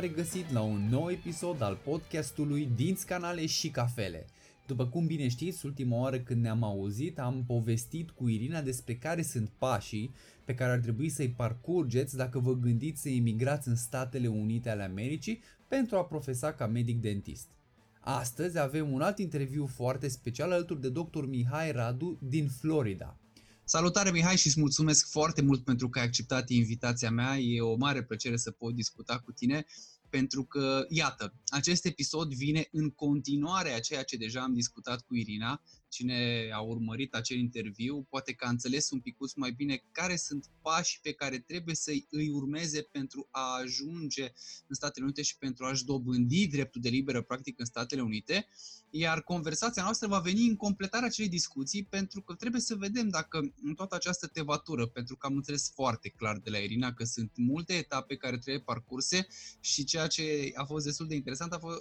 regăsit 0.00 0.52
la 0.52 0.60
un 0.60 0.88
nou 0.90 1.10
episod 1.10 1.62
al 1.62 1.78
podcastului 1.84 2.68
Dinți 2.76 3.06
Canale 3.06 3.46
și 3.46 3.70
Cafele. 3.70 4.26
După 4.66 4.86
cum 4.86 5.06
bine 5.06 5.28
știți, 5.28 5.66
ultima 5.66 5.96
oară 5.96 6.18
când 6.18 6.42
ne-am 6.42 6.62
auzit, 6.62 7.18
am 7.18 7.44
povestit 7.46 8.10
cu 8.10 8.28
Irina 8.28 8.60
despre 8.60 8.94
care 8.94 9.22
sunt 9.22 9.50
pașii 9.58 10.14
pe 10.44 10.54
care 10.54 10.72
ar 10.72 10.78
trebui 10.78 11.08
să-i 11.08 11.28
parcurgeți 11.28 12.16
dacă 12.16 12.38
vă 12.38 12.54
gândiți 12.54 13.00
să 13.00 13.08
emigrați 13.08 13.68
în 13.68 13.76
Statele 13.76 14.28
Unite 14.28 14.70
ale 14.70 14.82
Americii 14.82 15.42
pentru 15.68 15.96
a 15.96 16.04
profesa 16.04 16.52
ca 16.52 16.66
medic 16.66 17.00
dentist. 17.00 17.48
Astăzi 18.00 18.58
avem 18.58 18.92
un 18.92 19.00
alt 19.00 19.18
interviu 19.18 19.66
foarte 19.66 20.08
special 20.08 20.52
alături 20.52 20.80
de 20.80 20.90
dr. 20.90 21.24
Mihai 21.26 21.72
Radu 21.72 22.18
din 22.20 22.48
Florida. 22.48 23.19
Salutare 23.70 24.10
Mihai 24.10 24.36
și 24.36 24.46
îți 24.46 24.60
mulțumesc 24.60 25.10
foarte 25.10 25.42
mult 25.42 25.64
pentru 25.64 25.88
că 25.88 25.98
ai 25.98 26.04
acceptat 26.04 26.48
invitația 26.48 27.10
mea. 27.10 27.38
E 27.38 27.60
o 27.60 27.76
mare 27.76 28.02
plăcere 28.04 28.36
să 28.36 28.50
pot 28.50 28.74
discuta 28.74 29.18
cu 29.18 29.32
tine 29.32 29.66
pentru 30.08 30.44
că, 30.44 30.84
iată, 30.88 31.34
acest 31.46 31.84
episod 31.84 32.34
vine 32.34 32.68
în 32.72 32.90
continuare 32.90 33.72
a 33.72 33.80
ceea 33.80 34.02
ce 34.02 34.16
deja 34.16 34.40
am 34.40 34.54
discutat 34.54 35.00
cu 35.00 35.16
Irina. 35.16 35.62
Cine 35.90 36.50
a 36.52 36.60
urmărit 36.60 37.14
acel 37.14 37.38
interviu 37.38 38.06
poate 38.08 38.32
că 38.32 38.44
a 38.44 38.48
înțeles 38.48 38.90
un 38.90 39.00
pic 39.00 39.16
mai 39.34 39.50
bine 39.50 39.82
care 39.92 40.16
sunt 40.16 40.46
pașii 40.62 40.98
pe 41.02 41.12
care 41.12 41.38
trebuie 41.38 41.74
să 41.74 41.90
îi 42.10 42.28
urmeze 42.28 42.82
pentru 42.82 43.28
a 43.30 43.58
ajunge 43.62 44.22
în 44.66 44.74
Statele 44.74 45.04
Unite 45.04 45.22
și 45.22 45.38
pentru 45.38 45.64
a-și 45.64 45.84
dobândi 45.84 46.46
dreptul 46.46 46.80
de 46.80 46.88
liberă 46.88 47.22
practic 47.22 47.58
în 47.58 47.64
Statele 47.64 48.02
Unite. 48.02 48.48
Iar 48.90 49.22
conversația 49.22 49.82
noastră 49.82 50.08
va 50.08 50.18
veni 50.18 50.46
în 50.46 50.56
completarea 50.56 51.06
acelei 51.06 51.30
discuții 51.30 51.84
pentru 51.84 52.22
că 52.22 52.34
trebuie 52.34 52.60
să 52.60 52.74
vedem 52.74 53.08
dacă 53.08 53.52
în 53.62 53.74
toată 53.74 53.94
această 53.94 54.26
tevatură, 54.26 54.86
pentru 54.86 55.16
că 55.16 55.26
am 55.26 55.36
înțeles 55.36 55.70
foarte 55.74 56.08
clar 56.08 56.38
de 56.38 56.50
la 56.50 56.58
Irina 56.58 56.92
că 56.92 57.04
sunt 57.04 57.30
multe 57.36 57.72
etape 57.72 58.16
care 58.16 58.38
trebuie 58.38 58.62
parcurse 58.62 59.26
și 59.60 59.84
ceea 59.84 60.06
ce 60.06 60.50
a 60.54 60.64
fost 60.64 60.84
destul 60.84 61.06
de 61.06 61.14
interesant 61.14 61.52
a, 61.52 61.58
fost, 61.58 61.80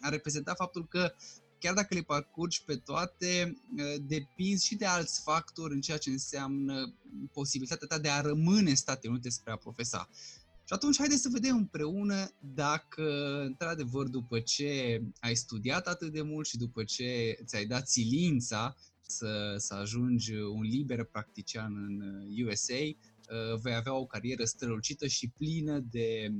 a 0.00 0.08
reprezentat 0.08 0.56
faptul 0.56 0.86
că 0.86 1.14
chiar 1.58 1.74
dacă 1.74 1.94
le 1.94 2.02
parcurgi 2.02 2.62
pe 2.64 2.76
toate, 2.76 3.56
depinzi 4.00 4.66
și 4.66 4.76
de 4.76 4.84
alți 4.84 5.22
factori 5.22 5.74
în 5.74 5.80
ceea 5.80 5.98
ce 5.98 6.10
înseamnă 6.10 6.94
posibilitatea 7.32 7.86
ta 7.86 7.98
de 7.98 8.08
a 8.08 8.20
rămâne 8.20 8.70
în 8.70 8.76
Statele 8.76 9.12
Unite 9.12 9.28
spre 9.28 9.52
a 9.52 9.56
profesa. 9.56 10.08
Și 10.68 10.74
atunci 10.74 10.98
haideți 10.98 11.22
să 11.22 11.28
vedem 11.32 11.56
împreună 11.56 12.30
dacă, 12.54 13.40
într-adevăr, 13.44 14.06
după 14.06 14.40
ce 14.40 15.02
ai 15.20 15.34
studiat 15.34 15.86
atât 15.86 16.12
de 16.12 16.22
mult 16.22 16.46
și 16.46 16.56
după 16.56 16.84
ce 16.84 17.38
ți-ai 17.44 17.66
dat 17.66 17.88
silința 17.88 18.76
să, 19.02 19.54
să 19.56 19.74
ajungi 19.74 20.34
un 20.34 20.62
liber 20.62 21.04
practician 21.04 21.74
în 21.76 22.02
USA, 22.46 22.74
uh, 22.74 23.60
vei 23.62 23.74
avea 23.74 23.94
o 23.94 24.06
carieră 24.06 24.44
strălucită 24.44 25.06
și 25.06 25.28
plină 25.28 25.78
de 25.78 26.32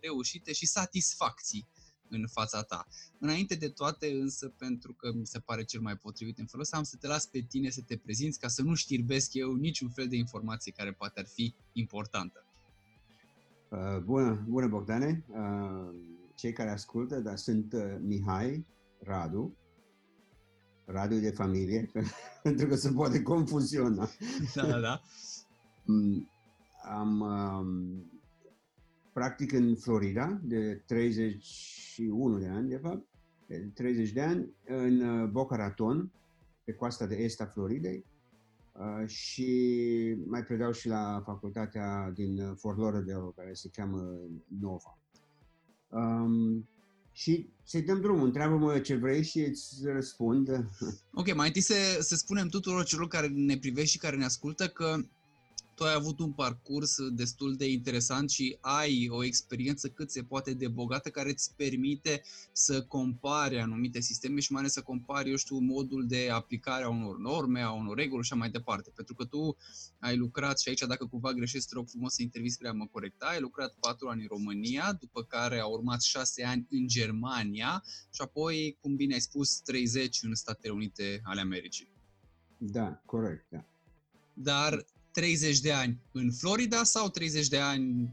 reușite 0.00 0.52
și 0.52 0.66
satisfacții 0.66 1.66
în 2.12 2.26
fața 2.26 2.62
ta. 2.62 2.86
Înainte 3.18 3.54
de 3.54 3.68
toate, 3.68 4.10
însă, 4.20 4.48
pentru 4.48 4.92
că 4.92 5.12
mi 5.12 5.26
se 5.26 5.38
pare 5.38 5.64
cel 5.64 5.80
mai 5.80 5.96
potrivit 5.96 6.38
în 6.38 6.46
felul 6.46 6.62
ăsta, 6.62 6.76
am 6.76 6.82
să 6.82 6.96
te 6.96 7.06
las 7.06 7.26
pe 7.26 7.40
tine 7.40 7.70
să 7.70 7.80
te 7.86 7.96
prezinți 7.96 8.38
ca 8.38 8.48
să 8.48 8.62
nu 8.62 8.74
știrbesc 8.74 9.34
eu 9.34 9.54
niciun 9.54 9.88
fel 9.88 10.08
de 10.08 10.16
informație 10.16 10.72
care 10.72 10.92
poate 10.92 11.20
ar 11.20 11.26
fi 11.26 11.54
importantă. 11.72 12.44
Uh, 13.68 13.98
bună, 14.04 14.44
bună 14.48 14.66
Bogdane, 14.66 15.24
uh, 15.28 15.94
cei 16.34 16.52
care 16.52 16.70
ascultă, 16.70 17.20
dar 17.20 17.36
sunt 17.36 17.72
uh, 17.72 17.96
Mihai 18.00 18.66
Radu, 18.98 19.56
Radu 20.84 21.14
de 21.14 21.30
familie, 21.30 21.90
pentru 22.42 22.66
că 22.66 22.74
se 22.74 22.92
poate 22.92 23.22
confuziona. 23.22 24.10
Da, 24.54 24.66
da, 24.66 24.80
da. 24.80 25.00
Mm, 25.84 26.28
am 26.84 27.20
um, 27.20 28.11
practic 29.12 29.52
în 29.52 29.76
Florida 29.76 30.40
de 30.42 30.82
31 30.86 32.38
de 32.38 32.46
ani, 32.46 32.68
de 32.68 32.76
fapt, 32.76 33.06
de 33.46 33.70
30 33.74 34.10
de 34.10 34.20
ani, 34.20 34.48
în 34.64 35.28
Boca 35.30 35.56
Raton, 35.56 36.10
pe 36.64 36.72
coasta 36.72 37.06
de 37.06 37.14
est 37.14 37.40
a 37.40 37.46
Floridei, 37.46 38.04
Uh, 38.72 39.08
și 39.08 39.48
mai 40.26 40.44
predau 40.44 40.72
și 40.72 40.88
la 40.88 41.22
facultatea 41.24 42.10
din 42.14 42.54
Fort 42.54 42.78
Lauderdale, 42.78 43.32
care 43.36 43.52
se 43.52 43.68
cheamă 43.72 44.18
Nova. 44.60 44.98
Um, 45.88 46.68
și 47.12 47.48
să-i 47.62 47.82
dăm 47.82 48.00
drumul, 48.00 48.24
întreabă-mă 48.24 48.78
ce 48.78 48.96
vrei 48.96 49.22
și 49.22 49.40
îți 49.40 49.86
răspund. 49.86 50.48
Ok, 51.14 51.34
mai 51.34 51.46
întâi 51.46 51.62
să, 51.62 51.74
să 52.00 52.16
spunem 52.16 52.48
tuturor 52.48 52.84
celor 52.84 53.08
care 53.08 53.28
ne 53.28 53.58
privesc 53.58 53.90
și 53.90 53.98
care 53.98 54.16
ne 54.16 54.24
ascultă 54.24 54.68
că 54.68 54.96
tu 55.82 55.88
ai 55.88 55.94
avut 55.94 56.18
un 56.18 56.32
parcurs 56.32 56.96
destul 57.10 57.56
de 57.56 57.70
interesant 57.70 58.30
și 58.30 58.56
ai 58.60 59.08
o 59.10 59.24
experiență 59.24 59.88
cât 59.88 60.10
se 60.10 60.22
poate 60.22 60.54
de 60.54 60.68
bogată 60.68 61.10
care 61.10 61.30
îți 61.30 61.54
permite 61.56 62.22
să 62.52 62.82
compari 62.82 63.60
anumite 63.60 64.00
sisteme 64.00 64.40
și 64.40 64.52
mai 64.52 64.60
ales 64.60 64.72
să 64.72 64.82
compari, 64.82 65.30
eu 65.30 65.36
știu, 65.36 65.58
modul 65.58 66.06
de 66.06 66.28
aplicare 66.30 66.84
a 66.84 66.88
unor 66.88 67.18
norme, 67.18 67.60
a 67.60 67.72
unor 67.72 67.96
reguli 67.96 68.24
și 68.24 68.32
așa 68.32 68.40
mai 68.40 68.50
departe. 68.50 68.90
Pentru 68.94 69.14
că 69.14 69.24
tu 69.24 69.56
ai 69.98 70.16
lucrat 70.16 70.60
și 70.60 70.68
aici, 70.68 70.80
dacă 70.80 71.06
cumva 71.06 71.32
greșesc, 71.32 71.68
te 71.68 71.74
rog 71.74 71.88
frumos 71.88 72.14
să 72.14 72.22
intervii 72.22 72.50
spre 72.50 72.68
a 72.68 72.72
mă 72.72 72.86
corecta, 72.86 73.26
ai 73.26 73.40
lucrat 73.40 73.74
patru 73.80 74.08
ani 74.08 74.20
în 74.20 74.28
România, 74.28 74.92
după 75.00 75.22
care 75.22 75.58
au 75.58 75.72
urmat 75.72 76.02
șase 76.02 76.44
ani 76.44 76.66
în 76.70 76.86
Germania 76.86 77.82
și 77.86 78.20
apoi, 78.20 78.76
cum 78.80 78.96
bine 78.96 79.14
ai 79.14 79.20
spus, 79.20 79.60
30 79.60 80.22
în 80.22 80.34
Statele 80.34 80.72
Unite 80.72 81.20
ale 81.24 81.40
Americii. 81.40 81.88
Da, 82.58 83.02
corect, 83.04 83.46
da. 83.48 83.64
Dar 84.34 84.84
30 85.12 85.60
de 85.60 85.72
ani 85.72 86.00
în 86.12 86.32
Florida 86.32 86.82
sau 86.84 87.08
30 87.08 87.48
de 87.48 87.58
ani... 87.58 88.10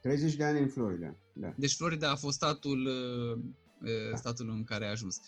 30 0.00 0.34
de 0.34 0.44
ani 0.44 0.60
în 0.60 0.68
Florida, 0.68 1.16
da. 1.32 1.54
Deci 1.56 1.74
Florida 1.74 2.10
a 2.10 2.16
fost 2.16 2.36
statul, 2.36 2.86
uh, 2.86 3.38
uh, 3.82 4.10
da. 4.10 4.16
statul 4.16 4.50
în 4.50 4.64
care 4.64 4.86
a 4.86 4.90
ajuns. 4.90 5.20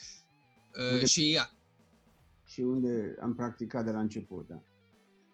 Uh, 0.78 0.92
unde... 0.92 1.06
Și 1.06 1.32
ea. 1.32 1.50
Și 2.44 2.60
unde 2.60 3.16
am 3.20 3.34
practicat 3.34 3.84
de 3.84 3.90
la 3.90 4.00
început, 4.00 4.48
da. 4.48 4.62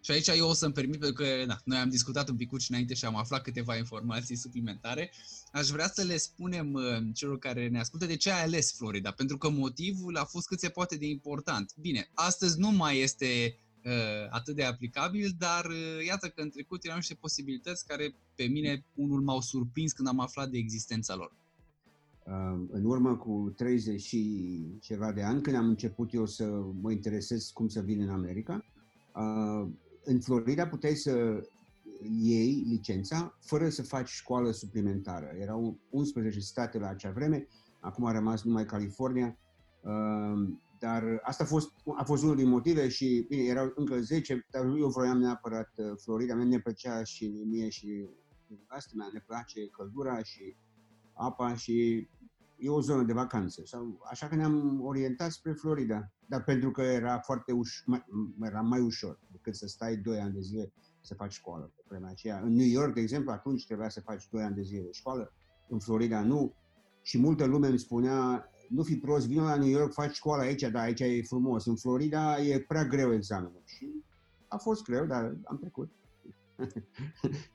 Și 0.01 0.11
aici 0.11 0.27
eu 0.27 0.49
o 0.49 0.53
să-mi 0.53 0.73
permit, 0.73 0.99
pentru 0.99 1.25
că 1.25 1.45
na, 1.47 1.61
noi 1.65 1.79
am 1.79 1.89
discutat 1.89 2.29
un 2.29 2.37
pic 2.37 2.51
înainte 2.69 2.95
și 2.95 3.05
am 3.05 3.17
aflat 3.17 3.43
câteva 3.43 3.77
informații 3.77 4.37
suplimentare. 4.37 5.13
Aș 5.53 5.69
vrea 5.69 5.89
să 5.89 6.03
le 6.03 6.17
spunem 6.17 6.79
celor 7.15 7.39
care 7.39 7.69
ne 7.69 7.79
ascultă 7.79 8.07
de 8.07 8.17
ce 8.17 8.31
ai 8.31 8.43
ales 8.43 8.73
Florida, 8.77 9.11
pentru 9.11 9.39
că 9.39 9.49
motivul 9.49 10.17
a 10.17 10.25
fost 10.25 10.47
cât 10.47 10.61
se 10.61 10.69
poate 10.69 10.97
de 10.97 11.07
important. 11.07 11.73
Bine, 11.81 12.11
astăzi 12.15 12.59
nu 12.59 12.71
mai 12.71 12.99
este 12.99 13.59
Uh, 13.59 13.64
atât 14.31 14.55
de 14.55 14.65
aplicabil, 14.65 15.35
dar 15.39 15.65
uh, 15.65 16.05
iată 16.07 16.29
că 16.29 16.43
în 16.43 16.51
trecut 16.51 16.85
erau 16.85 16.97
niște 16.97 17.15
posibilități 17.15 17.87
care 17.87 18.15
pe 18.35 18.45
mine 18.45 18.85
unul 18.95 19.21
m-au 19.21 19.41
surprins 19.41 19.93
când 19.93 20.09
am 20.09 20.21
aflat 20.21 20.49
de 20.49 20.59
existența 20.59 21.15
lor. 21.15 21.33
Uh, 22.27 22.67
în 22.71 22.85
urmă 22.85 23.17
cu 23.17 23.53
30 23.57 24.01
și 24.01 24.61
ceva 24.81 25.13
de 25.13 25.23
ani, 25.23 25.43
când 25.43 25.57
am 25.57 25.69
început 25.69 26.13
eu 26.13 26.27
să 26.27 26.45
mă 26.81 26.91
interesez 26.93 27.51
cum 27.51 27.69
să 27.69 27.81
vin 27.81 28.01
în 28.01 28.09
America, 28.09 28.65
în 30.05 30.21
Florida 30.21 30.67
puteai 30.67 30.95
să 30.95 31.43
iei 32.21 32.65
licența 32.67 33.39
fără 33.41 33.69
să 33.69 33.83
faci 33.83 34.09
școală 34.09 34.51
suplimentară. 34.51 35.31
Erau 35.41 35.79
11 35.91 36.41
state 36.41 36.79
la 36.79 36.89
acea 36.89 37.11
vreme, 37.11 37.47
acum 37.81 38.05
a 38.05 38.13
rămas 38.13 38.43
numai 38.43 38.65
California 38.65 39.39
dar 40.79 41.21
asta 41.23 41.43
a 41.43 41.47
fost, 41.47 41.73
a 41.97 42.05
fost 42.05 42.23
unul 42.23 42.37
din 42.37 42.49
motive 42.49 42.89
și, 42.89 43.27
bine, 43.29 43.43
erau 43.43 43.73
încă 43.75 44.01
10, 44.01 44.47
dar 44.51 44.65
eu 44.65 44.89
vroiam 44.89 45.19
neapărat 45.19 45.73
uh, 45.77 45.93
Florida. 46.03 46.35
Mie 46.35 46.45
ne 46.45 46.59
plăcea 46.59 47.03
și 47.03 47.27
mie 47.45 47.69
și 47.69 48.09
asta 48.67 48.93
mea, 48.97 49.09
ne 49.13 49.23
place 49.27 49.69
căldura 49.69 50.23
și 50.23 50.57
apa 51.13 51.55
și 51.55 52.09
e 52.57 52.69
o 52.71 52.81
zonă 52.81 53.03
de 53.03 53.13
vacanță. 53.13 53.63
Sau, 53.65 54.01
așa 54.11 54.29
că 54.29 54.35
ne-am 54.35 54.81
orientat 54.85 55.31
spre 55.31 55.53
Florida. 55.53 56.13
Dar 56.27 56.45
pentru 56.45 56.71
că 56.71 56.83
era 56.83 57.19
foarte 57.19 57.53
uș- 57.53 57.85
mai, 57.85 58.05
era 58.43 58.61
mai 58.61 58.81
ușor 58.81 59.21
decât 59.33 59.55
să 59.55 59.67
stai 59.67 59.97
2 59.97 60.19
ani 60.19 60.35
de 60.35 60.41
zile 60.41 60.73
să 61.01 61.15
faci 61.15 61.33
școală 61.33 61.73
pe 61.77 61.83
vremea 61.89 62.11
aceea. 62.11 62.41
În 62.41 62.55
New 62.55 62.67
York, 62.67 62.95
de 62.95 63.01
exemplu, 63.01 63.31
atunci 63.31 63.67
trebuia 63.67 63.89
să 63.89 64.01
faci 64.01 64.29
2 64.29 64.43
ani 64.43 64.55
de 64.55 64.63
zile 64.63 64.83
de 64.83 64.93
școală. 64.93 65.33
În 65.69 65.79
Florida 65.79 66.23
nu. 66.23 66.55
Și 67.03 67.19
multă 67.19 67.45
lume 67.45 67.69
îmi 67.69 67.79
spunea, 67.79 68.49
nu 68.75 68.83
fi 68.83 68.97
prost, 68.97 69.27
vină 69.27 69.43
la 69.43 69.57
New 69.57 69.69
York, 69.69 69.93
faci 69.93 70.15
școala 70.15 70.43
aici, 70.43 70.61
dar 70.61 70.77
aici 70.77 71.01
e 71.01 71.23
frumos. 71.23 71.67
În 71.67 71.77
Florida 71.77 72.43
e 72.43 72.61
prea 72.61 72.85
greu 72.85 73.15
examenul. 73.15 73.63
Și 73.65 73.89
a 74.49 74.57
fost 74.57 74.83
greu, 74.83 75.07
dar 75.07 75.37
am 75.45 75.59
trecut. 75.59 75.91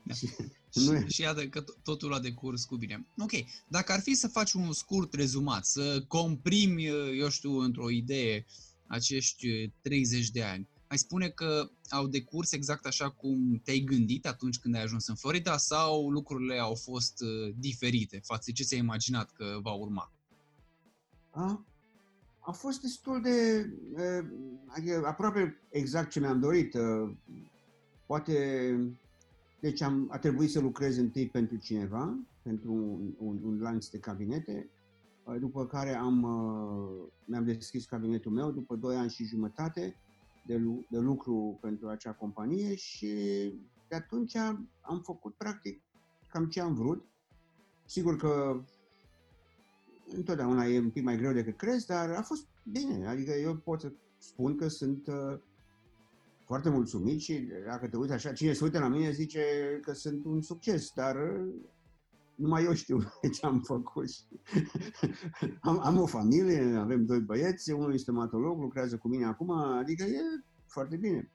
Da. 0.03 0.13
și, 0.13 0.29
nu 0.73 0.95
e... 0.95 1.07
și 1.07 1.21
iată 1.21 1.47
că 1.47 1.63
totul 1.83 2.13
a 2.13 2.19
decurs 2.19 2.65
cu 2.65 2.75
bine. 2.75 3.07
Ok, 3.17 3.31
dacă 3.67 3.91
ar 3.91 3.99
fi 3.99 4.13
să 4.13 4.27
faci 4.27 4.53
un 4.53 4.71
scurt 4.71 5.13
rezumat, 5.13 5.65
să 5.65 6.03
comprimi, 6.07 6.85
eu 7.19 7.29
știu, 7.29 7.57
într-o 7.57 7.89
idee 7.89 8.45
acești 8.87 9.71
30 9.81 10.29
de 10.29 10.43
ani, 10.43 10.69
ai 10.87 10.97
spune 10.97 11.29
că 11.29 11.69
au 11.89 12.07
decurs 12.07 12.51
exact 12.51 12.85
așa 12.85 13.09
cum 13.09 13.61
te-ai 13.63 13.79
gândit 13.79 14.25
atunci 14.25 14.57
când 14.57 14.75
ai 14.75 14.81
ajuns 14.81 15.07
în 15.07 15.15
Florida 15.15 15.57
sau 15.57 16.09
lucrurile 16.09 16.59
au 16.59 16.75
fost 16.75 17.21
uh, 17.21 17.53
diferite 17.57 18.19
față 18.23 18.43
de 18.45 18.51
ce 18.51 18.63
ți-ai 18.63 18.79
imaginat 18.79 19.31
că 19.31 19.59
va 19.61 19.71
urma? 19.71 20.13
A, 21.39 21.65
a 22.39 22.51
fost 22.51 22.81
destul 22.81 23.21
de, 23.21 23.65
adică 24.67 25.05
aproape 25.05 25.61
exact 25.69 26.09
ce 26.09 26.19
mi-am 26.19 26.39
dorit. 26.39 26.77
Poate 28.05 28.35
deci 29.59 29.81
am, 29.81 30.07
a 30.11 30.17
trebuit 30.17 30.49
să 30.49 30.59
lucrez 30.59 30.97
întâi 30.97 31.27
pentru 31.27 31.55
cineva, 31.57 32.17
pentru 32.41 32.73
un, 32.73 33.13
un, 33.17 33.39
un 33.43 33.59
lanț 33.61 33.87
de 33.87 33.99
cabinete, 33.99 34.69
după 35.39 35.65
care 35.65 35.95
am, 35.95 36.19
mi-am 37.25 37.43
deschis 37.43 37.85
cabinetul 37.85 38.31
meu 38.31 38.51
după 38.51 38.75
2 38.75 38.95
ani 38.95 39.09
și 39.09 39.23
jumătate 39.25 39.95
de, 40.45 40.61
de 40.89 40.97
lucru 40.97 41.57
pentru 41.61 41.87
acea 41.87 42.11
companie 42.11 42.75
și 42.75 43.13
de 43.87 43.95
atunci 43.95 44.35
am 44.81 45.01
făcut 45.03 45.33
practic 45.35 45.81
cam 46.27 46.45
ce 46.45 46.61
am 46.61 46.73
vrut. 46.73 47.05
Sigur 47.85 48.15
că 48.15 48.61
întotdeauna 50.15 50.65
e 50.65 50.79
un 50.79 50.89
pic 50.89 51.03
mai 51.03 51.17
greu 51.17 51.33
decât 51.33 51.57
crezi, 51.57 51.85
dar 51.85 52.09
a 52.09 52.21
fost 52.21 52.47
bine. 52.63 53.07
Adică 53.07 53.31
eu 53.31 53.55
pot 53.55 53.79
să 53.79 53.91
spun 54.17 54.55
că 54.55 54.67
sunt 54.67 55.07
uh, 55.07 55.39
foarte 56.45 56.69
mulțumit 56.69 57.19
și 57.19 57.47
dacă 57.65 57.87
te 57.87 57.97
uiți 57.97 58.13
așa, 58.13 58.31
cine 58.31 58.53
se 58.53 58.63
uită 58.63 58.79
la 58.79 58.87
mine 58.87 59.11
zice 59.11 59.41
că 59.81 59.93
sunt 59.93 60.25
un 60.25 60.41
succes, 60.41 60.91
dar 60.95 61.15
uh, 61.15 61.53
numai 62.35 62.63
eu 62.63 62.73
știu 62.73 62.99
ce 63.35 63.45
am 63.45 63.61
făcut. 63.61 64.09
am, 65.61 65.79
am 65.83 65.99
o 65.99 66.05
familie, 66.05 66.75
avem 66.77 67.05
doi 67.05 67.19
băieți, 67.19 67.71
unul 67.71 67.93
este 67.93 68.03
stomatolog, 68.03 68.59
lucrează 68.59 68.97
cu 68.97 69.07
mine 69.07 69.25
acum, 69.25 69.51
adică 69.51 70.03
e 70.03 70.19
foarte 70.67 70.95
bine. 70.95 71.31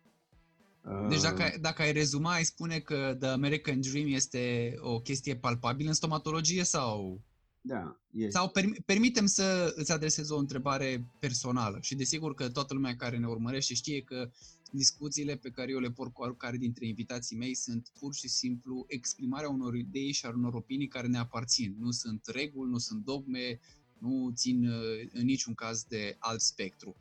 Deci 1.08 1.22
dacă, 1.22 1.42
uh. 1.42 1.60
dacă 1.60 1.82
ai 1.82 1.92
rezuma, 1.92 2.32
ai 2.32 2.44
spune 2.44 2.78
că 2.78 3.16
The 3.18 3.28
American 3.28 3.80
Dream 3.80 4.06
este 4.08 4.74
o 4.78 5.00
chestie 5.00 5.36
palpabilă 5.36 5.88
în 5.88 5.94
stomatologie 5.94 6.64
sau... 6.64 7.20
Da, 7.66 8.00
este. 8.10 8.30
Sau 8.30 8.48
per, 8.50 8.64
permitem 8.86 9.26
să 9.26 9.72
îți 9.76 9.92
adresez 9.92 10.30
o 10.30 10.38
întrebare 10.38 11.06
personală 11.18 11.78
și 11.80 11.94
desigur 11.94 12.34
că 12.34 12.48
toată 12.48 12.74
lumea 12.74 12.96
care 12.96 13.18
ne 13.18 13.26
urmărește 13.26 13.74
știe 13.74 14.00
că 14.02 14.30
discuțiile 14.70 15.36
pe 15.36 15.50
care 15.50 15.70
eu 15.70 15.78
le 15.78 15.90
port 15.90 16.12
cu 16.12 16.22
oricare 16.22 16.56
dintre 16.56 16.86
invitații 16.86 17.36
mei 17.36 17.54
sunt 17.54 17.90
pur 17.98 18.14
și 18.14 18.28
simplu 18.28 18.84
exprimarea 18.88 19.48
unor 19.48 19.74
idei 19.74 20.12
și 20.12 20.26
a 20.26 20.28
unor 20.28 20.54
opinii 20.54 20.88
care 20.88 21.06
ne 21.06 21.18
aparțin. 21.18 21.76
Nu 21.78 21.90
sunt 21.90 22.26
reguli, 22.26 22.70
nu 22.70 22.78
sunt 22.78 23.04
dogme, 23.04 23.60
nu 23.98 24.32
țin 24.34 24.68
uh, 24.68 25.08
în 25.12 25.24
niciun 25.24 25.54
caz 25.54 25.84
de 25.84 26.16
alt 26.18 26.40
spectru 26.40 26.96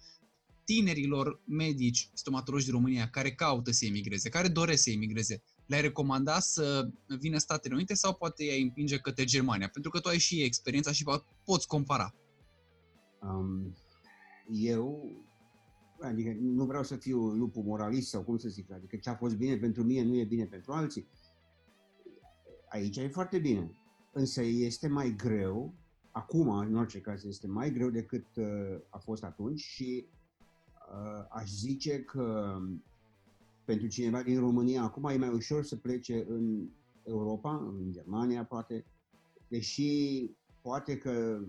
tinerilor 0.64 1.42
medici 1.46 2.10
stomatologi 2.14 2.64
din 2.64 2.74
România 2.74 3.10
care 3.10 3.32
caută 3.32 3.72
să 3.72 3.86
emigreze, 3.86 4.30
care 4.30 4.48
doresc 4.48 4.84
să 4.84 4.90
emigreze, 4.90 5.44
le-ai 5.74 5.86
recomanda 5.86 6.40
să 6.40 6.90
vină 7.20 7.38
Statele 7.38 7.74
Unite 7.74 7.94
sau 7.94 8.14
poate 8.14 8.44
i-ai 8.44 8.62
împinge 8.62 8.98
către 8.98 9.24
Germania? 9.24 9.70
Pentru 9.70 9.92
că 9.92 10.00
tu 10.00 10.08
ai 10.08 10.18
și 10.18 10.44
experiența 10.44 10.92
și 10.92 11.06
poți 11.44 11.68
compara. 11.68 12.16
Um, 13.22 13.74
eu, 14.48 15.12
adică 16.02 16.36
nu 16.40 16.66
vreau 16.66 16.84
să 16.84 16.96
fiu 16.96 17.18
lupul 17.20 17.64
moralist 17.64 18.10
sau 18.10 18.24
cum 18.24 18.38
să 18.38 18.50
zic, 18.50 18.72
adică 18.72 18.96
ce 18.96 19.10
a 19.10 19.16
fost 19.16 19.36
bine 19.36 19.58
pentru 19.58 19.84
mine 19.84 20.04
nu 20.04 20.16
e 20.16 20.24
bine 20.24 20.46
pentru 20.46 20.72
alții. 20.72 21.08
Aici 22.70 22.98
e 22.98 23.08
foarte 23.08 23.40
bine, 23.40 23.72
însă 24.12 24.42
este 24.42 24.88
mai 24.88 25.16
greu, 25.16 25.74
acum 26.12 26.50
în 26.50 26.76
orice 26.76 27.02
caz 27.02 27.24
este 27.24 27.48
mai 27.48 27.72
greu 27.72 27.90
decât 27.90 28.26
uh, 28.36 28.80
a 28.90 28.98
fost 28.98 29.24
atunci 29.24 29.60
și 29.60 30.06
uh, 30.94 31.26
aș 31.30 31.50
zice 31.50 32.04
că 32.04 32.58
pentru 33.66 33.88
cineva 33.88 34.24
din 34.24 34.40
România 34.40 34.84
acum 34.84 35.06
e 35.10 35.18
mai 35.18 35.30
ușor 35.30 35.64
să 35.64 35.76
plece 35.76 36.26
în 36.28 36.70
Europa, 37.04 37.56
în 37.56 37.92
Germania 37.92 38.46
poate, 38.46 38.86
deși 39.48 40.30
poate 40.62 40.98
că 40.98 41.44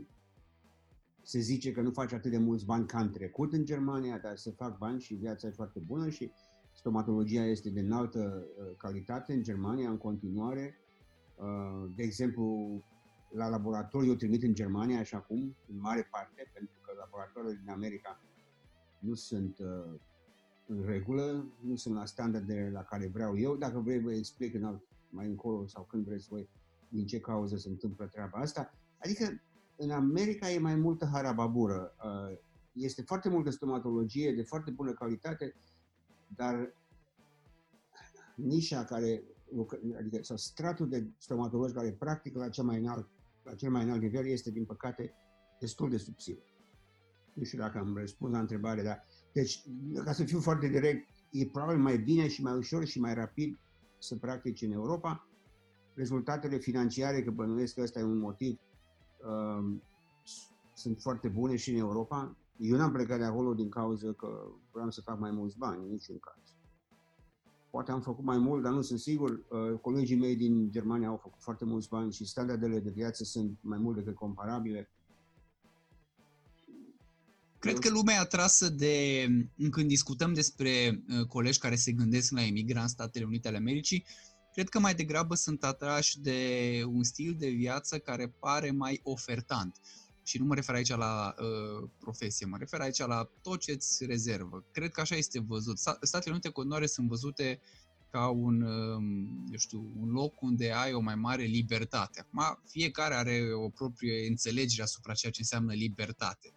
se 1.22 1.38
zice 1.38 1.72
că 1.72 1.80
nu 1.80 1.90
faci 1.90 2.12
atât 2.12 2.30
de 2.30 2.38
mulți 2.38 2.64
bani 2.64 2.86
ca 2.86 3.00
în 3.00 3.10
trecut 3.10 3.52
în 3.52 3.64
Germania, 3.64 4.18
dar 4.18 4.36
să 4.36 4.50
fac 4.50 4.78
bani 4.78 5.00
și 5.00 5.14
viața 5.14 5.46
e 5.46 5.50
foarte 5.50 5.78
bună 5.78 6.08
și 6.08 6.30
stomatologia 6.72 7.44
este 7.44 7.70
de 7.70 7.80
înaltă 7.80 8.46
uh, 8.46 8.76
calitate 8.76 9.32
în 9.32 9.42
Germania 9.42 9.90
în 9.90 9.98
continuare. 9.98 10.78
Uh, 11.36 11.90
de 11.94 12.02
exemplu, 12.02 12.78
la 13.30 13.48
laboratoriu 13.48 14.08
eu 14.08 14.14
trimit 14.14 14.42
în 14.42 14.54
Germania, 14.54 14.98
așa 14.98 15.18
cum, 15.18 15.56
în 15.68 15.80
mare 15.80 16.08
parte, 16.10 16.50
pentru 16.52 16.76
că 16.80 16.92
laboratoarele 16.98 17.58
din 17.60 17.70
America 17.70 18.20
nu 18.98 19.14
sunt 19.14 19.58
uh, 19.58 20.00
în 20.66 20.84
regulă, 20.84 21.46
nu 21.60 21.76
sunt 21.76 21.94
la 21.94 22.04
standardele 22.04 22.70
la 22.70 22.82
care 22.82 23.06
vreau 23.06 23.38
eu. 23.38 23.56
Dacă 23.56 23.78
vrei, 23.78 24.00
vă 24.00 24.12
explic 24.12 24.54
în 24.54 24.64
alt, 24.64 24.82
mai 25.08 25.26
încolo 25.26 25.66
sau 25.66 25.84
când 25.84 26.04
vreți 26.04 26.28
voi 26.28 26.48
din 26.88 27.06
ce 27.06 27.20
cauză 27.20 27.56
se 27.56 27.68
întâmplă 27.68 28.06
treaba 28.06 28.38
asta. 28.38 28.74
Adică 28.98 29.42
în 29.76 29.90
America 29.90 30.50
e 30.50 30.58
mai 30.58 30.74
multă 30.74 31.04
harababură. 31.12 31.94
Uh, 32.04 32.38
este 32.72 33.02
foarte 33.02 33.28
multă 33.28 33.50
stomatologie 33.50 34.32
de 34.32 34.42
foarte 34.42 34.70
bună 34.70 34.92
calitate, 34.92 35.54
dar 36.26 36.74
nișa 38.36 38.84
care, 38.84 39.22
adică, 39.98 40.22
sau 40.22 40.36
stratul 40.36 40.88
de 40.88 41.06
stomatologi 41.18 41.72
care 41.72 41.92
practică 41.92 42.38
la 42.38 42.48
cel 42.48 42.64
mai 42.64 42.78
înalt, 42.78 43.08
la 43.42 43.54
cel 43.54 43.70
mai 43.70 43.82
înalt 43.82 44.00
nivel 44.00 44.26
este, 44.26 44.50
din 44.50 44.64
păcate, 44.64 45.14
destul 45.60 45.90
de 45.90 45.96
subțire. 45.96 46.44
Nu 47.32 47.44
știu 47.44 47.58
dacă 47.58 47.78
am 47.78 47.96
răspuns 47.96 48.32
la 48.32 48.38
întrebare, 48.38 48.82
dar... 48.82 49.04
Deci, 49.34 49.62
ca 50.04 50.12
să 50.12 50.24
fiu 50.24 50.40
foarte 50.40 50.68
direct, 50.68 51.08
e 51.30 51.46
probabil 51.46 51.82
mai 51.82 51.98
bine 51.98 52.28
și 52.28 52.42
mai 52.42 52.56
ușor 52.56 52.84
și 52.84 53.00
mai 53.00 53.14
rapid 53.14 53.58
să 53.98 54.16
practici 54.16 54.62
în 54.62 54.72
Europa. 54.72 55.28
Rezultatele 55.94 56.56
financiare, 56.56 57.22
că 57.22 57.30
bănuiesc 57.30 57.74
că 57.74 57.80
ăsta 57.82 57.98
e 57.98 58.02
un 58.02 58.18
motiv, 58.18 58.58
um, 59.58 59.82
sunt 60.74 61.00
foarte 61.00 61.28
bune 61.28 61.56
și 61.56 61.70
în 61.70 61.78
Europa. 61.78 62.36
Eu 62.56 62.76
n-am 62.76 62.92
plecat 62.92 63.18
de 63.18 63.24
acolo 63.24 63.54
din 63.54 63.68
cauza 63.68 64.12
că 64.12 64.28
vreau 64.72 64.90
să 64.90 65.00
fac 65.00 65.18
mai 65.18 65.30
mulți 65.30 65.58
bani, 65.58 65.82
în 65.82 65.90
niciun 65.90 66.18
caz. 66.18 66.56
Poate 67.70 67.90
am 67.90 68.00
făcut 68.00 68.24
mai 68.24 68.38
mult, 68.38 68.62
dar 68.62 68.72
nu 68.72 68.80
sunt 68.80 68.98
sigur. 68.98 69.30
Uh, 69.30 69.78
colegii 69.80 70.18
mei 70.18 70.36
din 70.36 70.70
Germania 70.70 71.08
au 71.08 71.16
făcut 71.16 71.42
foarte 71.42 71.64
mulți 71.64 71.88
bani 71.88 72.12
și 72.12 72.26
standardele 72.26 72.80
de 72.80 72.90
viață 72.90 73.24
sunt 73.24 73.58
mai 73.60 73.78
mult 73.78 73.96
decât 73.96 74.14
comparabile. 74.14 74.90
Cred 77.64 77.78
că 77.78 77.90
lumea 77.90 78.14
e 78.14 78.18
atrasă 78.18 78.68
de, 78.68 79.26
când 79.70 79.88
discutăm 79.88 80.32
despre 80.32 81.02
uh, 81.08 81.26
colegi 81.26 81.58
care 81.58 81.74
se 81.74 81.92
gândesc 81.92 82.30
la 82.30 82.44
emigra 82.44 82.82
în 82.82 82.88
Statele 82.88 83.24
Unite 83.24 83.48
ale 83.48 83.56
Americii, 83.56 84.04
cred 84.52 84.68
că 84.68 84.78
mai 84.78 84.94
degrabă 84.94 85.34
sunt 85.34 85.64
atrași 85.64 86.20
de 86.20 86.82
un 86.86 87.02
stil 87.02 87.36
de 87.38 87.48
viață 87.48 87.98
care 87.98 88.28
pare 88.28 88.70
mai 88.70 89.00
ofertant. 89.02 89.76
Și 90.24 90.38
nu 90.38 90.44
mă 90.44 90.54
refer 90.54 90.74
aici 90.74 90.88
la 90.88 91.34
uh, 91.38 91.88
profesie, 91.98 92.46
mă 92.46 92.56
refer 92.58 92.80
aici 92.80 92.98
la 92.98 93.30
tot 93.42 93.60
ce 93.60 93.72
îți 93.72 94.06
rezervă. 94.06 94.64
Cred 94.72 94.90
că 94.90 95.00
așa 95.00 95.16
este 95.16 95.40
văzut. 95.40 95.78
Statele 96.00 96.32
Unite 96.32 96.48
continuare 96.48 96.86
sunt 96.86 97.08
văzute 97.08 97.60
ca 98.10 98.28
un, 98.28 98.62
uh, 98.62 99.02
eu 99.50 99.58
știu, 99.58 99.92
un 100.00 100.10
loc 100.10 100.42
unde 100.42 100.72
ai 100.72 100.92
o 100.92 101.00
mai 101.00 101.14
mare 101.14 101.42
libertate. 101.42 102.20
Acum, 102.20 102.62
fiecare 102.68 103.14
are 103.14 103.52
o 103.54 103.68
proprie 103.68 104.26
înțelegere 104.28 104.82
asupra 104.82 105.12
ceea 105.12 105.32
ce 105.32 105.40
înseamnă 105.40 105.72
libertate 105.72 106.54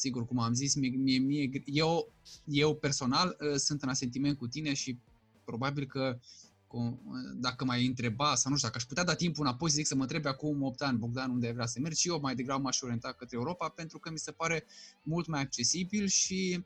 sigur, 0.00 0.26
cum 0.26 0.38
am 0.38 0.54
zis, 0.54 0.74
mie, 0.74 0.88
mie, 0.88 1.18
mie, 1.18 1.62
eu, 1.64 2.12
eu 2.44 2.76
personal 2.76 3.36
uh, 3.40 3.56
sunt 3.56 3.82
în 3.82 3.88
asentiment 3.88 4.38
cu 4.38 4.46
tine 4.46 4.74
și 4.74 4.98
probabil 5.44 5.86
că 5.86 6.18
cu, 6.66 7.02
dacă 7.34 7.64
mai 7.64 7.86
întreba, 7.86 8.34
sau 8.34 8.50
nu 8.50 8.56
știu, 8.56 8.68
dacă 8.68 8.80
aș 8.80 8.88
putea 8.88 9.04
da 9.04 9.14
timpul 9.14 9.44
înapoi, 9.44 9.70
zic 9.70 9.86
să 9.86 9.94
mă 9.94 10.02
întrebe 10.02 10.28
acum 10.28 10.62
8 10.62 10.82
ani, 10.82 10.98
Bogdan, 10.98 11.30
unde 11.30 11.46
ai 11.46 11.52
vrea 11.52 11.66
să 11.66 11.80
mergi, 11.80 12.00
și 12.00 12.08
eu 12.08 12.20
mai 12.20 12.34
degrabă 12.34 12.62
m-aș 12.62 12.80
orienta 12.80 13.12
către 13.12 13.36
Europa, 13.36 13.68
pentru 13.68 13.98
că 13.98 14.10
mi 14.10 14.18
se 14.18 14.30
pare 14.30 14.64
mult 15.02 15.26
mai 15.26 15.40
accesibil 15.40 16.06
și 16.06 16.64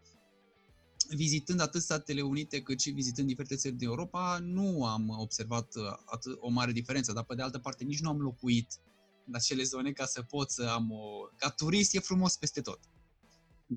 vizitând 1.09 1.61
atât 1.61 1.83
Statele 1.83 2.21
Unite 2.21 2.63
cât 2.63 2.81
și 2.81 2.91
vizitând 2.91 3.27
diferite 3.27 3.57
țări 3.57 3.75
din 3.75 3.89
Europa, 3.89 4.39
nu 4.43 4.85
am 4.85 5.09
observat 5.09 5.75
uh, 5.75 5.83
atât, 6.05 6.37
o 6.41 6.49
mare 6.49 6.73
diferență, 6.73 7.13
dar 7.13 7.25
pe 7.25 7.35
de 7.35 7.43
altă 7.43 7.59
parte 7.59 7.85
nici 7.85 8.01
nu 8.01 8.09
am 8.09 8.21
locuit 8.21 8.81
în 9.27 9.35
acele 9.35 9.63
zone 9.63 9.93
ca 9.93 10.07
să 10.07 10.23
pot 10.23 10.51
să 10.51 10.63
am 10.63 10.91
o... 10.91 11.29
Ca 11.37 11.51
turist 11.51 11.95
e 11.95 11.99
frumos 11.99 12.37
peste 12.37 12.61
tot. 12.61 12.81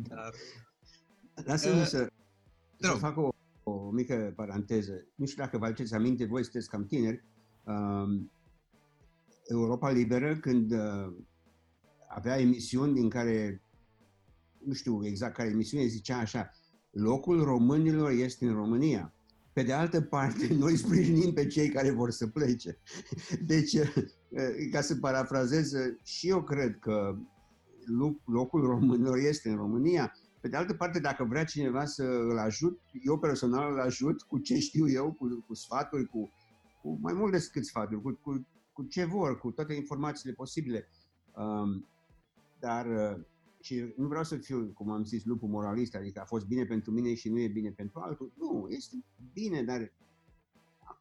Dar... 0.04 0.34
Lasă-mă 1.46 1.80
uh, 1.80 1.86
să, 1.86 2.12
să 2.80 2.92
fac 2.92 3.18
o, 3.18 3.30
o 3.64 3.90
mică 3.90 4.34
paranteză. 4.36 5.06
Nu 5.16 5.26
știu 5.26 5.44
dacă 5.44 5.58
vă 5.58 5.66
aduceți 5.66 5.94
aminte, 5.94 6.26
voi 6.26 6.44
sunteți 6.44 6.70
cam 6.70 6.86
tineri. 6.86 7.24
Uh, 7.64 8.22
Europa 9.48 9.90
Liberă, 9.90 10.36
când 10.36 10.72
uh, 10.72 11.14
avea 12.08 12.40
emisiuni 12.40 12.94
din 12.94 13.10
care, 13.10 13.62
nu 14.66 14.74
știu 14.74 15.06
exact 15.06 15.36
care 15.36 15.50
emisiune, 15.50 15.86
zicea 15.86 16.18
așa, 16.18 16.52
locul 16.92 17.44
românilor 17.44 18.12
este 18.12 18.46
în 18.46 18.54
România. 18.54 19.14
Pe 19.54 19.64
de 19.64 19.74
altă 19.74 20.02
parte, 20.02 20.54
noi 20.64 20.78
sprijinim 20.78 21.34
pe 21.34 21.48
cei 21.48 21.70
care 21.70 21.92
vor 21.92 22.12
să 22.12 22.28
plece. 22.28 22.78
Deci, 23.46 23.74
uh, 23.74 23.90
ca 24.72 24.82
să 24.82 24.96
parafrazez, 24.96 25.72
și 26.04 26.30
eu 26.30 26.44
cred 26.44 26.80
că 26.80 27.18
locul 28.26 28.62
românilor 28.62 29.18
este 29.18 29.50
în 29.50 29.56
România. 29.56 30.14
Pe 30.42 30.48
de 30.48 30.58
altă 30.58 30.74
parte, 30.74 31.00
dacă 31.00 31.24
vrea 31.24 31.44
cineva 31.44 31.86
să 31.86 32.04
îl 32.04 32.38
ajut, 32.38 32.80
eu 33.04 33.20
personal 33.20 33.72
îl 33.72 33.80
ajut 33.80 34.22
cu 34.22 34.38
ce 34.38 34.60
știu 34.60 34.90
eu, 34.90 35.12
cu, 35.12 35.44
cu 35.48 35.54
sfaturi, 35.54 36.06
cu, 36.06 36.32
cu 36.82 36.98
mai 37.02 37.14
mult 37.14 37.32
decât 37.32 37.66
sfaturi, 37.66 38.02
cu, 38.02 38.20
cu, 38.22 38.48
cu 38.74 38.84
ce 38.84 39.06
vor, 39.06 39.40
cu 39.40 39.52
toate 39.52 39.74
informațiile 39.74 40.34
posibile. 40.34 40.88
Um, 41.36 41.88
dar 42.60 42.86
uh, 42.86 43.24
și 43.62 43.94
nu 43.98 44.08
vreau 44.08 44.24
să 44.24 44.36
fiu, 44.36 44.72
cum 44.74 44.92
am 44.92 45.04
zis, 45.04 45.26
lupul 45.26 45.50
moralist, 45.50 45.96
adică 45.96 46.20
a 46.22 46.26
fost 46.26 46.46
bine 46.46 46.66
pentru 46.66 46.92
mine 46.92 47.14
și 47.14 47.30
nu 47.30 47.40
e 47.40 47.48
bine 47.48 47.72
pentru 47.72 48.00
altul. 48.00 48.34
Nu, 48.38 48.68
este 48.70 48.96
bine, 49.34 49.64
dar 49.64 49.92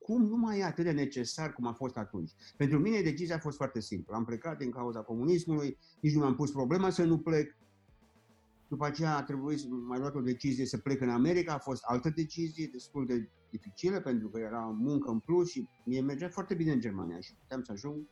acum 0.04 0.26
nu 0.26 0.36
mai 0.36 0.58
e 0.58 0.64
atât 0.64 0.84
de 0.84 0.90
necesar 0.90 1.52
cum 1.52 1.66
a 1.66 1.72
fost 1.72 1.96
atunci. 1.96 2.30
Pentru 2.56 2.78
mine 2.78 3.00
decizia 3.00 3.34
a 3.34 3.38
fost 3.38 3.56
foarte 3.56 3.80
simplă. 3.80 4.14
Am 4.14 4.24
plecat 4.24 4.58
din 4.58 4.70
cauza 4.70 5.00
comunismului, 5.02 5.78
nici 6.00 6.12
nu 6.12 6.20
mi-am 6.20 6.34
pus 6.34 6.50
problema 6.50 6.90
să 6.90 7.04
nu 7.04 7.18
plec. 7.18 7.56
După 8.68 8.86
aceea 8.86 9.16
a 9.16 9.22
trebuit 9.22 9.58
să 9.58 9.66
mai 9.68 9.98
luat 9.98 10.14
o 10.14 10.20
decizie 10.20 10.66
să 10.66 10.78
plec 10.78 11.00
în 11.00 11.10
America, 11.10 11.54
a 11.54 11.58
fost 11.58 11.82
altă 11.82 12.10
decizie 12.10 12.68
destul 12.72 13.06
de 13.06 13.30
dificilă 13.50 14.00
pentru 14.00 14.28
că 14.28 14.38
era 14.38 14.60
muncă 14.60 15.10
în 15.10 15.18
plus 15.18 15.50
și 15.50 15.68
mie 15.84 16.00
mergea 16.00 16.28
foarte 16.28 16.54
bine 16.54 16.72
în 16.72 16.80
Germania 16.80 17.20
și 17.20 17.34
puteam 17.34 17.62
să 17.62 17.72
ajung 17.72 18.08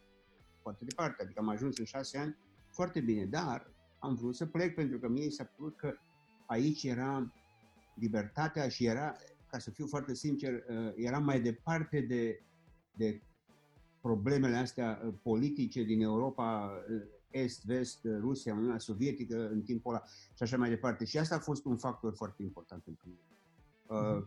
foarte 0.62 0.84
departe, 0.84 1.22
adică 1.22 1.40
am 1.40 1.48
ajuns 1.48 1.78
în 1.78 1.84
șase 1.84 2.18
ani 2.18 2.36
foarte 2.70 3.00
bine, 3.00 3.24
dar 3.24 3.72
am 3.98 4.14
vrut 4.14 4.36
să 4.36 4.46
plec 4.46 4.74
pentru 4.74 4.98
că 4.98 5.08
mie 5.08 5.30
s-a 5.30 5.44
părut 5.44 5.76
că 5.76 5.94
aici 6.46 6.82
era 6.82 7.32
libertatea 7.94 8.68
și 8.68 8.84
era, 8.86 9.16
ca 9.52 9.58
să 9.58 9.70
fiu 9.70 9.86
foarte 9.86 10.14
sincer, 10.14 10.52
uh, 10.52 10.92
era 10.96 11.18
mai 11.18 11.40
departe 11.40 12.00
de, 12.00 12.42
de 12.96 13.22
problemele 14.00 14.56
astea 14.56 15.02
uh, 15.04 15.14
politice 15.22 15.82
din 15.82 16.00
Europa, 16.00 16.70
uh, 16.90 17.02
Est, 17.30 17.64
Vest, 17.64 18.00
Rusia, 18.20 18.54
Uniunea 18.54 18.78
Sovietică 18.78 19.48
în 19.48 19.62
timpul 19.62 19.94
ăla 19.94 20.02
și 20.34 20.42
așa 20.42 20.56
mai 20.56 20.68
departe. 20.68 21.04
Și 21.04 21.18
asta 21.18 21.34
a 21.34 21.38
fost 21.38 21.64
un 21.64 21.76
factor 21.76 22.14
foarte 22.16 22.42
important 22.42 22.82
pentru 22.82 23.08
mine. 23.08 23.20
Uh, 23.86 24.24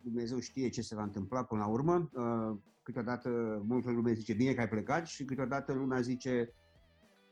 Dumnezeu 0.00 0.38
știe 0.38 0.68
ce 0.68 0.82
se 0.82 0.94
va 0.94 1.02
întâmpla 1.02 1.44
până 1.44 1.60
la 1.60 1.66
urmă. 1.66 2.10
Uh, 2.12 2.56
câteodată 2.82 3.28
multă 3.66 3.90
lume 3.90 4.12
zice 4.12 4.32
bine 4.32 4.54
că 4.54 4.60
ai 4.60 4.68
plecat 4.68 5.06
și 5.06 5.24
câteodată 5.24 5.72
lumea 5.72 6.00
zice 6.00 6.52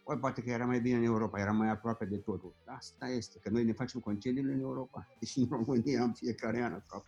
Oi, 0.08 0.18
poate 0.18 0.42
că 0.42 0.50
era 0.50 0.66
mai 0.66 0.80
bine 0.80 0.96
în 0.96 1.04
Europa, 1.04 1.40
era 1.40 1.52
mai 1.52 1.68
aproape 1.68 2.04
de 2.04 2.16
totul. 2.16 2.54
Asta 2.64 3.06
este, 3.08 3.38
că 3.38 3.50
noi 3.50 3.64
ne 3.64 3.72
facem 3.72 4.00
concediile 4.00 4.52
în 4.52 4.60
Europa, 4.60 5.08
și 5.24 5.38
în 5.38 5.46
România 5.50 6.02
în 6.02 6.12
fiecare 6.12 6.62
an 6.62 6.72
aproape. 6.72 7.06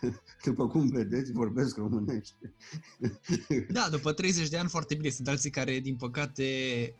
După 0.44 0.68
cum 0.68 0.88
vedeți, 0.88 1.32
vorbesc 1.32 1.76
românește. 1.76 2.54
Da, 3.72 3.88
după 3.90 4.12
30 4.12 4.48
de 4.48 4.56
ani 4.56 4.68
foarte 4.68 4.94
bine. 4.94 5.10
Sunt 5.10 5.28
alții 5.28 5.50
care, 5.50 5.78
din 5.78 5.96
păcate, 5.96 6.44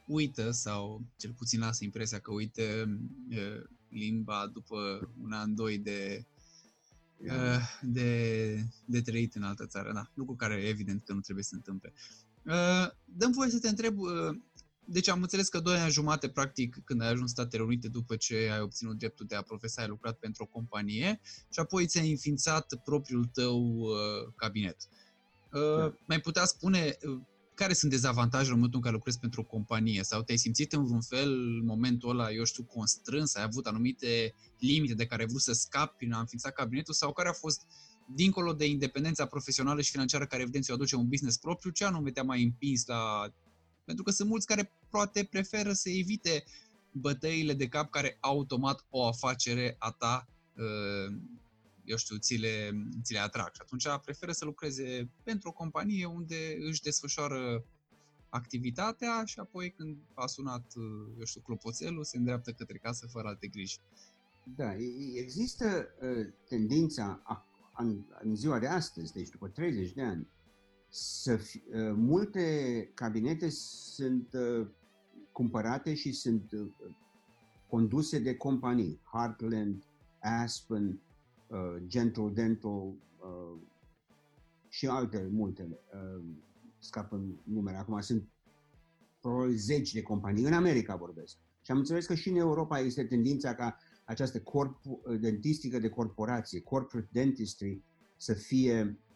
uită 0.07 0.50
sau 0.50 1.02
cel 1.17 1.33
puțin 1.33 1.61
lasă 1.61 1.85
impresia 1.85 2.19
că 2.19 2.33
uită 2.33 2.62
limba 3.88 4.50
după 4.52 5.11
un 5.23 5.33
an, 5.33 5.55
doi 5.55 5.78
de, 5.78 6.25
de, 7.81 8.64
de 8.85 9.00
trăit 9.00 9.35
în 9.35 9.43
altă 9.43 9.67
țară. 9.67 9.93
Da, 9.93 10.11
lucru 10.14 10.35
care 10.35 10.55
evident 10.55 11.02
că 11.05 11.12
nu 11.12 11.21
trebuie 11.21 11.45
să 11.45 11.50
se 11.50 11.57
întâmple. 11.57 11.93
Dăm 13.05 13.33
voie 13.33 13.50
să 13.50 13.59
te 13.59 13.69
întreb, 13.69 13.99
deci 14.90 15.09
am 15.09 15.23
înțeles 15.23 15.49
că 15.49 15.61
doi 15.61 15.76
ani 15.76 15.92
jumate, 15.92 16.28
practic, 16.28 16.76
când 16.85 17.00
ai 17.00 17.07
ajuns 17.07 17.21
în 17.21 17.26
Statele 17.26 17.62
Unite, 17.62 17.88
după 17.88 18.16
ce 18.16 18.35
ai 18.52 18.61
obținut 18.61 18.99
dreptul 18.99 19.26
de 19.26 19.35
a 19.35 19.42
profesa, 19.42 19.83
ai 19.83 19.88
lucrat 19.88 20.16
pentru 20.18 20.42
o 20.42 20.47
companie 20.47 21.21
și 21.52 21.61
apoi 21.61 21.87
ți-ai 21.87 22.11
înființat 22.11 22.75
propriul 22.85 23.25
tău 23.25 23.78
uh, 23.78 24.33
cabinet. 24.37 24.76
Uh, 25.52 25.78
da. 25.78 25.95
Mai 26.07 26.21
putea 26.21 26.45
spune 26.45 26.97
uh, 27.07 27.18
care 27.54 27.73
sunt 27.73 27.90
dezavantajele 27.90 28.50
în 28.50 28.54
momentul 28.54 28.78
în 28.78 28.85
care 28.85 28.95
lucrezi 28.95 29.18
pentru 29.18 29.40
o 29.40 29.45
companie? 29.45 30.02
Sau 30.02 30.23
te-ai 30.23 30.38
simțit 30.38 30.73
în 30.73 30.85
vreun 30.85 31.00
fel 31.00 31.33
în 31.33 31.64
momentul 31.64 32.11
ăla, 32.11 32.33
eu 32.33 32.45
știu, 32.45 32.62
constrâns, 32.62 33.35
ai 33.35 33.42
avut 33.42 33.66
anumite 33.66 34.35
limite 34.59 34.95
de 34.95 35.07
care 35.07 35.23
ai 35.23 35.28
vrut 35.28 35.40
să 35.40 35.52
scapi 35.52 35.97
prin 35.97 36.12
a 36.12 36.18
înființa 36.18 36.50
cabinetul 36.50 36.95
sau 36.95 37.12
care 37.12 37.28
a 37.28 37.33
fost 37.33 37.66
dincolo 38.14 38.52
de 38.52 38.66
independența 38.66 39.26
profesională 39.26 39.80
și 39.80 39.90
financiară 39.90 40.26
care 40.26 40.42
evident 40.42 40.64
ți-o 40.64 40.75
aduce 40.75 40.97
un 40.97 41.09
business 41.09 41.37
propriu, 41.37 41.71
ce 41.71 41.85
anume 41.85 42.11
te-a 42.11 42.23
mai 42.23 42.42
împins 42.42 42.87
la 42.87 43.33
pentru 43.88 44.07
că 44.07 44.11
sunt 44.11 44.28
mulți 44.28 44.47
care 44.47 44.73
poate 44.90 45.25
preferă 45.25 45.73
să 45.73 45.88
evite 45.88 46.45
bătăile 46.92 47.54
de 47.54 47.68
cap 47.68 47.90
care 47.90 48.16
automat 48.21 48.87
o 48.90 49.07
afacere 49.07 49.76
a 49.78 49.90
ta, 49.90 50.28
uh, 50.57 51.16
eu 51.85 51.97
știu, 51.97 52.16
ți 52.16 52.35
le, 52.35 52.71
ți 53.02 53.12
le 53.12 53.18
atrag. 53.18 53.50
Și 53.52 53.61
atunci 53.62 53.87
preferă 54.04 54.33
să 54.33 54.45
lucreze 54.45 55.11
pentru 55.23 55.49
o 55.49 55.52
companie 55.52 56.04
unde 56.04 56.57
își 56.61 56.83
desfășoară 56.83 57.64
activitatea 58.28 59.25
și 59.25 59.38
apoi 59.38 59.71
când 59.71 59.97
a 60.14 60.26
sunat, 60.26 60.73
uh, 60.76 60.85
eu 61.18 61.25
știu, 61.25 61.40
clopoțelul, 61.40 62.04
se 62.04 62.16
îndreaptă 62.16 62.52
către 62.52 62.78
casă 62.78 63.07
fără 63.07 63.28
alte 63.28 63.47
griji. 63.47 63.78
Da, 64.57 64.75
există 65.14 65.88
uh, 66.00 66.33
tendința 66.49 67.21
a, 67.25 67.47
în, 67.76 68.04
în 68.23 68.37
ziua 68.37 68.59
de 68.59 68.66
astăzi, 68.66 69.12
deci 69.12 69.28
după 69.28 69.49
30 69.49 69.92
de 69.92 70.02
ani, 70.02 70.28
să 70.88 71.37
fi, 71.37 71.62
uh, 71.73 71.92
multe 71.97 72.90
cabinete 72.95 73.49
sunt 73.49 74.33
uh, 74.33 74.66
cumpărate 75.33 75.95
și 75.95 76.12
sunt 76.12 76.52
uh, 76.52 76.66
conduse 77.68 78.18
de 78.18 78.35
companii, 78.37 79.00
Heartland, 79.12 79.85
Aspen, 80.21 81.00
uh, 81.47 81.83
Gentle 81.87 82.30
Dental 82.35 82.71
uh, 82.71 83.61
și 84.68 84.87
alte 84.87 85.28
multe, 85.30 85.68
uh, 85.95 86.25
scapă 86.78 87.21
numere. 87.45 87.76
Acum 87.76 88.00
sunt 88.00 88.28
probabil 89.21 89.57
zeci 89.57 89.92
de 89.92 90.02
companii, 90.02 90.45
în 90.45 90.52
America 90.52 90.97
vorbesc. 90.97 91.37
Și 91.62 91.71
am 91.71 91.78
înțeles 91.78 92.07
că 92.07 92.14
și 92.14 92.28
în 92.28 92.37
Europa 92.37 92.78
este 92.78 93.04
tendința 93.04 93.54
ca 93.54 93.76
această 94.04 94.40
corp, 94.40 94.80
dentistică 95.21 95.78
de 95.78 95.88
corporație, 95.88 96.61
corporate 96.61 97.09
dentistry, 97.12 97.83
să 98.16 98.35
fie 98.35 98.80
Um, 98.83 99.07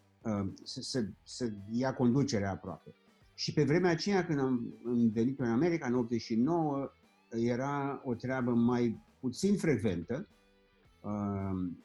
să, 0.62 0.80
să, 0.80 1.04
să 1.22 1.52
ia 1.70 1.94
conducerea 1.94 2.50
aproape. 2.50 2.94
Și 3.34 3.52
pe 3.52 3.64
vremea 3.64 3.90
aceea, 3.90 4.24
când 4.24 4.38
am, 4.38 4.74
am 4.86 5.10
venit 5.12 5.40
în 5.40 5.48
America, 5.48 5.86
în 5.86 5.94
89, 5.94 6.90
era 7.30 8.02
o 8.04 8.14
treabă 8.14 8.50
mai 8.50 9.00
puțin 9.20 9.56
frecventă 9.56 10.28
um, 11.00 11.84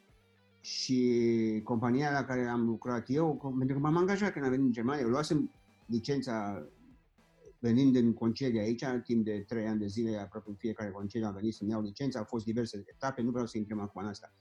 și 0.62 1.62
compania 1.64 2.12
la 2.12 2.24
care 2.24 2.48
am 2.48 2.66
lucrat 2.66 3.06
eu, 3.10 3.56
pentru 3.58 3.76
că 3.76 3.82
m-am 3.82 3.98
angajat 3.98 4.32
când 4.32 4.46
am 4.46 4.52
venit 4.52 4.66
în 4.66 4.72
Germania, 4.72 5.04
eu 5.04 5.10
luasem 5.10 5.52
licența 5.86 6.68
venind 7.60 7.96
în 7.96 8.14
concedii 8.14 8.60
aici, 8.60 8.82
în 8.82 9.02
timp 9.02 9.26
de 9.26 9.44
trei 9.48 9.68
ani 9.68 9.80
de 9.80 9.88
zile, 9.88 10.18
aproape 10.18 10.50
în 10.50 10.56
fiecare 10.56 10.92
concediu 10.92 11.28
am 11.28 11.34
venit 11.34 11.54
să-mi 11.54 11.70
iau 11.70 11.82
licența, 11.82 12.20
au 12.20 12.26
fost 12.26 12.46
diverse 12.46 12.84
etape, 12.86 13.22
nu 13.22 13.32
vreau 13.32 13.46
să 13.46 13.58
intrăm 13.58 13.80
acum 13.80 14.02
în 14.02 14.08
asta. 14.08 14.34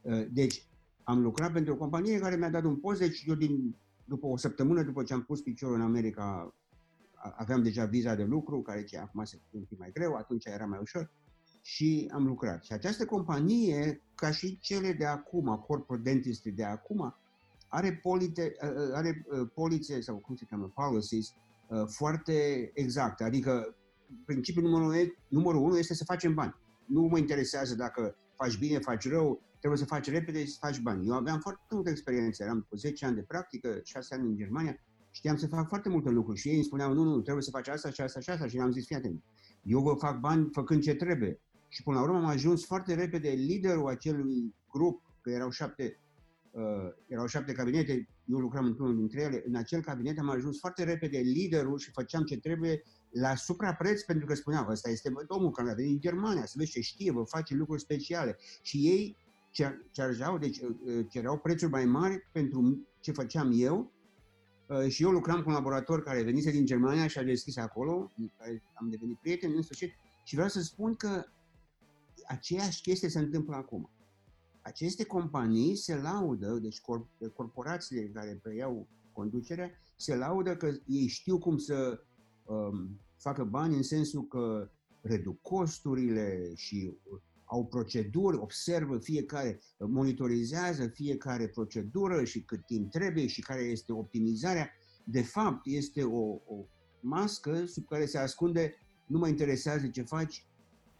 Uh, 0.00 0.26
deci, 0.32 0.66
am 1.08 1.22
lucrat 1.22 1.52
pentru 1.52 1.72
o 1.72 1.76
companie 1.76 2.18
care 2.18 2.36
mi-a 2.36 2.50
dat 2.50 2.64
un 2.64 2.76
post, 2.76 2.98
deci 2.98 3.24
eu 3.26 3.34
din, 3.34 3.76
după 4.04 4.26
o 4.26 4.36
săptămână 4.36 4.82
după 4.82 5.02
ce 5.02 5.12
am 5.12 5.22
pus 5.22 5.40
piciorul 5.40 5.74
în 5.74 5.80
America, 5.80 6.54
aveam 7.36 7.62
deja 7.62 7.84
viza 7.84 8.14
de 8.14 8.24
lucru, 8.24 8.62
care 8.62 8.84
ce 8.84 8.98
acum 8.98 9.24
se 9.24 9.40
un 9.50 9.62
pic 9.62 9.78
mai 9.78 9.90
greu, 9.92 10.14
atunci 10.14 10.44
era 10.44 10.64
mai 10.64 10.78
ușor, 10.82 11.10
și 11.62 12.10
am 12.14 12.26
lucrat. 12.26 12.64
Și 12.64 12.72
această 12.72 13.04
companie, 13.04 14.02
ca 14.14 14.30
și 14.30 14.58
cele 14.58 14.92
de 14.92 15.04
acum, 15.04 15.64
Corporate 15.66 16.10
Dentistry 16.10 16.50
de 16.50 16.64
acum, 16.64 17.14
are, 17.68 18.00
polite, 18.02 18.56
are 18.92 19.26
polițe, 19.54 20.00
sau 20.00 20.16
cum 20.16 20.34
se 20.34 20.46
cheamă, 20.50 20.72
policies, 20.74 21.32
foarte 21.86 22.70
exacte. 22.74 23.24
Adică 23.24 23.76
principiul 24.24 24.64
numărul, 24.64 25.16
numărul 25.28 25.62
unu 25.62 25.76
este 25.76 25.94
să 25.94 26.04
facem 26.04 26.34
bani. 26.34 26.54
Nu 26.84 27.02
mă 27.02 27.18
interesează 27.18 27.74
dacă 27.74 28.16
faci 28.34 28.58
bine, 28.58 28.78
faci 28.78 29.08
rău, 29.08 29.42
trebuie 29.58 29.80
să 29.80 29.86
faci 29.86 30.10
repede 30.10 30.44
și 30.44 30.50
să 30.50 30.56
faci 30.60 30.80
bani. 30.80 31.06
Eu 31.06 31.14
aveam 31.14 31.40
foarte 31.40 31.62
multă 31.70 31.90
experiență, 31.90 32.42
eram 32.42 32.66
cu 32.68 32.76
10 32.76 33.06
ani 33.06 33.14
de 33.14 33.22
practică, 33.22 33.80
6 33.84 34.14
ani 34.14 34.26
în 34.28 34.36
Germania, 34.36 34.80
știam 35.10 35.36
să 35.36 35.46
fac 35.46 35.68
foarte 35.68 35.88
multe 35.88 36.10
lucruri 36.10 36.38
și 36.38 36.48
ei 36.48 36.54
îmi 36.54 36.64
spuneau, 36.64 36.92
nu, 36.92 37.02
nu, 37.02 37.20
trebuie 37.20 37.42
să 37.42 37.50
faci 37.50 37.68
asta 37.68 37.90
și 37.90 38.00
asta 38.00 38.20
și 38.20 38.30
asta 38.30 38.46
și 38.46 38.58
am 38.58 38.72
zis, 38.72 38.86
fii 38.86 38.96
atent, 38.96 39.22
eu 39.62 39.80
vă 39.80 39.94
fac 39.94 40.20
bani 40.20 40.48
făcând 40.52 40.82
ce 40.82 40.94
trebuie. 40.94 41.40
Și 41.68 41.82
până 41.82 41.96
la 41.96 42.02
urmă 42.02 42.16
am 42.16 42.24
ajuns 42.26 42.64
foarte 42.64 42.94
repede 42.94 43.28
liderul 43.28 43.88
acelui 43.88 44.54
grup, 44.72 45.02
că 45.20 45.30
erau 45.30 45.50
șapte, 45.50 46.00
uh, 46.50 46.62
erau 47.06 47.26
șapte 47.26 47.52
cabinete, 47.52 48.08
eu 48.24 48.38
lucram 48.38 48.64
într-unul 48.64 48.96
dintre 48.96 49.22
ele, 49.22 49.42
în 49.46 49.54
acel 49.54 49.80
cabinet 49.80 50.18
am 50.18 50.30
ajuns 50.30 50.58
foarte 50.58 50.84
repede 50.84 51.18
liderul 51.18 51.78
și 51.78 51.90
făceam 51.90 52.22
ce 52.22 52.38
trebuie 52.38 52.82
la 53.10 53.34
suprapreț 53.34 54.02
pentru 54.02 54.26
că 54.26 54.34
spuneau, 54.34 54.70
ăsta 54.70 54.90
este 54.90 55.12
domnul 55.28 55.50
care 55.50 55.70
a 55.70 55.74
venit 55.74 55.90
din 55.90 56.00
Germania, 56.00 56.46
să 56.46 56.54
vezi 56.56 56.70
ce 56.70 56.80
știe, 56.80 57.12
vă 57.12 57.22
face 57.22 57.54
lucruri 57.54 57.80
speciale. 57.80 58.36
Și 58.62 58.78
ei 58.78 59.16
chargeau, 59.92 60.38
deci 60.38 60.58
uh, 60.58 60.68
uh, 60.84 61.06
cereau 61.08 61.38
prețuri 61.38 61.70
mai 61.70 61.84
mari 61.84 62.28
pentru 62.32 62.86
ce 63.00 63.12
făceam 63.12 63.50
eu 63.54 63.92
uh, 64.68 64.88
și 64.88 65.02
eu 65.02 65.10
lucram 65.10 65.42
cu 65.42 65.48
un 65.48 65.54
laborator 65.54 66.02
care 66.02 66.22
venise 66.22 66.50
din 66.50 66.66
Germania 66.66 67.06
și 67.06 67.18
a 67.18 67.22
deschis 67.22 67.56
acolo, 67.56 68.12
care 68.38 68.62
am 68.74 68.88
devenit 68.90 69.18
prieten 69.18 69.52
în 69.54 69.62
sfârșit 69.62 69.92
și 70.24 70.34
vreau 70.34 70.48
să 70.48 70.60
spun 70.60 70.94
că 70.94 71.24
aceeași 72.26 72.82
chestie 72.82 73.08
se 73.08 73.18
întâmplă 73.18 73.54
acum. 73.56 73.90
Aceste 74.62 75.04
companii 75.04 75.76
se 75.76 75.96
laudă, 75.96 76.58
deci 76.62 76.80
corporațiile 77.34 78.08
care 78.08 78.38
preiau 78.42 78.88
conducerea, 79.12 79.70
se 79.96 80.16
laudă 80.16 80.56
că 80.56 80.70
ei 80.86 81.06
știu 81.06 81.38
cum 81.38 81.56
să 81.56 82.00
um, 82.44 83.00
facă 83.16 83.44
bani 83.44 83.76
în 83.76 83.82
sensul 83.82 84.26
că 84.26 84.70
reduc 85.00 85.40
costurile 85.40 86.52
și 86.54 86.96
au 87.46 87.66
proceduri, 87.66 88.36
observă 88.36 88.98
fiecare, 88.98 89.60
monitorizează 89.78 90.86
fiecare 90.86 91.48
procedură 91.48 92.24
și 92.24 92.42
cât 92.42 92.66
timp 92.66 92.90
trebuie 92.90 93.26
și 93.26 93.40
care 93.40 93.60
este 93.60 93.92
optimizarea. 93.92 94.70
De 95.04 95.22
fapt, 95.22 95.60
este 95.66 96.02
o, 96.02 96.24
o 96.28 96.66
mască 97.00 97.64
sub 97.64 97.86
care 97.86 98.06
se 98.06 98.18
ascunde 98.18 98.74
nu 99.06 99.18
mă 99.18 99.28
interesează 99.28 99.86
ce 99.86 100.02
faci, 100.02 100.46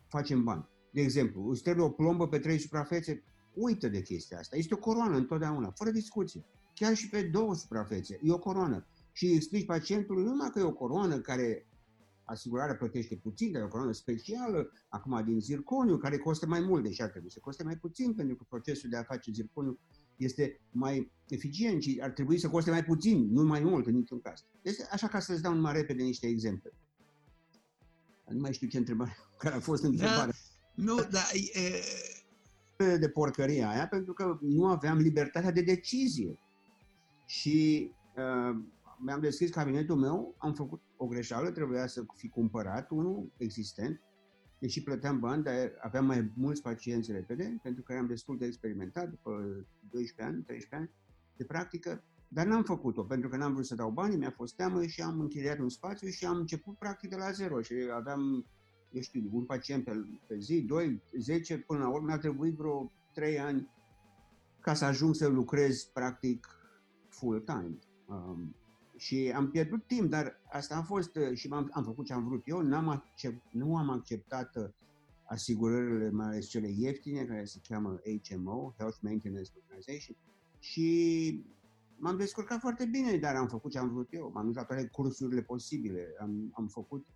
facem 0.08 0.44
bani. 0.44 0.68
De 0.90 1.00
exemplu, 1.00 1.48
îți 1.48 1.62
trebuie 1.62 1.84
o 1.84 1.90
plombă 1.90 2.28
pe 2.28 2.38
trei 2.38 2.58
suprafețe, 2.58 3.22
uită 3.54 3.88
de 3.88 4.02
chestia 4.02 4.38
asta. 4.38 4.56
Este 4.56 4.74
o 4.74 4.78
coroană 4.78 5.16
întotdeauna, 5.16 5.70
fără 5.70 5.90
discuție. 5.90 6.44
chiar 6.74 6.94
și 6.94 7.08
pe 7.08 7.22
două 7.22 7.54
suprafețe. 7.54 8.18
E 8.22 8.32
o 8.32 8.38
coroană. 8.38 8.86
Și 9.12 9.32
explici 9.32 9.66
pacientului 9.66 10.22
nu 10.22 10.30
numai 10.30 10.50
că 10.50 10.58
e 10.58 10.62
o 10.62 10.72
coroană 10.72 11.18
care 11.18 11.66
asigurarea 12.26 12.76
plătește 12.76 13.16
puțin, 13.16 13.52
dar 13.52 13.60
e 13.62 13.64
o 13.64 13.68
coroană 13.68 13.92
specială, 13.92 14.72
acum 14.88 15.24
din 15.24 15.40
zirconiu, 15.40 15.96
care 15.96 16.18
costă 16.18 16.46
mai 16.46 16.60
mult, 16.60 16.82
deși 16.82 17.02
ar 17.02 17.08
trebui 17.08 17.30
să 17.30 17.38
coste 17.40 17.64
mai 17.64 17.76
puțin, 17.76 18.14
pentru 18.14 18.36
că 18.36 18.44
procesul 18.48 18.90
de 18.90 18.96
a 18.96 19.02
face 19.02 19.30
zirconiu 19.32 19.78
este 20.16 20.60
mai 20.70 21.12
eficient 21.28 21.82
și 21.82 21.98
ar 22.02 22.10
trebui 22.10 22.38
să 22.38 22.48
coste 22.48 22.70
mai 22.70 22.84
puțin, 22.84 23.32
nu 23.32 23.42
mai 23.42 23.60
mult 23.60 23.86
în 23.86 23.94
niciun 23.94 24.20
caz. 24.20 24.44
Deci, 24.62 24.76
așa 24.90 25.08
ca 25.08 25.20
să-ți 25.20 25.42
dau 25.42 25.54
numai 25.54 25.72
repede 25.72 26.02
niște 26.02 26.26
exemple. 26.26 26.72
Nu 28.28 28.40
mai 28.40 28.52
știu 28.52 28.68
ce 28.68 28.78
întrebare, 28.78 29.16
care 29.38 29.54
a 29.54 29.60
fost 29.60 29.82
întrebarea. 29.82 30.26
Da, 30.26 30.32
nu, 30.74 30.94
da, 31.10 31.22
e... 31.54 31.70
De 32.98 33.08
porcăria 33.08 33.68
aia, 33.68 33.86
pentru 33.88 34.12
că 34.12 34.38
nu 34.40 34.66
aveam 34.66 34.98
libertatea 34.98 35.50
de 35.50 35.62
decizie. 35.62 36.38
Și 37.26 37.90
uh, 38.16 38.56
mi-am 38.98 39.20
deschis 39.20 39.50
cabinetul 39.50 39.96
meu, 39.96 40.34
am 40.38 40.54
făcut 40.54 40.80
o 40.96 41.06
greșeală, 41.06 41.50
trebuia 41.50 41.86
să 41.86 42.04
fi 42.14 42.28
cumpărat 42.28 42.90
unul 42.90 43.32
existent, 43.36 44.00
deși 44.58 44.82
plăteam 44.82 45.18
bani, 45.18 45.42
dar 45.42 45.72
aveam 45.80 46.06
mai 46.06 46.32
mulți 46.34 46.62
pacienți 46.62 47.12
repede, 47.12 47.58
pentru 47.62 47.82
că 47.82 47.92
eram 47.92 48.06
destul 48.06 48.38
de 48.38 48.46
experimentat, 48.46 49.10
după 49.10 49.30
12 49.90 50.34
ani, 50.34 50.42
13 50.42 50.74
ani 50.74 50.90
de 51.36 51.44
practică, 51.44 52.04
dar 52.28 52.46
n-am 52.46 52.62
făcut-o, 52.62 53.02
pentru 53.02 53.28
că 53.28 53.36
n-am 53.36 53.52
vrut 53.52 53.66
să 53.66 53.74
dau 53.74 53.90
bani, 53.90 54.16
mi-a 54.16 54.30
fost 54.30 54.56
teamă 54.56 54.86
și 54.86 55.02
am 55.02 55.20
închiriat 55.20 55.58
un 55.58 55.68
spațiu 55.68 56.08
și 56.08 56.26
am 56.26 56.36
început 56.36 56.78
practic 56.78 57.10
de 57.10 57.16
la 57.16 57.30
zero 57.30 57.60
și 57.60 57.74
aveam, 57.94 58.46
eu 58.90 59.00
știu, 59.00 59.28
un 59.32 59.44
pacient 59.44 59.84
pe, 59.84 59.92
pe 60.26 60.38
zi, 60.38 60.62
2, 60.62 61.02
10, 61.18 61.58
până 61.58 61.78
la 61.78 61.88
urmă 61.88 62.06
mi-a 62.06 62.18
trebuit 62.18 62.54
vreo 62.54 62.92
3 63.14 63.38
ani 63.38 63.70
ca 64.60 64.74
să 64.74 64.84
ajung 64.84 65.14
să 65.14 65.26
lucrez 65.26 65.82
practic 65.82 66.46
full-time. 67.08 67.78
Um, 68.06 68.56
și 68.96 69.32
am 69.34 69.50
pierdut 69.50 69.86
timp, 69.86 70.10
dar 70.10 70.40
asta 70.52 70.76
a 70.76 70.82
fost 70.82 71.16
uh, 71.16 71.36
și 71.36 71.48
am, 71.50 71.70
am 71.72 71.84
făcut 71.84 72.04
ce 72.06 72.12
am 72.12 72.24
vrut 72.24 72.42
eu, 72.48 72.60
N-am 72.60 72.88
accept, 72.88 73.42
nu 73.52 73.76
am 73.76 73.90
acceptat 73.90 74.56
uh, 74.56 74.68
asigurările, 75.24 76.10
mai 76.10 76.26
ales 76.26 76.46
cele 76.46 76.68
ieftine, 76.76 77.24
care 77.24 77.44
se 77.44 77.60
cheamă 77.68 78.00
HMO, 78.28 78.74
Health 78.78 78.98
Maintenance 79.00 79.50
Organization, 79.62 80.16
și 80.58 81.44
m-am 81.96 82.16
descurcat 82.16 82.60
foarte 82.60 82.84
bine, 82.84 83.16
dar 83.16 83.34
am 83.34 83.48
făcut 83.48 83.70
ce 83.70 83.78
am 83.78 83.88
vrut 83.88 84.08
eu. 84.10 84.30
M-am 84.34 84.46
dus 84.46 84.54
la 84.54 84.64
toate 84.64 84.86
cursurile 84.86 85.42
posibile. 85.42 86.14
Am, 86.20 86.50
am 86.54 86.66
făcut 86.66 87.06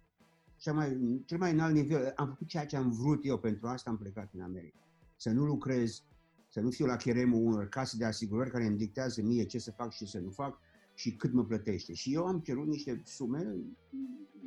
cea 0.56 0.72
mai, 0.72 1.20
cel 1.26 1.38
mai 1.38 1.52
înalt 1.52 1.74
nivel. 1.74 2.12
Am 2.16 2.28
făcut 2.28 2.46
ceea 2.46 2.66
ce 2.66 2.76
am 2.76 2.90
vrut 2.90 3.24
eu. 3.24 3.38
Pentru 3.38 3.66
asta 3.66 3.90
am 3.90 3.96
plecat 3.96 4.30
în 4.34 4.40
America. 4.40 4.78
Să 5.16 5.30
nu 5.30 5.44
lucrez, 5.44 6.02
să 6.48 6.60
nu 6.60 6.70
fiu 6.70 6.86
la 6.86 6.96
cheremul 6.96 7.46
unor 7.46 7.68
case 7.68 7.96
de 7.96 8.04
asigurări 8.04 8.50
care 8.50 8.64
îmi 8.64 8.76
dictează 8.76 9.22
mie 9.22 9.44
ce 9.44 9.58
să 9.58 9.70
fac 9.70 9.92
și 9.92 9.98
ce 9.98 10.06
să 10.06 10.18
nu 10.18 10.30
fac 10.30 10.58
și 11.00 11.16
cât 11.16 11.32
mă 11.32 11.44
plătește. 11.44 11.94
Și 11.94 12.14
eu 12.14 12.26
am 12.26 12.40
cerut 12.40 12.66
niște 12.66 13.02
sume 13.04 13.56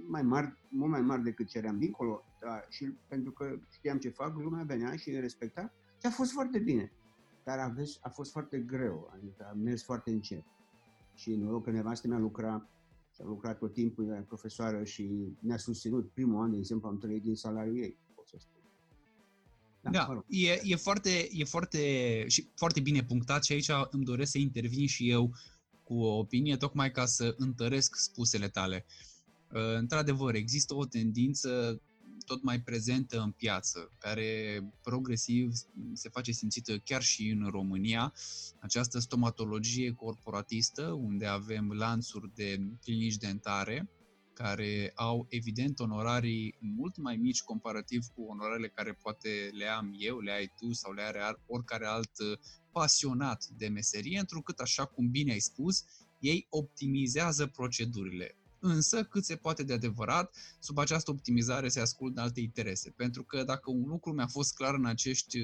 mai 0.08 0.22
mari, 0.22 0.54
mult 0.70 0.92
mai 0.92 1.02
mari 1.02 1.24
decât 1.24 1.48
ceream 1.48 1.80
dincolo, 1.80 2.24
da, 2.42 2.62
și 2.70 2.86
pentru 3.08 3.32
că 3.32 3.60
știam 3.70 3.98
ce 3.98 4.10
fac, 4.10 4.38
lumea 4.38 4.64
venea 4.64 4.96
și 4.96 5.10
respecta 5.12 5.74
și 6.00 6.06
a 6.06 6.10
fost 6.10 6.32
foarte 6.32 6.60
bine. 6.60 6.92
Dar 7.44 7.60
a, 7.60 7.74
fost, 7.78 8.00
a 8.02 8.10
fost 8.10 8.32
foarte 8.32 8.60
greu, 8.60 9.12
adică 9.16 9.48
a 9.52 9.54
mers 9.54 9.84
foarte 9.84 10.12
încet. 10.12 10.44
Și 11.14 11.36
noroc 11.36 11.64
că 11.64 11.72
nevastă 11.72 12.08
mea 12.08 12.18
lucra 12.18 12.70
și 13.14 13.22
a 13.22 13.26
lucrat 13.26 13.58
tot 13.58 13.74
timpul, 13.74 14.08
era 14.08 14.22
profesoară 14.22 14.84
și 14.84 15.36
ne-a 15.40 15.58
susținut. 15.58 16.12
Primul 16.12 16.42
an, 16.42 16.52
de 16.52 16.58
exemplu, 16.58 16.88
am 16.88 16.98
trăit 16.98 17.24
din 17.24 17.36
salariul 17.36 17.78
ei, 17.78 17.98
pot 18.16 18.28
să 18.28 18.36
spun. 18.40 18.62
Da, 19.82 19.90
da 19.90 20.06
mă 20.08 20.14
rog. 20.14 20.24
e, 20.28 20.60
e, 20.64 20.76
foarte, 20.76 21.28
e 21.32 21.44
foarte, 21.44 21.80
și 22.28 22.50
foarte 22.56 22.80
bine 22.80 23.04
punctat 23.04 23.44
și 23.44 23.54
aici 23.54 23.72
îmi 23.90 24.04
doresc 24.04 24.32
să 24.32 24.38
intervin 24.38 24.88
și 24.88 25.10
eu 25.10 25.34
cu 25.94 26.02
o 26.02 26.18
opinie 26.18 26.58
tocmai 26.58 26.92
ca 26.92 27.06
să 27.06 27.36
întăresc 27.38 27.96
spusele 27.96 28.50
tale. 28.50 28.86
Uh, 29.52 29.76
într-adevăr, 29.78 30.36
există 30.36 30.76
o 30.76 30.86
tendință 30.86 31.82
tot 32.26 32.44
mai 32.44 32.62
prezentă 32.62 33.22
în 33.22 33.32
piață, 33.32 33.90
care 34.00 34.62
progresiv 34.84 35.52
se 35.94 36.10
face 36.10 36.32
simțită 36.32 36.78
chiar 36.78 37.02
și 37.02 37.30
în 37.30 37.50
România, 37.50 38.14
această 38.60 39.00
stomatologie 39.00 39.92
corporatistă, 39.92 40.92
unde 40.92 41.26
avem 41.26 41.72
lanțuri 41.72 42.32
de 42.36 42.60
clinici 42.82 43.18
dentare, 43.18 43.90
care 44.34 44.92
au 44.96 45.26
evident 45.30 45.80
onorarii 45.80 46.56
mult 46.60 46.98
mai 46.98 47.16
mici 47.16 47.42
comparativ 47.42 48.06
cu 48.16 48.22
onorarele 48.22 48.68
care 48.68 48.94
poate 49.02 49.50
le 49.52 49.66
am 49.66 49.94
eu, 49.98 50.20
le 50.20 50.32
ai 50.32 50.54
tu 50.60 50.72
sau 50.72 50.92
le 50.94 51.02
are 51.02 51.40
oricare 51.48 51.86
alt 51.86 52.12
pasionat 52.74 53.46
de 53.58 53.68
meserie, 53.68 54.20
întrucât, 54.20 54.60
așa 54.60 54.86
cum 54.86 55.10
bine 55.10 55.32
ai 55.32 55.40
spus, 55.40 55.84
ei 56.20 56.48
optimizează 56.50 57.46
procedurile. 57.48 58.38
Însă, 58.66 59.04
cât 59.04 59.26
se 59.26 59.36
poate 59.36 59.64
de 59.64 59.74
adevărat, 59.74 60.36
sub 60.60 60.78
această 60.78 61.12
optimizare 61.12 61.68
se 61.68 61.80
ascultă 61.80 62.22
alte 62.22 62.40
interese. 62.40 62.90
Pentru 62.90 63.24
că 63.24 63.44
dacă 63.44 63.72
un 63.72 63.88
lucru 63.88 64.14
mi-a 64.14 64.28
fost 64.28 64.56
clar 64.56 64.74
în 64.74 64.86
acești... 64.86 65.40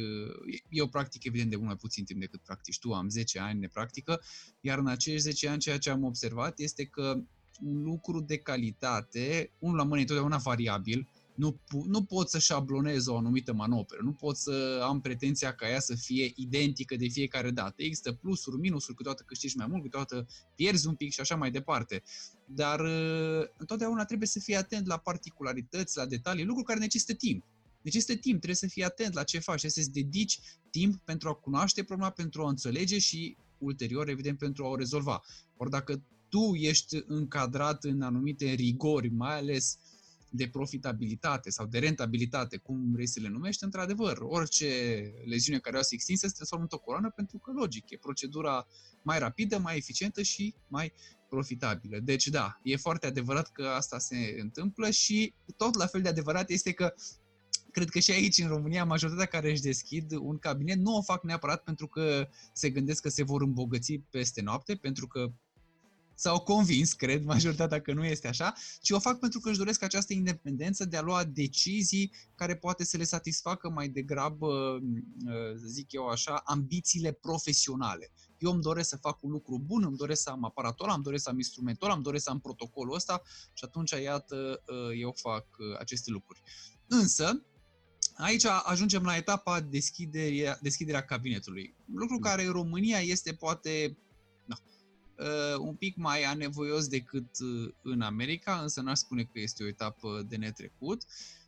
Eu 0.69 0.87
practic 0.87 1.23
evident 1.23 1.49
de 1.49 1.55
mult 1.55 1.67
mai 1.67 1.77
puțin 1.77 2.03
timp 2.03 2.19
decât 2.19 2.41
practici 2.41 2.79
tu, 2.79 2.93
am 2.93 3.09
10 3.09 3.39
ani 3.39 3.59
de 3.59 3.67
practică, 3.67 4.21
iar 4.61 4.77
în 4.77 4.87
acești 4.87 5.21
10 5.21 5.47
ani 5.47 5.59
ceea 5.59 5.77
ce 5.77 5.89
am 5.89 6.03
observat 6.03 6.59
este 6.59 6.85
că 6.85 7.21
un 7.61 7.81
lucru 7.83 8.19
de 8.19 8.37
calitate, 8.37 9.51
unul 9.59 9.75
la 9.75 9.83
mână 9.83 9.97
e 9.97 10.01
întotdeauna 10.01 10.37
variabil, 10.37 11.07
nu, 11.39 11.59
nu 11.85 12.03
pot 12.03 12.29
să 12.29 12.39
șablonez 12.39 13.07
o 13.07 13.17
anumită 13.17 13.53
manoperă, 13.53 14.01
nu 14.03 14.11
pot 14.11 14.37
să 14.37 14.81
am 14.83 15.01
pretenția 15.01 15.53
ca 15.53 15.69
ea 15.69 15.79
să 15.79 15.95
fie 15.95 16.31
identică 16.35 16.95
de 16.95 17.07
fiecare 17.07 17.51
dată. 17.51 17.83
Există 17.83 18.13
plusuri, 18.13 18.59
minusuri, 18.59 18.95
câteodată 18.95 19.23
câștigi 19.27 19.57
mai 19.57 19.67
mult, 19.69 19.81
câteodată 19.81 20.27
pierzi 20.55 20.87
un 20.87 20.95
pic 20.95 21.11
și 21.11 21.19
așa 21.19 21.35
mai 21.35 21.51
departe. 21.51 22.03
Dar 22.45 22.79
uh, 22.79 23.47
întotdeauna 23.57 24.05
trebuie 24.05 24.27
să 24.27 24.39
fii 24.39 24.55
atent 24.55 24.87
la 24.87 24.97
particularități, 24.97 25.97
la 25.97 26.05
detalii, 26.05 26.43
lucruri 26.43 26.67
care 26.67 26.79
necesită 26.79 27.13
timp. 27.13 27.43
Necesită 27.81 28.13
timp, 28.13 28.35
trebuie 28.35 28.55
să 28.55 28.67
fii 28.67 28.83
atent 28.83 29.13
la 29.13 29.23
ce 29.23 29.39
faci, 29.39 29.59
trebuie 29.59 29.83
să-ți 29.83 29.93
dedici 29.93 30.39
timp 30.69 31.01
pentru 31.03 31.29
a 31.29 31.33
cunoaște 31.33 31.83
problema, 31.83 32.11
pentru 32.11 32.41
a 32.41 32.45
o 32.45 32.47
înțelege 32.47 32.99
și 32.99 33.37
ulterior, 33.57 34.09
evident, 34.09 34.37
pentru 34.37 34.65
a 34.65 34.67
o 34.67 34.75
rezolva. 34.75 35.21
Ori 35.57 35.69
dacă 35.69 36.03
tu 36.29 36.53
ești 36.55 37.03
încadrat 37.05 37.83
în 37.83 38.01
anumite 38.01 38.51
rigori, 38.51 39.09
mai 39.09 39.37
ales 39.37 39.77
de 40.29 40.47
profitabilitate 40.47 41.49
sau 41.49 41.65
de 41.65 41.79
rentabilitate, 41.79 42.57
cum 42.57 42.91
vrei 42.91 43.07
să 43.07 43.19
le 43.19 43.27
numești, 43.27 43.63
într-adevăr, 43.63 44.17
orice 44.21 44.67
leziune 45.25 45.59
care 45.59 45.77
o 45.77 45.81
să 45.81 45.89
extinsă 45.91 46.27
se 46.27 46.33
transformă 46.33 46.63
într-o 46.63 46.79
coloană 46.79 47.09
pentru 47.09 47.37
că, 47.37 47.51
logic, 47.51 47.89
e 47.89 47.97
procedura 47.97 48.67
mai 49.01 49.19
rapidă, 49.19 49.57
mai 49.57 49.77
eficientă 49.77 50.21
și 50.21 50.55
mai 50.67 50.93
profitabilă. 51.29 51.99
Deci, 51.99 52.27
da, 52.27 52.59
e 52.63 52.75
foarte 52.75 53.07
adevărat 53.07 53.51
că 53.51 53.67
asta 53.67 53.99
se 53.99 54.37
întâmplă 54.39 54.89
și 54.89 55.33
tot 55.57 55.75
la 55.75 55.85
fel 55.85 56.01
de 56.01 56.09
adevărat 56.09 56.49
este 56.49 56.71
că 56.71 56.93
cred 57.71 57.89
că 57.89 57.99
și 57.99 58.11
aici 58.11 58.37
în 58.37 58.47
România 58.47 58.85
majoritatea 58.85 59.25
care 59.25 59.51
își 59.51 59.61
deschid 59.61 60.11
un 60.11 60.37
cabinet 60.37 60.77
nu 60.77 60.95
o 60.95 61.01
fac 61.01 61.23
neapărat 61.23 61.63
pentru 61.63 61.87
că 61.87 62.27
se 62.53 62.69
gândesc 62.69 63.01
că 63.01 63.09
se 63.09 63.23
vor 63.23 63.41
îmbogăți 63.41 63.93
peste 64.09 64.41
noapte, 64.41 64.75
pentru 64.75 65.07
că 65.07 65.31
s-au 66.19 66.39
convins, 66.39 66.93
cred, 66.93 67.23
majoritatea 67.23 67.81
că 67.81 67.93
nu 67.93 68.05
este 68.05 68.27
așa, 68.27 68.53
ci 68.81 68.89
o 68.89 68.99
fac 68.99 69.19
pentru 69.19 69.39
că 69.39 69.49
își 69.49 69.57
doresc 69.57 69.83
această 69.83 70.13
independență 70.13 70.85
de 70.85 70.97
a 70.97 71.01
lua 71.01 71.23
decizii 71.23 72.11
care 72.35 72.55
poate 72.55 72.83
să 72.83 72.97
le 72.97 73.03
satisfacă 73.03 73.69
mai 73.69 73.87
degrabă, 73.87 74.47
uh, 74.47 75.55
zic 75.65 75.91
eu 75.91 76.07
așa, 76.07 76.41
ambițiile 76.45 77.11
profesionale. 77.11 78.11
Eu 78.37 78.51
îmi 78.51 78.61
doresc 78.61 78.89
să 78.89 78.97
fac 78.97 79.23
un 79.23 79.31
lucru 79.31 79.59
bun, 79.65 79.83
îmi 79.83 79.97
doresc 79.97 80.21
să 80.21 80.29
am 80.29 80.43
aparatul 80.43 80.91
îmi 80.93 81.03
doresc 81.03 81.23
să 81.23 81.29
am 81.29 81.37
instrumentul 81.37 81.91
îmi 81.93 82.03
doresc 82.03 82.23
să 82.23 82.29
am 82.29 82.39
protocolul 82.39 82.95
ăsta 82.95 83.21
și 83.53 83.63
atunci, 83.63 83.91
iată, 83.91 84.63
uh, 84.67 84.99
eu 84.99 85.15
fac 85.21 85.45
uh, 85.57 85.79
aceste 85.79 86.11
lucruri. 86.11 86.41
Însă, 86.87 87.43
aici 88.15 88.45
ajungem 88.45 89.03
la 89.03 89.15
etapa 89.15 89.61
deschiderea, 89.61 90.57
deschiderea 90.61 91.05
cabinetului. 91.05 91.75
Lucru 91.93 92.15
mm. 92.15 92.21
care 92.21 92.43
în 92.43 92.51
România 92.51 92.99
este 92.99 93.33
poate 93.33 93.69
uh, 93.87 93.99
un 95.59 95.75
pic 95.75 95.95
mai 95.95 96.23
anevoios 96.23 96.87
decât 96.87 97.39
uh, 97.39 97.73
în 97.81 98.01
America, 98.01 98.59
însă 98.61 98.81
n-aș 98.81 98.97
spune 98.97 99.23
că 99.23 99.39
este 99.39 99.63
o 99.63 99.67
etapă 99.67 100.25
de 100.29 100.35
netrecut. 100.35 101.03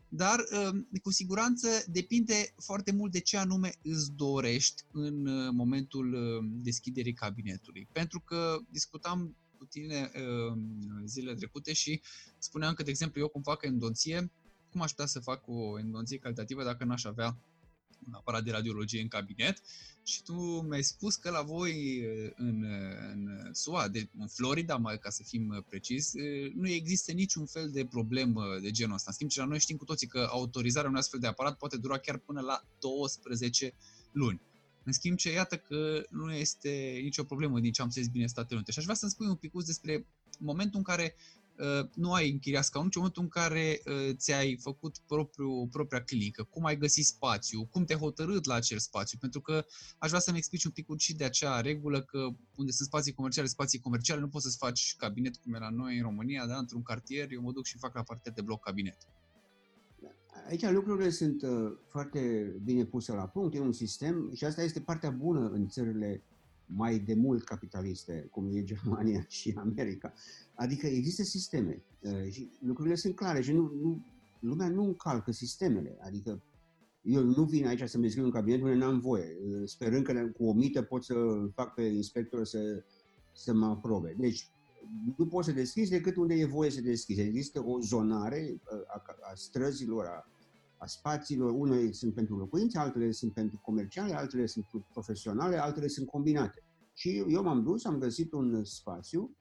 Dar, 0.09 0.39
uh, 0.39 0.81
cu 1.01 1.11
siguranță, 1.11 1.67
depinde 1.87 2.53
foarte 2.57 2.91
mult 2.91 3.11
de 3.11 3.19
ce 3.19 3.37
anume 3.37 3.73
îți 3.83 4.11
dorești 4.11 4.83
în 4.91 5.25
uh, 5.25 5.49
momentul 5.51 6.13
uh, 6.13 6.49
deschiderii 6.63 7.13
cabinetului. 7.13 7.87
Pentru 7.91 8.19
că 8.19 8.57
discutam 8.69 9.35
cu 9.57 9.65
tine 9.65 10.11
uh, 10.15 10.57
zilele 11.05 11.35
trecute 11.35 11.73
și 11.73 12.01
spuneam 12.37 12.73
că, 12.73 12.83
de 12.83 12.89
exemplu, 12.89 13.21
eu 13.21 13.27
cum 13.27 13.41
fac 13.41 13.63
endonție, 13.63 14.31
cum 14.71 14.81
aș 14.81 14.89
putea 14.89 15.05
să 15.05 15.19
fac 15.19 15.47
o 15.47 15.79
endonție 15.79 16.17
calitativă 16.17 16.63
dacă 16.63 16.83
n-aș 16.83 17.03
avea 17.03 17.37
un 18.07 18.13
aparat 18.13 18.43
de 18.43 18.51
radiologie 18.51 19.01
în 19.01 19.07
cabinet 19.07 19.61
și 20.03 20.23
tu 20.23 20.33
mi-ai 20.61 20.81
spus 20.81 21.15
că 21.15 21.29
la 21.29 21.41
voi 21.41 22.03
în, 22.35 22.63
în 23.11 23.53
SUA, 23.53 23.87
de, 23.87 24.09
în 24.17 24.27
Florida, 24.27 24.75
mai 24.75 24.97
ca 24.99 25.09
să 25.09 25.23
fim 25.25 25.65
precis, 25.69 26.11
nu 26.55 26.67
există 26.67 27.11
niciun 27.11 27.45
fel 27.45 27.69
de 27.71 27.85
problemă 27.85 28.43
de 28.61 28.71
genul 28.71 28.95
ăsta. 28.95 29.05
În 29.07 29.13
schimb, 29.13 29.29
ce 29.29 29.39
la 29.39 29.45
noi 29.45 29.59
știm 29.59 29.77
cu 29.77 29.85
toții 29.85 30.07
că 30.07 30.27
autorizarea 30.31 30.87
unui 30.87 30.99
astfel 30.99 31.19
de 31.19 31.27
aparat 31.27 31.57
poate 31.57 31.77
dura 31.77 31.97
chiar 31.97 32.17
până 32.17 32.41
la 32.41 32.63
12 32.79 33.73
luni. 34.11 34.41
În 34.83 34.91
schimb 34.91 35.17
ce 35.17 35.31
iată 35.31 35.57
că 35.57 36.03
nu 36.09 36.33
este 36.33 36.99
nicio 37.01 37.23
problemă 37.23 37.59
din 37.59 37.71
ce 37.71 37.81
am 37.81 37.87
înțeles 37.87 38.09
bine 38.09 38.25
Statele 38.25 38.55
Unite. 38.55 38.71
Și 38.71 38.77
aș 38.77 38.83
vrea 38.83 38.95
să-mi 38.95 39.11
spui 39.11 39.27
un 39.27 39.35
pic 39.35 39.51
despre 39.65 40.05
momentul 40.39 40.77
în 40.77 40.83
care 40.83 41.15
uh, 41.17 41.40
nu 41.93 42.13
ai 42.13 42.31
închiriat 42.31 42.63
scaunul, 42.63 42.91
ci 42.91 42.95
în 42.95 43.01
momentul 43.01 43.23
în 43.23 43.29
care 43.29 43.81
uh, 43.85 44.15
ți-ai 44.15 44.57
făcut 44.61 44.97
propriu, 45.07 45.67
propria 45.67 46.03
clinică, 46.03 46.43
cum 46.43 46.65
ai 46.65 46.77
găsit 46.77 47.05
spațiu, 47.05 47.65
cum 47.65 47.85
te-ai 47.85 47.99
hotărât 47.99 48.45
la 48.45 48.53
acel 48.53 48.77
spațiu, 48.77 49.17
pentru 49.17 49.41
că 49.41 49.65
aș 49.97 50.09
vrea 50.09 50.21
să-mi 50.21 50.37
explici 50.37 50.63
un 50.63 50.71
pic 50.71 50.85
și 50.97 51.15
de 51.15 51.23
acea 51.23 51.61
regulă 51.61 52.01
că 52.01 52.17
unde 52.55 52.71
sunt 52.71 52.87
spații 52.87 53.13
comerciale, 53.13 53.47
spații 53.47 53.79
comerciale, 53.79 54.21
nu 54.21 54.27
poți 54.27 54.43
să-ți 54.43 54.57
faci 54.57 54.95
cabinet 54.97 55.35
cum 55.35 55.53
e 55.53 55.59
la 55.59 55.69
noi 55.69 55.97
în 55.97 56.03
România, 56.03 56.47
da? 56.47 56.57
într-un 56.57 56.83
cartier, 56.83 57.31
eu 57.31 57.41
mă 57.41 57.51
duc 57.51 57.65
și 57.65 57.77
fac 57.77 57.95
la 57.95 58.03
partea 58.03 58.31
de 58.31 58.41
bloc 58.41 58.63
cabinet. 58.63 58.97
Aici 60.47 60.69
lucrurile 60.69 61.09
sunt 61.09 61.41
uh, 61.41 61.71
foarte 61.87 62.53
bine 62.63 62.85
puse 62.85 63.11
la 63.11 63.27
punct, 63.27 63.55
e 63.55 63.59
un 63.59 63.71
sistem 63.71 64.31
și 64.33 64.45
asta 64.45 64.61
este 64.61 64.81
partea 64.81 65.09
bună 65.09 65.49
în 65.49 65.67
țările 65.67 66.23
mai 66.75 66.99
de 66.99 67.13
mult 67.13 67.43
capitaliste, 67.43 68.27
cum 68.31 68.49
e 68.51 68.63
Germania 68.63 69.25
și 69.39 69.53
America. 69.57 70.13
Adică 70.55 70.87
există 70.87 71.23
sisteme 71.23 71.83
uh, 72.01 72.31
și 72.31 72.51
lucrurile 72.59 72.95
sunt 72.95 73.15
clare 73.15 73.41
și 73.41 73.51
nu, 73.51 73.71
nu, 73.81 74.05
lumea 74.39 74.67
nu 74.67 74.83
încalcă 74.83 75.31
sistemele. 75.31 75.97
Adică 76.01 76.43
eu 77.01 77.23
nu 77.23 77.43
vin 77.43 77.67
aici 77.67 77.89
să-mi 77.89 78.09
scriu 78.09 78.25
un 78.25 78.31
cabinet 78.31 78.61
unde 78.61 78.75
n-am 78.75 78.99
voie, 78.99 79.37
uh, 79.45 79.61
sperând 79.65 80.03
că 80.03 80.13
cu 80.13 80.45
o 80.45 80.53
mită 80.53 80.81
pot 80.81 81.03
să 81.03 81.15
fac 81.53 81.73
pe 81.73 81.81
inspector 81.81 82.45
să, 82.45 82.83
să 83.31 83.53
mă 83.53 83.65
aprobe. 83.65 84.15
Deci 84.17 84.49
nu 85.17 85.27
poți 85.27 85.47
să 85.47 85.53
deschizi 85.53 85.89
decât 85.89 86.15
unde 86.15 86.33
e 86.33 86.45
voie 86.45 86.69
să 86.69 86.81
deschizi. 86.81 87.21
Există 87.21 87.63
o 87.65 87.79
zonare 87.79 88.53
uh, 88.53 88.79
a, 88.87 89.03
a 89.31 89.35
străzilor, 89.35 90.05
a, 90.05 90.30
a 90.81 90.85
spațiilor. 90.85 91.51
Unele 91.51 91.91
sunt 91.91 92.13
pentru 92.13 92.37
locuințe, 92.37 92.77
altele 92.77 93.11
sunt 93.11 93.33
pentru 93.33 93.59
comerciale, 93.61 94.13
altele 94.13 94.45
sunt 94.45 94.65
profesionale, 94.91 95.57
altele 95.57 95.87
sunt 95.87 96.07
combinate. 96.07 96.63
Și 96.93 97.25
eu 97.27 97.43
m-am 97.43 97.63
dus, 97.63 97.85
am 97.85 97.97
găsit 97.97 98.31
un 98.31 98.63
spațiu 98.63 99.35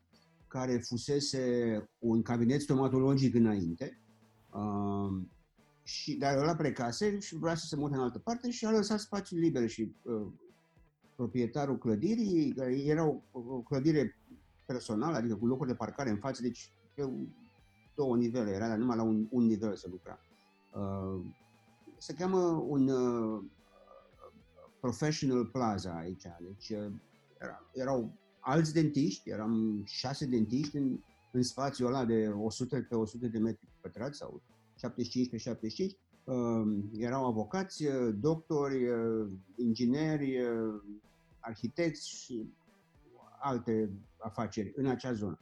care 0.46 0.78
fusese 0.78 1.44
un 1.98 2.22
cabinet 2.22 2.60
stomatologic 2.60 3.34
înainte, 3.34 4.00
uh, 4.54 5.22
și, 5.82 6.16
dar 6.16 6.36
ăla 6.36 6.54
plecase 6.56 7.18
și 7.18 7.36
vrea 7.36 7.54
să 7.54 7.66
se 7.66 7.76
mute 7.76 7.94
în 7.94 8.00
altă 8.00 8.18
parte 8.18 8.50
și 8.50 8.64
a 8.64 8.70
lăsat 8.70 9.00
spațiu 9.00 9.36
liber 9.36 9.68
și 9.68 9.94
uh, 10.02 10.26
proprietarul 11.16 11.78
clădirii, 11.78 12.52
care 12.52 12.80
era 12.80 13.04
o, 13.04 13.20
o 13.32 13.60
clădire 13.60 14.18
personal, 14.66 15.14
adică 15.14 15.36
cu 15.36 15.46
locuri 15.46 15.68
de 15.68 15.74
parcare 15.74 16.10
în 16.10 16.18
față, 16.18 16.42
deci 16.42 16.72
pe 16.94 17.10
două 17.94 18.16
nivele, 18.16 18.50
era 18.50 18.76
numai 18.76 18.96
la 18.96 19.02
un, 19.02 19.26
un 19.30 19.46
nivel 19.46 19.76
să 19.76 19.88
lucra. 19.90 20.20
Uh, 20.74 21.20
se 21.98 22.14
cheamă 22.14 22.38
un 22.68 22.88
uh, 22.88 23.44
professional 24.80 25.46
plaza 25.46 25.96
aici, 25.96 26.22
deci 26.40 26.68
uh, 26.68 26.92
era, 27.38 27.70
erau 27.72 28.12
alți 28.40 28.72
dentiști, 28.72 29.30
eram 29.30 29.82
șase 29.84 30.26
dentiști 30.26 30.76
în, 30.76 30.98
în 31.32 31.42
spațiul 31.42 31.88
ăla 31.88 32.04
de 32.04 32.28
100 32.28 32.86
pe 32.88 32.94
100 32.94 33.26
de 33.26 33.38
metri 33.38 33.68
pătrați 33.80 34.18
sau 34.18 34.42
75 34.76 35.30
pe 35.30 35.36
75, 35.36 35.96
uh, 36.24 36.36
erau 36.92 37.26
avocați, 37.26 37.86
uh, 37.86 38.14
doctori, 38.20 38.88
uh, 38.88 39.28
ingineri, 39.56 40.40
uh, 40.42 40.82
arhitecți 41.40 42.08
și 42.08 42.52
alte 43.40 43.90
afaceri 44.18 44.72
în 44.76 44.86
acea 44.86 45.12
zonă. 45.12 45.38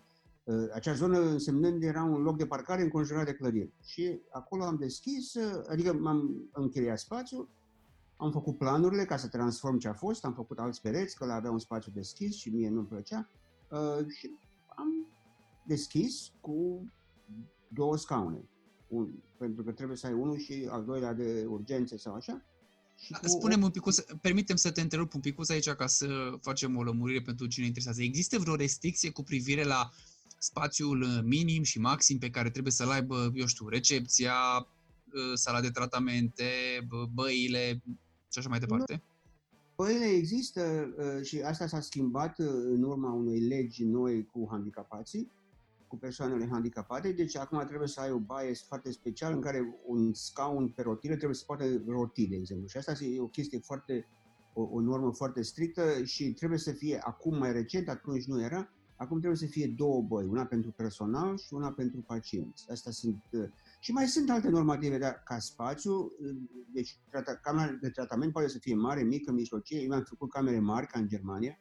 Uh, 0.49 0.69
acea 0.73 0.93
zonă 0.93 1.19
însemnând 1.19 1.83
era 1.83 2.03
un 2.03 2.23
loc 2.23 2.37
de 2.37 2.47
parcare 2.47 2.83
înconjurat 2.83 3.25
de 3.25 3.35
clădiri. 3.35 3.73
Și 3.83 4.21
acolo 4.31 4.65
am 4.65 4.77
deschis, 4.77 5.35
uh, 5.35 5.65
adică 5.69 5.93
m-am 5.93 6.49
închiriat 6.53 6.99
spațiul, 6.99 7.49
am 8.17 8.31
făcut 8.33 8.59
planurile 8.59 9.05
ca 9.05 9.17
să 9.17 9.29
transform 9.29 9.79
ce 9.79 9.89
a 9.89 9.93
fost, 9.93 10.25
am 10.25 10.35
făcut 10.35 10.59
alți 10.59 10.81
pereți, 10.81 11.17
că 11.17 11.25
avea 11.25 11.51
un 11.51 11.59
spațiu 11.59 11.93
deschis 11.95 12.37
și 12.37 12.49
mie 12.49 12.69
nu-mi 12.69 12.87
plăcea. 12.87 13.31
Uh, 13.71 14.07
și 14.09 14.31
am 14.67 15.07
deschis 15.67 16.33
cu 16.41 16.87
două 17.69 17.97
scaune. 17.97 18.49
Un, 18.89 19.09
pentru 19.39 19.63
că 19.63 19.73
trebuie 19.73 19.97
să 19.97 20.07
ai 20.07 20.13
unul 20.13 20.39
și 20.39 20.69
al 20.71 20.85
doilea 20.85 21.13
de 21.13 21.47
urgențe 21.49 21.97
sau 21.97 22.15
așa. 22.15 22.45
Și 22.97 23.11
da, 23.11 23.19
Spune-mi 23.23 23.63
un 23.63 23.71
pic, 23.71 23.83
permitem 24.21 24.57
să 24.57 24.71
te 24.71 24.81
întrerup 24.81 25.15
un 25.15 25.21
pic 25.21 25.51
aici 25.51 25.71
ca 25.71 25.87
să 25.87 26.09
facem 26.41 26.77
o 26.77 26.83
lămurire 26.83 27.21
pentru 27.21 27.47
cine 27.47 27.67
interesează. 27.67 28.03
Există 28.03 28.39
vreo 28.39 28.55
restricție 28.55 29.11
cu 29.11 29.23
privire 29.23 29.65
la 29.65 29.91
spațiul 30.39 31.01
uh, 31.01 31.19
minim 31.23 31.63
și 31.63 31.81
maxim 31.81 32.19
pe 32.19 32.31
care 32.31 32.51
trebuie 32.51 32.73
să-l 32.73 32.91
aibă, 32.91 33.31
eu 33.35 33.47
știu, 33.47 33.69
recepția, 33.69 34.35
uh, 34.59 35.35
sala 35.35 35.61
de 35.61 35.71
tratamente, 35.71 36.45
băile 37.13 37.83
și 38.33 38.39
așa 38.39 38.49
mai 38.49 38.59
departe? 38.59 39.03
Băile 39.77 40.05
există 40.05 40.95
uh, 40.99 41.25
și 41.25 41.41
asta 41.41 41.67
s-a 41.67 41.81
schimbat 41.81 42.39
în 42.39 42.83
urma 42.83 43.13
unei 43.13 43.41
legi 43.41 43.85
noi 43.85 44.27
cu 44.27 44.47
handicapații 44.51 45.31
cu 45.89 45.97
persoanele 45.97 46.49
handicapate, 46.51 47.13
deci 47.13 47.37
acum 47.37 47.65
trebuie 47.67 47.89
să 47.89 48.01
ai 48.01 48.11
o 48.11 48.19
baie 48.19 48.55
foarte 48.55 48.93
specială 48.93 49.35
în 49.35 49.41
care 49.41 49.81
un 49.87 50.15
scaun 50.15 50.69
pe 50.69 50.83
rotile 50.83 51.17
trebuie 51.17 51.37
să 51.37 51.45
poată 51.47 51.83
roti, 51.87 52.29
de 52.29 52.37
exemplu. 52.37 52.67
Și 52.67 52.77
asta 52.77 53.05
e 53.05 53.21
o 53.21 53.27
chestie 53.27 53.59
foarte, 53.59 54.07
o, 54.55 54.63
o 54.63 54.81
normă 54.81 55.13
foarte 55.15 55.43
strictă 55.43 56.05
și 56.05 56.33
trebuie 56.33 56.59
să 56.59 56.73
fie 56.73 56.99
acum 57.03 57.39
mai 57.39 57.53
recent, 57.53 57.89
atunci 57.89 58.25
nu 58.25 58.43
era, 58.43 58.73
acum 58.99 59.19
trebuie 59.19 59.39
să 59.39 59.47
fie 59.47 59.67
două 59.67 60.03
băi, 60.03 60.27
una 60.27 60.45
pentru 60.45 60.71
personal 60.71 61.39
și 61.39 61.55
una 61.55 61.73
pentru 61.73 62.01
pacienți. 62.01 62.71
Asta 62.71 62.91
sunt 62.91 63.23
uh, 63.31 63.49
și 63.81 63.93
mai 63.93 64.07
sunt 64.07 64.31
alte 64.31 64.49
normative, 64.49 64.99
dar 64.99 65.23
ca 65.25 65.39
spațiu, 65.39 65.93
uh, 65.95 66.37
deci 66.73 66.99
camera 67.43 67.79
de 67.81 67.91
tratament 67.91 68.33
poate 68.33 68.49
să 68.49 68.59
fie 68.59 68.75
mare, 68.75 69.03
mică, 69.03 69.33
mijlocie. 69.33 69.81
Eu 69.81 69.93
am 69.93 70.03
făcut 70.03 70.31
camere 70.31 70.59
mari, 70.59 70.87
ca 70.87 70.99
în 70.99 71.09
Germania, 71.09 71.59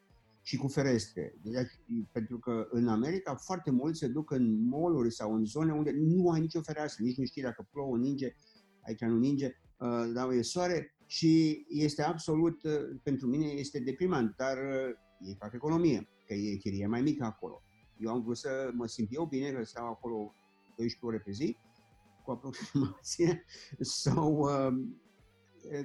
și 0.48 0.58
cu 0.58 0.68
ferestre. 0.68 1.36
Deci, 1.42 1.80
pentru 2.12 2.40
că 2.40 2.68
în 2.70 2.88
America 2.88 3.36
foarte 3.36 3.72
mulți 3.72 4.00
se 4.00 4.08
duc 4.08 4.32
în 4.32 4.68
mall 4.68 5.10
sau 5.10 5.34
în 5.34 5.46
zone 5.46 5.74
unde 5.74 5.92
nu 5.92 6.30
ai 6.30 6.40
nicio 6.40 6.62
fereastră, 6.62 7.04
nici 7.04 7.18
nu 7.18 7.26
știi 7.26 7.42
dacă 7.42 7.68
plouă, 7.72 7.98
ninge, 7.98 8.36
aici 8.82 9.00
nu 9.00 9.18
ninge, 9.18 9.46
uh, 9.78 10.12
dar 10.14 10.32
e 10.32 10.42
soare 10.42 10.96
și 11.06 11.66
este 11.70 12.04
absolut, 12.04 12.64
uh, 12.64 12.72
pentru 13.04 13.28
mine 13.28 13.46
este 13.46 13.80
deprimant, 13.80 14.36
dar 14.36 14.58
uh, 14.58 14.96
ei 15.20 15.36
fac 15.40 15.54
economie, 15.54 16.10
că 16.28 16.34
e 16.34 16.56
chirie 16.56 16.88
mai 16.88 17.02
mică 17.02 17.24
acolo. 17.24 17.62
Eu 17.98 18.12
am 18.12 18.22
vrut 18.22 18.38
să 18.38 18.72
mă 18.74 18.88
simt 18.88 19.08
eu 19.12 19.26
bine, 19.26 19.52
că 19.52 19.64
stau 19.64 19.88
acolo 19.88 20.34
12 20.76 20.98
ore 21.02 21.20
pe 21.20 21.32
zi, 21.32 21.58
cu 22.24 22.32
aproximație, 22.32 23.46
sau 24.04 24.38
uh, 24.38 24.88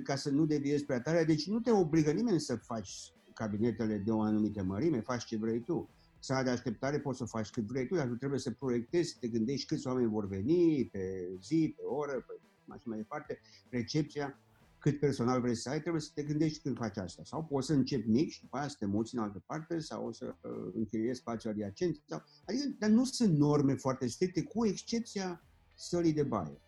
ca 0.03 0.17
să 0.17 0.31
nu 0.31 0.47
deviezi 0.47 0.85
prea 0.85 1.01
tare. 1.01 1.25
Deci 1.25 1.47
nu 1.47 1.61
te 1.61 1.71
obligă 1.71 2.11
nimeni 2.11 2.41
să 2.41 2.57
faci 2.57 3.13
cabinetele 3.35 3.99
de 3.99 4.11
o 4.11 4.21
anumită 4.21 4.63
mărime, 4.63 5.01
faci 5.01 5.25
ce 5.25 5.37
vrei 5.37 5.61
tu. 5.61 5.89
Sala 6.19 6.43
de 6.43 6.51
așteptare 6.51 7.01
poți 7.01 7.19
să 7.19 7.25
faci 7.25 7.51
cât 7.51 7.65
vrei 7.65 7.87
tu, 7.87 7.95
dar 7.95 8.07
tu 8.07 8.15
trebuie 8.15 8.39
să 8.39 8.51
proiectezi, 8.51 9.11
să 9.11 9.17
te 9.21 9.29
gândești 9.29 9.67
câți 9.67 9.87
oameni 9.87 10.11
vor 10.11 10.27
veni 10.27 10.89
pe 10.93 11.31
zi, 11.41 11.75
pe 11.77 11.83
oră, 11.83 12.13
pe 12.13 12.41
așa 12.69 12.83
mai 12.87 12.97
departe, 12.97 13.41
recepția, 13.71 14.41
cât 14.83 14.99
personal 14.99 15.41
vrei 15.41 15.55
să 15.55 15.69
ai, 15.69 15.81
trebuie 15.81 16.03
să 16.03 16.11
te 16.15 16.23
gândești 16.23 16.63
când 16.63 16.77
faci 16.77 16.97
asta. 16.97 17.23
Sau 17.25 17.45
poți 17.45 17.67
să 17.67 17.73
începi 17.73 18.09
mic 18.09 18.31
și 18.31 18.41
după 18.41 18.57
aia 18.57 18.69
să 18.69 18.77
te 18.79 18.87
muți 18.87 19.15
în 19.15 19.21
altă 19.21 19.43
parte 19.47 19.79
sau 19.79 20.07
o 20.07 20.13
să 20.13 20.35
uh, 20.41 20.73
închiriezi 20.75 21.19
spațiu 21.19 21.51
adiacent. 21.51 22.03
Sau, 22.07 22.23
adică, 22.47 22.65
dar 22.79 22.91
nu 22.91 23.05
sunt 23.05 23.37
norme 23.37 23.75
foarte 23.75 24.07
stricte, 24.07 24.43
cu 24.43 24.67
excepția 24.67 25.45
sălii 25.75 26.13
de 26.13 26.23
baie. 26.23 26.61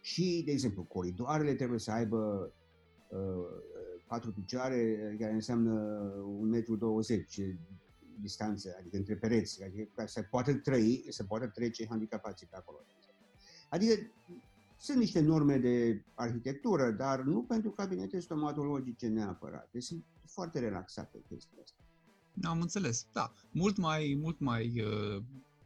Și, 0.00 0.42
de 0.44 0.52
exemplu, 0.52 0.82
coridoarele 0.82 1.54
trebuie 1.54 1.78
să 1.78 1.90
aibă 1.90 2.52
uh, 3.08 3.18
patru 4.06 4.32
picioare, 4.32 5.16
care 5.20 5.32
înseamnă 5.32 5.72
un 6.38 6.48
metru 6.48 6.76
20 6.76 7.40
distanță, 8.20 8.76
adică 8.78 8.96
între 8.96 9.16
pereți, 9.16 9.64
adică 9.64 9.88
ca 9.94 10.06
să 10.06 10.22
poată 10.22 10.54
trăi, 10.54 11.06
să 11.08 11.24
poată 11.24 11.46
trece 11.46 11.86
handicapații 11.86 12.46
pe 12.46 12.56
acolo. 12.56 12.78
Adică 13.68 13.92
sunt 14.78 14.98
niște 14.98 15.20
norme 15.20 15.56
de 15.56 16.04
arhitectură, 16.14 16.90
dar 16.90 17.20
nu 17.20 17.42
pentru 17.42 17.70
cabinete 17.70 18.20
stomatologice 18.20 19.06
neapărat. 19.06 19.68
Deci 19.72 19.82
sunt 19.82 20.04
foarte 20.26 20.58
relaxate 20.58 21.22
chestiile 21.28 21.62
astea. 21.64 21.84
Am 22.50 22.60
înțeles, 22.60 23.06
da. 23.12 23.32
Mult 23.50 23.76
mai, 23.76 24.18
mult 24.20 24.38
mai 24.38 24.80
uh, 24.80 25.16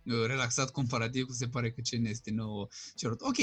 uh, 0.05 0.27
relaxat 0.27 0.71
comparativ 0.71 1.27
cu 1.27 1.33
se 1.33 1.49
pare 1.49 1.71
că 1.71 1.81
ce 1.81 1.97
ne 1.97 2.09
este 2.09 2.31
nou 2.31 2.69
cerut. 2.95 3.21
Ok, 3.21 3.37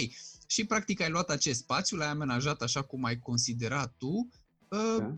și 0.48 0.66
practic 0.66 1.02
ai 1.02 1.10
luat 1.10 1.30
acest 1.30 1.60
spațiu, 1.60 1.98
l-ai 1.98 2.08
amenajat 2.08 2.62
așa 2.62 2.82
cum 2.82 3.04
ai 3.04 3.20
considerat 3.20 3.94
tu 3.98 4.30
da. 4.70 5.16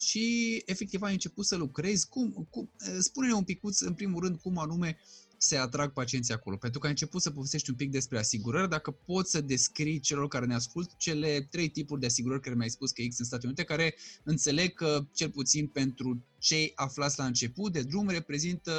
Și 0.00 0.62
efectiv 0.66 1.02
ai 1.02 1.12
început 1.12 1.46
să 1.46 1.56
lucrezi. 1.56 2.08
Cum, 2.08 2.46
cum, 2.50 2.70
spune-ne 2.98 3.32
un 3.32 3.44
pic, 3.44 3.60
în 3.78 3.94
primul 3.94 4.22
rând, 4.22 4.40
cum 4.40 4.58
anume 4.58 4.98
se 5.38 5.56
atrag 5.56 5.92
pacienții 5.92 6.34
acolo. 6.34 6.56
Pentru 6.56 6.78
că 6.78 6.86
ai 6.86 6.92
început 6.92 7.22
să 7.22 7.30
povestești 7.30 7.70
un 7.70 7.76
pic 7.76 7.90
despre 7.90 8.18
asigurări, 8.18 8.68
dacă 8.68 8.90
poți 8.90 9.30
să 9.30 9.40
descrii 9.40 10.00
celor 10.00 10.28
care 10.28 10.46
ne 10.46 10.54
ascult 10.54 10.96
cele 10.96 11.46
trei 11.50 11.68
tipuri 11.68 12.00
de 12.00 12.06
asigurări 12.06 12.40
care 12.40 12.54
mi-ai 12.54 12.70
spus 12.70 12.90
că 12.90 13.00
există 13.02 13.22
în 13.22 13.28
Statele 13.28 13.48
Unite, 13.48 13.72
care 13.74 13.94
înțeleg 14.24 14.74
că, 14.74 15.06
cel 15.14 15.30
puțin 15.30 15.66
pentru 15.66 16.24
cei 16.38 16.72
aflați 16.74 17.18
la 17.18 17.24
început 17.24 17.72
de 17.72 17.82
drum, 17.82 18.08
reprezintă, 18.08 18.72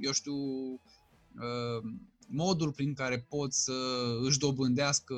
eu 0.00 0.12
știu, 0.12 0.34
uh, 0.34 1.92
modul 2.28 2.72
prin 2.72 2.94
care 2.94 3.26
pot 3.28 3.52
să 3.52 3.72
își 4.22 4.38
dobândească 4.38 5.14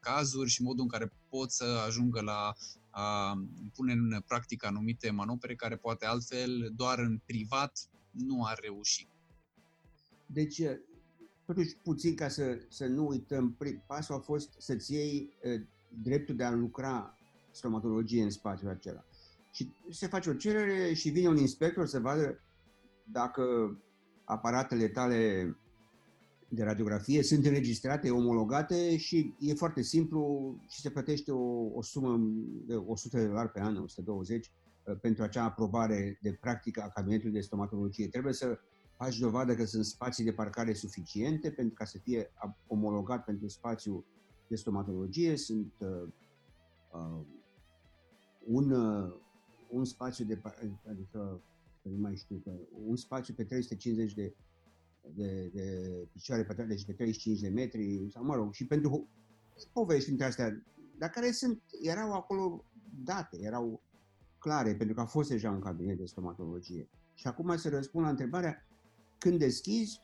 cazuri 0.00 0.50
și 0.50 0.62
modul 0.62 0.82
în 0.82 0.88
care 0.88 1.12
pot 1.28 1.50
să 1.50 1.64
ajungă 1.86 2.20
la 2.20 2.54
a 2.90 3.42
pune 3.74 3.92
în 3.92 4.22
practică 4.26 4.66
anumite 4.66 5.10
manopere 5.10 5.54
care 5.54 5.76
poate 5.76 6.06
altfel 6.06 6.72
doar 6.76 6.98
în 6.98 7.20
privat 7.26 7.88
nu 8.10 8.44
ar 8.44 8.58
reuși. 8.60 9.08
Deci, 10.32 10.62
totuși 11.44 11.76
puțin 11.82 12.14
ca 12.14 12.28
să, 12.28 12.58
să 12.68 12.86
nu 12.86 13.06
uităm, 13.06 13.56
pasul 13.86 14.14
a 14.14 14.18
fost 14.18 14.54
să-ți 14.58 14.92
iei 14.92 15.36
dreptul 16.02 16.36
de 16.36 16.44
a 16.44 16.50
lucra 16.50 17.18
stomatologie 17.50 18.22
în 18.22 18.30
spațiul 18.30 18.70
acela. 18.70 19.04
Și 19.50 19.72
se 19.90 20.06
face 20.06 20.30
o 20.30 20.34
cerere 20.34 20.92
și 20.94 21.10
vine 21.10 21.28
un 21.28 21.36
inspector 21.36 21.86
să 21.86 22.00
vadă 22.00 22.40
dacă 23.04 23.42
aparatele 24.24 24.88
tale 24.88 25.56
de 26.48 26.62
radiografie 26.62 27.22
sunt 27.22 27.44
înregistrate, 27.44 28.10
omologate 28.10 28.96
și 28.96 29.34
e 29.38 29.54
foarte 29.54 29.82
simplu 29.82 30.54
și 30.68 30.80
se 30.80 30.90
plătește 30.90 31.32
o, 31.32 31.72
o 31.74 31.82
sumă 31.82 32.20
de 32.66 32.74
100 32.74 33.18
de 33.18 33.26
dolari 33.26 33.50
pe 33.50 33.60
an, 33.60 33.76
120, 33.76 34.50
uh, 34.84 34.96
pentru 35.00 35.22
acea 35.22 35.44
aprobare 35.44 36.18
de 36.22 36.32
practică 36.40 36.82
a 36.82 36.88
cabinetului 36.88 37.32
de 37.32 37.40
stomatologie. 37.40 38.08
Trebuie 38.08 38.32
să 38.32 38.58
faci 38.98 39.18
dovadă 39.18 39.54
că 39.54 39.64
sunt 39.64 39.84
spații 39.84 40.24
de 40.24 40.32
parcare 40.32 40.72
suficiente 40.72 41.50
pentru 41.50 41.74
ca 41.74 41.84
să 41.84 41.98
fie 41.98 42.32
omologat 42.66 43.24
pentru 43.24 43.48
spațiu 43.48 44.04
de 44.48 44.56
stomatologie. 44.56 45.36
Sunt 45.36 45.72
uh, 45.78 46.08
uh, 46.92 47.24
un, 48.44 48.70
uh, 48.70 49.14
un 49.68 49.84
spațiu 49.84 50.24
de, 50.24 50.40
adică, 50.88 51.42
nu 51.82 51.98
mai 51.98 52.16
știu, 52.16 52.42
un 52.86 52.96
spațiu 52.96 53.34
pe 53.34 53.44
350 53.44 54.14
de 54.14 54.34
de, 55.14 55.50
de 55.54 55.88
picioare 56.12 56.44
pătrate, 56.44 56.68
deci 56.68 56.84
pe 56.84 56.92
35 56.92 57.40
de 57.40 57.48
metri, 57.48 58.08
sau 58.12 58.24
mă 58.24 58.34
rog, 58.34 58.52
și 58.52 58.66
pentru 58.66 59.08
povești 59.72 60.08
dintre 60.08 60.26
astea, 60.26 60.62
dar 60.98 61.10
care 61.10 61.30
sunt, 61.30 61.62
erau 61.82 62.12
acolo 62.12 62.64
date, 63.04 63.38
erau 63.40 63.82
clare, 64.38 64.74
pentru 64.74 64.94
că 64.94 65.00
a 65.00 65.06
fost 65.06 65.28
deja 65.28 65.50
un 65.50 65.60
cabinet 65.60 65.98
de 65.98 66.04
stomatologie. 66.04 66.88
Și 67.14 67.26
acum 67.26 67.56
să 67.56 67.68
răspund 67.68 68.04
la 68.04 68.10
întrebarea, 68.10 68.67
când 69.18 69.38
deschizi, 69.38 70.00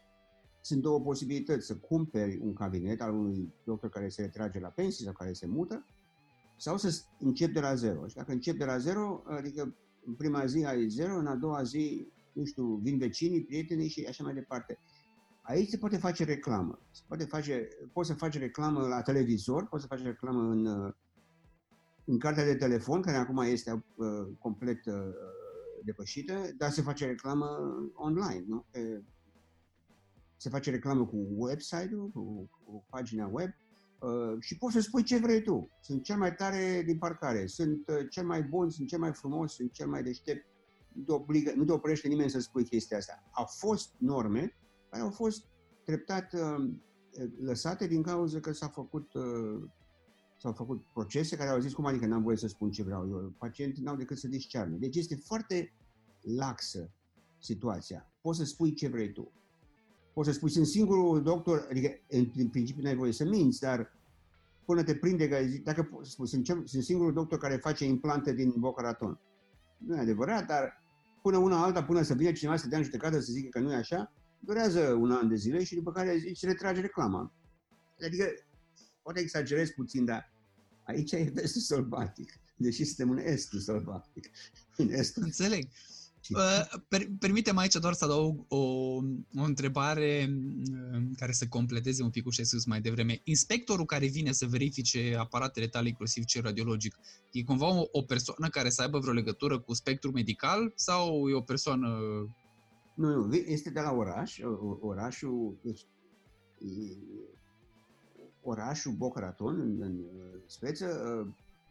sunt 0.60 0.82
două 0.82 1.00
posibilități, 1.00 1.66
să 1.66 1.76
cumperi 1.76 2.38
un 2.42 2.52
cabinet 2.52 3.00
al 3.00 3.14
unui 3.14 3.52
doctor 3.64 3.90
care 3.90 4.08
se 4.08 4.22
retrage 4.22 4.60
la 4.60 4.68
pensie 4.68 5.04
sau 5.04 5.14
care 5.14 5.32
se 5.32 5.46
mută, 5.46 5.86
sau 6.56 6.76
să 6.76 7.02
începi 7.18 7.52
de 7.52 7.60
la 7.60 7.74
zero. 7.74 8.06
Și 8.06 8.14
dacă 8.14 8.32
începi 8.32 8.58
de 8.58 8.64
la 8.64 8.78
zero, 8.78 9.22
adică 9.26 9.76
în 10.04 10.14
prima 10.14 10.46
zi 10.46 10.64
ai 10.64 10.88
zero, 10.88 11.18
în 11.18 11.26
a 11.26 11.34
doua 11.34 11.62
zi, 11.62 12.08
nu 12.32 12.44
știu, 12.44 12.80
vin 12.82 12.98
vecinii, 12.98 13.44
prietenii 13.44 13.88
și 13.88 14.06
așa 14.08 14.24
mai 14.24 14.34
departe. 14.34 14.78
Aici 15.42 15.68
se 15.68 15.78
poate 15.78 15.96
face 15.96 16.24
reclamă. 16.24 16.78
Se 16.90 17.02
poate 17.06 17.24
face, 17.24 17.68
poți 17.92 18.08
să 18.08 18.14
faci 18.14 18.38
reclamă 18.38 18.86
la 18.86 19.02
televizor, 19.02 19.66
poți 19.68 19.82
să 19.82 19.88
faci 19.88 20.02
reclamă 20.02 20.40
în, 20.40 20.66
uh, 20.66 20.92
în 22.04 22.18
cartea 22.18 22.44
de 22.44 22.54
telefon, 22.54 23.00
care 23.00 23.16
acum 23.16 23.38
este 23.38 23.84
uh, 23.96 24.28
complet 24.38 24.86
uh, 24.86 24.94
depășită, 25.84 26.50
dar 26.56 26.70
se 26.70 26.82
face 26.82 27.06
reclamă 27.06 27.46
online. 27.94 28.44
Nu? 28.46 28.64
E, 28.72 29.02
se 30.36 30.48
face 30.48 30.70
reclamă 30.70 31.06
cu 31.06 31.26
website-ul, 31.36 32.08
cu, 32.08 32.50
cu 32.64 32.84
pagina 32.90 33.28
web 33.32 33.50
uh, 33.98 34.36
și 34.40 34.58
poți 34.58 34.74
să 34.74 34.80
spui 34.80 35.02
ce 35.02 35.18
vrei 35.18 35.42
tu. 35.42 35.70
Sunt 35.80 36.02
cel 36.02 36.16
mai 36.16 36.34
tare 36.34 36.82
din 36.86 36.98
parcare, 36.98 37.46
sunt 37.46 37.88
uh, 37.88 38.06
cel 38.10 38.26
mai 38.26 38.42
bun, 38.42 38.70
sunt 38.70 38.88
cel 38.88 38.98
mai 38.98 39.12
frumos, 39.12 39.54
sunt 39.54 39.72
cel 39.72 39.88
mai 39.88 40.02
deștept. 40.02 40.46
Nu 40.92 41.02
te, 41.02 41.12
obligă, 41.12 41.52
nu 41.56 41.64
te 41.64 41.72
oprește 41.72 42.08
nimeni 42.08 42.30
să 42.30 42.38
spui 42.38 42.64
chestia 42.64 42.96
asta. 42.96 43.22
Au 43.30 43.44
fost 43.44 43.94
norme 43.98 44.56
care 44.90 45.02
au 45.02 45.10
fost 45.10 45.46
treptat 45.84 46.32
uh, 46.32 46.70
lăsate 47.40 47.86
din 47.86 48.02
cauza 48.02 48.40
că 48.40 48.52
s-a 48.52 48.68
făcut, 48.68 49.14
uh, 49.14 49.62
s-au 50.44 50.52
făcut 50.52 50.84
procese 50.92 51.36
care 51.36 51.50
au 51.50 51.58
zis 51.58 51.72
cum 51.72 51.86
adică 51.86 52.06
n-am 52.06 52.22
voie 52.22 52.36
să 52.36 52.46
spun 52.46 52.70
ce 52.70 52.82
vreau 52.82 53.08
eu. 53.08 53.34
Pacienții 53.38 53.82
n-au 53.82 53.96
decât 53.96 54.18
să 54.18 54.28
discearnă. 54.28 54.76
Deci 54.76 54.96
este 54.96 55.16
foarte 55.16 55.72
laxă 56.20 56.90
situația. 57.38 58.10
Poți 58.20 58.38
să 58.38 58.44
spui 58.44 58.74
ce 58.74 58.88
vrei 58.88 59.12
tu. 59.12 59.32
Poți 60.12 60.28
să 60.28 60.34
spui, 60.34 60.50
sunt 60.50 60.66
singurul 60.66 61.22
doctor, 61.22 61.66
adică 61.70 61.88
în 62.08 62.48
principiu 62.48 62.82
n-ai 62.82 62.94
voie 62.94 63.12
să 63.12 63.24
minți, 63.24 63.60
dar 63.60 63.92
până 64.64 64.82
te 64.82 64.94
prinde 64.94 65.28
că 65.28 65.36
zic, 65.46 65.64
dacă 65.64 66.00
spui, 66.02 66.28
sunt, 66.28 66.46
sunt 66.46 66.82
singurul 66.82 67.12
doctor 67.12 67.38
care 67.38 67.56
face 67.56 67.84
implante 67.84 68.32
din 68.32 68.54
Boca 68.56 68.82
Raton. 68.82 69.20
Nu 69.78 69.96
e 69.96 70.00
adevărat, 70.00 70.46
dar 70.46 70.82
până 71.22 71.36
una 71.36 71.62
alta, 71.62 71.84
până 71.84 72.02
să 72.02 72.14
vină 72.14 72.32
cineva 72.32 72.56
să 72.56 72.68
dea 72.68 72.78
în 72.78 72.84
judecată 72.84 73.20
să 73.20 73.32
zică 73.32 73.48
că 73.48 73.60
nu 73.60 73.72
e 73.72 73.76
așa, 73.76 74.12
durează 74.38 74.92
un 74.92 75.10
an 75.10 75.28
de 75.28 75.34
zile 75.34 75.64
și 75.64 75.74
după 75.74 75.92
care 75.92 76.14
îți 76.30 76.46
retrage 76.46 76.80
reclama. 76.80 77.32
Adică, 78.06 78.24
poate 79.02 79.20
exagerez 79.20 79.70
puțin, 79.70 80.04
dar 80.04 80.33
aici 80.84 81.12
e 81.12 81.30
vestul 81.34 81.60
sălbatic, 81.60 82.40
deși 82.56 82.84
suntem 82.84 83.10
în 83.10 83.18
estul 83.18 83.58
sălbatic. 83.58 84.30
În 84.76 84.92
estul. 84.92 85.22
Înțeleg. 85.22 85.68
Uh, 86.30 86.80
per, 86.88 87.06
permite-mi 87.18 87.58
aici 87.58 87.74
doar 87.74 87.92
să 87.92 88.04
adaug 88.04 88.44
o, 88.48 88.56
o 89.36 89.42
întrebare 89.42 90.28
uh, 90.92 91.02
care 91.16 91.32
să 91.32 91.46
completeze 91.46 92.02
un 92.02 92.10
pic 92.10 92.22
cu 92.22 92.30
ce 92.30 92.42
spus 92.42 92.64
mai 92.64 92.80
devreme. 92.80 93.20
Inspectorul 93.24 93.84
care 93.84 94.06
vine 94.06 94.32
să 94.32 94.46
verifice 94.46 95.16
aparatele 95.18 95.66
tale, 95.66 95.88
inclusiv 95.88 96.24
cel 96.24 96.42
radiologic, 96.42 96.96
e 97.32 97.42
cumva 97.42 97.66
o, 97.66 97.84
o 97.90 98.02
persoană 98.02 98.48
care 98.48 98.70
să 98.70 98.82
aibă 98.82 98.98
vreo 98.98 99.12
legătură 99.12 99.58
cu 99.58 99.74
spectrul 99.74 100.12
medical 100.12 100.72
sau 100.74 101.28
e 101.28 101.34
o 101.34 101.40
persoană 101.40 101.88
nu, 102.94 103.24
nu, 103.24 103.34
este 103.34 103.70
de 103.70 103.80
la 103.80 103.92
oraș. 103.92 104.38
Orașul, 104.80 105.58
deci, 105.62 105.86
orașul 108.44 108.92
Boca 108.92 109.20
Raton, 109.20 109.60
în, 109.60 109.80
în 109.80 110.04
speță, 110.46 110.88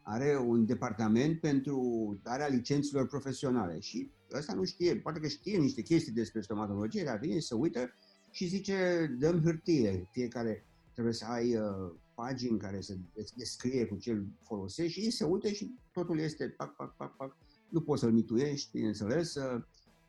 are 0.02 0.38
un 0.38 0.66
departament 0.66 1.40
pentru 1.40 1.80
darea 2.24 2.48
licențelor 2.48 3.08
profesionale 3.08 3.80
și 3.80 4.10
ăsta 4.34 4.54
nu 4.54 4.64
știe, 4.64 4.96
poate 4.96 5.20
că 5.20 5.28
știe 5.28 5.58
niște 5.58 5.82
chestii 5.82 6.12
despre 6.12 6.42
stomatologie, 6.42 7.04
dar 7.04 7.20
vine 7.20 7.40
să 7.40 7.56
uită 7.56 7.94
și 8.32 8.48
zice, 8.48 9.08
dăm 9.20 9.42
hârtie, 9.42 10.08
fiecare 10.12 10.66
trebuie 10.94 11.14
să 11.14 11.26
ai 11.26 11.56
uh, 11.56 11.92
pagini 12.16 12.60
care 12.60 12.82
să 12.82 12.94
descrie 13.36 13.86
cu 13.86 13.96
ce 13.96 14.24
folosești 14.42 15.02
și 15.02 15.12
se 15.12 15.24
uită 15.24 15.48
și 15.48 15.76
totul 15.92 16.20
este 16.20 16.54
pac, 16.58 16.76
pac, 16.76 16.96
pac, 16.96 17.16
pac. 17.16 17.38
Nu 17.70 17.82
poți 17.82 18.02
să-l 18.02 18.12
mituiești, 18.12 18.70
bineînțeles, 18.72 19.36
uh, 19.36 19.64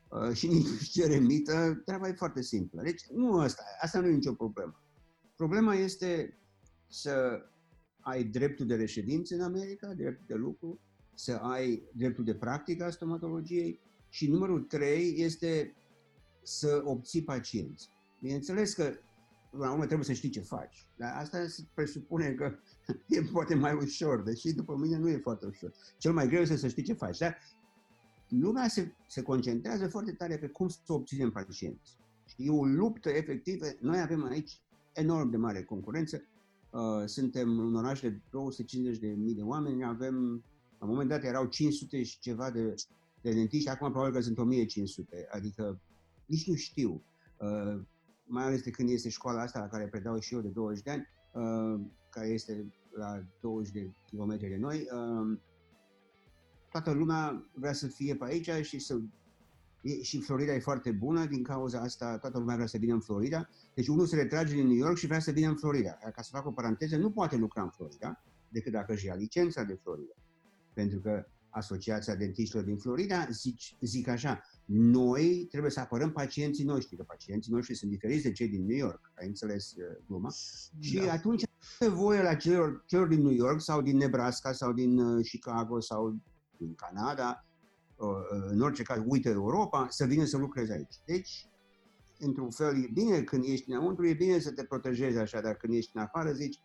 Uh, 0.09 0.33
și 0.33 0.47
nici 0.47 0.67
nu 0.67 0.75
cere 0.91 1.17
mită, 1.17 1.81
treaba 1.85 2.07
e 2.07 2.13
foarte 2.13 2.41
simplă. 2.41 2.81
Deci 2.81 3.01
nu 3.13 3.39
asta, 3.39 3.63
asta 3.81 3.99
nu 3.99 4.07
e 4.07 4.11
nicio 4.11 4.33
problemă. 4.33 4.81
Problema 5.35 5.75
este 5.75 6.37
să 7.01 7.45
ai 7.99 8.23
dreptul 8.23 8.65
de 8.65 8.75
reședință 8.75 9.35
în 9.35 9.41
America, 9.41 9.93
dreptul 9.93 10.25
de 10.27 10.35
lucru, 10.35 10.79
să 11.13 11.33
ai 11.33 11.83
dreptul 11.93 12.23
de 12.23 12.35
practică 12.35 12.83
a 12.83 12.89
stomatologiei 12.89 13.79
și 14.09 14.29
numărul 14.29 14.61
trei 14.61 15.13
este 15.17 15.75
să 16.43 16.81
obții 16.83 17.23
pacienți. 17.23 17.89
Bineînțeles 18.21 18.73
că 18.73 18.93
la 19.49 19.71
urmă 19.71 19.85
trebuie 19.85 20.05
să 20.05 20.13
știi 20.13 20.29
ce 20.29 20.39
faci, 20.39 20.87
dar 20.97 21.13
asta 21.15 21.45
presupune 21.73 22.31
că 22.31 22.55
e 23.15 23.21
poate 23.31 23.55
mai 23.55 23.73
ușor, 23.73 24.23
deși 24.23 24.53
după 24.53 24.75
mine 24.75 24.97
nu 24.97 25.09
e 25.09 25.17
foarte 25.17 25.45
ușor. 25.45 25.73
Cel 25.97 26.13
mai 26.13 26.27
greu 26.27 26.41
este 26.41 26.55
să 26.55 26.67
știi 26.67 26.83
ce 26.83 26.93
faci, 26.93 27.17
dar 27.17 27.37
lumea 28.27 28.67
se, 28.67 28.93
se 29.07 29.21
concentrează 29.21 29.87
foarte 29.87 30.11
tare 30.11 30.37
pe 30.37 30.47
cum 30.47 30.67
să 30.67 30.79
obținem 30.87 31.31
pacienți. 31.31 31.97
Și 32.25 32.35
e 32.37 32.49
o 32.49 32.65
luptă 32.65 33.09
efectivă. 33.09 33.65
Noi 33.79 33.99
avem 33.99 34.23
aici 34.23 34.59
enorm 34.93 35.29
de 35.29 35.37
mare 35.37 35.63
concurență. 35.63 36.23
Uh, 36.75 37.05
suntem 37.05 37.57
un 37.57 37.75
oraș 37.75 37.99
de 37.99 38.21
250 38.29 38.97
de 38.97 39.07
mii 39.07 39.35
de 39.35 39.41
oameni, 39.41 39.85
avem, 39.85 40.43
la 40.79 40.85
un 40.85 40.89
moment 40.89 41.09
dat 41.09 41.23
erau 41.23 41.45
500 41.45 42.03
și 42.03 42.19
ceva 42.19 42.51
de, 42.51 42.73
de 43.21 43.31
dentiști, 43.31 43.69
acum 43.69 43.89
probabil 43.89 44.13
că 44.13 44.21
sunt 44.21 44.37
1500, 44.37 45.27
adică 45.31 45.81
nici 46.25 46.47
nu 46.47 46.55
știu. 46.55 47.03
Uh, 47.39 47.81
mai 48.25 48.45
ales 48.45 48.61
de 48.61 48.69
când 48.69 48.89
este 48.89 49.09
școala 49.09 49.41
asta 49.41 49.59
la 49.59 49.67
care 49.67 49.87
predau 49.87 50.19
și 50.19 50.33
eu 50.33 50.41
de 50.41 50.47
20 50.47 50.83
de 50.83 50.91
ani, 50.91 51.07
uh, 51.33 51.85
care 52.09 52.27
este 52.27 52.73
la 52.91 53.23
20 53.41 53.71
de 53.71 53.91
kilometri 54.07 54.49
de 54.49 54.57
noi, 54.57 54.77
uh, 54.77 55.39
toată 56.71 56.91
lumea 56.91 57.49
vrea 57.53 57.73
să 57.73 57.87
fie 57.87 58.15
pe 58.15 58.25
aici 58.25 58.65
și 58.65 58.79
să 58.79 58.99
și 60.01 60.21
Florida 60.21 60.53
e 60.53 60.59
foarte 60.59 60.91
bună, 60.91 61.25
din 61.25 61.43
cauza 61.43 61.79
asta 61.79 62.17
toată 62.17 62.37
lumea 62.37 62.55
vrea 62.55 62.67
să 62.67 62.77
vină 62.77 62.93
în 62.93 62.99
Florida. 62.99 63.49
Deci 63.73 63.87
unul 63.87 64.05
se 64.05 64.15
retrage 64.15 64.53
din 64.53 64.67
New 64.67 64.75
York 64.75 64.97
și 64.97 65.05
vrea 65.05 65.19
să 65.19 65.31
vină 65.31 65.47
în 65.47 65.55
Florida. 65.55 65.91
Ca 65.91 66.21
să 66.21 66.29
fac 66.31 66.45
o 66.45 66.51
paranteză, 66.51 66.97
nu 66.97 67.11
poate 67.11 67.35
lucra 67.35 67.61
în 67.61 67.69
Florida 67.69 68.23
decât 68.49 68.71
dacă 68.71 68.93
își 68.93 69.05
ia 69.05 69.15
licența 69.15 69.63
de 69.63 69.79
Florida. 69.83 70.13
Pentru 70.73 70.99
că 70.99 71.25
Asociația 71.55 72.15
Dentiștilor 72.15 72.63
din 72.63 72.77
Florida 72.77 73.27
zic, 73.31 73.59
zic 73.81 74.07
așa, 74.07 74.41
noi 74.65 75.47
trebuie 75.49 75.71
să 75.71 75.79
apărăm 75.79 76.11
pacienții 76.11 76.65
noștri, 76.65 76.95
că 76.95 77.03
pacienții 77.03 77.51
noștri 77.51 77.75
sunt 77.75 77.91
diferiți 77.91 78.23
de 78.23 78.31
cei 78.31 78.47
din 78.47 78.65
New 78.65 78.77
York, 78.77 79.11
ai 79.15 79.27
înțeles 79.27 79.71
uh, 79.71 79.83
gluma? 80.07 80.29
Da. 80.29 80.87
Și 80.87 80.99
atunci 80.99 81.43
voie 81.93 82.21
la 82.21 82.35
celor, 82.35 82.83
celor 82.87 83.07
din 83.07 83.21
New 83.21 83.31
York 83.31 83.61
sau 83.61 83.81
din 83.81 83.97
Nebraska 83.97 84.51
sau 84.51 84.73
din 84.73 84.97
uh, 84.97 85.25
Chicago 85.27 85.79
sau 85.79 86.15
din 86.57 86.75
Canada, 86.75 87.45
uh, 87.47 87.54
în 88.49 88.61
orice 88.61 88.83
caz, 88.83 89.01
uită 89.05 89.29
Europa, 89.29 89.87
să 89.89 90.05
vină 90.05 90.23
să 90.25 90.37
lucreze 90.37 90.73
aici. 90.73 90.95
Deci, 91.05 91.47
într-un 92.19 92.49
fel, 92.49 92.83
e 92.83 92.89
bine 92.93 93.21
când 93.21 93.43
ești 93.47 93.71
înăuntru, 93.71 94.07
e 94.07 94.13
bine 94.13 94.39
să 94.39 94.51
te 94.51 94.63
protejezi 94.63 95.17
așa, 95.17 95.41
dar 95.41 95.55
când 95.55 95.73
ești 95.73 95.91
în 95.93 96.01
afară, 96.01 96.31
zici, 96.31 96.59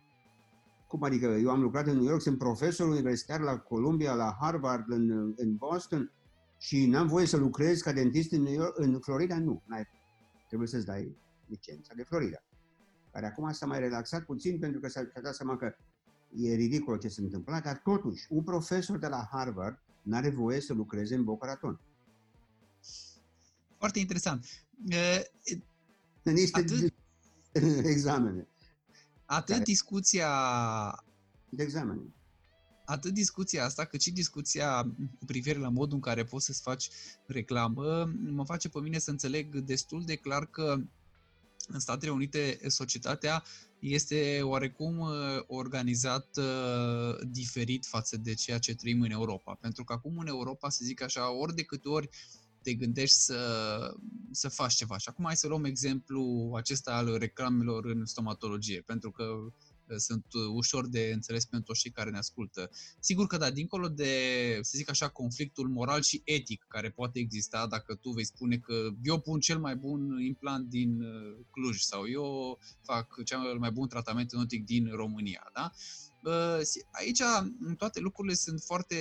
Cum 0.88 1.02
adică? 1.02 1.26
Eu 1.26 1.50
am 1.50 1.60
lucrat 1.60 1.86
în 1.86 1.96
New 1.96 2.08
York, 2.08 2.20
sunt 2.20 2.38
profesor 2.38 2.88
universitar 2.88 3.40
la 3.40 3.58
Columbia, 3.58 4.14
la 4.14 4.36
Harvard, 4.40 4.90
în, 4.90 5.32
în 5.36 5.56
Boston 5.56 6.12
și 6.58 6.86
n-am 6.86 7.06
voie 7.06 7.26
să 7.26 7.36
lucrez 7.36 7.80
ca 7.80 7.92
dentist 7.92 8.32
în, 8.32 8.42
New 8.42 8.52
York, 8.52 8.78
în 8.78 9.00
Florida? 9.00 9.38
Nu, 9.38 9.62
n-ai. 9.66 9.88
Trebuie 10.46 10.68
să-ți 10.68 10.86
dai 10.86 11.16
licența 11.46 11.94
de 11.96 12.02
Florida. 12.02 12.38
Care 13.12 13.26
acum 13.26 13.50
s-a 13.50 13.66
mai 13.66 13.78
relaxat 13.78 14.24
puțin 14.24 14.58
pentru 14.58 14.80
că 14.80 14.88
s-a, 14.88 15.00
s-a 15.14 15.20
dat 15.20 15.34
seama 15.34 15.56
că 15.56 15.74
e 16.36 16.54
ridicol 16.54 16.98
ce 16.98 17.08
se 17.08 17.20
întâmplă, 17.20 17.60
dar 17.64 17.80
totuși, 17.84 18.26
un 18.28 18.42
profesor 18.42 18.98
de 18.98 19.06
la 19.06 19.28
Harvard 19.30 19.82
n-are 20.02 20.30
voie 20.30 20.60
să 20.60 20.72
lucreze 20.72 21.14
în 21.14 21.24
Boca 21.24 21.46
Raton. 21.46 21.80
Foarte 23.78 23.98
interesant. 23.98 24.46
Niște 26.22 26.58
atât, 26.58 26.94
examene. 27.94 28.48
Atât 29.24 29.48
care... 29.48 29.62
discuția... 29.62 30.30
De 31.48 31.62
examene. 31.62 32.14
Atât 32.84 33.12
discuția 33.12 33.64
asta, 33.64 33.84
cât 33.84 34.00
și 34.00 34.12
discuția 34.12 34.82
cu 35.18 35.24
privire 35.24 35.58
la 35.58 35.68
modul 35.68 35.94
în 35.94 36.00
care 36.00 36.24
poți 36.24 36.44
să-ți 36.44 36.62
faci 36.62 36.90
reclamă, 37.26 38.12
mă 38.30 38.44
face 38.44 38.68
pe 38.68 38.80
mine 38.80 38.98
să 38.98 39.10
înțeleg 39.10 39.56
destul 39.56 40.04
de 40.04 40.16
clar 40.16 40.46
că 40.46 40.80
în 41.66 41.78
Statele 41.80 42.10
Unite 42.10 42.58
societatea 42.66 43.44
este 43.78 44.40
oarecum 44.42 44.98
uh, 44.98 45.10
organizat 45.46 46.36
uh, 46.36 47.18
diferit 47.26 47.86
față 47.86 48.16
de 48.16 48.34
ceea 48.34 48.58
ce 48.58 48.74
trăim 48.74 49.00
în 49.00 49.10
Europa. 49.10 49.54
Pentru 49.60 49.84
că 49.84 49.92
acum 49.92 50.18
în 50.18 50.26
Europa, 50.26 50.68
să 50.68 50.84
zic 50.84 51.02
așa, 51.02 51.32
ori 51.32 51.54
de 51.54 51.62
câte 51.62 51.88
ori 51.88 52.08
te 52.62 52.74
gândești 52.74 53.16
să, 53.16 53.94
să 54.30 54.48
faci 54.48 54.74
ceva. 54.74 54.98
Și 54.98 55.08
acum 55.08 55.24
hai 55.24 55.36
să 55.36 55.46
luăm 55.46 55.64
exemplu 55.64 56.52
acesta 56.56 56.94
al 56.94 57.18
reclamelor 57.18 57.84
în 57.84 58.06
stomatologie, 58.06 58.82
pentru 58.86 59.10
că 59.10 59.24
sunt 59.98 60.24
ușor 60.55 60.88
de 60.88 61.11
înțeles 61.14 61.44
pentru 61.44 61.74
cei 61.74 61.90
care 61.90 62.11
ne 62.11 62.18
ascultă. 62.18 62.70
Sigur 63.00 63.26
că 63.26 63.37
da, 63.37 63.50
dincolo 63.50 63.88
de, 63.88 64.14
să 64.62 64.72
zic 64.76 64.90
așa, 64.90 65.09
conflictul 65.09 65.68
moral 65.68 66.03
și 66.03 66.22
etic 66.24 66.64
care 66.68 66.90
poate 66.90 67.18
exista 67.18 67.66
dacă 67.66 67.94
tu 67.94 68.11
vei 68.11 68.24
spune 68.24 68.57
că 68.57 68.88
eu 69.03 69.20
pun 69.20 69.40
cel 69.40 69.59
mai 69.59 69.76
bun 69.76 70.20
implant 70.20 70.68
din 70.68 71.03
uh, 71.03 71.37
Cluj 71.50 71.79
sau 71.81 72.09
eu 72.09 72.59
fac 72.83 73.24
cel 73.24 73.59
mai 73.59 73.70
bun 73.70 73.88
tratament 73.88 74.33
otic 74.33 74.64
din 74.64 74.90
România, 74.92 75.50
da? 75.55 75.72
Aici 76.90 77.22
toate 77.76 78.00
lucrurile 78.00 78.35
sunt 78.35 78.61
foarte 78.61 78.96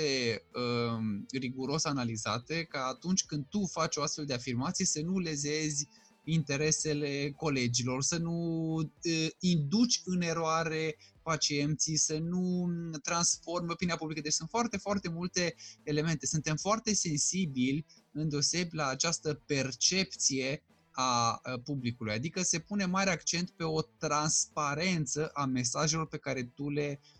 uh, 0.53 1.21
riguros 1.31 1.85
analizate 1.85 2.63
ca 2.63 2.85
atunci 2.85 3.25
când 3.25 3.45
tu 3.49 3.65
faci 3.65 3.95
o 3.95 4.01
astfel 4.01 4.25
de 4.25 4.33
afirmație 4.33 4.85
să 4.85 5.01
nu 5.01 5.17
lezezi 5.17 5.87
interesele 6.33 7.31
colegilor, 7.35 8.01
să 8.01 8.17
nu 8.17 8.75
uh, 8.75 9.27
induci 9.39 10.01
în 10.05 10.21
eroare 10.21 10.95
pacienții, 11.23 11.97
să 11.97 12.17
nu 12.17 12.69
transformi 13.03 13.71
opinia 13.71 13.95
publică. 13.95 14.21
Deci 14.21 14.33
sunt 14.33 14.49
foarte, 14.49 14.77
foarte 14.77 15.09
multe 15.09 15.55
elemente. 15.83 16.25
Suntem 16.25 16.55
foarte 16.55 16.93
sensibili 16.93 17.85
îndeosebi 18.11 18.75
la 18.75 18.87
această 18.87 19.33
percepție 19.33 20.63
a 20.91 21.41
publicului, 21.63 22.13
adică 22.13 22.41
se 22.41 22.59
pune 22.59 22.85
mare 22.85 23.09
accent 23.09 23.49
pe 23.49 23.63
o 23.63 23.81
transparență 23.81 25.29
a 25.33 25.45
mesajelor 25.45 26.07
pe 26.07 26.17
care 26.17 26.43
tu 26.43 26.69
le 26.69 26.99
uh, 27.01 27.18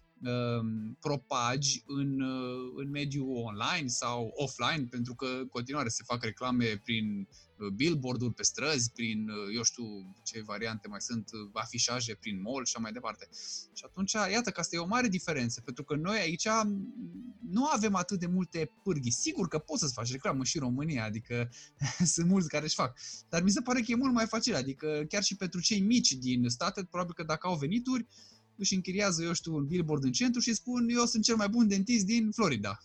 propagi 0.99 1.83
în, 1.85 2.21
uh, 2.21 2.73
în 2.75 2.89
mediul 2.89 3.35
online 3.35 3.87
sau 3.87 4.31
offline, 4.35 4.87
pentru 4.89 5.15
că 5.15 5.25
în 5.25 5.47
continuare 5.47 5.89
se 5.89 6.03
fac 6.05 6.23
reclame 6.23 6.81
prin 6.83 7.27
billboard-uri 7.75 8.33
pe 8.33 8.43
străzi, 8.43 8.91
prin, 8.91 9.29
eu 9.55 9.63
știu 9.63 9.83
ce 10.23 10.41
variante 10.41 10.87
mai 10.87 11.01
sunt, 11.01 11.29
afișaje 11.53 12.15
prin 12.15 12.41
mall 12.41 12.65
și 12.65 12.71
așa 12.75 12.79
mai 12.81 12.91
departe. 12.91 13.27
Și 13.73 13.83
atunci, 13.85 14.11
iată 14.11 14.49
că 14.49 14.59
asta 14.59 14.75
e 14.75 14.79
o 14.79 14.85
mare 14.85 15.07
diferență, 15.07 15.61
pentru 15.61 15.83
că 15.83 15.95
noi 15.95 16.17
aici 16.17 16.47
nu 17.49 17.65
avem 17.65 17.95
atât 17.95 18.19
de 18.19 18.27
multe 18.27 18.71
pârghii. 18.83 19.11
Sigur 19.11 19.47
că 19.47 19.57
poți 19.57 19.79
să-ți 19.79 19.93
faci 19.93 20.11
reclamă 20.11 20.43
și 20.43 20.57
în 20.57 20.63
România, 20.63 21.03
adică 21.05 21.49
sunt 22.13 22.27
mulți 22.27 22.47
care 22.47 22.65
își 22.65 22.75
fac, 22.75 22.99
dar 23.29 23.43
mi 23.43 23.51
se 23.51 23.61
pare 23.61 23.79
că 23.79 23.91
e 23.91 23.95
mult 23.95 24.13
mai 24.13 24.25
facil, 24.25 24.55
adică 24.55 25.05
chiar 25.07 25.23
și 25.23 25.35
pentru 25.35 25.59
cei 25.61 25.79
mici 25.79 26.11
din 26.11 26.49
state, 26.49 26.83
probabil 26.83 27.13
că 27.13 27.23
dacă 27.23 27.47
au 27.47 27.55
venituri, 27.55 28.07
își 28.59 28.75
închiriază, 28.75 29.23
eu 29.23 29.33
știu, 29.33 29.55
un 29.55 29.65
billboard 29.65 30.03
în 30.03 30.11
centru 30.11 30.39
și 30.39 30.53
spun 30.53 30.89
eu 30.89 31.05
sunt 31.05 31.23
cel 31.23 31.35
mai 31.35 31.49
bun 31.49 31.67
dentist 31.67 32.05
din 32.05 32.31
Florida 32.31 32.79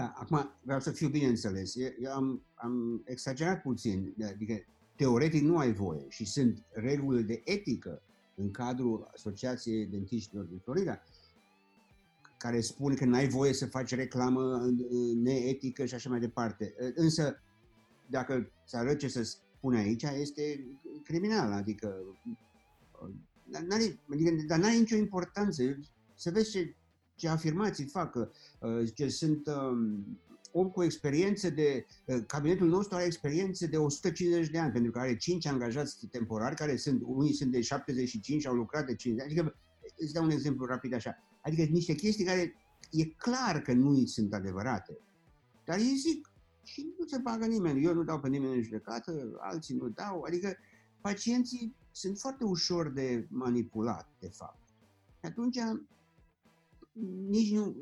da, 0.00 0.12
acum 0.16 0.50
vreau 0.62 0.80
să 0.80 0.90
fiu 0.90 1.08
bine 1.08 1.26
înțeles. 1.26 1.74
Eu 1.76 2.12
am, 2.12 2.42
am 2.54 3.02
exagerat 3.04 3.62
puțin, 3.62 4.14
adică 4.24 4.64
teoretic 4.96 5.42
nu 5.42 5.58
ai 5.58 5.72
voie 5.72 6.04
și 6.08 6.24
sunt 6.24 6.64
reguli 6.72 7.22
de 7.22 7.42
etică 7.44 8.02
în 8.34 8.50
cadrul 8.50 9.10
Asociației 9.14 9.86
Dentiștilor 9.86 10.44
din 10.44 10.58
Florida 10.58 11.02
care 12.36 12.60
spun 12.60 12.94
că 12.94 13.04
n-ai 13.04 13.28
voie 13.28 13.52
să 13.52 13.66
faci 13.66 13.94
reclamă 13.94 14.70
neetică 15.14 15.84
și 15.84 15.94
așa 15.94 16.10
mai 16.10 16.20
departe. 16.20 16.74
Însă, 16.94 17.42
dacă 18.06 18.52
ți 18.66 18.76
arăt 18.76 18.98
ce 18.98 19.08
să 19.08 19.22
spune 19.22 19.78
aici, 19.78 20.02
este 20.02 20.66
criminal, 21.04 21.52
adică 21.52 21.94
dar 23.50 23.62
n-are, 23.62 24.00
adică, 24.12 24.30
dar 24.46 24.58
n-are 24.58 24.76
nicio 24.76 24.96
importanță. 24.96 25.62
Să 26.14 26.30
vezi 26.30 26.50
ce 26.50 26.74
ce 27.20 27.28
afirmații 27.28 27.84
fac, 27.84 28.14
uh, 28.14 28.28
ce 28.94 29.08
sunt 29.08 29.46
um, 29.46 30.18
om 30.52 30.68
cu 30.70 30.82
experiență 30.82 31.50
de, 31.50 31.86
uh, 32.04 32.18
cabinetul 32.26 32.68
nostru 32.68 32.96
are 32.96 33.04
experiență 33.04 33.66
de 33.66 33.76
150 33.76 34.50
de 34.50 34.58
ani, 34.58 34.72
pentru 34.72 34.90
că 34.90 34.98
are 34.98 35.16
5 35.16 35.46
angajați 35.46 36.06
temporari, 36.06 36.54
care 36.54 36.76
sunt, 36.76 37.02
unii 37.04 37.34
sunt 37.34 37.50
de 37.50 37.60
75 37.60 38.40
și 38.40 38.46
au 38.46 38.54
lucrat 38.54 38.86
de 38.86 38.94
5 38.94 39.16
de 39.16 39.22
ani. 39.22 39.32
Adică, 39.32 39.56
îți 39.96 40.12
dau 40.12 40.24
un 40.24 40.30
exemplu 40.30 40.66
rapid 40.66 40.94
așa. 40.94 41.16
Adică 41.42 41.62
niște 41.62 41.94
chestii 41.94 42.24
care 42.24 42.54
e 42.90 43.04
clar 43.04 43.60
că 43.62 43.72
nu 43.72 44.04
sunt 44.04 44.34
adevărate. 44.34 44.98
Dar 45.64 45.78
ei 45.78 45.96
zic 45.96 46.32
și 46.62 46.94
nu 46.98 47.06
se 47.06 47.18
bagă 47.18 47.46
nimeni. 47.46 47.84
Eu 47.84 47.94
nu 47.94 48.04
dau 48.04 48.20
pe 48.20 48.28
nimeni 48.28 48.54
în 48.54 48.62
judecată, 48.62 49.38
alții 49.40 49.76
nu 49.76 49.88
dau. 49.88 50.22
Adică 50.22 50.56
pacienții 51.00 51.74
sunt 51.90 52.18
foarte 52.18 52.44
ușor 52.44 52.90
de 52.90 53.26
manipulat, 53.30 54.08
de 54.18 54.28
fapt. 54.28 54.68
Atunci 55.22 55.58
nici 57.28 57.52
nu... 57.52 57.76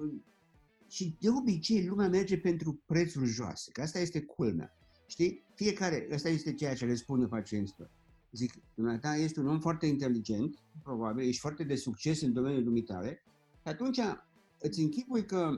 Și 0.89 1.17
de 1.21 1.29
obicei 1.31 1.87
lumea 1.87 2.09
merge 2.09 2.39
pentru 2.39 2.83
prețuri 2.87 3.27
joase, 3.27 3.71
că 3.71 3.81
asta 3.81 3.99
este 3.99 4.23
culmea. 4.23 4.77
Știi? 5.07 5.45
Fiecare, 5.55 6.09
asta 6.13 6.29
este 6.29 6.55
ceea 6.55 6.75
ce 6.75 6.85
le 6.85 6.95
spune 6.95 7.27
pacienților. 7.27 7.91
Zic, 8.33 8.53
dumneata 8.75 9.17
ești 9.17 9.39
un 9.39 9.47
om 9.47 9.61
foarte 9.61 9.87
inteligent, 9.87 10.63
probabil, 10.83 11.27
ești 11.27 11.41
foarte 11.41 11.65
de 11.65 11.75
succes 11.75 12.21
în 12.21 12.33
domeniul 12.33 12.65
dumitale, 12.65 13.23
atunci 13.63 13.99
îți 14.59 14.81
închipui 14.81 15.25
că 15.25 15.51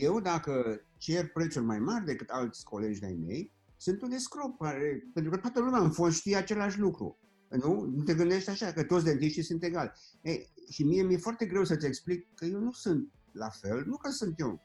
eu, 0.00 0.20
dacă 0.20 0.80
cer 0.96 1.28
prețuri 1.28 1.64
mai 1.64 1.78
mari 1.78 2.04
decât 2.04 2.28
alți 2.28 2.64
colegi 2.64 3.00
de-ai 3.00 3.14
mei, 3.14 3.52
sunt 3.78 4.02
un 4.02 4.12
escrop, 4.12 4.58
care, 4.58 5.08
pentru 5.12 5.32
că 5.32 5.38
toată 5.38 5.60
lumea 5.60 5.80
în 5.80 5.90
fond 5.90 6.12
știe 6.12 6.36
același 6.36 6.78
lucru. 6.78 7.18
Nu? 7.50 7.84
Nu 7.84 8.02
te 8.02 8.14
gândești 8.14 8.50
așa, 8.50 8.72
că 8.72 8.82
toți 8.82 9.04
dentiștii 9.04 9.42
sunt 9.42 9.62
egali. 9.62 9.92
Ei, 10.22 10.52
și 10.70 10.84
mie 10.84 11.02
mi-e 11.02 11.16
foarte 11.16 11.46
greu 11.46 11.64
să-ți 11.64 11.86
explic 11.86 12.34
că 12.34 12.44
eu 12.44 12.60
nu 12.60 12.72
sunt 12.72 13.12
la 13.32 13.48
fel, 13.48 13.84
nu 13.86 13.96
că 13.96 14.10
sunt 14.10 14.40
eu 14.40 14.60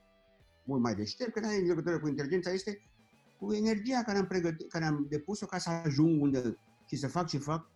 mult 0.66 0.82
mai 0.82 0.96
deștept, 0.96 1.34
că 1.34 1.40
nu 1.40 1.48
are 1.48 1.58
legătură 1.58 2.00
cu 2.00 2.08
inteligența, 2.08 2.52
este 2.52 2.82
cu 3.40 3.54
energia 3.54 4.04
care 4.04 4.18
am, 4.18 4.28
pregătit, 4.28 4.70
care 4.70 4.86
am 4.86 5.06
depus-o 5.10 5.46
ca 5.46 5.58
să 5.58 5.70
ajung 5.70 6.22
unde 6.22 6.58
și 6.88 6.96
să 6.96 7.08
fac 7.08 7.28
ce 7.28 7.38
fac. 7.38 7.72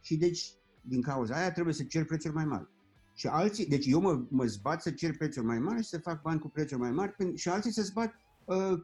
Și 0.00 0.16
deci, 0.16 0.52
din 0.82 1.02
cauza 1.02 1.36
aia, 1.36 1.52
trebuie 1.52 1.74
să 1.74 1.82
cer 1.82 2.04
prețuri 2.04 2.34
mai 2.34 2.44
mari. 2.44 2.68
Și 3.14 3.26
alții, 3.26 3.66
deci 3.66 3.86
eu 3.86 4.00
mă, 4.00 4.24
mă 4.28 4.44
zbat 4.44 4.82
să 4.82 4.90
cer 4.90 5.16
prețuri 5.16 5.46
mai 5.46 5.58
mari 5.58 5.82
și 5.82 5.88
să 5.88 5.98
fac 5.98 6.22
bani 6.22 6.40
cu 6.40 6.48
prețuri 6.48 6.80
mai 6.80 6.90
mari 6.90 7.14
și 7.34 7.48
alții 7.48 7.72
să 7.72 7.82
zbat 7.82 8.12
Uh, 8.12 8.27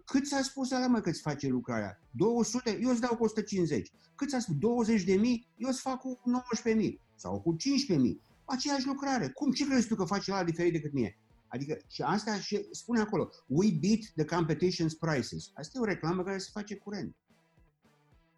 cât 0.04 0.26
ți-a 0.26 0.42
spus 0.42 0.70
ala 0.70 0.86
mă 0.86 1.00
că 1.00 1.08
îți 1.08 1.20
face 1.20 1.48
lucrarea? 1.48 2.00
200? 2.10 2.78
Eu 2.82 2.90
îți 2.90 3.00
dau 3.00 3.16
cu 3.16 3.24
150. 3.24 3.92
Cât 4.14 4.28
ți-a 4.28 4.38
spus? 4.40 4.54
20 4.58 5.02
de 5.02 5.14
mii? 5.14 5.48
Eu 5.56 5.68
îți 5.68 5.80
fac 5.80 6.00
cu 6.00 6.20
19 6.24 6.82
mii 6.82 7.00
sau 7.16 7.40
cu 7.40 7.54
15 7.56 8.06
mii. 8.06 8.20
Aceeași 8.44 8.86
lucrare. 8.86 9.28
Cum? 9.28 9.52
Ce 9.52 9.66
crezi 9.66 9.88
tu 9.88 9.94
că 9.94 10.04
face 10.04 10.30
la 10.30 10.44
diferit 10.44 10.72
decât 10.72 10.92
mie? 10.92 11.18
Adică, 11.48 11.76
și 11.88 12.02
asta 12.02 12.38
și 12.38 12.66
spune 12.70 13.00
acolo, 13.00 13.28
we 13.46 13.66
beat 13.80 14.00
the 14.16 14.36
competition's 14.36 14.98
prices. 15.00 15.50
Asta 15.54 15.72
e 15.74 15.80
o 15.80 15.84
reclamă 15.84 16.22
care 16.22 16.38
se 16.38 16.50
face 16.52 16.76
curent. 16.76 17.16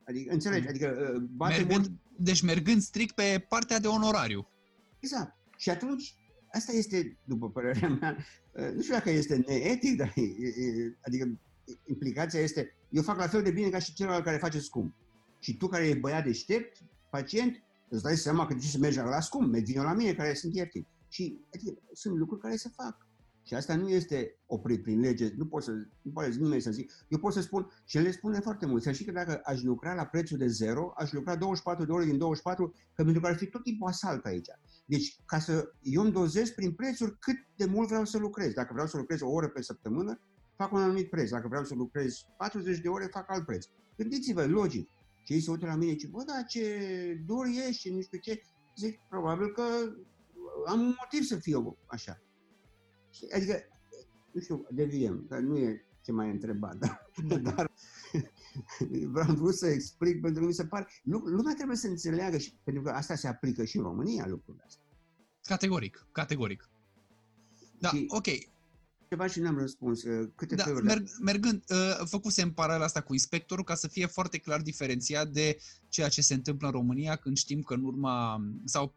Adică, 0.09 0.33
înțelegi? 0.33 0.63
Mm. 0.63 0.69
Adică, 0.69 1.13
uh, 1.15 1.23
bate 1.31 1.57
mergând, 1.57 1.87
mult... 1.87 2.01
Deci 2.17 2.43
mergând 2.43 2.83
strict 2.83 3.15
pe 3.15 3.47
partea 3.49 3.79
de 3.79 3.87
onorariu. 3.87 4.49
Exact. 4.99 5.37
Și 5.57 5.71
atunci, 5.71 6.15
asta 6.57 6.73
este, 6.73 7.17
după 7.25 7.51
părerea 7.51 7.89
mea, 7.89 8.17
uh, 8.53 8.71
nu 8.75 8.83
știu 8.83 8.95
dacă 8.95 9.11
este 9.11 9.45
neetic, 9.47 9.97
dar, 9.97 10.15
adică, 11.01 11.39
implicația 11.87 12.41
este, 12.41 12.75
eu 12.91 13.03
fac 13.03 13.19
la 13.19 13.29
fel 13.29 13.43
de 13.43 13.51
bine 13.51 13.69
ca 13.69 13.79
și 13.79 13.95
celălalt 13.95 14.25
care 14.25 14.37
face 14.37 14.59
scump. 14.59 14.95
Și 15.39 15.57
tu 15.57 15.67
care 15.69 15.89
e 15.89 15.95
băiat 15.95 16.25
deștept, 16.25 16.77
pacient, 17.11 17.63
îți 17.89 18.03
dai 18.03 18.17
seama 18.17 18.47
că 18.47 18.55
ce 18.55 18.67
să 18.67 18.79
mergi 18.79 18.99
la 18.99 19.21
scump, 19.21 19.55
vino 19.55 19.83
la 19.83 19.93
mine 19.93 20.15
care 20.15 20.35
sunt 20.35 20.55
ieftini. 20.55 20.87
Și 21.09 21.39
adică, 21.55 21.79
sunt 21.93 22.17
lucruri 22.17 22.41
care 22.41 22.57
se 22.57 22.69
fac. 22.77 23.06
Și 23.47 23.55
asta 23.55 23.77
nu 23.77 23.89
este 23.89 24.39
oprit 24.47 24.83
prin 24.83 25.01
lege, 25.01 25.33
nu 25.37 25.47
pot 25.47 25.63
să, 25.63 25.71
nu 26.03 26.11
poate 26.13 26.37
nimeni 26.39 26.61
să 26.61 26.71
zic. 26.71 26.93
Eu 27.09 27.19
pot 27.19 27.33
să 27.33 27.41
spun, 27.41 27.71
și 27.85 27.99
le 27.99 28.11
spune 28.11 28.41
foarte 28.41 28.67
mult, 28.67 28.83
să 28.83 28.93
știi 28.93 29.05
că 29.05 29.13
dacă 29.13 29.41
aș 29.45 29.63
lucra 29.63 29.95
la 29.95 30.05
prețul 30.05 30.39
de 30.39 30.47
zero, 30.47 30.93
aș 30.97 31.13
lucra 31.13 31.37
24 31.37 31.85
de 31.85 31.93
ore 31.93 32.05
din 32.05 32.19
24, 32.19 32.75
că 32.95 33.03
pentru 33.05 33.21
că 33.21 33.27
ar 33.27 33.37
fi 33.37 33.47
tot 33.47 33.63
timpul 33.63 33.89
asalt 33.89 34.25
aici. 34.25 34.49
Deci, 34.87 35.17
ca 35.27 35.39
să 35.39 35.73
eu 35.81 36.03
îmi 36.03 36.13
dozez 36.13 36.51
prin 36.51 36.73
prețuri 36.73 37.19
cât 37.19 37.37
de 37.57 37.65
mult 37.65 37.89
vreau 37.89 38.05
să 38.05 38.19
lucrez. 38.19 38.53
Dacă 38.53 38.73
vreau 38.73 38.87
să 38.87 38.97
lucrez 38.97 39.21
o 39.21 39.29
oră 39.29 39.49
pe 39.49 39.63
săptămână, 39.63 40.21
fac 40.57 40.73
un 40.73 40.81
anumit 40.81 41.11
preț. 41.11 41.31
Dacă 41.31 41.49
vreau 41.49 41.65
să 41.65 41.75
lucrez 41.75 42.27
40 42.37 42.79
de 42.79 42.89
ore, 42.89 43.09
fac 43.11 43.31
alt 43.31 43.47
preț. 43.47 43.67
Gândiți-vă, 43.97 44.47
logic. 44.47 44.89
Și 45.25 45.33
ei 45.33 45.41
se 45.41 45.51
uită 45.51 45.67
la 45.67 45.77
mine 45.77 45.97
și 45.97 46.09
bă, 46.09 46.23
da, 46.27 46.43
ce 46.43 46.65
dur 47.27 47.47
ești 47.47 47.81
și 47.81 47.93
nu 47.93 48.01
știu 48.01 48.19
ce. 48.19 48.41
Zic, 48.77 49.01
probabil 49.09 49.53
că 49.53 49.63
am 50.67 50.81
un 50.81 50.95
motiv 50.99 51.23
să 51.23 51.37
fiu 51.37 51.79
așa. 51.87 52.21
Adică, 53.35 53.63
nu 54.33 54.41
știu, 54.41 54.67
deviem, 54.71 55.27
că 55.29 55.39
nu 55.39 55.57
e 55.57 55.87
ce 56.03 56.13
mai 56.13 56.31
întrebat, 56.31 56.77
dar, 56.77 57.11
dar 57.55 57.73
vreau 59.09 59.35
vrut 59.35 59.55
să 59.55 59.67
explic 59.67 60.21
pentru 60.21 60.41
că 60.41 60.47
mi 60.47 60.55
se 60.55 60.67
pare, 60.67 60.87
lumea 61.05 61.55
trebuie 61.55 61.77
să 61.77 61.87
înțeleagă 61.87 62.39
și 62.39 62.55
pentru 62.65 62.83
că 62.83 62.91
asta 62.91 63.15
se 63.15 63.29
aplică 63.29 63.65
și 63.65 63.77
în 63.77 63.83
România 63.83 64.27
lucrurile 64.27 64.65
astea. 64.67 64.83
Categoric, 65.43 66.07
categoric. 66.13 66.71
Da, 67.79 67.89
și 67.89 68.05
ok. 68.09 68.27
Ceva 69.09 69.27
și 69.27 69.41
n-am 69.41 69.59
răspuns. 69.59 70.03
Uh, 70.03 70.29
câte 70.35 70.55
da, 70.55 70.73
merg, 70.83 71.09
mergând, 71.21 71.65
uh, 71.69 72.07
făcusem 72.07 72.53
paralel 72.53 72.83
asta 72.83 73.01
cu 73.01 73.13
inspectorul 73.13 73.65
ca 73.65 73.75
să 73.75 73.89
fie 73.89 74.07
foarte 74.07 74.39
clar 74.39 74.61
diferențiat 74.61 75.29
de 75.29 75.59
ceea 75.89 76.09
ce 76.09 76.23
se 76.23 76.35
întâmplă 76.35 76.67
în 76.67 76.73
România 76.73 77.17
când 77.17 77.37
știm 77.37 77.63
că 77.63 77.75
în 77.75 77.85
urma, 77.85 78.41
sau 78.65 78.95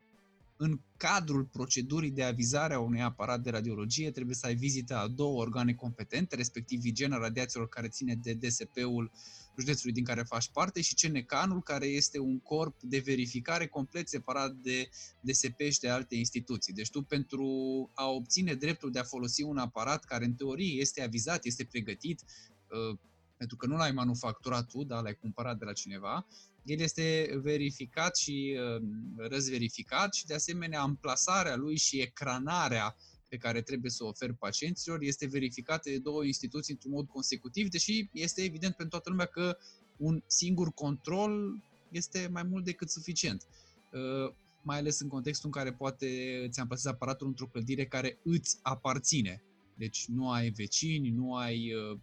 în 0.62 0.80
cadrul 0.98 1.46
procedurii 1.46 2.12
de 2.12 2.24
avizare 2.24 2.74
a 2.74 2.80
unui 2.80 3.02
aparat 3.02 3.42
de 3.42 3.50
radiologie 3.50 4.12
trebuie 4.12 4.36
să 4.36 4.46
ai 4.46 4.56
vizita 4.56 5.00
a 5.00 5.08
două 5.08 5.42
organe 5.42 5.74
competente, 5.74 6.36
respectiv 6.36 6.80
Vigena 6.80 7.18
Radiațiilor 7.18 7.70
care 7.70 7.88
ține 7.88 8.16
de 8.16 8.34
DSP-ul 8.34 9.12
județului 9.58 9.94
din 9.94 10.04
care 10.04 10.24
faci 10.24 10.50
parte 10.50 10.82
și 10.82 10.94
CNCAN-ul 10.94 11.62
care 11.62 11.86
este 11.86 12.20
un 12.20 12.40
corp 12.40 12.82
de 12.82 13.00
verificare 13.06 13.68
complet 13.68 14.10
separat 14.10 14.54
de 14.54 14.90
DSP 15.20 15.60
și 15.60 15.80
de 15.80 15.90
alte 15.90 16.16
instituții. 16.16 16.74
Deci 16.74 16.90
tu 16.90 17.02
pentru 17.02 17.46
a 17.94 18.10
obține 18.10 18.54
dreptul 18.54 18.92
de 18.92 19.00
a 19.00 19.04
folosi 19.04 19.42
un 19.42 19.58
aparat 19.58 20.04
care 20.04 20.26
în 20.26 20.34
teorie 20.34 20.80
este 20.82 21.02
avizat, 21.02 21.46
este 21.46 21.66
pregătit, 21.66 22.24
uh, 22.68 23.00
pentru 23.40 23.58
că 23.58 23.66
nu 23.66 23.76
l-ai 23.76 23.92
manufacturat 23.92 24.68
tu, 24.68 24.84
dar 24.84 25.02
l-ai 25.02 25.18
cumpărat 25.22 25.58
de 25.58 25.66
la 25.66 25.74
cineva, 25.74 26.28
el 26.64 26.80
este 26.80 27.40
verificat 27.42 28.18
și 28.18 28.58
uh, 28.58 28.82
răzverificat 29.18 30.14
și 30.14 30.26
de 30.26 30.34
asemenea 30.34 30.82
amplasarea 30.82 31.56
lui 31.56 31.78
și 31.78 32.02
ecranarea 32.02 32.96
pe 33.30 33.38
care 33.38 33.62
trebuie 33.62 33.92
să 33.92 34.04
o 34.04 34.08
ofer 34.08 34.34
pacienților 34.34 35.02
este 35.02 35.28
verificată 35.28 35.90
de 35.90 35.98
două 35.98 36.24
instituții 36.26 36.74
într-un 36.74 36.92
mod 36.92 37.08
consecutiv, 37.08 37.70
deși 37.70 38.10
este 38.14 38.42
evident 38.42 38.76
pentru 38.76 38.96
toată 38.96 39.10
lumea 39.10 39.26
că 39.26 39.58
un 39.98 40.24
singur 40.28 40.74
control 40.74 41.62
este 41.92 42.30
mai 42.32 42.44
mult 42.44 42.64
decât 42.64 42.90
suficient. 42.90 43.48
Uh, 43.92 44.34
mai 44.62 44.78
ales 44.78 45.00
în 45.00 45.08
contextul 45.08 45.46
în 45.46 45.62
care 45.62 45.74
poate 45.74 46.08
ți-am 46.50 46.68
plasat 46.68 46.94
aparatul 46.94 47.28
într-o 47.28 47.48
clădire 47.48 47.86
care 47.86 48.20
îți 48.24 48.60
aparține. 48.62 49.44
Deci 49.76 50.06
nu 50.08 50.32
ai 50.32 50.50
vecini, 50.50 51.10
nu 51.10 51.36
ai 51.36 51.74
uh, 51.74 52.00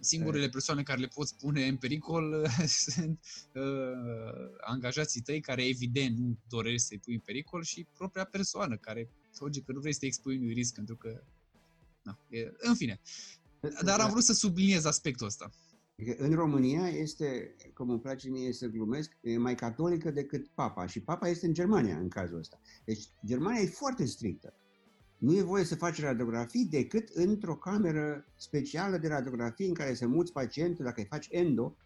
Singurele 0.00 0.48
persoane 0.48 0.82
care 0.82 1.00
le 1.00 1.06
poți 1.06 1.36
pune 1.36 1.66
în 1.66 1.76
pericol 1.76 2.46
sunt 2.86 3.20
uh, 3.54 3.62
angajații 4.60 5.20
tăi 5.20 5.40
care 5.40 5.66
evident 5.66 6.18
nu 6.18 6.38
dorești 6.48 6.86
să-i 6.86 6.98
pui 6.98 7.14
în 7.14 7.20
pericol 7.20 7.62
și 7.62 7.86
propria 7.96 8.24
persoană 8.24 8.76
care, 8.76 9.10
logic, 9.38 9.64
că 9.64 9.72
nu 9.72 9.80
vrei 9.80 9.92
să 9.92 9.98
te 9.98 10.06
expui 10.06 10.36
unui 10.36 10.52
risc 10.52 10.74
pentru 10.74 10.96
că... 10.96 11.22
Na, 12.02 12.18
e, 12.28 12.52
în 12.56 12.74
fine. 12.74 13.00
Dar 13.84 14.00
am 14.00 14.10
vrut 14.10 14.24
să 14.24 14.32
subliniez 14.32 14.84
aspectul 14.84 15.26
ăsta. 15.26 15.50
În 16.16 16.34
România 16.34 16.88
este, 16.88 17.56
cum 17.74 17.90
îmi 17.90 18.00
place 18.00 18.28
mie 18.28 18.52
să 18.52 18.66
glumesc, 18.66 19.16
e 19.20 19.38
mai 19.38 19.54
catolică 19.54 20.10
decât 20.10 20.48
papa. 20.48 20.86
Și 20.86 21.00
papa 21.00 21.28
este 21.28 21.46
în 21.46 21.52
Germania 21.52 21.98
în 21.98 22.08
cazul 22.08 22.38
ăsta. 22.38 22.60
Deci 22.84 23.08
Germania 23.26 23.60
e 23.60 23.66
foarte 23.66 24.04
strictă 24.04 24.54
nu 25.24 25.36
e 25.36 25.42
voie 25.42 25.64
să 25.64 25.76
faci 25.76 26.00
radiografii 26.00 26.64
decât 26.64 27.08
într-o 27.08 27.56
cameră 27.56 28.26
specială 28.36 28.96
de 28.98 29.08
radiografie 29.08 29.66
în 29.66 29.74
care 29.74 29.94
să 29.94 30.06
muți 30.06 30.32
pacientul, 30.32 30.84
dacă 30.84 31.00
îi 31.00 31.06
faci 31.06 31.28
endo, 31.30 31.76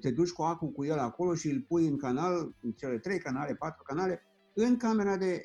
te 0.00 0.10
duci 0.10 0.30
cu 0.30 0.42
acul 0.42 0.68
cu 0.68 0.84
el 0.84 0.98
acolo 0.98 1.34
și 1.34 1.48
îl 1.48 1.60
pui 1.68 1.86
în 1.86 1.96
canal, 1.96 2.54
în 2.62 2.72
cele 2.72 2.98
trei 2.98 3.18
canale, 3.18 3.54
patru 3.54 3.82
canale, 3.82 4.22
în 4.54 4.76
camera 4.76 5.16
de 5.16 5.44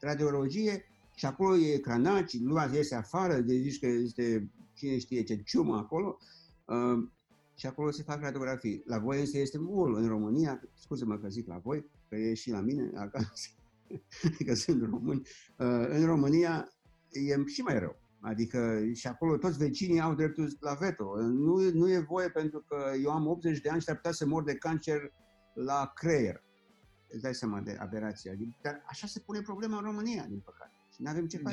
radiologie 0.00 0.84
și 1.14 1.26
acolo 1.26 1.56
e 1.56 1.74
ecranat 1.74 2.28
și 2.28 2.42
lumea 2.42 2.70
iese 2.72 2.94
afară, 2.94 3.40
de 3.40 3.54
zici 3.54 3.78
că 3.78 3.86
este 3.86 4.50
cine 4.74 4.98
știe 4.98 5.22
ce 5.22 5.42
ciumă 5.42 5.76
acolo 5.76 6.18
uh, 6.64 7.08
și 7.54 7.66
acolo 7.66 7.90
se 7.90 8.02
fac 8.02 8.20
radiografii. 8.20 8.82
La 8.86 8.98
voi 8.98 9.20
însă 9.20 9.38
este 9.38 9.58
mult. 9.58 9.96
În 9.96 10.08
România, 10.08 10.60
scuze-mă 10.74 11.18
că 11.18 11.28
zic 11.28 11.46
la 11.46 11.58
voi, 11.58 11.86
că 12.08 12.16
e 12.16 12.34
și 12.34 12.50
la 12.50 12.60
mine 12.60 12.90
acasă, 12.94 13.48
că 14.46 14.54
sunt 14.54 14.82
români, 14.82 15.20
uh, 15.58 15.86
în 15.88 16.04
România 16.04 16.68
e 17.10 17.44
și 17.46 17.60
mai 17.60 17.78
rău. 17.78 18.00
Adică 18.20 18.80
și 18.94 19.06
acolo 19.06 19.36
toți 19.36 19.58
vecinii 19.58 20.00
au 20.00 20.14
dreptul 20.14 20.56
la 20.60 20.74
veto. 20.74 21.20
Nu, 21.20 21.70
nu 21.70 21.90
e 21.90 21.98
voie 21.98 22.28
pentru 22.28 22.64
că 22.68 22.92
eu 23.02 23.10
am 23.10 23.26
80 23.26 23.60
de 23.60 23.68
ani 23.68 23.80
și 23.80 23.88
ar 23.88 23.96
putea 23.96 24.12
să 24.12 24.26
mor 24.26 24.44
de 24.44 24.54
cancer 24.54 25.12
la 25.54 25.90
creier. 25.94 26.44
Îți 27.08 27.22
dai 27.22 27.34
seama 27.34 27.60
de 27.60 27.76
aberația. 27.80 28.32
Dar 28.62 28.82
așa 28.86 29.06
se 29.06 29.20
pune 29.20 29.40
problema 29.40 29.76
în 29.76 29.82
România, 29.82 30.26
din 30.28 30.40
păcate. 30.40 30.72
Și 30.94 31.02
nu 31.02 31.10
avem 31.10 31.26
ce 31.26 31.38
da. 31.38 31.50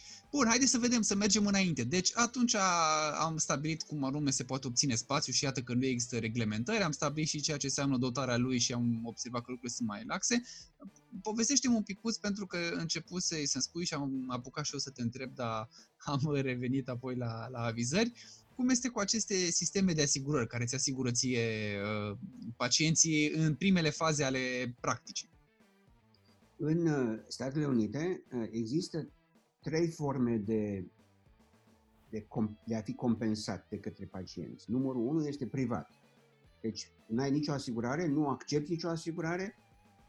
Face. 0.00 0.26
Bun, 0.30 0.46
haideți 0.46 0.70
să 0.70 0.78
vedem, 0.78 1.02
să 1.02 1.14
mergem 1.14 1.46
înainte. 1.46 1.84
Deci 1.84 2.10
atunci 2.14 2.54
am 3.18 3.36
stabilit 3.36 3.82
cum 3.82 4.04
anume 4.04 4.30
se 4.30 4.44
poate 4.44 4.66
obține 4.66 4.94
spațiu 4.94 5.32
și 5.32 5.44
iată 5.44 5.60
că 5.60 5.74
nu 5.74 5.84
există 5.84 6.18
reglementări, 6.18 6.82
am 6.82 6.92
stabilit 6.92 7.28
și 7.28 7.40
ceea 7.40 7.56
ce 7.56 7.66
înseamnă 7.66 7.96
dotarea 7.96 8.36
lui 8.36 8.58
și 8.58 8.72
am 8.72 9.00
observat 9.04 9.44
că 9.44 9.50
lucrurile 9.50 9.76
sunt 9.76 9.88
mai 9.88 10.04
laxe. 10.06 10.42
Povestește-mi 11.22 11.74
un 11.74 11.82
picuț 11.82 12.16
pentru 12.16 12.46
că 12.46 12.58
început 12.72 13.22
să-i 13.22 13.46
să 13.46 13.58
spui 13.60 13.84
și 13.84 13.94
am 13.94 14.24
apucat 14.28 14.64
și 14.64 14.72
eu 14.72 14.78
să 14.78 14.90
te 14.90 15.02
întreb, 15.02 15.34
dar 15.34 15.68
am 15.96 16.34
revenit 16.34 16.88
apoi 16.88 17.16
la, 17.16 17.48
la 17.48 17.60
avizări. 17.60 18.12
Cum 18.54 18.68
este 18.68 18.88
cu 18.88 18.98
aceste 18.98 19.34
sisteme 19.34 19.92
de 19.92 20.02
asigurări 20.02 20.46
care 20.48 20.64
ți 20.64 20.74
asigură 20.74 21.10
ție 21.10 21.46
uh, 22.10 22.18
pacienții 22.56 23.30
în 23.30 23.54
primele 23.54 23.90
faze 23.90 24.24
ale 24.24 24.76
practicii? 24.80 25.30
În 26.56 26.86
uh, 26.86 27.18
Statele 27.28 27.66
Unite 27.66 28.22
uh, 28.32 28.48
există 28.50 29.08
trei 29.62 29.88
forme 29.88 30.36
de, 30.36 30.90
de, 32.10 32.26
de 32.66 32.76
a 32.76 32.82
fi 32.82 32.94
compensat 32.94 33.68
de 33.68 33.78
către 33.78 34.06
pacienți. 34.06 34.70
Numărul 34.70 35.06
unu 35.06 35.26
este 35.26 35.46
privat. 35.46 35.90
Deci 36.60 36.92
nu 37.06 37.22
ai 37.22 37.30
nicio 37.30 37.52
asigurare, 37.52 38.06
nu 38.06 38.28
accepti 38.28 38.70
nicio 38.70 38.88
asigurare 38.88 39.56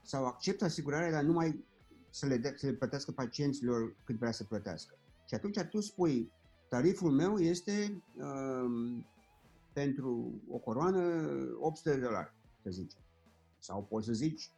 sau 0.03 0.25
acceptă 0.25 0.65
asigurarea, 0.65 1.11
dar 1.11 1.23
numai 1.23 1.65
să 2.09 2.25
le, 2.25 2.37
de, 2.37 2.53
să 2.57 2.65
le 2.65 2.73
plătească 2.73 3.11
pacienților 3.11 3.95
cât 4.03 4.17
vrea 4.17 4.31
să 4.31 4.43
plătească. 4.43 4.97
Și 5.25 5.33
atunci 5.33 5.59
tu 5.59 5.79
spui, 5.79 6.31
tariful 6.69 7.11
meu 7.11 7.37
este 7.37 8.03
um, 8.15 9.05
pentru 9.73 10.41
o 10.49 10.57
coroană 10.57 11.23
800 11.59 11.95
de 11.95 12.01
dolari, 12.01 12.33
să 12.63 12.69
zicem. 12.69 12.99
Sau 13.59 13.83
poți 13.83 14.05
să 14.05 14.13
zici 14.13 14.51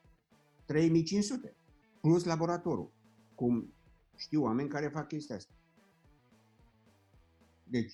3500 0.65 1.55
plus 2.01 2.23
laboratorul. 2.23 2.91
Cum 3.35 3.73
știu 4.15 4.41
oameni 4.41 4.69
care 4.69 4.87
fac 4.87 5.07
chestia 5.07 5.35
asta. 5.35 5.53
Deci, 7.63 7.93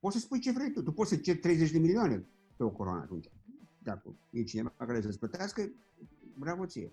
poți 0.00 0.16
să 0.16 0.22
spui 0.22 0.40
ce 0.40 0.52
vrei 0.52 0.72
tu. 0.72 0.82
Tu 0.82 0.92
poți 0.92 1.10
să 1.10 1.16
ceri 1.16 1.38
30 1.38 1.70
de 1.70 1.78
milioane 1.78 2.26
pe 2.56 2.64
o 2.64 2.70
coroană 2.70 3.00
atunci. 3.00 3.30
Dacă 3.82 4.16
e 4.30 4.42
cineva 4.42 4.72
care 4.76 5.00
să-ți 5.00 5.18
plătească, 5.18 5.72
bravo 6.38 6.66
ție. 6.66 6.92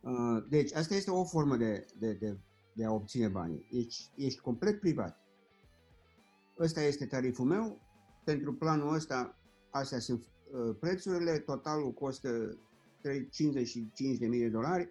Uh, 0.00 0.44
deci, 0.48 0.74
asta 0.74 0.94
este 0.94 1.10
o 1.10 1.24
formă 1.24 1.56
de, 1.56 1.86
de, 1.98 2.12
de, 2.12 2.38
de 2.72 2.84
a 2.84 2.92
obține 2.92 3.28
banii. 3.28 3.66
Deci, 3.72 4.10
ești 4.16 4.40
complet 4.40 4.80
privat. 4.80 5.24
Ăsta 6.58 6.80
este 6.82 7.06
tariful 7.06 7.46
meu. 7.46 7.80
Pentru 8.24 8.54
planul 8.54 8.94
ăsta, 8.94 9.38
astea 9.70 9.98
sunt 9.98 10.22
uh, 10.52 10.76
prețurile. 10.80 11.38
Totalul 11.38 11.92
costă 11.92 12.58
55.000 13.08 14.28
de 14.30 14.48
dolari 14.48 14.90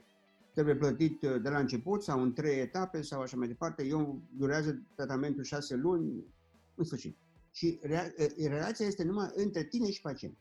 trebuie 0.60 0.89
plătit 0.89 1.22
uh, 1.22 1.41
de 1.41 1.49
la 1.49 1.60
început 1.60 2.03
sau 2.03 2.22
în 2.22 2.34
trei 2.34 2.60
etape 2.60 3.01
sau 3.01 3.22
așa 3.22 3.38
mai 3.38 3.47
departe. 3.47 3.86
Eu 3.86 4.22
durează 4.38 4.82
tratamentul 4.95 5.43
șase 5.43 5.76
luni, 5.76 6.24
în 6.76 6.84
sfârșit. 6.84 7.18
Și 7.51 7.80
rea- 7.82 8.14
uh, 8.20 8.47
relația 8.47 8.86
este 8.86 9.03
numai 9.03 9.32
între 9.36 9.64
tine 9.64 9.91
și 9.91 10.01
pacient. 10.01 10.38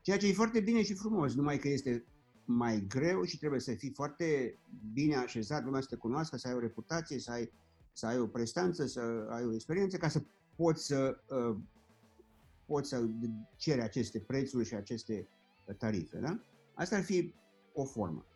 Ceea 0.00 0.16
ce 0.16 0.26
e 0.28 0.32
foarte 0.32 0.60
bine 0.60 0.82
și 0.82 0.94
frumos, 0.94 1.34
numai 1.34 1.58
că 1.58 1.68
este 1.68 2.04
mai 2.44 2.84
greu 2.88 3.24
și 3.24 3.38
trebuie 3.38 3.60
să 3.60 3.74
fii 3.74 3.92
foarte 3.94 4.58
bine 4.92 5.16
așezat, 5.16 5.64
lumea 5.64 5.80
să 5.80 5.86
te 5.90 5.96
cunoască, 5.96 6.36
să 6.36 6.48
ai 6.48 6.54
o 6.54 6.58
reputație, 6.58 7.18
să 7.18 7.30
ai, 7.30 7.52
să 7.92 8.06
ai 8.06 8.18
o 8.18 8.26
prestanță, 8.26 8.86
să 8.86 9.26
ai 9.30 9.44
o 9.44 9.54
experiență, 9.54 9.96
ca 9.96 10.08
să 10.08 10.22
poți 10.56 10.86
să, 10.86 11.20
uh, 11.28 11.56
poți 12.66 12.88
să 12.88 13.08
ceri 13.56 13.80
aceste 13.80 14.20
prețuri 14.20 14.66
și 14.66 14.74
aceste 14.74 15.28
tarife. 15.78 16.18
Da? 16.18 16.40
Asta 16.74 16.96
ar 16.96 17.02
fi 17.02 17.34
o 17.72 17.84
formă 17.84 18.26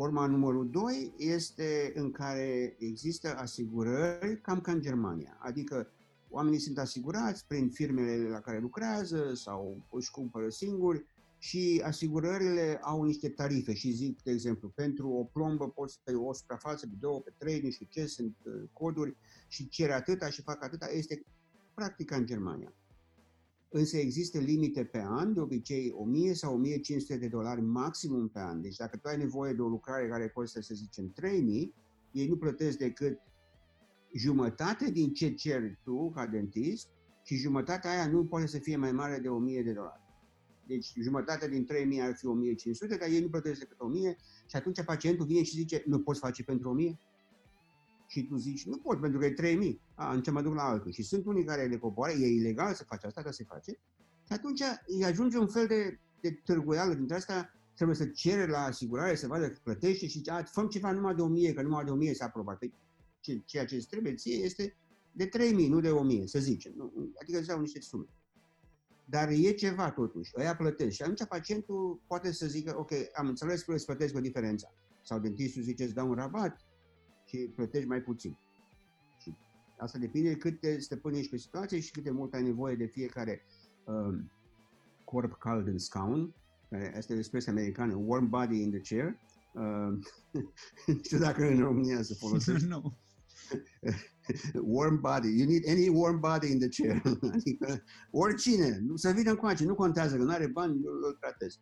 Forma 0.00 0.26
numărul 0.26 0.70
2 0.70 1.14
este 1.16 1.92
în 1.94 2.10
care 2.10 2.76
există 2.78 3.36
asigurări 3.36 4.40
cam 4.40 4.60
ca 4.60 4.72
în 4.72 4.80
Germania, 4.80 5.38
adică 5.40 5.90
oamenii 6.30 6.58
sunt 6.58 6.78
asigurați 6.78 7.46
prin 7.46 7.70
firmele 7.70 8.28
la 8.28 8.40
care 8.40 8.58
lucrează 8.58 9.34
sau 9.34 9.86
își 9.90 10.10
cumpără 10.10 10.48
singuri 10.48 11.06
și 11.38 11.82
asigurările 11.84 12.78
au 12.82 13.02
niște 13.02 13.28
tarife 13.28 13.74
și 13.74 13.90
zic, 13.90 14.22
de 14.22 14.30
exemplu, 14.30 14.68
pentru 14.68 15.08
o 15.08 15.24
plombă 15.24 15.68
poți 15.68 16.00
pe 16.04 16.12
o 16.12 16.32
suprafață, 16.32 16.86
pe 16.86 16.94
două, 17.00 17.20
pe 17.20 17.32
trei, 17.38 17.60
nu 17.60 17.70
știu 17.70 17.86
ce, 17.90 18.06
sunt 18.06 18.36
uh, 18.44 18.68
coduri 18.72 19.16
și 19.48 19.68
cere 19.68 19.92
atâta 19.92 20.30
și 20.30 20.42
fac 20.42 20.64
atâta, 20.64 20.86
este 20.92 21.22
practica 21.74 22.16
în 22.16 22.26
Germania. 22.26 22.74
Însă 23.72 23.96
există 23.96 24.38
limite 24.38 24.84
pe 24.84 25.02
an, 25.06 25.34
de 25.34 25.40
obicei 25.40 25.92
1000 25.96 26.34
sau 26.34 26.54
1500 26.54 27.16
de 27.16 27.28
dolari 27.28 27.60
maximum 27.60 28.28
pe 28.28 28.38
an. 28.38 28.60
Deci 28.60 28.76
dacă 28.76 28.96
tu 28.96 29.08
ai 29.08 29.16
nevoie 29.16 29.52
de 29.52 29.60
o 29.60 29.68
lucrare 29.68 30.08
care 30.08 30.28
costă, 30.28 30.60
să 30.60 30.74
zicem, 30.74 31.12
3000, 31.12 31.74
ei 32.12 32.28
nu 32.28 32.36
plătesc 32.36 32.78
decât 32.78 33.18
jumătate 34.14 34.90
din 34.90 35.12
ce 35.12 35.34
ceri 35.34 35.78
tu 35.84 36.10
ca 36.10 36.26
dentist 36.26 36.88
și 37.22 37.36
jumătatea 37.36 37.90
aia 37.90 38.06
nu 38.06 38.24
poate 38.24 38.46
să 38.46 38.58
fie 38.58 38.76
mai 38.76 38.92
mare 38.92 39.18
de 39.18 39.28
1000 39.28 39.62
de 39.62 39.72
dolari. 39.72 40.00
Deci 40.66 40.92
jumătate 41.02 41.48
din 41.48 41.64
3000 41.64 42.00
ar 42.00 42.14
fi 42.16 42.26
1500, 42.26 42.96
dar 42.96 43.08
ei 43.08 43.20
nu 43.20 43.28
plătesc 43.28 43.58
decât 43.58 43.80
1000 43.80 44.16
și 44.46 44.56
atunci 44.56 44.84
pacientul 44.84 45.26
vine 45.26 45.42
și 45.42 45.56
zice, 45.56 45.82
nu 45.86 46.00
poți 46.00 46.20
face 46.20 46.44
pentru 46.44 46.70
1000? 46.70 47.00
Și 48.10 48.26
tu 48.26 48.36
zici, 48.36 48.66
nu 48.66 48.76
pot 48.76 49.00
pentru 49.00 49.18
că 49.18 49.24
e 49.24 49.30
3000. 49.30 49.80
A, 49.94 50.08
atunci 50.08 50.30
mă 50.30 50.42
duc 50.42 50.54
la 50.54 50.62
altul. 50.62 50.92
Și 50.92 51.02
sunt 51.02 51.26
unii 51.26 51.44
care 51.44 51.66
le 51.66 51.76
coboare, 51.76 52.12
e 52.12 52.26
ilegal 52.26 52.74
să 52.74 52.84
faci 52.84 53.04
asta, 53.04 53.22
dar 53.22 53.32
se 53.32 53.44
face. 53.44 53.70
Și 54.26 54.32
atunci 54.32 54.60
îi 54.86 55.04
ajunge 55.04 55.38
un 55.38 55.48
fel 55.48 55.66
de, 55.66 56.00
de 56.20 56.30
târguială 56.44 56.94
dintre 56.94 57.16
asta, 57.16 57.54
trebuie 57.74 57.96
să 57.96 58.06
cere 58.06 58.46
la 58.46 58.58
asigurare, 58.58 59.14
să 59.14 59.26
vadă 59.26 59.48
că 59.48 59.58
plătește 59.62 60.06
și 60.06 60.16
zice, 60.16 60.44
făm 60.44 60.68
ceva 60.68 60.92
numai 60.92 61.14
de 61.14 61.22
1000, 61.22 61.52
că 61.52 61.62
numai 61.62 61.84
de 61.84 61.90
1000 61.90 62.14
s-a 62.14 62.24
aprobat. 62.24 62.58
Păi, 62.58 62.74
ceea 63.44 63.64
ce 63.64 63.74
îți 63.74 63.88
trebuie 63.88 64.14
ție 64.14 64.34
este 64.34 64.76
de 65.12 65.26
3000, 65.26 65.68
nu 65.68 65.80
de 65.80 65.90
1000, 65.90 66.26
să 66.26 66.38
zicem. 66.38 66.92
Adică 67.22 67.38
îți 67.38 67.46
dau 67.46 67.60
niște 67.60 67.80
sume 67.80 68.06
dar 69.10 69.28
e 69.28 69.50
ceva 69.50 69.90
totuși, 69.90 70.32
ăia 70.38 70.56
plătesc. 70.56 70.94
Și 70.94 71.02
atunci 71.02 71.24
pacientul 71.24 72.00
poate 72.06 72.32
să 72.32 72.46
zică, 72.46 72.74
ok, 72.78 72.90
am 73.14 73.26
înțeles 73.26 73.62
că 73.62 73.72
îți 73.72 73.84
plătesc 73.84 74.16
o 74.16 74.20
diferență. 74.20 74.74
Sau 75.02 75.18
dentistul 75.18 75.62
zice, 75.62 75.84
îți 75.84 75.94
dau 75.94 76.08
un 76.08 76.14
rabat 76.14 76.60
și 77.30 77.52
plătești 77.54 77.88
mai 77.88 78.00
puțin. 78.00 78.38
Și 79.22 79.34
asta 79.78 79.98
depinde 79.98 80.36
cât 80.36 80.60
te 80.60 80.78
stăpânești 80.78 81.30
pe 81.30 81.36
situație 81.36 81.80
și 81.80 81.90
cât 81.90 82.02
de 82.02 82.10
mult 82.10 82.34
ai 82.34 82.42
nevoie 82.42 82.74
de 82.76 82.86
fiecare 82.86 83.42
um, 83.84 84.30
corp 85.04 85.32
cald 85.32 85.66
în 85.66 85.78
scaun, 85.78 86.34
care 86.70 86.94
este 86.96 87.14
o 87.14 87.16
expresie 87.16 87.50
americană, 87.50 87.94
warm 87.94 88.28
body 88.28 88.62
in 88.62 88.70
the 88.70 88.80
chair. 88.80 89.18
Um, 89.54 90.02
nu 90.86 91.00
știu 91.02 91.18
dacă 91.18 91.44
în 91.44 91.58
România 91.58 92.02
se 92.02 92.14
folosește. 92.14 92.66
nu. 92.74 92.96
warm 94.62 95.00
body. 95.00 95.38
You 95.38 95.48
need 95.48 95.68
any 95.68 95.88
warm 95.88 96.20
body 96.20 96.50
in 96.50 96.58
the 96.58 96.68
chair. 96.68 97.02
adică 97.32 97.82
oricine, 98.10 98.80
să 98.94 99.10
vină 99.10 99.30
încoace, 99.30 99.64
nu 99.64 99.74
contează 99.74 100.16
că 100.16 100.22
nu 100.22 100.32
are 100.32 100.46
bani, 100.46 100.72
îl 100.72 101.16
tratez. 101.20 101.58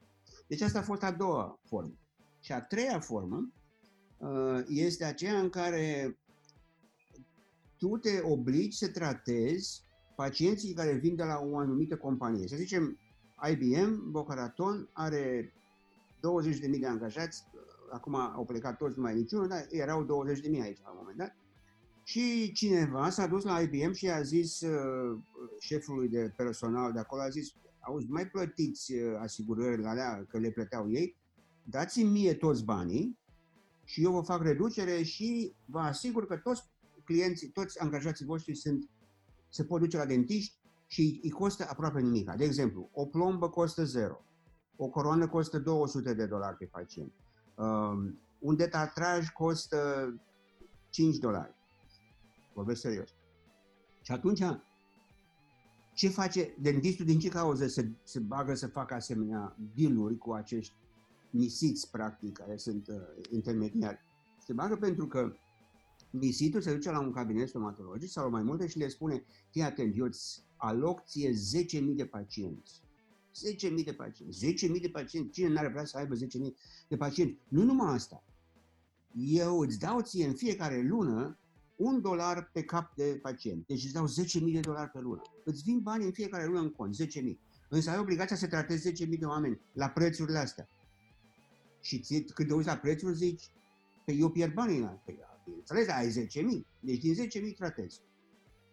Deci 0.46 0.60
asta 0.60 0.78
a 0.78 0.82
fost 0.82 1.02
a 1.02 1.12
doua 1.12 1.60
formă. 1.64 1.94
Și 2.40 2.52
a 2.52 2.60
treia 2.60 3.00
formă 3.00 3.36
uh, 3.36 3.57
este 4.68 5.04
aceea 5.04 5.38
în 5.38 5.48
care 5.48 6.18
tu 7.78 7.96
te 7.96 8.20
obligi 8.22 8.76
să 8.76 8.88
tratezi 8.88 9.82
pacienții 10.16 10.74
care 10.74 10.92
vin 10.92 11.16
de 11.16 11.22
la 11.22 11.40
o 11.44 11.58
anumită 11.58 11.96
companie. 11.96 12.48
Să 12.48 12.56
zicem, 12.56 12.98
IBM, 13.50 14.10
Boca 14.10 14.34
Raton, 14.34 14.88
are 14.92 15.52
20.000 16.72 16.80
de 16.80 16.86
angajați, 16.86 17.44
acum 17.90 18.14
au 18.14 18.44
plecat 18.44 18.76
toți, 18.76 18.96
nu 18.96 19.02
mai 19.02 19.14
niciunul, 19.14 19.48
dar 19.48 19.66
erau 19.70 20.04
20.000 20.04 20.60
aici 20.62 20.80
la 20.82 20.90
un 20.90 20.96
moment 20.98 21.16
dat. 21.16 21.36
Și 22.04 22.52
cineva 22.52 23.10
s-a 23.10 23.26
dus 23.26 23.44
la 23.44 23.60
IBM 23.60 23.92
și 23.92 24.10
a 24.10 24.22
zis 24.22 24.60
uh, 24.60 25.18
șefului 25.60 26.08
de 26.08 26.32
personal 26.36 26.92
de 26.92 26.98
acolo, 26.98 27.22
a 27.22 27.28
zis, 27.28 27.54
auzi, 27.80 28.06
mai 28.10 28.26
plătiți 28.26 28.92
uh, 28.92 29.16
asigurările 29.18 29.88
alea, 29.88 30.26
că 30.28 30.38
le 30.38 30.50
plăteau 30.50 30.90
ei, 30.90 31.16
dați-mi 31.64 32.10
mie 32.10 32.34
toți 32.34 32.64
banii 32.64 33.18
și 33.88 34.02
eu 34.04 34.12
vă 34.12 34.20
fac 34.20 34.42
reducere 34.42 35.02
și 35.02 35.54
vă 35.64 35.78
asigur 35.78 36.26
că 36.26 36.36
toți 36.36 36.62
clienții, 37.04 37.48
toți 37.48 37.80
angajații 37.80 38.24
voștri 38.24 38.54
sunt, 38.54 38.88
se 39.48 39.64
pot 39.64 39.80
duce 39.80 39.96
la 39.96 40.06
dentiști 40.06 40.58
și 40.86 41.20
îi 41.22 41.30
costă 41.30 41.66
aproape 41.68 42.00
nimic. 42.00 42.30
De 42.36 42.44
exemplu, 42.44 42.88
o 42.92 43.06
plombă 43.06 43.48
costă 43.48 43.84
0, 43.84 44.24
o 44.76 44.88
coroană 44.88 45.28
costă 45.28 45.58
200 45.58 46.14
de 46.14 46.26
dolari 46.26 46.56
pe 46.56 46.64
pacient, 46.64 47.12
um, 47.54 48.20
un 48.38 48.56
detartraj 48.56 49.28
costă 49.28 50.14
5 50.90 51.16
dolari 51.16 51.54
vorbesc 52.54 52.80
serios. 52.80 53.14
Și 54.02 54.12
atunci, 54.12 54.42
ce 55.94 56.08
face 56.08 56.54
dentistul, 56.60 57.04
din 57.04 57.18
ce 57.18 57.28
cauză 57.28 57.66
se, 57.66 57.90
se 58.02 58.20
bagă 58.20 58.54
să 58.54 58.66
facă 58.66 58.94
asemenea 58.94 59.56
deal 59.74 60.16
cu 60.16 60.32
acești 60.32 60.74
misiți, 61.30 61.90
practic, 61.90 62.36
care 62.36 62.56
sunt 62.56 62.88
uh, 62.88 62.96
intermediari? 63.30 63.98
Se 64.46 64.52
bagă 64.52 64.76
pentru 64.76 65.06
că 65.06 65.32
misitul 66.10 66.60
se 66.60 66.74
duce 66.74 66.90
la 66.90 67.00
un 67.00 67.12
cabinet 67.12 67.48
stomatologic 67.48 68.10
sau 68.10 68.24
la 68.24 68.30
mai 68.30 68.42
multe 68.42 68.66
și 68.66 68.78
le 68.78 68.88
spune, 68.88 69.24
fii 69.50 69.62
atent, 69.62 69.96
eu 69.96 70.04
îți 70.04 70.42
aloc 70.56 71.04
ție 71.04 71.32
10.000 71.32 71.94
de 71.96 72.06
pacienți. 72.06 72.82
10.000 73.78 73.84
de 73.84 73.92
pacienți. 73.92 74.46
10.000 74.46 74.80
de 74.80 74.88
pacienți. 74.88 75.30
Cine 75.30 75.48
n-ar 75.48 75.70
vrea 75.70 75.84
să 75.84 75.98
aibă 75.98 76.14
10.000 76.14 76.20
de 76.88 76.96
pacienți? 76.96 77.38
Nu 77.48 77.62
numai 77.62 77.94
asta. 77.94 78.24
Eu 79.14 79.58
îți 79.58 79.78
dau 79.78 80.00
ție 80.00 80.26
în 80.26 80.34
fiecare 80.34 80.82
lună 80.82 81.38
un 81.76 82.00
dolar 82.00 82.50
pe 82.52 82.62
cap 82.62 82.94
de 82.94 83.18
pacient. 83.22 83.66
Deci 83.66 83.84
îți 83.84 83.92
dau 83.92 84.06
10.000 84.06 84.52
de 84.52 84.60
dolari 84.60 84.90
pe 84.90 85.00
lună. 85.00 85.22
Îți 85.44 85.62
vin 85.62 85.80
bani 85.80 86.04
în 86.04 86.12
fiecare 86.12 86.46
lună 86.46 86.60
în 86.60 86.70
cont, 86.70 86.96
10.000. 86.96 87.06
Însă 87.68 87.90
ai 87.90 87.98
obligația 87.98 88.36
să 88.36 88.46
tratezi 88.46 89.04
10.000 89.04 89.18
de 89.18 89.24
oameni 89.24 89.60
la 89.72 89.88
prețurile 89.88 90.38
astea. 90.38 90.68
Și 91.80 92.00
ți, 92.00 92.22
când 92.22 92.48
te 92.48 92.54
uiți 92.54 92.68
la 92.68 92.76
prețuri 92.76 93.14
zici, 93.14 93.42
pe 93.42 94.02
păi 94.04 94.20
eu 94.20 94.30
pierd 94.30 94.54
banii 94.54 94.80
la 94.80 95.00
păi, 95.04 95.18
înțeles, 95.56 95.88
ai 95.88 96.28
10.000. 96.60 96.66
Deci 96.80 97.00
din 97.00 97.14
10.000 97.14 97.56
tratezi. 97.56 98.00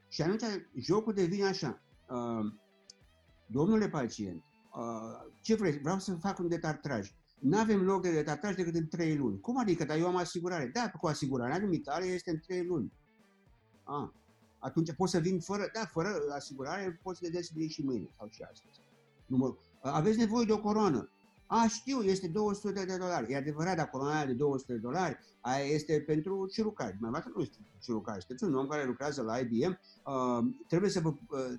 Și 0.10 0.22
atunci 0.22 0.44
jocul 0.74 1.14
devine 1.14 1.46
așa. 1.46 1.82
Uh, 2.10 2.54
domnule 3.48 3.90
pacient, 3.90 4.44
uh, 4.76 5.34
ce 5.42 5.56
vreți? 5.56 5.78
Vreau 5.78 6.00
să 6.00 6.16
fac 6.16 6.40
un 6.40 6.48
detartraj. 6.48 7.12
Nu 7.40 7.58
avem 7.58 7.84
loc 7.84 8.02
de 8.02 8.12
detartaj 8.12 8.56
decât 8.56 8.76
în 8.76 8.88
3 8.88 9.16
luni. 9.16 9.40
Cum 9.40 9.58
adică? 9.58 9.86
Dar 9.86 9.98
eu 9.98 10.08
am 10.08 10.16
asigurare. 10.16 10.70
Da, 10.74 10.90
cu 10.90 11.08
asigurarea 11.08 11.60
dumitare 11.60 12.06
este 12.06 12.32
în 12.32 12.40
3 12.40 12.66
luni. 12.66 12.94
A, 13.84 14.14
atunci 14.60 14.94
pot 14.94 15.10
să 15.10 15.20
vin 15.20 15.40
fără, 15.40 15.70
da, 15.74 15.86
fără 15.86 16.10
asigurare 16.36 17.00
poți 17.04 17.20
să 17.20 17.30
le 17.32 17.42
vin 17.54 17.70
și 17.70 17.84
mâine 17.84 18.10
sau 18.18 18.28
și 18.32 18.42
astăzi. 18.42 18.82
Număr, 19.26 19.58
aveți 19.82 20.18
nevoie 20.18 20.46
de 20.46 20.52
o 20.52 20.62
coroană. 20.62 21.10
A, 21.48 21.66
știu, 21.68 22.02
este 22.02 22.28
200 22.28 22.86
de 22.86 22.98
dolari. 22.98 23.32
E 23.32 23.36
adevărat, 23.36 23.76
dar 23.76 23.90
coroana 23.90 24.26
de 24.26 24.34
200 24.34 24.74
de 24.74 24.80
dolari 24.80 25.18
aia 25.42 25.66
este 25.66 26.04
pentru 26.06 26.48
cirucari. 26.48 26.98
Mai 27.00 27.24
nu 27.36 27.42
este 27.42 27.58
cirucari. 27.80 28.24
Sunteți 28.24 28.44
un 28.44 28.56
om 28.56 28.68
care 28.68 28.86
lucrează 28.86 29.22
la 29.22 29.38
IBM. 29.38 29.80
Uh, 30.06 30.54
trebuie 30.68 30.90
să 30.90 31.00
vă, 31.00 31.10
uh, 31.10 31.54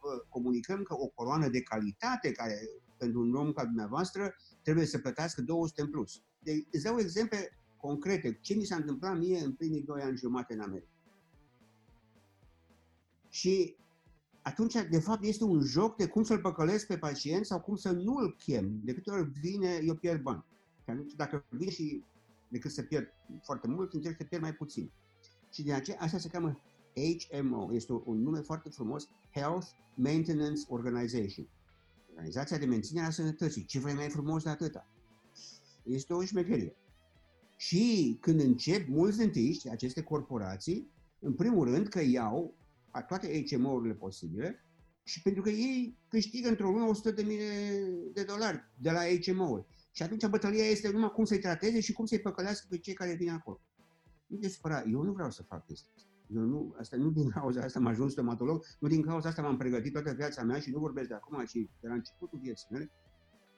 vă 0.00 0.24
comunicăm 0.28 0.82
că 0.82 0.94
o 0.94 1.06
coroană 1.06 1.48
de 1.48 1.62
calitate 1.62 2.32
care 2.32 2.68
pentru 2.96 3.20
un 3.20 3.34
om 3.34 3.52
ca 3.52 3.64
dumneavoastră 3.64 4.34
trebuie 4.62 4.86
să 4.86 4.98
plătească 4.98 5.42
200 5.42 5.80
în 5.82 5.90
plus. 5.90 6.22
Deci, 6.38 6.66
îți 6.70 6.84
dau 6.84 6.98
exemple 6.98 7.58
concrete. 7.76 8.38
Ce 8.40 8.54
mi 8.54 8.64
s-a 8.64 8.76
întâmplat 8.76 9.18
mie 9.18 9.38
în 9.38 9.52
primii 9.52 9.82
doi 9.82 10.02
ani 10.02 10.16
jumate 10.16 10.54
în 10.54 10.60
America. 10.60 10.90
Și 13.28 13.76
atunci, 14.42 14.72
de 14.90 14.98
fapt, 14.98 15.24
este 15.24 15.44
un 15.44 15.60
joc 15.60 15.96
de 15.96 16.06
cum 16.06 16.22
să-l 16.22 16.40
păcălesc 16.40 16.86
pe 16.86 16.98
pacient 16.98 17.46
sau 17.46 17.60
cum 17.60 17.76
să 17.76 17.90
nu-l 17.90 18.36
chem. 18.36 18.80
De 18.84 18.94
câte 18.94 19.10
ori 19.10 19.30
vine, 19.40 19.80
eu 19.84 19.94
pierd 19.94 20.22
bani. 20.22 20.44
Și 20.84 20.90
atunci, 20.90 21.12
dacă 21.14 21.44
vine 21.48 21.70
și 21.70 22.04
decât 22.48 22.70
să 22.70 22.82
pierd 22.82 23.06
foarte 23.42 23.68
mult, 23.68 23.92
încerc 23.92 24.16
să 24.16 24.24
pierd 24.24 24.42
mai 24.42 24.54
puțin. 24.54 24.92
Și 25.52 25.62
de 25.62 25.72
aceea, 25.72 25.96
asta 26.00 26.18
se 26.18 26.28
cheamă 26.28 26.60
HMO. 26.94 27.74
Este 27.74 27.92
un 28.04 28.22
nume 28.22 28.40
foarte 28.40 28.68
frumos, 28.68 29.08
Health 29.34 29.66
Maintenance 29.94 30.60
Organization. 30.68 31.48
Organizația 32.10 32.58
de 32.58 32.66
menținere 32.66 33.06
a 33.06 33.10
sănătății. 33.10 33.64
Ce 33.64 33.78
vrei 33.78 33.94
mai 33.94 34.08
frumos 34.08 34.42
de 34.42 34.50
atâta? 34.50 34.88
Este 35.82 36.12
o 36.12 36.24
șmecherie. 36.24 36.76
Și 37.56 38.16
când 38.20 38.40
încep 38.40 38.88
mulți 38.88 39.16
dentiști, 39.16 39.68
aceste 39.68 40.02
corporații, 40.02 40.90
în 41.18 41.32
primul 41.32 41.70
rând 41.70 41.88
că 41.88 42.00
iau 42.02 42.54
toate 43.00 43.44
HMO-urile 43.44 43.94
posibile 43.94 44.64
și 45.02 45.22
pentru 45.22 45.42
că 45.42 45.50
ei 45.50 45.98
câștigă 46.08 46.48
într-o 46.48 46.70
lună 46.70 46.84
100 46.84 47.10
de 47.10 47.22
mii 47.22 47.38
de 48.12 48.24
dolari 48.24 48.70
de 48.78 48.90
la 48.90 49.00
HMO-uri. 49.00 49.66
Și 49.92 50.02
atunci 50.02 50.26
bătălia 50.26 50.64
este 50.64 50.90
numai 50.90 51.10
cum 51.10 51.24
să-i 51.24 51.38
trateze 51.38 51.80
și 51.80 51.92
cum 51.92 52.06
să-i 52.06 52.20
păcălească 52.20 52.66
pe 52.68 52.78
cei 52.78 52.94
care 52.94 53.14
vin 53.14 53.30
acolo. 53.30 53.60
Nu 54.26 54.36
te 54.36 54.48
supăra, 54.48 54.82
eu 54.82 55.02
nu 55.02 55.12
vreau 55.12 55.30
să 55.30 55.42
fac 55.42 55.66
chestia 55.66 55.92
asta. 55.96 56.08
Eu 56.34 56.42
nu, 56.42 56.74
asta 56.78 56.96
nu 56.96 57.10
din 57.10 57.28
cauza 57.28 57.62
asta 57.62 57.78
am 57.78 57.86
ajuns 57.86 58.12
stomatolog, 58.12 58.64
nu 58.78 58.88
din 58.88 59.02
cauza 59.02 59.28
asta 59.28 59.42
m-am 59.42 59.56
pregătit 59.56 59.92
toată 59.92 60.12
viața 60.12 60.42
mea 60.42 60.58
și 60.58 60.70
nu 60.70 60.78
vorbesc 60.78 61.08
de 61.08 61.14
acum, 61.14 61.44
ci 61.44 61.52
de 61.52 61.88
la 61.88 61.94
începutul 61.94 62.38
vieții 62.42 62.66
mele. 62.70 62.90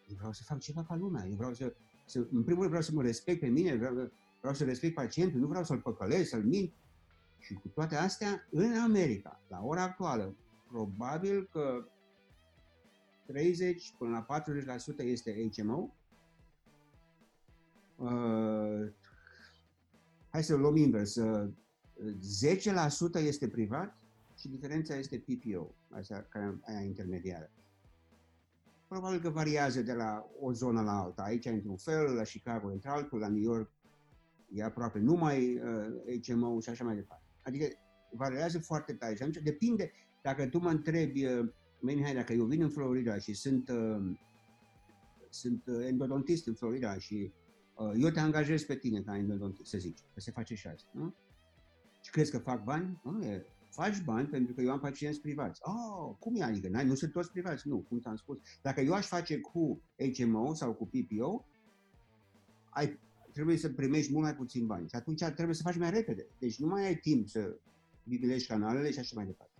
Eu 0.08 0.16
vreau 0.16 0.32
să 0.32 0.42
fac 0.42 0.58
ceva 0.58 0.84
ca 0.84 0.96
lumea, 0.96 1.26
eu 1.26 1.36
vreau 1.36 1.54
să 1.54 1.74
să, 2.06 2.18
în 2.18 2.42
primul 2.42 2.60
rând 2.60 2.66
vreau 2.66 2.82
să 2.82 2.92
mă 2.94 3.02
respect 3.02 3.40
pe 3.40 3.46
mine, 3.46 3.76
vreau, 3.76 4.12
vreau 4.40 4.54
să 4.54 4.64
respect 4.64 4.94
pacientul, 4.94 5.40
nu 5.40 5.46
vreau 5.46 5.64
să-l 5.64 5.80
păcălesc, 5.80 6.28
să-l 6.28 6.44
mint. 6.44 6.72
Și 7.44 7.54
cu 7.54 7.68
toate 7.68 7.96
astea, 7.96 8.46
în 8.50 8.78
America, 8.78 9.40
la 9.48 9.60
ora 9.62 9.82
actuală, 9.82 10.36
probabil 10.68 11.48
că 11.52 11.88
30 13.26 13.94
până 13.98 14.26
la 14.28 14.42
40% 14.94 14.98
este 14.98 15.50
HMO. 15.56 15.94
Uh, 17.96 18.92
hai 20.30 20.44
să 20.44 20.54
luăm 20.54 20.76
invers. 20.76 21.14
Uh, 21.14 21.50
10% 23.20 23.20
este 23.20 23.48
privat 23.48 23.98
și 24.36 24.48
diferența 24.48 24.94
este 24.94 25.18
PPO, 25.18 25.74
asta 25.90 26.26
care 26.28 26.58
aia 26.66 26.80
intermediară. 26.80 27.50
Probabil 28.88 29.20
că 29.20 29.30
variază 29.30 29.82
de 29.82 29.92
la 29.92 30.26
o 30.40 30.52
zonă 30.52 30.82
la 30.82 31.00
alta. 31.00 31.22
Aici 31.22 31.44
într-un 31.44 31.76
fel, 31.76 32.14
la 32.14 32.22
Chicago 32.22 32.68
într-altul, 32.68 33.18
la 33.18 33.28
New 33.28 33.42
York 33.42 33.70
e 34.52 34.62
aproape 34.62 34.98
numai 34.98 35.54
uh, 35.54 36.20
HMO 36.26 36.60
și 36.60 36.68
așa 36.68 36.84
mai 36.84 36.94
departe. 36.94 37.23
Adică 37.44 37.66
variază 38.10 38.58
foarte 38.58 38.92
tare 38.92 39.14
și 39.14 39.22
atunci 39.22 39.42
depinde, 39.42 39.92
dacă 40.22 40.46
tu 40.46 40.58
mă 40.58 40.70
întrebi, 40.70 41.26
uh, 41.26 41.48
Mihai, 41.80 42.14
dacă 42.14 42.32
eu 42.32 42.44
vin 42.44 42.62
în 42.62 42.70
Florida 42.70 43.18
și 43.18 43.34
sunt, 43.34 43.68
uh, 43.68 44.16
sunt 45.28 45.66
uh, 45.66 45.86
endodontist 45.86 46.46
în 46.46 46.54
Florida 46.54 46.98
și 46.98 47.32
uh, 47.74 47.92
eu 47.96 48.10
te 48.10 48.20
angajez 48.20 48.62
pe 48.62 48.76
tine 48.76 49.00
ca 49.02 49.16
endodontist, 49.16 49.70
să 49.70 49.78
zici, 49.78 49.98
că 50.14 50.20
se 50.20 50.30
face 50.30 50.54
și 50.54 50.66
asta, 50.66 50.90
nu? 50.94 51.14
Și 52.00 52.10
crezi 52.10 52.30
că 52.30 52.38
fac 52.38 52.64
bani? 52.64 53.00
Nu, 53.02 53.24
e, 53.24 53.46
faci 53.70 54.02
bani 54.04 54.28
pentru 54.28 54.54
că 54.54 54.60
eu 54.60 54.70
am 54.70 54.80
pacienți 54.80 55.20
privați. 55.20 55.60
Oh, 55.62 56.16
cum 56.18 56.36
e 56.36 56.42
adică? 56.42 56.68
N-ai, 56.68 56.86
nu 56.86 56.94
sunt 56.94 57.12
toți 57.12 57.30
privați? 57.30 57.68
Nu, 57.68 57.78
cum 57.78 58.00
ți-am 58.00 58.16
spus. 58.16 58.38
Dacă 58.62 58.80
eu 58.80 58.92
aș 58.92 59.06
face 59.06 59.40
cu 59.40 59.82
HMO 60.16 60.54
sau 60.54 60.74
cu 60.74 60.86
PPO, 60.86 61.46
ai, 62.70 62.98
trebuie 63.34 63.56
să 63.56 63.68
primești 63.68 64.12
mult 64.12 64.24
mai 64.24 64.34
puțin 64.34 64.66
bani. 64.66 64.88
Și 64.88 64.94
atunci 64.94 65.22
trebuie 65.22 65.54
să 65.54 65.62
faci 65.62 65.76
mai 65.76 65.90
repede. 65.90 66.26
Deci 66.38 66.56
nu 66.58 66.66
mai 66.66 66.86
ai 66.86 66.96
timp 66.96 67.28
să 67.28 67.56
bibilești 68.04 68.48
canalele 68.48 68.90
și 68.92 68.98
așa 68.98 69.12
mai 69.14 69.26
departe. 69.26 69.52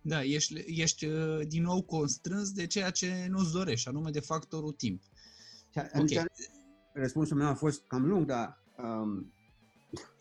Da, 0.00 0.24
ești, 0.24 0.64
ești 0.66 1.06
uh, 1.06 1.46
din 1.46 1.62
nou 1.62 1.82
constrâns 1.82 2.50
de 2.52 2.66
ceea 2.66 2.90
ce 2.90 3.26
nu-ți 3.30 3.52
dorești, 3.52 3.88
anume 3.88 4.10
de 4.10 4.20
factorul 4.20 4.72
timp. 4.72 5.02
Și 5.70 5.80
okay. 5.94 6.24
Răspunsul 6.92 7.36
meu 7.36 7.46
a 7.46 7.54
fost 7.54 7.82
cam 7.86 8.06
lung, 8.06 8.26
dar 8.26 8.62
um, 8.78 9.32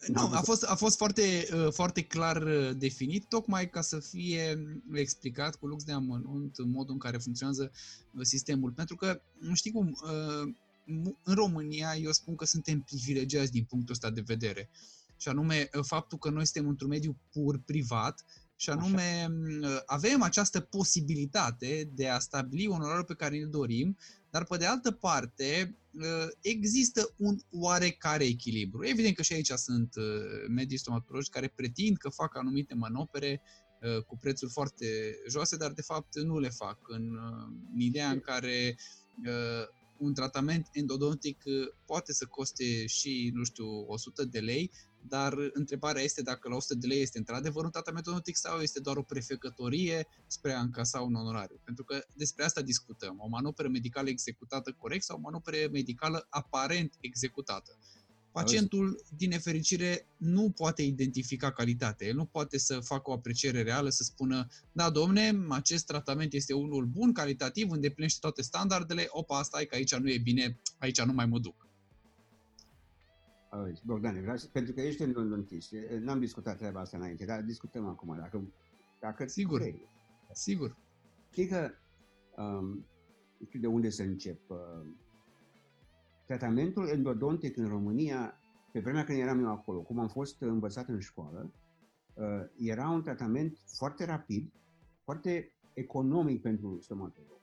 nu, 0.07 0.29
a 0.31 0.41
fost, 0.41 0.63
a 0.63 0.75
fost 0.75 0.97
foarte, 0.97 1.47
uh, 1.53 1.71
foarte 1.71 2.01
clar 2.01 2.41
uh, 2.41 2.69
definit, 2.77 3.25
tocmai 3.25 3.69
ca 3.69 3.81
să 3.81 3.99
fie 3.99 4.67
explicat 4.93 5.55
cu 5.55 5.67
lux 5.67 5.83
de 5.83 5.91
amănunt 5.91 6.57
în 6.57 6.69
modul 6.69 6.93
în 6.93 6.99
care 6.99 7.17
funcționează 7.17 7.71
sistemul. 8.21 8.71
Pentru 8.71 8.95
că, 8.95 9.21
nu 9.39 9.53
știi 9.55 9.71
cum, 9.71 9.97
în 11.23 11.36
România 11.36 11.95
eu 11.95 12.11
spun 12.11 12.36
că 12.36 12.45
suntem 12.45 12.81
privilegiați 12.81 13.51
din 13.51 13.63
punctul 13.63 13.93
ăsta 13.93 14.09
de 14.09 14.21
vedere. 14.25 14.69
Și 15.17 15.27
anume, 15.27 15.69
faptul 15.81 16.17
că 16.17 16.29
noi 16.29 16.45
suntem 16.45 16.69
într-un 16.69 16.89
mediu 16.89 17.17
pur 17.31 17.59
privat, 17.59 18.25
și 18.57 18.69
anume, 18.69 19.27
Așa. 19.63 19.83
avem 19.86 20.21
această 20.21 20.59
posibilitate 20.59 21.89
de 21.93 22.07
a 22.07 22.19
stabili 22.19 22.67
onorarul 22.67 23.03
pe 23.03 23.13
care 23.13 23.41
îl 23.41 23.49
dorim, 23.49 23.97
dar 24.29 24.43
pe 24.43 24.57
de 24.57 24.65
altă 24.65 24.91
parte 24.91 25.77
există 26.41 27.13
un 27.17 27.38
oarecare 27.51 28.23
echilibru. 28.23 28.86
Evident 28.86 29.15
că 29.15 29.21
și 29.21 29.33
aici 29.33 29.51
sunt 29.51 29.93
medii 30.47 30.77
stomatologi 30.77 31.29
care 31.29 31.47
pretind 31.47 31.97
că 31.97 32.09
fac 32.09 32.38
anumite 32.38 32.73
manopere 32.73 33.41
cu 34.07 34.17
prețuri 34.17 34.51
foarte 34.51 34.86
joase, 35.29 35.57
dar 35.57 35.71
de 35.71 35.81
fapt 35.81 36.19
nu 36.19 36.39
le 36.39 36.49
fac 36.49 36.77
în, 36.88 37.17
în 37.73 37.79
ideea 37.79 38.09
în 38.09 38.19
care 38.19 38.77
un 39.97 40.13
tratament 40.13 40.67
endodontic 40.71 41.43
poate 41.85 42.13
să 42.13 42.25
coste 42.25 42.85
și, 42.85 43.31
nu 43.33 43.43
știu, 43.43 43.85
100 43.87 44.25
de 44.25 44.39
lei, 44.39 44.71
dar 45.07 45.33
întrebarea 45.53 46.01
este 46.01 46.21
dacă 46.21 46.49
la 46.49 46.55
100 46.55 46.75
de 46.75 46.87
lei 46.87 47.01
este 47.01 47.17
într-adevăr 47.17 47.63
un 47.63 47.71
tratament 47.71 48.07
onotic 48.07 48.35
sau 48.35 48.59
este 48.59 48.79
doar 48.79 48.97
o 48.97 49.01
prefecătorie 49.01 50.07
spre 50.27 50.51
a 50.51 50.59
încasa 50.59 51.01
un 51.01 51.13
onorariu. 51.15 51.59
Pentru 51.63 51.83
că 51.83 52.05
despre 52.15 52.43
asta 52.43 52.61
discutăm. 52.61 53.15
O 53.19 53.27
manoperă 53.27 53.67
medicală 53.67 54.09
executată 54.09 54.71
corect 54.71 55.03
sau 55.03 55.17
o 55.17 55.21
manoperă 55.21 55.57
medicală 55.71 56.27
aparent 56.29 56.93
executată. 56.99 57.77
Pacientul, 58.41 59.03
din 59.17 59.29
nefericire, 59.29 60.07
nu 60.17 60.49
poate 60.49 60.81
identifica 60.81 61.51
calitatea. 61.51 62.07
El 62.07 62.15
nu 62.15 62.25
poate 62.25 62.57
să 62.57 62.79
facă 62.79 63.09
o 63.09 63.13
apreciere 63.13 63.61
reală, 63.61 63.89
să 63.89 64.03
spună, 64.03 64.47
da, 64.71 64.89
domne, 64.89 65.45
acest 65.49 65.86
tratament 65.86 66.33
este 66.33 66.53
unul 66.53 66.86
bun, 66.86 67.13
calitativ, 67.13 67.71
îndeplinește 67.71 68.17
toate 68.21 68.41
standardele, 68.41 69.05
opa, 69.07 69.38
asta 69.38 69.61
e 69.61 69.65
că 69.65 69.75
aici 69.75 69.95
nu 69.95 70.09
e 70.09 70.17
bine, 70.17 70.57
aici 70.77 71.01
nu 71.01 71.13
mai 71.13 71.25
mă 71.25 71.39
duc. 71.39 71.67
Auzi, 73.49 73.81
Bogdane, 73.86 74.21
vreau 74.21 74.38
să, 74.38 74.47
pentru 74.47 74.73
că 74.73 74.81
ești 74.81 75.01
endodontist, 75.01 75.71
n-am 75.99 76.19
discutat 76.19 76.57
treaba 76.57 76.79
asta 76.79 76.97
înainte, 76.97 77.25
dar 77.25 77.41
discutăm 77.41 77.88
acum, 77.88 78.17
dacă, 78.17 78.53
dacă 78.99 79.27
Sigur, 79.27 79.59
vrei. 79.59 79.88
sigur. 80.33 80.77
Știi 81.31 81.47
că, 81.47 81.71
um, 82.38 82.86
nu 83.38 83.45
știu 83.45 83.59
de 83.59 83.67
unde 83.67 83.89
să 83.89 84.01
încep, 84.01 84.49
uh, 84.49 84.57
tratamentul 86.26 86.88
endodontic 86.88 87.57
în 87.57 87.67
România, 87.67 88.39
pe 88.71 88.80
vremea 88.80 89.03
când 89.03 89.19
eram 89.19 89.39
eu 89.39 89.51
acolo, 89.51 89.82
cum 89.82 89.99
am 89.99 90.07
fost 90.07 90.41
învățat 90.41 90.88
în 90.88 90.99
școală, 90.99 91.51
uh, 92.13 92.26
era 92.57 92.89
un 92.89 93.01
tratament 93.01 93.57
foarte 93.65 94.05
rapid, 94.05 94.51
foarte 95.03 95.53
economic 95.73 96.41
pentru 96.41 96.80
stomatolog. 96.82 97.39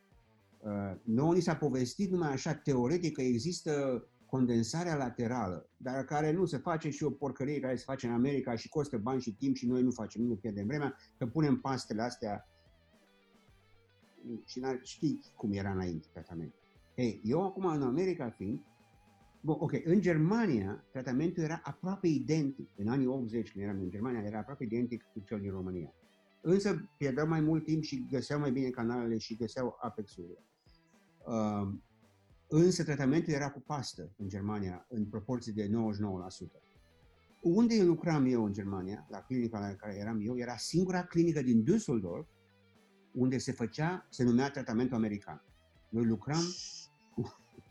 Uh, 0.59 1.01
nouă 1.03 1.35
ni 1.35 1.41
s-a 1.41 1.57
povestit 1.57 2.11
numai 2.11 2.33
așa 2.33 2.55
teoretic 2.55 3.15
că 3.15 3.23
există 3.23 4.05
condensarea 4.27 4.97
laterală, 4.97 5.69
dar 5.77 6.05
care 6.05 6.33
nu 6.33 6.45
se 6.45 6.57
face 6.57 6.91
și 6.91 7.05
o 7.05 7.11
porcărie 7.11 7.61
care 7.61 7.77
se 7.77 7.85
face 7.87 8.07
în 8.07 8.13
America 8.13 8.57
și 8.57 8.69
costă 8.69 8.99
bani 8.99 9.21
și 9.21 9.35
timp 9.35 9.57
și 9.57 9.67
noi 9.67 9.83
nu 9.83 9.91
facem, 9.91 10.23
nu 10.23 10.35
pierdem 10.35 10.67
vremea, 10.67 10.97
că 11.19 11.27
punem 11.27 11.57
pastele 11.61 12.03
astea 12.03 12.47
și 14.45 14.61
știi 14.83 15.21
cum 15.37 15.53
era 15.53 15.71
înainte 15.71 16.07
tratamentul. 16.13 16.61
Ei, 16.95 17.21
eu 17.25 17.45
acum 17.45 17.65
în 17.65 17.83
America 17.83 18.31
fiind, 18.31 18.61
bun, 19.43 19.57
ok, 19.59 19.73
în 19.85 20.01
Germania 20.01 20.85
tratamentul 20.93 21.43
era 21.43 21.61
aproape 21.65 22.09
identic, 22.09 22.69
în 22.77 22.89
anii 22.89 23.07
80 23.07 23.53
când 23.53 23.65
eram 23.65 23.81
în 23.81 23.91
Germania, 23.91 24.23
era 24.23 24.39
aproape 24.39 24.65
identic 24.65 25.03
cu 25.13 25.23
cel 25.27 25.41
din 25.41 25.51
România. 25.51 25.95
Însă 26.41 26.91
pierdeau 26.97 27.27
mai 27.27 27.41
mult 27.41 27.65
timp 27.65 27.83
și 27.83 28.07
găseau 28.11 28.41
mai 28.41 28.53
bine 28.53 28.69
canalele 28.69 29.19
și 29.19 29.37
găseau 29.37 29.77
apexurile. 29.81 30.39
Uh, 31.27 31.73
Însă 32.55 32.85
tratamentul 32.85 33.33
era 33.33 33.51
cu 33.51 33.61
pastă 33.61 34.13
în 34.17 34.29
Germania, 34.29 34.87
în 34.89 35.07
proporție 35.07 35.53
de 35.53 35.69
99%. 35.69 35.71
Unde 37.41 37.83
lucram 37.83 38.27
eu 38.27 38.45
în 38.45 38.53
Germania, 38.53 39.07
la 39.11 39.19
clinica 39.19 39.59
la 39.59 39.75
care 39.75 39.97
eram 39.97 40.21
eu, 40.21 40.39
era 40.39 40.57
singura 40.57 41.05
clinică 41.05 41.43
din 41.43 41.65
Düsseldorf 41.65 42.27
unde 43.13 43.39
se 43.39 43.53
făcea, 43.53 44.07
se 44.11 44.25
numea 44.25 44.51
tratamentul 44.51 44.97
american. 44.97 45.45
Noi 45.89 46.05
lucram 46.05 46.43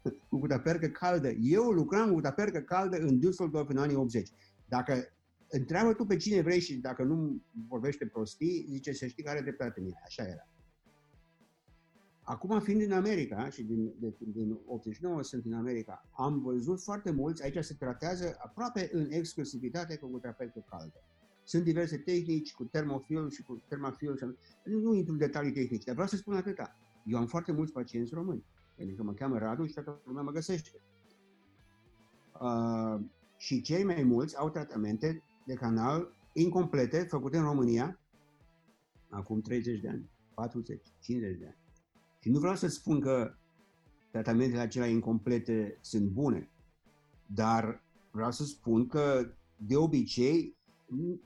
cu, 0.01 0.17
cu 0.29 0.37
gutapercă 0.37 0.87
caldă. 0.87 1.29
Eu 1.29 1.63
lucram 1.63 2.07
cu 2.07 2.13
gutapercă 2.13 2.59
caldă 2.59 2.97
în 2.97 3.19
Düsseldorf 3.19 3.67
în 3.67 3.77
anii 3.77 3.95
80. 3.95 4.29
Dacă 4.67 4.93
întreabă 5.49 5.93
tu 5.93 6.05
pe 6.05 6.15
cine 6.15 6.41
vrei 6.41 6.59
și 6.59 6.75
dacă 6.75 7.03
nu 7.03 7.41
vorbește 7.67 8.05
prostii, 8.05 8.65
zice 8.69 8.91
să 8.93 9.07
știi 9.07 9.23
că 9.23 9.29
are 9.29 9.41
dreptate 9.41 9.79
în 9.79 9.91
Așa 10.05 10.23
era. 10.23 10.51
Acum, 12.23 12.59
fiind 12.59 12.81
în 12.81 12.91
America 12.91 13.49
și 13.49 13.63
din, 13.63 13.93
de, 13.99 14.13
din 14.19 14.59
89 14.65 15.23
sunt 15.23 15.45
în 15.45 15.53
America, 15.53 16.09
am 16.11 16.41
văzut 16.41 16.81
foarte 16.81 17.11
mulți, 17.11 17.43
aici 17.43 17.63
se 17.63 17.73
tratează 17.73 18.35
aproape 18.37 18.89
în 18.91 19.07
exclusivitate 19.09 19.95
cu 19.95 20.19
terapeută 20.19 20.65
caldă. 20.69 21.03
Sunt 21.43 21.63
diverse 21.63 21.97
tehnici 21.97 22.53
cu 22.53 22.63
termofil 22.63 23.29
și 23.29 23.43
cu 23.43 23.63
termafil 23.67 24.17
și 24.17 24.25
nu 24.63 24.93
intru 24.93 25.13
în 25.13 25.19
detalii 25.19 25.51
tehnice, 25.51 25.83
dar 25.85 25.93
vreau 25.93 26.09
să 26.09 26.15
spun 26.15 26.35
atâta. 26.35 26.77
Eu 27.05 27.17
am 27.17 27.27
foarte 27.27 27.51
mulți 27.51 27.71
pacienți 27.71 28.13
români, 28.13 28.43
pentru 28.85 29.03
că 29.03 29.09
mă 29.09 29.13
cheamă 29.13 29.37
Radu 29.37 29.65
și 29.65 29.73
toată 29.73 30.01
lumea 30.05 30.23
mă 30.23 30.31
găsește. 30.31 30.69
Uh, 32.41 33.01
și 33.37 33.61
cei 33.61 33.83
mai 33.83 34.03
mulți 34.03 34.37
au 34.37 34.49
tratamente 34.49 35.23
de 35.45 35.53
canal 35.53 36.13
incomplete, 36.33 37.03
făcute 37.03 37.37
în 37.37 37.43
România, 37.43 37.99
acum 39.09 39.41
30 39.41 39.79
de 39.79 39.89
ani, 39.89 40.09
40, 40.33 40.81
50 40.99 41.37
de 41.37 41.45
ani. 41.45 41.57
Și 42.19 42.29
nu 42.29 42.39
vreau 42.39 42.55
să 42.55 42.67
spun 42.67 42.99
că 42.99 43.33
tratamentele 44.11 44.61
acelea 44.61 44.87
incomplete 44.87 45.77
sunt 45.81 46.09
bune, 46.09 46.49
dar 47.25 47.83
vreau 48.11 48.31
să 48.31 48.43
spun 48.43 48.87
că 48.87 49.33
de 49.55 49.75
obicei, 49.75 50.57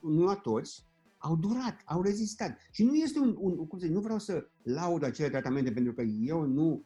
nu 0.02 0.24
la 0.24 0.36
toți, 0.36 0.86
au 1.18 1.36
durat, 1.36 1.82
au 1.86 2.02
rezistat. 2.02 2.58
Și 2.72 2.84
nu 2.84 2.96
este 2.96 3.20
un, 3.20 3.36
un 3.40 3.68
cum 3.68 3.80
să 3.80 3.88
nu 3.88 4.00
vreau 4.00 4.20
să 4.20 4.48
laud 4.64 5.04
acele 5.04 5.30
tratamente 5.30 5.72
pentru 5.72 5.94
că 5.94 6.02
eu 6.02 6.46
nu, 6.46 6.84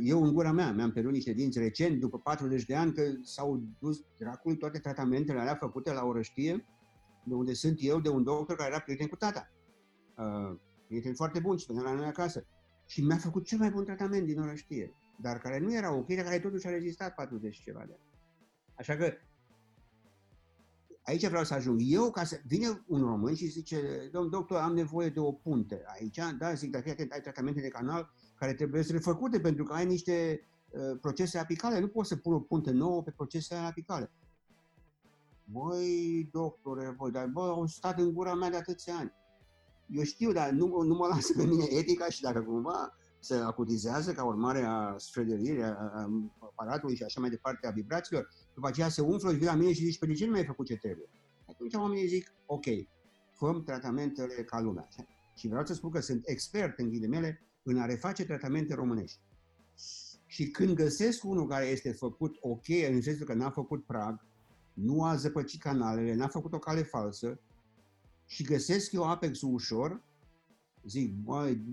eu 0.00 0.22
în 0.22 0.32
gura 0.32 0.52
mea 0.52 0.72
mi-am 0.72 0.92
pierdut 0.92 1.12
niște 1.12 1.32
dinți 1.32 1.58
recent, 1.58 2.00
după 2.00 2.18
40 2.18 2.64
de 2.64 2.74
ani, 2.74 2.92
că 2.92 3.02
s-au 3.22 3.62
dus 3.78 4.04
dracului 4.18 4.56
toate 4.56 4.78
tratamentele 4.78 5.40
alea 5.40 5.54
făcute 5.54 5.92
la 5.92 6.04
orăștie, 6.04 6.64
de 7.24 7.34
unde 7.34 7.52
sunt 7.52 7.78
eu, 7.80 8.00
de 8.00 8.08
un 8.08 8.22
doctor 8.22 8.56
care 8.56 8.70
era 8.70 8.80
prieten 8.80 9.06
cu 9.06 9.16
tata. 9.16 9.50
Uh, 10.16 10.58
prieten 10.86 11.14
foarte 11.14 11.40
bun 11.40 11.56
și 11.56 11.66
venea 11.66 11.82
la 11.82 11.94
noi 11.94 12.06
acasă 12.06 12.46
și 12.86 13.02
mi-a 13.02 13.16
făcut 13.16 13.44
cel 13.44 13.58
mai 13.58 13.70
bun 13.70 13.84
tratament 13.84 14.26
din 14.26 14.40
orăștie. 14.40 14.94
dar 15.20 15.38
care 15.38 15.58
nu 15.58 15.74
era 15.74 15.94
ok, 15.94 16.06
dar 16.06 16.24
care 16.24 16.38
totuși 16.38 16.66
a 16.66 16.70
rezistat 16.70 17.14
40 17.14 17.62
ceva 17.62 17.84
de 17.86 17.92
ani. 17.92 18.12
Așa 18.74 18.96
că 18.96 19.12
aici 21.02 21.26
vreau 21.28 21.44
să 21.44 21.54
ajung 21.54 21.80
eu, 21.82 22.10
ca 22.10 22.24
să 22.24 22.40
vine 22.46 22.84
un 22.86 23.00
român 23.00 23.34
și 23.34 23.46
zice, 23.46 24.08
domn 24.12 24.30
doctor, 24.30 24.60
am 24.60 24.74
nevoie 24.74 25.08
de 25.08 25.20
o 25.20 25.32
punte 25.32 25.82
aici, 25.86 26.18
da, 26.38 26.54
zic, 26.54 26.70
dar 26.70 26.82
fii 26.82 26.90
atent, 26.90 27.12
ai 27.12 27.20
tratamente 27.20 27.60
de 27.60 27.68
canal 27.68 28.12
care 28.38 28.54
trebuie 28.54 28.82
să 28.82 28.92
refăcute 28.92 29.40
pentru 29.40 29.64
că 29.64 29.72
ai 29.72 29.86
niște 29.86 30.46
uh, 30.70 30.98
procese 31.00 31.38
apicale, 31.38 31.80
nu 31.80 31.88
poți 31.88 32.08
să 32.08 32.16
pun 32.16 32.32
o 32.32 32.40
punte 32.40 32.70
nouă 32.70 33.02
pe 33.02 33.10
procese 33.10 33.54
apicale. 33.54 34.10
Băi, 35.44 36.28
doctore, 36.32 36.94
băi, 36.98 37.10
dar 37.10 37.26
bă, 37.26 37.40
au 37.40 37.66
stat 37.66 37.98
în 37.98 38.12
gura 38.12 38.34
mea 38.34 38.50
de 38.50 38.56
atâția 38.56 38.94
ani. 38.96 39.12
Eu 39.88 40.02
știu, 40.02 40.32
dar 40.32 40.50
nu, 40.50 40.82
nu 40.82 40.94
mă 40.94 41.06
lasă 41.06 41.32
pe 41.36 41.44
mine 41.44 41.64
etica 41.68 42.08
și 42.08 42.20
dacă 42.20 42.40
cumva 42.40 42.96
se 43.18 43.34
acutizează 43.34 44.12
ca 44.12 44.24
urmare 44.24 44.62
a 44.62 44.94
sfrederirii, 44.98 45.62
a, 45.62 45.68
a 45.68 46.08
aparatului 46.38 46.96
și 46.96 47.02
așa 47.02 47.20
mai 47.20 47.30
departe, 47.30 47.66
a 47.66 47.70
vibrațiilor, 47.70 48.28
după 48.54 48.66
aceea 48.66 48.88
se 48.88 49.00
umflă 49.00 49.30
și 49.30 49.36
vine 49.36 49.50
la 49.50 49.56
mine 49.56 49.72
și 49.72 49.84
zici, 49.84 49.98
pe 49.98 50.06
de 50.06 50.12
ce 50.12 50.24
nu 50.24 50.32
mi-ai 50.32 50.44
făcut 50.44 50.66
ce 50.66 50.76
trebuie? 50.76 51.08
Atunci 51.48 51.74
oamenii 51.74 52.06
zic, 52.06 52.34
ok, 52.46 52.64
făm 53.32 53.62
tratamentele 53.62 54.34
ca 54.34 54.60
lumea. 54.60 54.88
Și 55.36 55.48
vreau 55.48 55.66
să 55.66 55.74
spun 55.74 55.90
că 55.90 56.00
sunt 56.00 56.22
expert 56.24 56.78
în 56.78 56.88
ghilimele 56.88 57.42
în 57.64 57.78
a 57.78 57.86
reface 57.86 58.24
tratamente 58.24 58.74
românești. 58.74 59.18
Și 60.26 60.50
când 60.50 60.74
găsesc 60.74 61.24
unul 61.24 61.46
care 61.46 61.66
este 61.66 61.92
făcut 61.92 62.36
ok, 62.40 62.68
în 62.90 63.02
sensul 63.02 63.26
că 63.26 63.34
n-a 63.34 63.50
făcut 63.50 63.84
prag, 63.84 64.26
nu 64.72 65.04
a 65.04 65.16
zăpăcit 65.16 65.60
canalele, 65.60 66.14
n-a 66.14 66.28
făcut 66.28 66.52
o 66.52 66.58
cale 66.58 66.82
falsă 66.82 67.40
și 68.26 68.42
găsesc 68.42 68.92
eu 68.92 69.04
Apex-ul 69.04 69.52
ușor, 69.52 70.02
zic, 70.86 71.14
băi, 71.14 71.64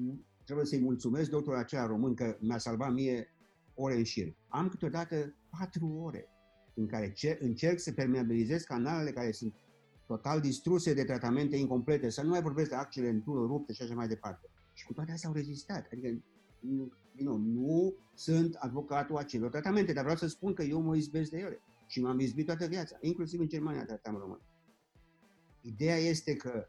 trebuie 0.43 0.65
să-i 0.65 0.79
mulțumesc 0.79 1.29
doctorul 1.29 1.59
acela 1.59 1.85
român 1.85 2.13
că 2.13 2.37
mi-a 2.39 2.57
salvat 2.57 2.93
mie 2.93 3.33
ore 3.73 3.95
în 3.95 4.03
șir. 4.03 4.35
Am 4.47 4.69
câteodată 4.69 5.33
patru 5.59 5.87
ore 5.87 6.29
în 6.73 6.87
care 6.87 7.13
încerc 7.39 7.79
să 7.79 7.91
permeabilizez 7.91 8.63
canalele 8.63 9.11
care 9.11 9.31
sunt 9.31 9.53
total 10.07 10.41
distruse 10.41 10.93
de 10.93 11.03
tratamente 11.03 11.55
incomplete, 11.55 12.09
să 12.09 12.21
nu 12.21 12.29
mai 12.29 12.41
vorbesc 12.41 12.69
de 12.69 12.75
accidentul 12.75 13.47
rupte 13.47 13.73
și 13.73 13.81
așa 13.81 13.93
mai 13.93 14.07
departe. 14.07 14.49
Și 14.81 14.87
cu 14.87 14.93
toate 14.93 15.11
astea 15.11 15.29
au 15.29 15.35
rezistat. 15.35 15.87
Adică 15.91 16.23
nu, 16.59 16.91
nu, 17.11 17.37
nu 17.37 17.95
sunt 18.13 18.55
advocatul 18.55 19.17
acelor 19.17 19.49
tratamente, 19.49 19.93
dar 19.93 20.03
vreau 20.03 20.17
să 20.17 20.27
spun 20.27 20.53
că 20.53 20.63
eu 20.63 20.81
mă 20.81 20.95
izbesc 20.95 21.29
de 21.31 21.37
ele. 21.37 21.61
Și 21.87 22.01
m-am 22.01 22.19
izbit 22.19 22.45
toată 22.45 22.65
viața, 22.65 22.97
inclusiv 23.01 23.39
în 23.39 23.47
Germania 23.47 23.85
tratam 23.85 24.15
român. 24.15 24.41
Ideea 25.61 25.97
este 25.97 26.35
că 26.35 26.67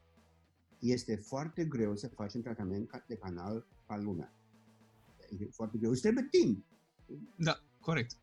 este 0.78 1.16
foarte 1.16 1.64
greu 1.64 1.96
să 1.96 2.08
faci 2.08 2.34
un 2.34 2.42
tratament 2.42 3.04
de 3.06 3.16
canal 3.16 3.66
ca 3.86 3.96
lumea. 3.96 4.34
E 5.38 5.48
foarte 5.50 5.78
greu. 5.78 5.90
Îți 5.90 6.00
trebuie 6.00 6.28
timp. 6.30 6.64
Da, 7.36 7.60
corect. 7.80 8.16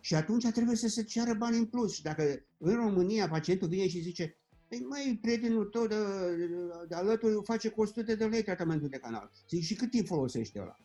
Și 0.00 0.14
atunci 0.14 0.50
trebuie 0.50 0.76
să 0.76 0.88
se 0.88 1.04
ceară 1.04 1.34
bani 1.34 1.58
în 1.58 1.66
plus. 1.66 1.94
Și 1.94 2.02
dacă 2.02 2.44
în 2.58 2.74
România 2.74 3.28
pacientul 3.28 3.68
vine 3.68 3.88
și 3.88 4.00
zice 4.00 4.39
Păi 4.70 4.86
mai 4.88 5.18
prietenul 5.20 5.64
tău 5.64 5.86
de, 5.86 5.96
de, 6.36 6.48
de 6.88 6.94
alături 6.94 7.44
face 7.44 7.68
cu 7.68 7.80
100 7.80 8.14
de 8.14 8.24
lei 8.24 8.42
tratamentul 8.42 8.88
de 8.88 8.98
canal. 8.98 9.30
Zic, 9.48 9.62
și 9.62 9.74
cât 9.74 9.90
timp 9.90 10.06
folosește 10.06 10.60
ăla? 10.60 10.76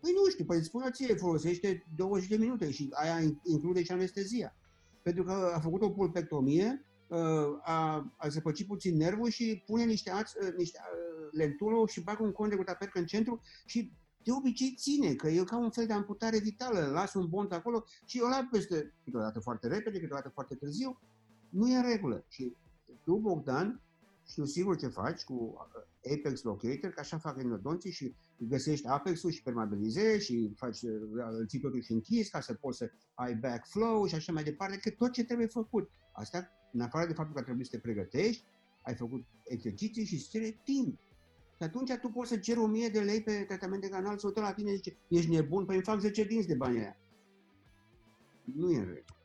Păi 0.00 0.12
nu 0.12 0.30
știu, 0.30 0.44
păi 0.44 0.64
spune 0.64 0.90
ție, 0.90 1.14
folosește 1.14 1.86
20 1.96 2.28
de 2.28 2.36
minute 2.36 2.70
și 2.70 2.88
aia 2.92 3.20
include 3.42 3.82
și 3.82 3.92
anestezia. 3.92 4.56
Pentru 5.02 5.24
că 5.24 5.32
a 5.54 5.60
făcut 5.60 5.82
o 5.82 5.90
pulpectomie, 5.90 6.84
uh, 7.08 7.18
a, 7.62 8.12
a 8.16 8.28
zăpăcit 8.28 8.66
puțin 8.66 8.96
nervul 8.96 9.28
și 9.28 9.62
pune 9.66 9.84
niște, 9.84 10.10
aț, 10.10 10.32
uh, 10.32 10.54
niște 10.56 10.78
uh, 10.82 11.28
lentulă 11.32 11.86
și 11.86 12.02
bagă 12.02 12.22
un 12.22 12.32
cont 12.32 12.50
de 12.50 12.56
gutapercă 12.56 12.98
în 12.98 13.06
centru 13.06 13.40
și 13.66 13.92
de 14.22 14.32
obicei 14.32 14.74
ține, 14.78 15.14
că 15.14 15.28
e 15.28 15.44
ca 15.44 15.58
un 15.58 15.70
fel 15.70 15.86
de 15.86 15.92
amputare 15.92 16.38
vitală, 16.38 16.90
lasă 16.92 17.18
un 17.18 17.28
bont 17.28 17.52
acolo 17.52 17.84
și 18.04 18.20
o 18.20 18.28
la 18.28 18.48
peste, 18.50 18.94
câteodată 19.04 19.40
foarte 19.40 19.68
repede, 19.68 19.98
câteodată 19.98 20.28
foarte 20.28 20.54
târziu, 20.54 21.00
nu 21.48 21.68
e 21.68 21.76
în 21.76 21.82
regulă. 21.82 22.24
Și 22.28 22.56
tu, 23.08 23.16
Bogdan, 23.16 23.80
știu 24.26 24.44
sigur 24.44 24.76
ce 24.76 24.88
faci 24.88 25.24
cu 25.24 25.34
uh, 25.34 26.12
Apex 26.12 26.42
Locator, 26.42 26.90
că 26.90 27.00
așa 27.00 27.18
fac 27.18 27.38
endodonții 27.38 27.90
și 27.90 28.14
găsești 28.36 28.86
Apex-ul 28.86 29.30
și 29.30 29.42
permeabilizezi 29.42 30.24
și 30.24 30.52
faci, 30.56 30.82
uh, 30.82 30.90
îl 31.38 31.46
ții 31.46 31.60
totuși 31.60 31.92
închis 31.92 32.28
ca 32.28 32.40
să 32.40 32.54
poți 32.54 32.78
să 32.78 32.90
ai 33.14 33.34
backflow 33.34 34.06
și 34.06 34.14
așa 34.14 34.32
mai 34.32 34.42
departe, 34.42 34.78
că 34.78 34.90
tot 34.90 35.12
ce 35.12 35.24
trebuie 35.24 35.46
făcut. 35.46 35.90
Asta, 36.12 36.50
în 36.72 36.80
afară 36.80 37.06
de 37.06 37.12
faptul 37.12 37.34
că 37.34 37.42
trebuie 37.42 37.64
să 37.64 37.70
te 37.70 37.78
pregătești, 37.78 38.44
ai 38.82 38.94
făcut 38.94 39.24
exerciții 39.44 40.04
și 40.04 40.14
îți 40.14 40.28
cere 40.28 40.60
timp. 40.64 40.98
Și 41.56 41.62
atunci 41.62 41.92
tu 41.92 42.08
poți 42.08 42.30
să 42.30 42.36
ceri 42.36 42.58
1000 42.58 42.88
de 42.88 43.00
lei 43.00 43.22
pe 43.22 43.44
tratament 43.48 43.82
de 43.82 43.88
canal, 43.88 44.18
să 44.18 44.26
uită 44.26 44.40
la 44.40 44.52
tine 44.52 44.70
și 44.70 44.76
zice, 44.76 44.96
ești 45.08 45.30
nebun, 45.30 45.64
păi 45.64 45.74
îmi 45.74 45.84
fac 45.84 46.00
10 46.00 46.24
dinți 46.24 46.46
de 46.46 46.54
banii 46.54 46.80
aia. 46.80 46.96
Nu 48.44 48.70
e 48.70 48.78
în 48.78 48.84
regulă. 48.84 49.17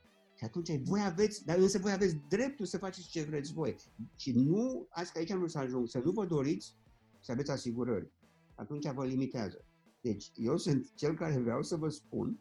Și 0.43 0.49
atunci 0.49 0.87
voi 0.87 1.01
aveți, 1.05 1.45
dar 1.45 1.57
însă 1.57 1.79
voi 1.79 1.91
aveți 1.91 2.17
dreptul 2.29 2.65
să 2.65 2.77
faceți 2.77 3.07
ce 3.07 3.23
vreți 3.23 3.53
voi. 3.53 3.75
Și 4.15 4.31
nu, 4.31 4.87
azi 4.89 5.11
că 5.11 5.17
aici 5.17 5.31
am 5.31 5.47
să 5.47 5.57
ajung, 5.57 5.87
să 5.87 6.01
nu 6.03 6.11
vă 6.11 6.25
doriți 6.25 6.75
să 7.19 7.31
aveți 7.31 7.51
asigurări. 7.51 8.11
Atunci 8.55 8.91
vă 8.91 9.05
limitează. 9.05 9.65
Deci 10.01 10.31
eu 10.35 10.57
sunt 10.57 10.93
cel 10.95 11.13
care 11.13 11.39
vreau 11.39 11.61
să 11.61 11.75
vă 11.75 11.89
spun, 11.89 12.39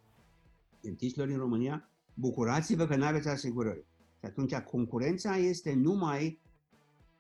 dentiștilor 0.80 1.28
din 1.28 1.36
România, 1.36 1.90
bucurați-vă 2.14 2.86
că 2.86 2.96
nu 2.96 3.05
aveți 3.05 3.28
asigurări. 3.28 3.84
Și 4.18 4.24
atunci 4.24 4.55
concurența 4.55 5.36
este 5.36 5.74
numai 5.74 6.40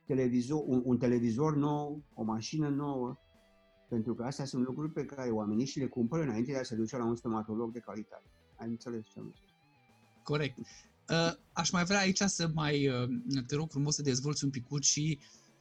televizor, 0.06 0.62
un, 0.66 0.82
un 0.84 0.98
televizor 0.98 1.56
nou, 1.56 2.02
o 2.14 2.22
mașină 2.22 2.68
nouă, 2.68 3.16
pentru 3.88 4.14
că 4.14 4.22
astea 4.22 4.44
sunt 4.44 4.64
lucruri 4.64 4.92
pe 4.92 5.04
care 5.04 5.30
oamenii 5.30 5.66
și 5.66 5.78
le 5.78 5.86
cumpără 5.86 6.22
înainte 6.22 6.52
de 6.52 6.58
a 6.58 6.62
se 6.62 6.76
duce 6.76 6.96
la 6.96 7.04
un 7.04 7.16
stomatolog 7.16 7.72
de 7.72 7.78
calitate. 7.78 8.30
Ai 8.56 8.68
înțeles 8.68 9.06
ce 9.06 9.18
am 9.18 9.30
zis? 9.30 9.51
Corect. 10.22 10.58
Uh, 10.58 11.32
aș 11.52 11.70
mai 11.70 11.84
vrea 11.84 11.98
aici 11.98 12.20
să 12.20 12.50
mai, 12.54 12.88
uh, 12.88 13.08
te 13.46 13.54
rog 13.54 13.70
frumos 13.70 13.94
să 13.94 14.02
dezvolți 14.02 14.44
un 14.44 14.50
pic 14.50 14.64
și 14.80 15.18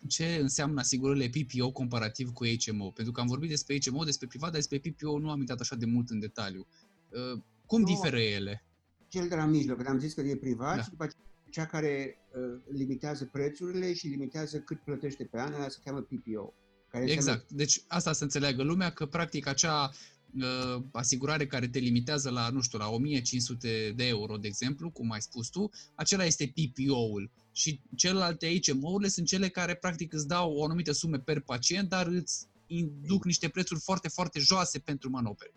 ce 0.07 0.37
înseamnă 0.41 0.79
asigurările 0.79 1.29
PPO 1.29 1.71
comparativ 1.71 2.31
cu 2.31 2.45
HMO. 2.45 2.91
Pentru 2.91 3.13
că 3.13 3.21
am 3.21 3.27
vorbit 3.27 3.49
despre 3.49 3.77
HMO, 3.85 4.03
despre 4.03 4.27
privat, 4.27 4.51
dar 4.51 4.59
despre 4.59 4.79
PPO 4.79 5.19
nu 5.19 5.29
am 5.29 5.39
intrat 5.39 5.59
așa 5.59 5.75
de 5.75 5.85
mult 5.85 6.09
în 6.09 6.19
detaliu. 6.19 6.67
Uh, 7.09 7.41
cum 7.65 7.79
nu, 7.79 7.85
diferă 7.85 8.19
ele? 8.19 8.63
Cel 9.07 9.27
de 9.27 9.35
la 9.35 9.45
mijloc, 9.45 9.81
că 9.81 9.89
am 9.89 9.99
zis 9.99 10.13
că 10.13 10.21
e 10.21 10.35
privat 10.35 10.75
da. 10.75 10.81
și 10.81 10.89
după 10.89 11.07
cea 11.49 11.65
care 11.65 12.17
uh, 12.35 12.61
limitează 12.71 13.25
prețurile 13.25 13.93
și 13.93 14.07
limitează 14.07 14.59
cât 14.59 14.79
plătește 14.79 15.23
pe 15.23 15.39
an, 15.39 15.69
se 15.69 15.79
cheamă 15.83 15.99
PPO. 15.99 16.53
Care 16.87 17.03
exact. 17.03 17.17
Înseamnă... 17.17 17.43
Deci 17.49 17.83
asta 17.87 18.13
să 18.13 18.23
înțeleagă 18.23 18.63
lumea, 18.63 18.91
că 18.91 19.05
practic 19.05 19.47
acea 19.47 19.91
uh, 20.35 20.83
asigurare 20.91 21.47
care 21.47 21.67
te 21.67 21.79
limitează 21.79 22.29
la, 22.29 22.49
nu 22.49 22.61
știu, 22.61 22.77
la 22.77 22.89
1500 22.89 23.93
de 23.95 24.07
euro, 24.07 24.37
de 24.37 24.47
exemplu, 24.47 24.89
cum 24.89 25.11
ai 25.11 25.21
spus 25.21 25.49
tu, 25.49 25.69
acela 25.95 26.25
este 26.25 26.53
PPO-ul. 26.55 27.29
Și 27.51 27.79
celelalte 27.95 28.59
HMO-urile 28.61 29.09
sunt 29.09 29.27
cele 29.27 29.47
care 29.47 29.75
practic 29.75 30.13
îți 30.13 30.27
dau 30.27 30.53
o 30.53 30.63
anumită 30.63 30.91
sume 30.91 31.19
per 31.19 31.39
pacient, 31.39 31.89
dar 31.89 32.07
îți 32.07 32.47
induc 32.67 33.25
niște 33.25 33.49
prețuri 33.49 33.79
foarte, 33.79 34.07
foarte 34.07 34.39
joase 34.39 34.79
pentru 34.79 35.09
manopere. 35.09 35.53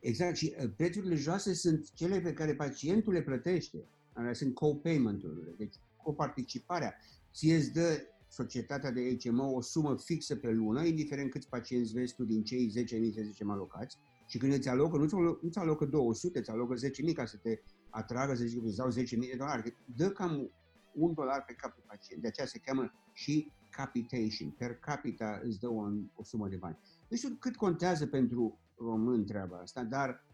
Exact, 0.00 0.36
și 0.36 0.54
uh, 0.58 0.70
prețurile 0.76 1.14
joase 1.14 1.54
sunt 1.54 1.90
cele 1.94 2.20
pe 2.20 2.32
care 2.32 2.54
pacientul 2.54 3.12
le 3.12 3.22
plătește. 3.22 3.78
Alea 4.12 4.34
sunt 4.34 4.54
co-payment-urile, 4.54 5.54
deci 5.56 5.74
coparticiparea. 6.02 6.94
Ție 7.32 7.56
îți 7.56 7.72
dă 7.72 8.00
societatea 8.28 8.90
de 8.90 9.16
HMO 9.22 9.52
o 9.52 9.60
sumă 9.60 9.96
fixă 9.96 10.36
pe 10.36 10.50
lună, 10.50 10.84
indiferent 10.84 11.30
câți 11.30 11.48
pacienți 11.48 11.92
vezi 11.92 12.14
tu 12.14 12.24
din 12.24 12.44
cei 12.44 12.72
10.000, 12.76 13.14
să 13.14 13.20
zicem, 13.22 13.50
alocați. 13.50 13.96
Și 14.26 14.38
când 14.38 14.52
îți 14.52 14.68
alocă, 14.68 14.96
nu-ți, 14.96 15.14
nu 15.14 15.50
alocă 15.54 15.84
200, 15.84 16.38
îți 16.38 16.50
alocă 16.50 16.74
10.000 17.08 17.14
ca 17.14 17.24
să 17.24 17.36
te 17.36 17.60
atragă, 17.90 18.34
să 18.34 18.44
zic, 18.44 18.64
îți 18.64 18.76
dau 18.76 18.90
10.000 18.90 18.94
de 19.18 19.34
dolari. 19.38 19.76
Dă 19.96 20.10
cam 20.10 20.50
un 20.92 21.14
dolar 21.14 21.44
pe 21.44 21.52
cap 21.52 21.74
de 21.74 21.82
pacient. 21.86 22.22
De 22.22 22.28
aceea 22.28 22.46
se 22.46 22.58
cheamă 22.58 22.92
și 23.12 23.52
capitation. 23.70 24.50
Per 24.50 24.74
capita 24.74 25.40
îți 25.42 25.60
dă 25.60 25.68
o, 25.68 25.82
o 26.14 26.22
sumă 26.24 26.48
de 26.48 26.56
bani. 26.56 26.78
Nu 27.08 27.16
știu 27.16 27.36
cât 27.38 27.56
contează 27.56 28.06
pentru 28.06 28.58
român 28.76 29.24
treaba 29.24 29.56
asta, 29.56 29.82
dar 29.82 30.26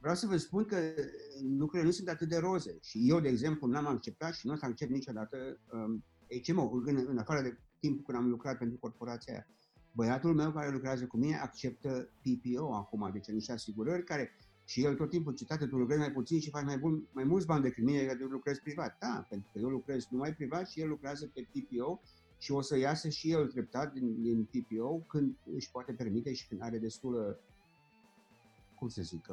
vreau 0.00 0.14
să 0.14 0.26
vă 0.26 0.36
spun 0.36 0.64
că 0.64 0.76
lucrurile 1.58 1.88
nu 1.88 1.94
sunt 1.94 2.08
atât 2.08 2.28
de 2.28 2.36
roze. 2.36 2.78
Și 2.80 3.08
eu, 3.08 3.20
de 3.20 3.28
exemplu, 3.28 3.66
n-am 3.66 3.86
acceptat 3.86 4.34
și 4.34 4.46
nu 4.46 4.52
o 4.52 4.56
să 4.56 4.64
accept 4.64 4.90
niciodată 4.90 5.60
um, 5.72 6.04
HMO, 6.46 6.70
în, 6.84 7.04
în 7.08 7.18
afară 7.18 7.42
de 7.42 7.58
timpul 7.78 8.04
când 8.04 8.18
am 8.18 8.30
lucrat 8.30 8.58
pentru 8.58 8.78
corporația 8.78 9.32
aia. 9.32 9.46
Băiatul 9.94 10.34
meu 10.34 10.52
care 10.52 10.70
lucrează 10.70 11.06
cu 11.06 11.16
mine 11.16 11.36
acceptă 11.36 12.08
PPO 12.22 12.74
acum, 12.74 13.10
deci 13.12 13.26
niște 13.26 13.52
asigurări 13.52 14.04
care 14.04 14.30
și 14.64 14.84
el 14.84 14.94
tot 14.94 15.10
timpul 15.10 15.34
citate, 15.34 15.66
tu 15.66 15.76
lucrezi 15.76 16.00
mai 16.00 16.12
puțin 16.12 16.40
și 16.40 16.50
faci 16.50 16.64
mai, 16.64 16.78
bun, 16.78 17.08
mai 17.12 17.24
mulți 17.24 17.46
bani 17.46 17.62
decât 17.62 17.84
mine, 17.84 18.04
că 18.04 18.14
tu 18.14 18.24
lucrezi 18.24 18.60
privat. 18.60 18.96
Da, 18.98 19.26
pentru 19.28 19.50
că 19.52 19.58
eu 19.58 19.68
lucrez 19.68 20.06
numai 20.10 20.34
privat 20.34 20.68
și 20.68 20.80
el 20.80 20.88
lucrează 20.88 21.30
pe 21.34 21.48
PPO 21.52 22.00
și 22.38 22.52
o 22.52 22.60
să 22.60 22.78
iasă 22.78 23.08
și 23.08 23.30
el 23.30 23.46
treptat 23.46 23.92
din, 23.92 24.22
din 24.22 24.44
PPO 24.44 24.98
când 24.98 25.36
își 25.54 25.70
poate 25.70 25.92
permite 25.92 26.32
și 26.32 26.48
când 26.48 26.62
are 26.62 26.78
destulă 26.78 27.40
cum 28.78 28.88
să 28.88 29.02
zic, 29.02 29.26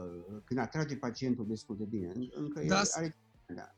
când 0.44 0.60
atrage 0.60 0.96
pacientul 0.96 1.48
destul 1.48 1.78
de 1.78 1.84
bine. 1.84 2.12
Încă 2.34 2.64
da, 2.68 2.82
are... 2.92 3.16
Da. 3.56 3.76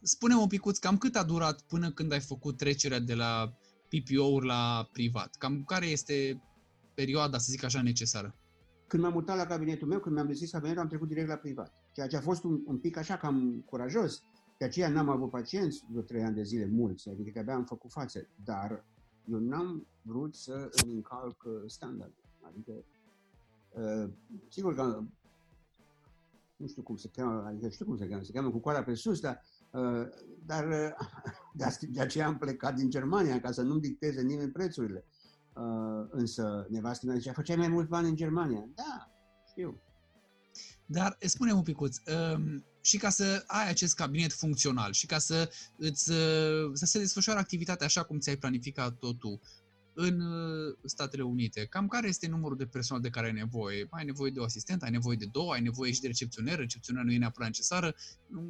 Spune-mă 0.00 0.40
un 0.40 0.46
picuț, 0.46 0.78
cam 0.78 0.98
cât 0.98 1.16
a 1.16 1.22
durat 1.22 1.60
până 1.60 1.92
când 1.92 2.12
ai 2.12 2.20
făcut 2.20 2.56
trecerea 2.56 2.98
de 2.98 3.14
la 3.14 3.58
PPO-uri 4.02 4.46
la 4.46 4.88
privat? 4.92 5.34
Cam 5.38 5.64
care 5.64 5.86
este 5.86 6.42
perioada, 6.94 7.38
să 7.38 7.46
zic 7.50 7.64
așa, 7.64 7.82
necesară? 7.82 8.34
când 8.94 9.06
m-am 9.06 9.12
mutat 9.12 9.36
la 9.36 9.46
cabinetul 9.46 9.88
meu, 9.88 10.00
când 10.00 10.14
mi-am 10.14 10.26
deschis 10.26 10.50
cabinetul, 10.50 10.80
am 10.80 10.88
trecut 10.88 11.08
direct 11.08 11.28
la 11.28 11.36
privat. 11.36 11.72
Ceea 11.92 12.06
ce 12.06 12.16
a 12.16 12.20
fost 12.20 12.44
un, 12.44 12.62
un 12.66 12.78
pic 12.78 12.96
așa 12.96 13.16
cam 13.16 13.64
curajos. 13.66 14.22
De 14.58 14.64
aceea 14.64 14.88
n-am 14.88 15.08
avut 15.08 15.30
pacienți 15.30 15.84
vreo 15.90 16.02
trei 16.02 16.22
ani 16.22 16.34
de 16.34 16.42
zile 16.42 16.66
mulți, 16.66 17.08
adică 17.08 17.30
că 17.30 17.38
abia 17.38 17.54
am 17.54 17.64
făcut 17.64 17.90
față. 17.90 18.28
Dar 18.44 18.84
eu 19.30 19.38
n-am 19.38 19.86
vrut 20.02 20.34
să 20.34 20.70
îmi 20.84 20.94
încalc 20.94 21.42
uh, 21.44 21.52
standard. 21.66 22.12
Adică, 22.40 22.72
uh, 23.70 24.10
sigur 24.48 24.74
că 24.74 25.02
nu 26.56 26.66
știu 26.66 26.82
cum 26.82 26.96
se 26.96 27.08
cheamă, 27.08 27.44
adică 27.46 27.68
știu 27.68 27.84
cum 27.84 27.96
se 27.96 28.08
cheamă, 28.08 28.22
se 28.22 28.32
cheamă 28.32 28.50
cu 28.50 28.58
coara 28.58 28.82
pe 28.82 28.94
sus, 28.94 29.20
dar, 29.20 29.40
uh, 29.42 29.53
dar 30.46 30.68
uh, 31.54 31.76
de 31.88 32.00
aceea 32.00 32.26
am 32.26 32.38
plecat 32.38 32.74
din 32.74 32.90
Germania, 32.90 33.40
ca 33.40 33.52
să 33.52 33.62
nu-mi 33.62 33.80
dicteze 33.80 34.22
nimeni 34.22 34.50
prețurile. 34.50 35.04
Uh, 35.52 36.06
însă 36.10 36.66
nevastă 36.70 37.06
mea 37.06 37.16
zicea, 37.16 37.32
făceai 37.32 37.56
mai 37.56 37.68
mult 37.68 37.88
bani 37.88 38.08
în 38.08 38.16
Germania. 38.16 38.68
Da, 38.74 39.10
știu. 39.48 39.80
Dar 40.86 41.16
spune-mi 41.20 41.56
un 41.56 41.62
picuț, 41.62 41.96
um, 41.96 42.64
și 42.80 42.98
ca 42.98 43.08
să 43.08 43.44
ai 43.46 43.68
acest 43.68 43.94
cabinet 43.94 44.32
funcțional 44.32 44.92
și 44.92 45.06
ca 45.06 45.18
să, 45.18 45.50
îți, 45.76 46.10
uh, 46.10 46.70
să 46.72 46.86
se 46.86 46.98
desfășoare 46.98 47.40
activitatea 47.40 47.86
așa 47.86 48.02
cum 48.02 48.18
ți-ai 48.18 48.36
planificat 48.36 48.98
totul 48.98 49.40
în 49.94 50.20
uh, 50.20 50.76
Statele 50.84 51.22
Unite, 51.22 51.66
cam 51.66 51.88
care 51.88 52.08
este 52.08 52.28
numărul 52.28 52.56
de 52.56 52.66
personal 52.66 53.02
de 53.02 53.10
care 53.10 53.26
ai 53.26 53.32
nevoie? 53.32 53.86
Ai 53.90 54.04
nevoie 54.04 54.30
de 54.30 54.38
o 54.38 54.44
asistent, 54.44 54.82
ai 54.82 54.90
nevoie 54.90 55.16
de 55.16 55.26
două, 55.32 55.52
ai 55.52 55.62
nevoie 55.62 55.92
și 55.92 56.00
de 56.00 56.06
recepționer, 56.06 56.58
recepționer 56.58 57.04
nu 57.04 57.12
e 57.12 57.18
neapărat 57.18 57.48
necesară. 57.48 57.94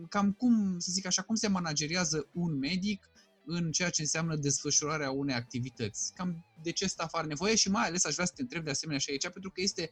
Cam 0.08 0.32
cum, 0.32 0.78
să 0.78 0.92
zic 0.92 1.06
așa, 1.06 1.22
cum 1.22 1.34
se 1.34 1.48
manageriază 1.48 2.28
un 2.32 2.58
medic 2.58 3.10
în 3.46 3.70
ceea 3.70 3.90
ce 3.90 4.00
înseamnă 4.00 4.36
desfășurarea 4.36 5.10
unei 5.10 5.34
activități. 5.34 6.12
Cam 6.14 6.44
de 6.62 6.70
ce 6.70 6.86
staff 6.86 7.14
are 7.14 7.26
nevoie 7.26 7.54
și 7.54 7.70
mai 7.70 7.86
ales 7.86 8.04
aș 8.04 8.14
vrea 8.14 8.26
să 8.26 8.32
te 8.34 8.42
întreb 8.42 8.64
de 8.64 8.70
asemenea 8.70 9.00
și 9.00 9.10
aici, 9.10 9.28
pentru 9.28 9.50
că 9.50 9.60
este 9.60 9.90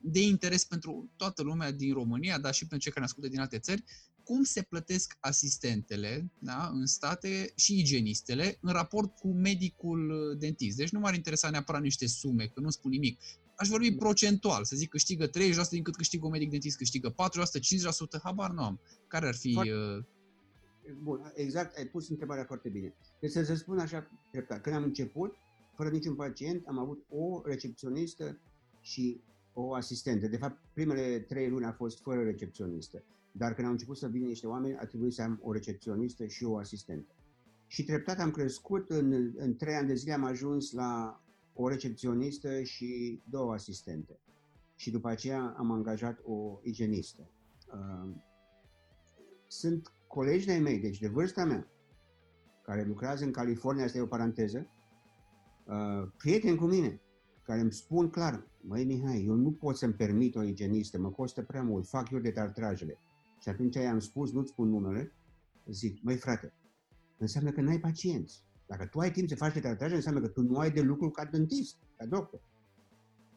de 0.00 0.20
interes 0.20 0.64
pentru 0.64 1.10
toată 1.16 1.42
lumea 1.42 1.70
din 1.70 1.92
România, 1.92 2.38
dar 2.38 2.54
și 2.54 2.66
pentru 2.66 2.78
cei 2.78 2.92
care 2.92 3.00
ne 3.00 3.06
ascultă 3.06 3.28
din 3.28 3.40
alte 3.40 3.58
țări, 3.58 3.84
cum 4.24 4.42
se 4.42 4.62
plătesc 4.62 5.16
asistentele 5.20 6.30
da, 6.38 6.70
în 6.72 6.86
state 6.86 7.52
și 7.54 7.78
igienistele 7.78 8.58
în 8.60 8.72
raport 8.72 9.18
cu 9.18 9.28
medicul 9.28 10.34
dentist. 10.38 10.76
Deci 10.76 10.90
nu 10.90 10.98
m-ar 10.98 11.14
interesa 11.14 11.50
neapărat 11.50 11.82
niște 11.82 12.06
sume, 12.06 12.46
că 12.46 12.60
nu 12.60 12.70
spun 12.70 12.90
nimic. 12.90 13.20
Aș 13.56 13.68
vorbi 13.68 13.94
procentual, 13.94 14.64
să 14.64 14.76
zic 14.76 14.90
câștigă 14.90 15.28
30% 15.28 15.30
din 15.70 15.82
cât 15.82 15.96
câștigă 15.96 16.24
un 16.24 16.30
medic 16.30 16.50
dentist, 16.50 16.76
câștigă 16.76 17.10
4%, 17.10 17.14
5%, 18.16 18.20
habar 18.22 18.50
nu 18.50 18.62
am. 18.62 18.80
Care 19.08 19.26
ar 19.26 19.34
fi... 19.34 19.52
Foarte, 19.52 19.72
uh, 19.72 20.04
Bun, 21.02 21.32
exact, 21.34 21.76
ai 21.76 21.84
pus 21.84 22.08
întrebarea 22.08 22.44
foarte 22.44 22.68
bine. 22.68 22.94
Deci 23.20 23.30
să 23.30 23.42
se 23.42 23.54
spun 23.54 23.78
așa 23.78 24.10
treptat. 24.30 24.60
Când 24.60 24.76
am 24.76 24.82
început, 24.82 25.34
fără 25.76 25.88
niciun 25.88 26.14
pacient, 26.14 26.66
am 26.66 26.78
avut 26.78 27.04
o 27.08 27.42
recepționistă 27.44 28.38
și 28.80 29.20
o 29.52 29.74
asistentă. 29.74 30.26
De 30.26 30.36
fapt, 30.36 30.60
primele 30.72 31.18
trei 31.18 31.48
luni 31.48 31.64
a 31.64 31.72
fost 31.72 32.02
fără 32.02 32.22
recepționistă. 32.22 33.04
Dar 33.36 33.54
când 33.54 33.66
au 33.66 33.72
început 33.72 33.96
să 33.96 34.08
vină 34.08 34.26
niște 34.26 34.46
oameni, 34.46 34.76
a 34.76 34.86
trebuit 34.86 35.12
să 35.12 35.22
am 35.22 35.40
o 35.42 35.52
recepționistă 35.52 36.26
și 36.26 36.44
o 36.44 36.56
asistentă. 36.56 37.14
Și 37.66 37.84
treptat 37.84 38.18
am 38.18 38.30
crescut, 38.30 38.90
în, 38.90 39.32
în 39.36 39.56
trei 39.56 39.74
ani 39.74 39.86
de 39.86 39.94
zile 39.94 40.12
am 40.12 40.24
ajuns 40.24 40.72
la 40.72 41.22
o 41.52 41.68
recepționistă 41.68 42.62
și 42.62 43.20
două 43.30 43.52
asistente. 43.52 44.18
Și 44.76 44.90
după 44.90 45.08
aceea 45.08 45.54
am 45.58 45.70
angajat 45.70 46.20
o 46.24 46.58
igienistă. 46.62 47.30
Uh, 47.72 48.10
sunt 49.46 49.92
colegi 50.06 50.46
de 50.46 50.54
mei, 50.54 50.78
deci 50.78 50.98
de 50.98 51.08
vârsta 51.08 51.44
mea, 51.44 51.68
care 52.62 52.84
lucrează 52.84 53.24
în 53.24 53.30
California, 53.30 53.84
asta 53.84 53.98
e 53.98 54.02
o 54.02 54.06
paranteză, 54.06 54.66
uh, 55.66 56.08
prieteni 56.16 56.56
cu 56.56 56.64
mine, 56.64 57.00
care 57.42 57.60
îmi 57.60 57.72
spun 57.72 58.10
clar, 58.10 58.46
măi 58.60 58.84
Mihai, 58.84 59.24
eu 59.24 59.34
nu 59.34 59.50
pot 59.50 59.76
să-mi 59.76 59.92
permit 59.92 60.34
o 60.34 60.42
igienistă, 60.42 60.98
mă 60.98 61.10
costă 61.10 61.42
prea 61.42 61.62
mult, 61.62 61.88
fac 61.88 62.10
eu 62.10 62.18
de 62.18 62.30
tartrajele. 62.30 62.98
Și 63.38 63.48
atunci 63.48 63.74
i-am 63.74 63.98
spus, 63.98 64.32
nu-ți 64.32 64.50
spun 64.50 64.68
numele, 64.68 65.12
zic, 65.66 66.02
măi 66.02 66.16
frate, 66.16 66.52
înseamnă 67.18 67.50
că 67.50 67.60
n-ai 67.60 67.80
pacienți. 67.80 68.42
Dacă 68.66 68.86
tu 68.86 68.98
ai 68.98 69.10
timp 69.10 69.28
să 69.28 69.34
faci 69.34 69.52
de 69.52 69.60
tartraje, 69.60 69.94
înseamnă 69.94 70.20
că 70.20 70.28
tu 70.28 70.42
nu 70.42 70.58
ai 70.58 70.70
de 70.70 70.80
lucru 70.80 71.10
ca 71.10 71.24
dentist, 71.24 71.76
ca 71.96 72.06
doctor. 72.06 72.40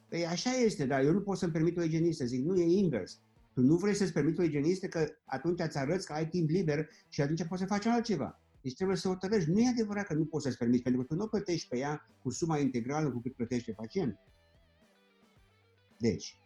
Păi 0.09 0.25
așa 0.25 0.49
este, 0.49 0.85
dar 0.85 1.03
eu 1.03 1.11
nu 1.11 1.21
pot 1.21 1.37
să-mi 1.37 1.51
permit 1.51 1.77
o 1.77 1.83
igienistă. 1.83 2.25
Zic, 2.25 2.45
nu, 2.45 2.55
e 2.59 2.63
invers. 2.63 3.19
Tu 3.53 3.61
nu 3.61 3.75
vrei 3.75 3.93
să-ți 3.93 4.13
permiți 4.13 4.39
o 4.39 4.43
igienistă 4.43 4.87
că 4.87 5.05
atunci 5.25 5.59
îți 5.59 5.77
arăți 5.77 6.05
că 6.05 6.13
ai 6.13 6.27
timp 6.27 6.49
liber 6.49 6.89
și 7.09 7.21
atunci 7.21 7.47
poți 7.47 7.61
să 7.61 7.67
faci 7.67 7.85
altceva. 7.85 8.41
Deci 8.61 8.75
trebuie 8.75 8.97
să 8.97 9.09
o 9.09 9.15
tărești. 9.15 9.49
Nu 9.49 9.59
e 9.59 9.67
adevărat 9.67 10.05
că 10.05 10.13
nu 10.13 10.25
poți 10.25 10.43
să-ți 10.43 10.57
permiți, 10.57 10.83
pentru 10.83 11.01
că 11.01 11.07
tu 11.07 11.15
nu 11.15 11.27
plătești 11.27 11.67
pe 11.67 11.77
ea 11.77 12.09
cu 12.21 12.29
suma 12.29 12.57
integrală 12.57 13.11
cu 13.11 13.19
cât 13.19 13.35
plătește 13.35 13.71
pacient. 13.71 14.19
Deci, 15.97 16.39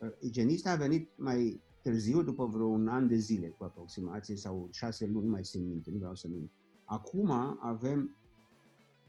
uh, 0.00 0.10
igienista 0.20 0.70
a 0.70 0.76
venit 0.76 1.10
mai 1.16 1.60
târziu, 1.86 2.22
după 2.22 2.46
vreo 2.46 2.66
un 2.66 2.88
an 2.88 3.08
de 3.08 3.16
zile, 3.16 3.48
cu 3.48 3.64
aproximație, 3.64 4.36
sau 4.36 4.68
șase 4.72 5.06
luni, 5.06 5.24
nu 5.24 5.30
mai 5.30 5.42
țin 5.42 5.66
minte, 5.66 5.90
nu 5.90 5.98
vreau 5.98 6.14
să 6.14 6.28
nu. 6.28 6.50
Acum 6.84 7.30
avem 7.60 8.16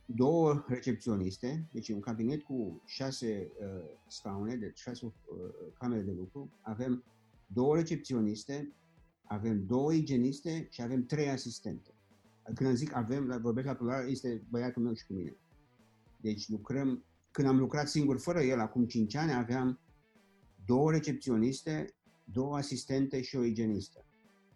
două 0.06 0.64
recepționiste, 0.68 1.70
deci 1.72 1.90
un 1.90 2.00
cabinet 2.00 2.44
cu 2.44 2.82
șase 2.86 3.52
uh, 3.60 3.90
scaune, 4.08 4.56
de 4.56 4.72
șase 4.76 5.06
uh, 5.06 5.14
camere 5.80 6.02
de 6.02 6.12
lucru, 6.12 6.52
avem 6.62 7.04
două 7.48 7.76
recepționiste, 7.76 8.74
avem 9.24 9.66
două 9.66 9.94
igieniste 9.94 10.68
și 10.70 10.82
avem 10.82 11.06
trei 11.06 11.30
asistente. 11.30 11.94
Când 12.54 12.76
zic 12.76 12.96
avem, 12.96 13.40
vorbesc 13.42 13.68
la 13.68 13.74
plural, 13.74 14.10
este 14.10 14.44
băiatul 14.50 14.84
meu 14.84 14.94
și 14.94 15.06
cu 15.06 15.14
mine. 15.14 15.38
Deci 16.22 16.50
lucrăm, 16.50 17.04
când 17.32 17.48
am 17.48 17.58
lucrat 17.58 17.88
singur 17.88 18.20
fără 18.20 18.42
el, 18.42 18.60
acum 18.60 18.86
5 18.86 19.16
ani, 19.16 19.34
aveam 19.34 19.80
două 20.66 20.92
recepționiste, 20.92 21.97
două 22.32 22.56
asistente 22.56 23.22
și 23.22 23.36
o 23.36 23.44
igienistă. 23.44 24.06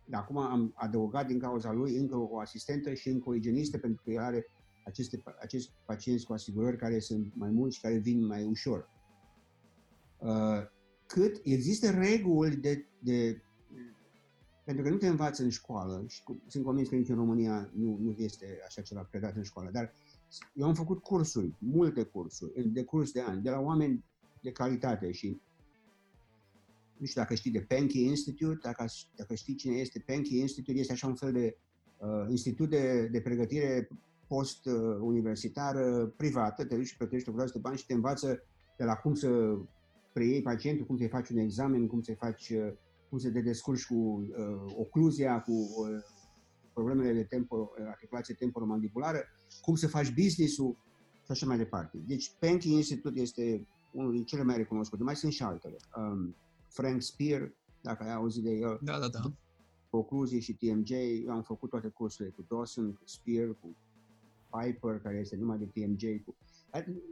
De 0.06 0.16
acum 0.16 0.38
am 0.38 0.72
adăugat 0.76 1.28
din 1.28 1.40
cauza 1.40 1.72
lui 1.72 1.96
încă 1.96 2.18
o 2.18 2.40
asistentă 2.40 2.94
și 2.94 3.10
încă 3.10 3.30
o 3.30 3.34
igienistă 3.34 3.78
pentru 3.78 4.02
că 4.04 4.12
el 4.12 4.20
are 4.20 4.46
aceste, 4.86 5.24
acești 5.42 5.72
pacienți 5.86 6.26
cu 6.26 6.34
asigurări 6.34 6.78
care 6.78 7.00
sunt 7.00 7.32
mai 7.36 7.50
mulți 7.50 7.76
și 7.76 7.82
care 7.82 7.98
vin 7.98 8.26
mai 8.26 8.44
ușor. 8.44 8.90
Uh, 10.18 10.62
cât 11.06 11.40
există 11.44 11.90
reguli 11.90 12.56
de, 12.56 12.86
de 13.00 13.42
pentru 14.64 14.84
că 14.84 14.90
nu 14.90 14.98
te 14.98 15.08
învață 15.08 15.44
în 15.44 15.50
școală 15.50 16.04
și 16.08 16.24
cu, 16.24 16.42
sunt 16.48 16.64
convins 16.64 16.90
că 16.90 16.96
nici 16.96 17.10
în 17.10 17.16
România 17.16 17.70
nu, 17.74 17.98
nu 18.02 18.16
este 18.18 18.60
așa 18.66 18.82
ceva 18.82 19.02
predat 19.02 19.36
în 19.36 19.44
școală, 19.44 19.70
dar 19.72 19.94
eu 20.54 20.68
am 20.68 20.74
făcut 20.74 21.02
cursuri, 21.02 21.56
multe 21.58 22.04
cursuri, 22.04 22.70
de 22.70 22.84
curs 22.84 23.12
de 23.12 23.22
ani, 23.22 23.42
de 23.42 23.50
la 23.50 23.60
oameni 23.60 24.04
de 24.42 24.52
calitate 24.52 25.12
și 25.12 25.42
nu 27.02 27.08
știu 27.08 27.22
dacă 27.22 27.34
știi 27.34 27.52
de 27.52 27.62
Penke 27.62 28.00
Institute, 28.00 28.60
dacă, 28.62 28.86
dacă 29.16 29.34
știi 29.34 29.56
cine 29.56 29.76
este 29.76 30.04
Penke 30.06 30.38
Institute, 30.38 30.80
este 30.80 30.92
așa 30.94 31.08
un 31.08 31.16
fel 31.16 31.32
de 31.32 31.58
uh, 31.98 32.26
institut 32.30 32.70
de, 32.70 33.08
de 33.12 33.22
pregătire 33.22 33.88
post-universitară 34.28 36.14
privată, 36.18 36.66
te 36.66 36.76
duci 36.76 36.88
și 36.88 36.98
plătești 36.98 37.30
o 37.30 37.32
groază 37.32 37.52
de 37.54 37.60
bani 37.60 37.78
și 37.78 37.86
te 37.86 37.94
învață 37.94 38.44
de 38.78 38.84
la 38.84 38.96
cum 38.96 39.14
să 39.14 39.58
preiei 40.14 40.42
pacientul, 40.42 40.86
cum 40.86 40.98
să-i 40.98 41.08
faci 41.08 41.30
un 41.30 41.38
examen, 41.38 41.88
cum 41.88 42.02
să-i 42.02 42.16
faci, 42.16 42.50
uh, 42.50 42.72
cum 43.10 43.18
să 43.18 43.32
te 43.32 43.42
descurci 43.42 43.86
cu 43.86 43.96
uh, 43.96 44.74
ocluzia, 44.78 45.42
cu 45.42 45.52
uh, 45.52 46.04
problemele 46.74 47.14
de 47.14 47.24
tempo, 47.24 47.56
uh, 47.56 47.86
articulație 47.88 48.36
temporomandibulară, 48.36 49.20
cum 49.62 49.76
să 49.76 49.88
faci 49.88 50.14
business-ul 50.14 50.78
și 51.24 51.32
așa 51.32 51.46
mai 51.46 51.58
departe. 51.58 51.98
Deci 52.08 52.32
Penke 52.40 52.68
Institute 52.68 53.20
este 53.20 53.68
unul 53.92 54.12
din 54.12 54.24
cele 54.24 54.44
mai 54.44 54.58
recunoscute, 54.58 55.04
mai 55.04 55.16
sunt 55.16 55.32
și 55.32 55.44
altele. 55.44 55.76
Um, 55.98 56.36
Frank 56.72 57.02
Spear, 57.02 57.54
dacă 57.82 58.04
ai 58.04 58.14
auzit 58.14 58.44
de 58.44 58.50
el. 58.50 58.80
Da, 58.82 59.00
da, 59.00 59.08
da. 59.08 59.20
Ocluzie 59.90 60.40
și 60.40 60.54
TMJ, 60.54 60.90
eu 61.26 61.32
am 61.32 61.44
făcut 61.44 61.70
toate 61.70 61.88
cursurile 61.88 62.34
cu 62.36 62.46
Dawson, 62.50 62.94
cu 62.94 63.02
Spear, 63.06 63.58
cu 63.60 63.76
Piper, 64.50 65.00
care 65.00 65.18
este 65.18 65.36
numai 65.36 65.58
de 65.58 65.66
TMJ. 65.66 66.04
Cu... 66.26 66.36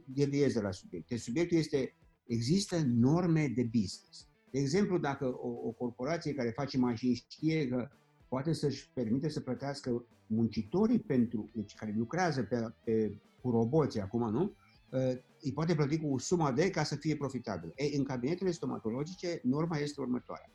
Deviez 0.06 0.54
de 0.54 0.62
la 0.62 0.72
subiect. 0.72 1.08
Deci 1.08 1.20
subiectul 1.20 1.58
este, 1.58 1.96
există 2.26 2.82
norme 2.86 3.48
de 3.56 3.64
business. 3.64 4.28
De 4.52 4.60
exemplu, 4.60 4.98
dacă 4.98 5.26
o, 5.26 5.48
o 5.48 5.72
corporație 5.72 6.34
care 6.34 6.50
face 6.50 6.78
mașini 6.78 7.14
știe 7.14 7.68
că 7.68 7.90
poate 8.28 8.54
să-și 8.54 8.90
permite 8.94 9.30
să 9.30 9.40
plătească 9.40 10.06
muncitorii 10.28 11.00
pentru, 11.00 11.50
deci 11.54 11.76
care 11.76 11.96
lucrează 11.98 12.44
pe, 12.44 12.74
pe, 12.84 13.18
cu 13.42 13.50
roboții 13.50 14.02
acum, 14.02 14.32
nu? 14.32 14.56
Uh, 14.92 15.18
îi 15.42 15.54
poate 15.54 15.76
plăti 15.76 16.00
cu 16.00 16.18
suma 16.18 16.52
de 16.52 16.70
ca 16.70 16.84
să 16.84 16.96
fie 16.96 17.16
profitabil. 17.16 17.72
Ei, 17.76 17.94
în 17.98 18.04
cabinetele 18.04 18.52
stomatologice, 18.52 19.40
norma 19.44 19.78
este 19.78 20.02
următoarea. 20.02 20.52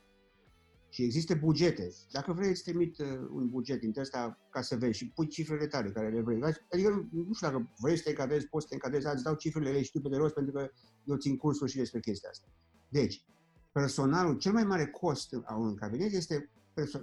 Și 0.88 1.02
există 1.02 1.34
bugete. 1.34 1.88
Dacă 2.12 2.32
vrei, 2.32 2.50
îți 2.50 2.62
trimit 2.62 2.98
uh, 2.98 3.06
un 3.32 3.48
buget 3.48 3.80
din 3.80 3.92
ăsta 3.98 4.38
ca 4.50 4.62
să 4.62 4.76
vezi 4.76 4.98
și 4.98 5.10
pui 5.10 5.28
cifrele 5.28 5.66
tale 5.66 5.90
care 5.90 6.10
le 6.10 6.20
vrei. 6.20 6.40
Adică 6.70 7.08
nu 7.10 7.32
știu 7.32 7.46
dacă 7.46 7.70
vrei 7.80 7.96
să 7.96 8.02
te 8.02 8.10
încadrezi, 8.10 8.46
poți 8.46 8.62
să 8.62 8.68
te 8.68 8.74
încadrezi, 8.74 9.14
îți 9.14 9.24
dau 9.24 9.34
cifrele, 9.34 9.70
le 9.70 9.82
știu 9.82 10.00
pe 10.00 10.08
de 10.08 10.16
rost 10.16 10.34
pentru 10.34 10.52
că 10.52 10.70
eu 11.04 11.16
țin 11.16 11.36
cursuri 11.36 11.70
și 11.70 11.76
despre 11.76 12.00
chestia 12.00 12.28
asta. 12.30 12.46
Deci, 12.88 13.24
personalul, 13.72 14.36
cel 14.36 14.52
mai 14.52 14.64
mare 14.64 14.86
cost 14.86 15.28
a 15.44 15.56
unui 15.56 15.74
cabinet 15.74 16.12
este 16.12 16.50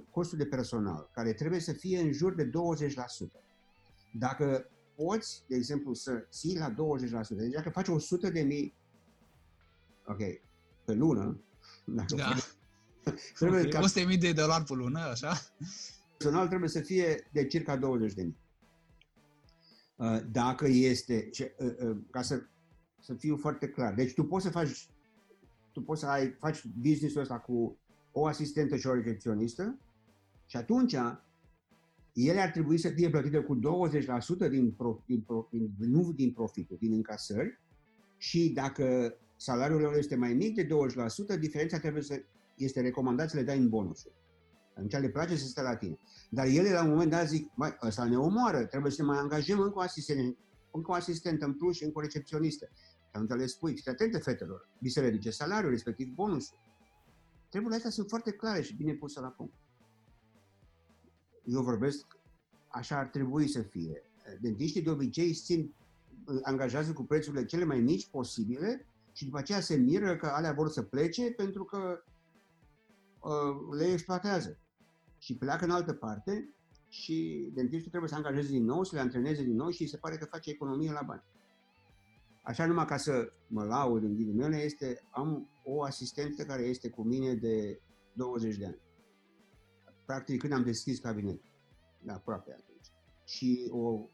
costul 0.09 0.37
de 0.37 0.45
personal, 0.45 1.09
care 1.13 1.33
trebuie 1.33 1.59
să 1.59 1.71
fie 1.71 1.99
în 1.99 2.11
jur 2.11 2.35
de 2.35 2.49
20%. 2.49 2.49
Dacă 4.13 4.69
poți, 4.95 5.43
de 5.47 5.55
exemplu, 5.55 5.93
să 5.93 6.25
ții 6.29 6.57
la 6.57 6.73
20%, 6.73 6.73
deci 7.29 7.51
dacă 7.51 7.69
faci 7.69 7.87
100 7.87 8.29
de 8.29 8.41
mii, 8.41 8.73
ok, 10.05 10.19
pe 10.85 10.93
lună, 10.93 11.41
dacă 11.85 12.15
da. 12.15 12.35
trebuie 13.39 13.67
okay. 13.67 13.81
ca... 13.81 14.11
100.000 14.11 14.19
de 14.19 14.33
dolari 14.33 14.63
pe 14.63 14.73
lună, 14.73 14.99
așa? 14.99 15.33
Personal 16.17 16.47
trebuie 16.47 16.69
să 16.69 16.79
fie 16.79 17.29
de 17.31 17.45
circa 17.45 17.77
20.000. 17.77 17.81
Uh, 19.95 20.19
dacă 20.31 20.67
este, 20.67 21.29
uh, 21.39 21.71
uh, 21.79 21.97
ca 22.09 22.21
să, 22.21 22.41
să 22.99 23.13
fiu 23.13 23.37
foarte 23.37 23.69
clar, 23.69 23.93
deci 23.93 24.13
tu 24.13 24.23
poți 24.23 24.45
să 24.45 24.51
faci, 24.51 24.89
tu 25.71 25.81
poți 25.81 25.99
să 25.99 26.07
ai, 26.07 26.31
faci 26.39 26.65
business-ul 26.65 27.21
ăsta 27.21 27.39
cu 27.39 27.77
o 28.11 28.25
asistentă 28.25 28.75
și 28.75 28.87
o 28.87 28.93
recepționistă 28.93 29.79
și 30.45 30.57
atunci 30.57 30.95
ele 32.13 32.39
ar 32.39 32.49
trebui 32.49 32.77
să 32.77 32.89
fie 32.89 33.09
plătite 33.09 33.39
cu 33.39 33.59
20% 34.45 34.49
din, 34.49 34.71
pro, 34.71 35.03
din, 35.05 35.21
pro, 35.21 35.47
din, 35.51 35.73
nu 35.77 36.11
din 36.11 36.31
profitul, 36.31 36.77
din 36.79 36.93
încasări 36.93 37.59
și 38.17 38.49
dacă 38.49 39.15
salariul 39.35 39.81
lor 39.81 39.95
este 39.95 40.15
mai 40.15 40.33
mic 40.33 40.55
de 40.55 40.67
20%, 41.35 41.39
diferența 41.39 41.79
trebuie 41.79 42.03
să 42.03 42.21
este 42.57 42.81
recomandat 42.81 43.29
să 43.29 43.37
le 43.37 43.43
dai 43.43 43.57
în 43.57 43.69
bonusuri. 43.69 44.13
Atunci 44.75 44.91
le 44.91 45.09
place 45.09 45.35
să 45.35 45.47
stea 45.47 45.63
la 45.63 45.75
tine. 45.75 45.97
Dar 46.29 46.45
ele 46.45 46.71
la 46.71 46.83
un 46.83 46.89
moment 46.89 47.11
dat 47.11 47.27
zic, 47.27 47.51
mai, 47.55 47.77
ăsta 47.81 48.05
ne 48.05 48.17
omoară, 48.17 48.65
trebuie 48.65 48.91
să 48.91 49.03
mai 49.03 49.17
angajăm 49.17 49.59
încă 49.59 49.77
o 49.77 49.81
asistent, 49.81 50.37
încă 50.71 50.91
o 50.91 50.93
asistentă 50.93 51.45
în 51.45 51.53
plus 51.53 51.75
și 51.75 51.83
încă 51.83 51.97
o 51.97 52.01
recepționistă. 52.01 52.69
Și 52.73 53.11
atunci 53.11 53.39
le 53.39 53.45
spui, 53.45 53.75
fiți 53.75 53.89
atente 53.89 54.17
fetelor, 54.17 54.69
vi 54.79 54.89
se 54.89 54.99
reduce 54.99 55.29
salariul, 55.29 55.71
respectiv 55.71 56.07
bonusul. 56.13 56.57
Treburile 57.49 57.75
astea 57.75 57.91
sunt 57.91 58.09
foarte 58.09 58.31
clare 58.31 58.61
și 58.61 58.75
bine 58.75 58.93
puse 58.93 59.19
la 59.19 59.27
punct. 59.27 59.53
Eu 61.51 61.61
vorbesc, 61.61 62.17
așa 62.67 62.97
ar 62.97 63.07
trebui 63.07 63.47
să 63.47 63.61
fie. 63.61 64.03
Dentiștii 64.41 64.81
de 64.81 64.89
obicei 64.89 65.33
țin, 65.33 65.73
angajează 66.41 66.93
cu 66.93 67.03
prețurile 67.03 67.45
cele 67.45 67.63
mai 67.63 67.79
mici 67.79 68.07
posibile 68.07 68.85
și 69.11 69.25
după 69.25 69.37
aceea 69.37 69.59
se 69.59 69.75
miră 69.75 70.15
că 70.15 70.25
alea 70.25 70.53
vor 70.53 70.69
să 70.69 70.81
plece 70.81 71.31
pentru 71.31 71.63
că 71.63 72.03
uh, 73.19 73.77
le 73.77 73.91
exploatează. 73.91 74.57
Și 75.17 75.37
pleacă 75.37 75.63
în 75.63 75.71
altă 75.71 75.93
parte 75.93 76.53
și 76.87 77.49
dentistul 77.53 77.89
trebuie 77.89 78.09
să 78.09 78.15
angajeze 78.15 78.49
din 78.49 78.65
nou, 78.65 78.83
să 78.83 78.95
le 78.95 79.01
antreneze 79.01 79.43
din 79.43 79.55
nou 79.55 79.69
și 79.69 79.87
se 79.87 79.97
pare 79.97 80.17
că 80.17 80.25
face 80.25 80.49
economie 80.49 80.91
la 80.91 81.01
bani. 81.05 81.23
Așa 82.43 82.65
numai 82.65 82.85
ca 82.85 82.97
să 82.97 83.33
mă 83.47 83.63
laud 83.63 84.03
în 84.03 84.15
ghilimele, 84.15 84.57
este, 84.57 85.03
am 85.09 85.49
o 85.63 85.83
asistentă 85.83 86.43
care 86.43 86.63
este 86.63 86.89
cu 86.89 87.03
mine 87.03 87.33
de 87.33 87.81
20 88.13 88.55
de 88.55 88.65
ani. 88.65 88.79
Practic 90.11 90.39
când 90.39 90.53
am 90.53 90.63
deschis 90.63 90.99
cabinetul, 90.99 91.51
de 92.03 92.11
aproape 92.11 92.51
atunci. 92.51 92.91
Și 93.25 93.67
o, 93.69 93.77
o, 93.77 94.09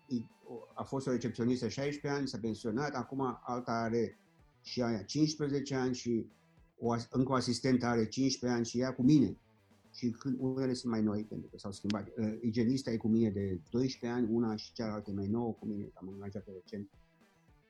a 0.73 0.83
fost 0.83 1.07
o 1.07 1.11
recepționistă 1.11 1.67
16 1.67 2.19
ani, 2.19 2.27
s-a 2.27 2.37
pensionat, 2.37 2.93
acum 2.93 3.39
alta 3.43 3.71
are 3.71 4.17
și 4.61 4.81
aia 4.81 5.03
15 5.03 5.75
ani 5.75 5.95
și 5.95 6.25
o, 6.79 6.95
încă 7.09 7.31
o 7.31 7.35
asistentă 7.35 7.85
are 7.85 8.07
15 8.07 8.59
ani 8.59 8.65
și 8.65 8.79
ea 8.79 8.93
cu 8.93 9.01
mine. 9.01 9.37
Și 9.93 10.09
când 10.09 10.37
unele 10.39 10.73
sunt 10.73 10.91
mai 10.91 11.01
noi, 11.01 11.23
pentru 11.23 11.47
că 11.49 11.57
s-au 11.57 11.71
schimbat. 11.71 12.07
Uh, 12.07 12.37
igienista 12.41 12.91
e 12.91 12.97
cu 12.97 13.07
mine 13.07 13.29
de 13.29 13.59
12 13.69 14.19
ani, 14.19 14.33
una 14.33 14.55
și 14.55 14.73
cealaltă 14.73 15.11
mai 15.11 15.27
nouă 15.27 15.53
cu 15.53 15.65
mine, 15.65 15.91
am 15.93 16.09
angajat 16.13 16.47
recent. 16.53 16.89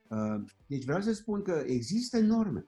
Uh, 0.08 0.52
deci 0.68 0.84
vreau 0.84 1.02
să 1.02 1.14
spun 1.14 1.42
că 1.42 1.64
există 1.66 2.20
norme. 2.20 2.68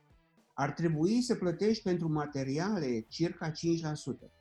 Ar 0.54 0.72
trebui 0.72 1.22
să 1.22 1.36
plătești 1.36 1.84
pentru 1.84 2.12
materiale 2.12 3.06
circa 3.10 3.52
5%. 3.52 4.39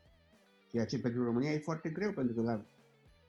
Ceea 0.69 0.87
ce 0.87 1.01
pentru 1.01 1.25
România 1.25 1.53
e 1.53 1.59
foarte 1.59 1.89
greu, 1.89 2.13
pentru 2.13 2.35
că 2.35 2.43
la, 2.43 2.65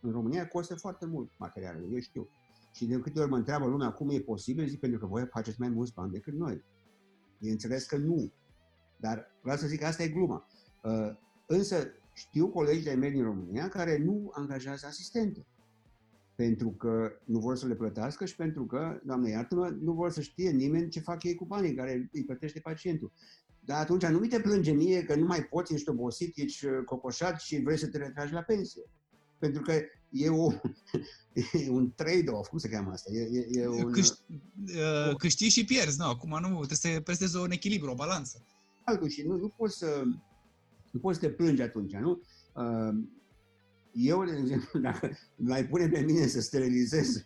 în 0.01 0.11
România 0.11 0.47
costă 0.47 0.75
foarte 0.75 1.05
mult 1.05 1.31
materialele, 1.37 1.87
eu 1.91 1.99
știu. 1.99 2.29
Și 2.71 2.85
de 2.85 2.99
câte 2.99 3.19
ori 3.19 3.29
mă 3.29 3.35
întreabă 3.35 3.65
lumea 3.65 3.91
cum 3.91 4.09
e 4.09 4.19
posibil, 4.19 4.67
zic 4.67 4.79
pentru 4.79 4.99
că 4.99 5.05
voi 5.05 5.27
faceți 5.27 5.59
mai 5.59 5.69
mulți 5.69 5.93
bani 5.93 6.11
decât 6.11 6.33
noi. 6.33 6.63
Bineînțeles 7.39 7.85
că 7.85 7.97
nu. 7.97 8.31
Dar 8.97 9.37
vreau 9.41 9.57
să 9.57 9.67
zic 9.67 9.79
că 9.79 9.85
asta 9.85 10.03
e 10.03 10.07
gluma. 10.07 10.47
Uh, 10.83 11.17
însă 11.45 11.87
știu 12.13 12.49
colegi 12.49 12.83
de 12.83 12.93
mei 12.93 13.11
din 13.11 13.23
România 13.23 13.69
care 13.69 13.97
nu 13.97 14.31
angajează 14.33 14.85
asistente. 14.85 15.45
Pentru 16.35 16.69
că 16.69 17.11
nu 17.25 17.39
vor 17.39 17.55
să 17.55 17.67
le 17.67 17.75
plătească 17.75 18.25
și 18.25 18.35
pentru 18.35 18.65
că, 18.65 18.99
doamne 19.05 19.29
iartă 19.29 19.77
nu 19.81 19.93
vor 19.93 20.11
să 20.11 20.21
știe 20.21 20.49
nimeni 20.49 20.89
ce 20.89 20.99
fac 20.99 21.23
ei 21.23 21.35
cu 21.35 21.45
banii 21.45 21.75
care 21.75 22.09
îi 22.11 22.25
plătește 22.25 22.59
pacientul. 22.59 23.11
Dar 23.69 23.79
atunci 23.79 24.05
nu 24.05 24.19
mi 24.19 24.27
te 24.27 24.39
plânge 24.39 24.71
mie 24.71 25.03
că 25.03 25.15
nu 25.15 25.25
mai 25.25 25.43
poți, 25.43 25.73
ești 25.73 25.89
obosit, 25.89 26.37
ești 26.37 26.65
uh, 26.65 26.83
cocoșat 26.85 27.41
și 27.41 27.61
vrei 27.61 27.77
să 27.77 27.87
te 27.87 27.97
retragi 27.97 28.33
la 28.33 28.41
pensie. 28.41 28.81
Pentru 29.39 29.61
că 29.61 29.73
e, 30.09 30.29
o, 30.29 30.51
e 31.65 31.69
un 31.69 31.91
trade-off, 31.95 32.49
cum 32.49 32.57
se 32.57 32.69
cheamă 32.69 32.91
asta? 32.91 33.11
E, 33.13 33.19
e, 33.19 33.47
e 33.49 33.67
un, 33.67 33.91
Câști, 33.91 34.17
uh, 34.75 35.15
câștigi 35.15 35.59
și 35.59 35.65
pierzi, 35.65 35.99
nu, 35.99 36.05
acum 36.05 36.29
nu, 36.29 36.65
trebuie 36.65 36.95
să 36.95 37.01
păstrezi 37.01 37.35
un 37.37 37.51
echilibru, 37.51 37.91
o 37.91 37.95
balanță. 37.95 38.45
Altul 38.83 39.09
și 39.09 39.21
nu, 39.21 39.37
nu 39.37 39.47
poți 39.47 39.77
să 39.77 40.03
nu 40.91 40.99
poți 40.99 41.19
să 41.19 41.25
te 41.25 41.31
plângi 41.31 41.61
atunci, 41.61 41.93
nu? 41.93 42.21
Uh, 42.53 43.03
eu, 43.91 44.25
de 44.25 44.37
exemplu, 44.37 44.79
dacă 44.89 45.17
mai 45.35 45.67
pune 45.67 45.87
pe 45.87 45.99
mine 45.99 46.27
să 46.27 46.41
sterilizez 46.41 47.23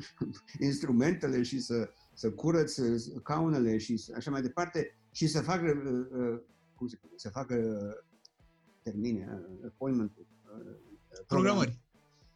instrumentele 0.60 1.42
și 1.42 1.60
să, 1.60 1.88
să 2.14 2.30
curăț 2.30 2.78
caunele 3.22 3.78
și 3.78 4.04
așa 4.16 4.30
mai 4.30 4.42
departe 4.42 4.96
și 5.16 5.26
să 5.26 5.40
fac, 5.40 5.62
uh, 5.62 5.70
uh, 6.10 6.40
cum 6.74 6.86
se 6.86 6.98
să 7.16 7.28
fac 7.28 7.52
termine, 8.82 9.42
appointment 9.66 10.12
programări. 11.26 11.80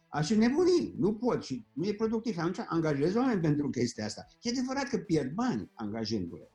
Aș 0.07 0.29
nebuni, 0.29 0.93
nu 0.97 1.13
pot 1.13 1.43
și 1.43 1.65
nu 1.73 1.85
e 1.85 1.93
productiv. 1.93 2.37
Atunci 2.37 2.57
angajez 2.67 3.15
oameni 3.15 3.41
pentru 3.41 3.69
chestia 3.69 4.05
asta. 4.05 4.25
E 4.41 4.49
adevărat 4.49 4.89
că 4.89 4.97
pierd 4.97 5.33
bani 5.33 5.71
angajându-le. 5.73 6.51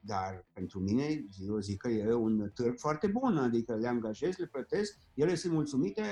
Dar 0.00 0.46
pentru 0.52 0.80
mine, 0.80 1.24
eu 1.46 1.58
zic 1.58 1.80
că 1.80 1.88
e 1.88 2.12
un 2.12 2.50
târg 2.54 2.78
foarte 2.78 3.06
bun, 3.06 3.36
adică 3.36 3.76
le 3.76 3.88
angajez, 3.88 4.36
le 4.36 4.46
plătesc, 4.46 4.98
ele 5.14 5.34
sunt 5.34 5.52
mulțumite, 5.52 6.02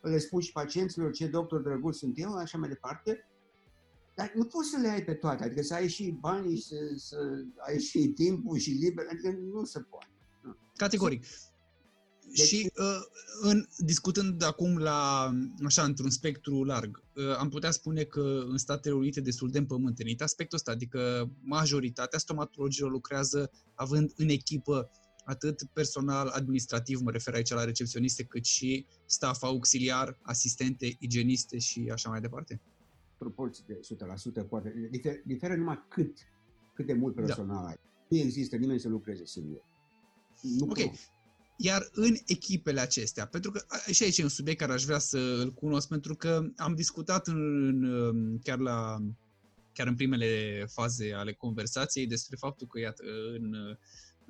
le 0.00 0.18
spun 0.18 0.40
și 0.40 0.52
pacienților 0.52 1.12
ce 1.12 1.26
doctor 1.26 1.60
drăguț 1.60 1.96
sunt 1.96 2.18
eu, 2.18 2.32
așa 2.32 2.58
mai 2.58 2.68
departe, 2.68 3.28
dar 4.20 4.32
nu 4.34 4.44
poți 4.44 4.68
să 4.68 4.78
le 4.80 4.88
ai 4.88 5.04
pe 5.04 5.14
toate, 5.14 5.44
adică 5.44 5.62
să 5.62 5.74
ai 5.74 5.88
și 5.88 6.16
banii, 6.20 6.60
să, 6.60 6.74
să 6.96 7.16
ai 7.68 7.80
și 7.80 7.98
timpul 8.08 8.58
și 8.58 8.70
liber, 8.70 9.04
adică 9.10 9.38
nu 9.52 9.64
se 9.64 9.80
poate. 9.80 10.06
Categoric. 10.76 11.26
Deci... 12.36 12.46
Și 12.46 12.70
uh, 12.76 13.00
în, 13.40 13.66
discutând 13.78 14.42
acum 14.42 14.78
la, 14.78 15.30
așa, 15.64 15.82
într-un 15.82 16.10
spectru 16.10 16.64
larg, 16.64 17.02
uh, 17.14 17.36
am 17.38 17.48
putea 17.48 17.70
spune 17.70 18.02
că 18.02 18.44
în 18.48 18.58
Statele 18.58 18.94
Unite 18.94 19.20
destul 19.20 19.50
de 19.50 19.58
împământenit 19.58 20.22
aspectul 20.22 20.56
ăsta, 20.56 20.70
adică 20.70 21.30
majoritatea 21.40 22.18
stomatologilor 22.18 22.90
lucrează 22.90 23.50
având 23.74 24.12
în 24.16 24.28
echipă 24.28 24.90
atât 25.24 25.62
personal 25.72 26.28
administrativ, 26.28 27.00
mă 27.00 27.10
refer 27.10 27.34
aici 27.34 27.50
la 27.50 27.64
recepționiste, 27.64 28.24
cât 28.24 28.44
și 28.44 28.86
staff 29.06 29.42
auxiliar, 29.42 30.18
asistente, 30.22 30.96
igieniste 30.98 31.58
și 31.58 31.90
așa 31.92 32.08
mai 32.08 32.20
departe? 32.20 32.60
Proporții 33.20 33.64
de 33.66 33.80
100%, 34.44 34.48
poate. 34.48 34.88
Difer, 34.90 35.20
diferă 35.24 35.56
numai 35.56 35.84
cât, 35.88 36.18
cât 36.74 36.86
de 36.86 36.92
mult 36.92 37.14
da. 37.14 37.22
personal 37.22 37.62
da. 37.62 37.68
ai. 37.68 37.76
Nu 38.08 38.16
există 38.16 38.56
nimeni 38.56 38.80
să 38.80 38.88
lucreze 38.88 39.26
singur. 39.26 39.64
Nu 40.42 40.64
ok. 40.68 40.82
Pot. 40.82 40.90
Iar 41.56 41.88
în 41.92 42.16
echipele 42.26 42.80
acestea, 42.80 43.26
pentru 43.26 43.50
că 43.50 43.64
și 43.92 44.02
aici 44.02 44.18
e 44.18 44.22
un 44.22 44.28
subiect 44.28 44.58
care 44.58 44.72
aș 44.72 44.84
vrea 44.84 44.98
să 44.98 45.18
îl 45.18 45.52
cunosc, 45.52 45.88
pentru 45.88 46.14
că 46.14 46.50
am 46.56 46.74
discutat 46.74 47.26
în, 47.26 48.38
chiar 48.42 48.58
la 48.58 48.96
chiar 49.72 49.86
în 49.86 49.94
primele 49.94 50.64
faze 50.68 51.12
ale 51.12 51.32
conversației 51.32 52.06
despre 52.06 52.36
faptul 52.36 52.66
că, 52.66 52.78
iată, 52.78 53.02
în, 53.38 53.54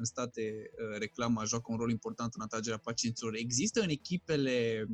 în 0.01 0.07
state 0.07 0.71
reclama 0.99 1.45
joacă 1.45 1.67
un 1.73 1.79
rol 1.79 1.91
important 1.91 2.35
în 2.35 2.43
atragerea 2.43 2.79
pacienților. 2.79 3.35
Există 3.35 3.81
în 3.81 3.89
echipele, 3.89 4.87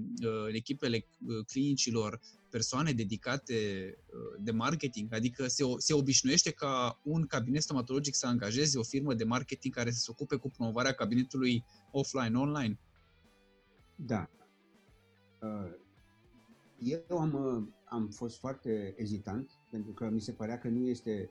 în 0.48 0.54
echipele 0.54 1.06
clinicilor 1.46 2.20
persoane 2.50 2.92
dedicate 2.92 3.54
uh, 4.06 4.40
de 4.40 4.50
marketing, 4.50 5.14
adică 5.14 5.46
se, 5.46 5.64
se 5.78 5.94
obișnuiește 5.94 6.50
ca 6.50 7.00
un 7.02 7.26
cabinet 7.26 7.62
stomatologic 7.62 8.14
să 8.14 8.26
angajeze 8.26 8.78
o 8.78 8.82
firmă 8.82 9.14
de 9.14 9.24
marketing 9.24 9.74
care 9.74 9.90
să 9.90 10.00
se 10.00 10.10
ocupe 10.10 10.36
cu 10.36 10.50
promovarea 10.50 10.92
cabinetului 10.92 11.64
offline, 11.90 12.38
online? 12.38 12.78
Da. 13.96 14.30
Uh, 15.42 15.72
eu 16.78 17.18
am, 17.18 17.32
uh, 17.32 17.68
am 17.84 18.08
fost 18.08 18.38
foarte 18.38 18.94
ezitant 18.96 19.50
pentru 19.70 19.92
că 19.92 20.10
mi 20.10 20.20
se 20.20 20.32
părea 20.32 20.58
că 20.58 20.68
nu 20.68 20.86
este 20.86 21.30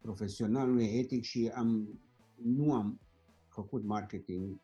profesional, 0.00 0.68
nu 0.68 0.80
e 0.80 0.98
etic 0.98 1.22
și 1.22 1.50
am, 1.54 2.00
nu 2.44 2.72
am 2.72 3.00
făcut 3.48 3.84
marketing 3.84 4.60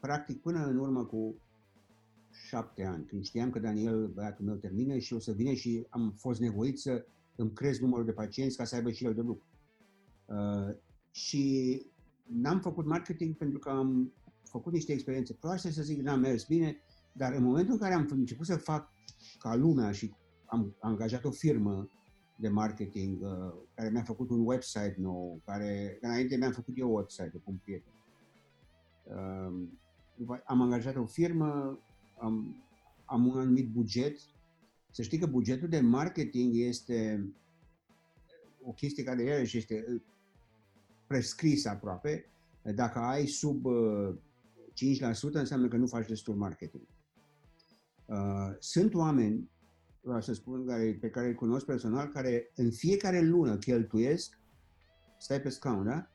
practic 0.00 0.40
până 0.40 0.66
în 0.66 0.78
urmă 0.78 1.04
cu 1.04 1.34
șapte 2.30 2.84
ani, 2.84 3.04
când 3.04 3.24
știam 3.24 3.50
că 3.50 3.58
Daniel, 3.58 4.06
băiatul 4.06 4.44
meu, 4.44 4.54
termină 4.54 4.98
și 4.98 5.14
o 5.14 5.18
să 5.18 5.32
vină 5.32 5.52
și 5.52 5.86
am 5.90 6.14
fost 6.16 6.40
nevoit 6.40 6.78
să 6.78 7.04
îmi 7.36 7.52
cresc 7.52 7.80
numărul 7.80 8.04
de 8.04 8.12
pacienți 8.12 8.56
ca 8.56 8.64
să 8.64 8.74
aibă 8.74 8.90
și 8.90 9.04
el 9.04 9.14
de 9.14 9.20
lucru. 9.20 9.46
Uh, 10.26 10.76
și 11.10 11.82
n-am 12.26 12.60
făcut 12.60 12.86
marketing 12.86 13.36
pentru 13.36 13.58
că 13.58 13.70
am 13.70 14.12
făcut 14.42 14.72
niște 14.72 14.92
experiențe 14.92 15.34
proaste, 15.34 15.70
să 15.70 15.82
zic, 15.82 16.00
n-am 16.00 16.20
mers 16.20 16.46
bine, 16.46 16.76
dar 17.12 17.32
în 17.32 17.42
momentul 17.42 17.72
în 17.72 17.78
care 17.78 17.94
am 17.94 18.08
început 18.10 18.46
să 18.46 18.56
fac 18.56 18.92
ca 19.38 19.54
lumea 19.54 19.92
și 19.92 20.14
am 20.46 20.76
angajat 20.80 21.24
o 21.24 21.30
firmă 21.30 21.88
de 22.42 22.48
marketing, 22.48 23.22
uh, 23.22 23.52
care 23.74 23.90
mi-a 23.90 24.02
făcut 24.02 24.30
un 24.30 24.46
website 24.46 24.94
nou, 24.98 25.40
care 25.44 25.98
înainte 26.00 26.36
mi-am 26.36 26.52
făcut 26.52 26.74
eu 26.78 26.94
website 26.94 27.30
cu 27.44 27.50
un 27.50 27.56
prieten. 27.56 27.92
Uh, 29.04 30.38
am 30.44 30.60
angajat 30.60 30.96
o 30.96 31.06
firmă, 31.06 31.78
am, 32.18 32.64
am 33.04 33.26
un 33.26 33.38
anumit 33.38 33.68
buget. 33.68 34.18
Să 34.90 35.02
știi 35.02 35.18
că 35.18 35.26
bugetul 35.26 35.68
de 35.68 35.80
marketing 35.80 36.54
este 36.54 37.28
o 38.62 38.72
chestie 38.72 39.04
care 39.04 39.22
iarăși 39.22 39.56
este 39.56 39.84
uh, 39.88 40.00
prescrisă 41.06 41.68
aproape. 41.68 42.26
Dacă 42.74 42.98
ai 42.98 43.26
sub 43.26 43.66
5% 43.66 45.32
înseamnă 45.32 45.68
că 45.68 45.76
nu 45.76 45.86
faci 45.86 46.06
destul 46.06 46.34
marketing. 46.34 46.82
Sunt 48.58 48.94
oameni 48.94 49.34
vreau 49.34 49.61
să 50.20 50.32
spun, 50.32 50.66
care, 50.66 50.98
pe 51.00 51.10
care 51.10 51.26
îi 51.26 51.34
cunosc 51.34 51.66
personal, 51.66 52.08
care 52.08 52.50
în 52.54 52.70
fiecare 52.70 53.20
lună 53.20 53.56
cheltuiesc, 53.56 54.38
stai 55.18 55.40
pe 55.40 55.48
scaun, 55.48 55.84
da? 55.84 56.10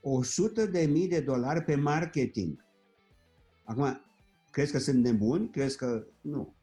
100 0.00 0.66
de 0.66 0.86
mii 0.86 1.08
de 1.08 1.20
dolari 1.20 1.64
pe 1.64 1.74
marketing. 1.74 2.64
Acum, 3.64 4.00
crezi 4.50 4.72
că 4.72 4.78
sunt 4.78 5.04
nebuni? 5.04 5.50
Crezi 5.50 5.76
că 5.76 6.06
nu. 6.20 6.54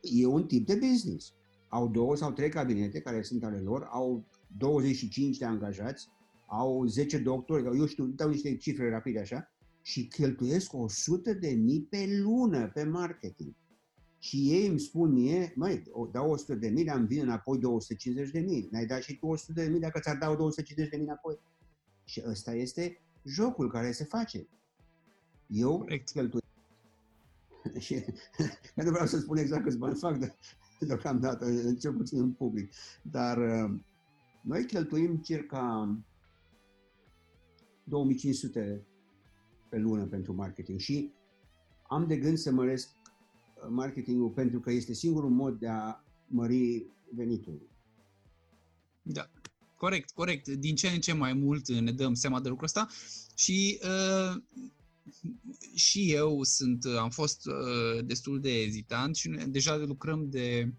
E 0.00 0.26
un 0.26 0.46
tip 0.46 0.66
de 0.66 0.74
business. 0.74 1.34
Au 1.68 1.88
două 1.88 2.16
sau 2.16 2.32
trei 2.32 2.48
cabinete 2.48 3.00
care 3.00 3.22
sunt 3.22 3.44
ale 3.44 3.58
lor, 3.58 3.88
au 3.90 4.24
25 4.56 5.36
de 5.36 5.44
angajați, 5.44 6.08
au 6.46 6.86
10 6.86 7.18
doctori, 7.18 7.78
eu 7.78 7.86
știu, 7.86 8.04
dau 8.06 8.28
niște 8.28 8.56
cifre 8.56 8.90
rapide 8.90 9.20
așa, 9.20 9.52
și 9.82 10.08
cheltuiesc 10.08 10.72
100 10.72 11.32
de 11.32 11.50
mii 11.50 11.86
pe 11.90 12.06
lună 12.22 12.70
pe 12.74 12.84
marketing. 12.84 13.54
Și 14.24 14.52
ei 14.52 14.66
îmi 14.66 14.80
spun 14.80 15.12
mie, 15.12 15.52
măi, 15.56 15.82
dau 16.12 16.30
100 16.30 16.54
de 16.54 16.68
mii, 16.68 16.88
am 16.88 17.06
vin 17.06 17.20
înapoi 17.20 17.58
250 17.58 18.30
de 18.30 18.40
mii. 18.40 18.68
N-ai 18.70 18.86
dat 18.86 19.02
și 19.02 19.16
tu 19.16 19.26
100 19.26 19.52
de 19.52 19.68
mii 19.68 19.80
dacă 19.80 19.98
ți-ar 20.00 20.16
dau 20.16 20.36
250 20.36 20.90
de 20.90 20.96
mii 20.96 21.06
înapoi. 21.06 21.38
Și 22.04 22.22
ăsta 22.26 22.54
este 22.54 23.02
jocul 23.24 23.70
care 23.70 23.92
se 23.92 24.04
face. 24.04 24.48
Eu 25.46 25.78
Correct. 25.78 26.10
cheltuiesc. 26.10 26.46
și 27.86 28.04
nu 28.84 28.90
vreau 28.90 29.06
să 29.06 29.18
spun 29.18 29.36
exact 29.36 29.62
câți 29.62 29.78
bani 29.78 29.96
fac 29.96 30.18
de, 30.18 30.34
deocamdată, 30.86 31.74
cel 31.74 31.92
puțin 31.92 32.20
în 32.20 32.32
public. 32.32 32.72
Dar 33.02 33.38
uh, 33.38 33.80
noi 34.42 34.64
cheltuim 34.66 35.16
circa 35.16 35.96
2500 37.84 38.86
pe 39.68 39.78
lună 39.78 40.06
pentru 40.06 40.34
marketing 40.34 40.78
și 40.78 41.12
am 41.82 42.06
de 42.06 42.16
gând 42.16 42.36
să 42.36 42.52
măresc 42.52 43.02
marketingul 43.70 44.28
pentru 44.28 44.60
că 44.60 44.70
este 44.70 44.92
singurul 44.92 45.30
mod 45.30 45.58
de 45.58 45.68
a 45.68 46.04
mări 46.26 46.86
venitul. 47.14 47.68
Da, 49.02 49.30
corect, 49.76 50.10
corect. 50.10 50.48
Din 50.48 50.74
ce 50.74 50.88
în 50.88 51.00
ce 51.00 51.12
mai 51.12 51.32
mult 51.32 51.68
ne 51.68 51.92
dăm 51.92 52.14
seama 52.14 52.40
de 52.40 52.48
lucrul 52.48 52.66
ăsta 52.66 52.88
și 53.34 53.80
uh, 53.82 54.42
și 55.74 56.12
eu 56.12 56.42
sunt, 56.42 56.84
am 56.98 57.10
fost 57.10 57.46
uh, 57.46 58.04
destul 58.04 58.40
de 58.40 58.60
ezitant 58.60 59.16
și 59.16 59.28
deja 59.28 59.76
lucrăm 59.76 60.28
de 60.30 60.72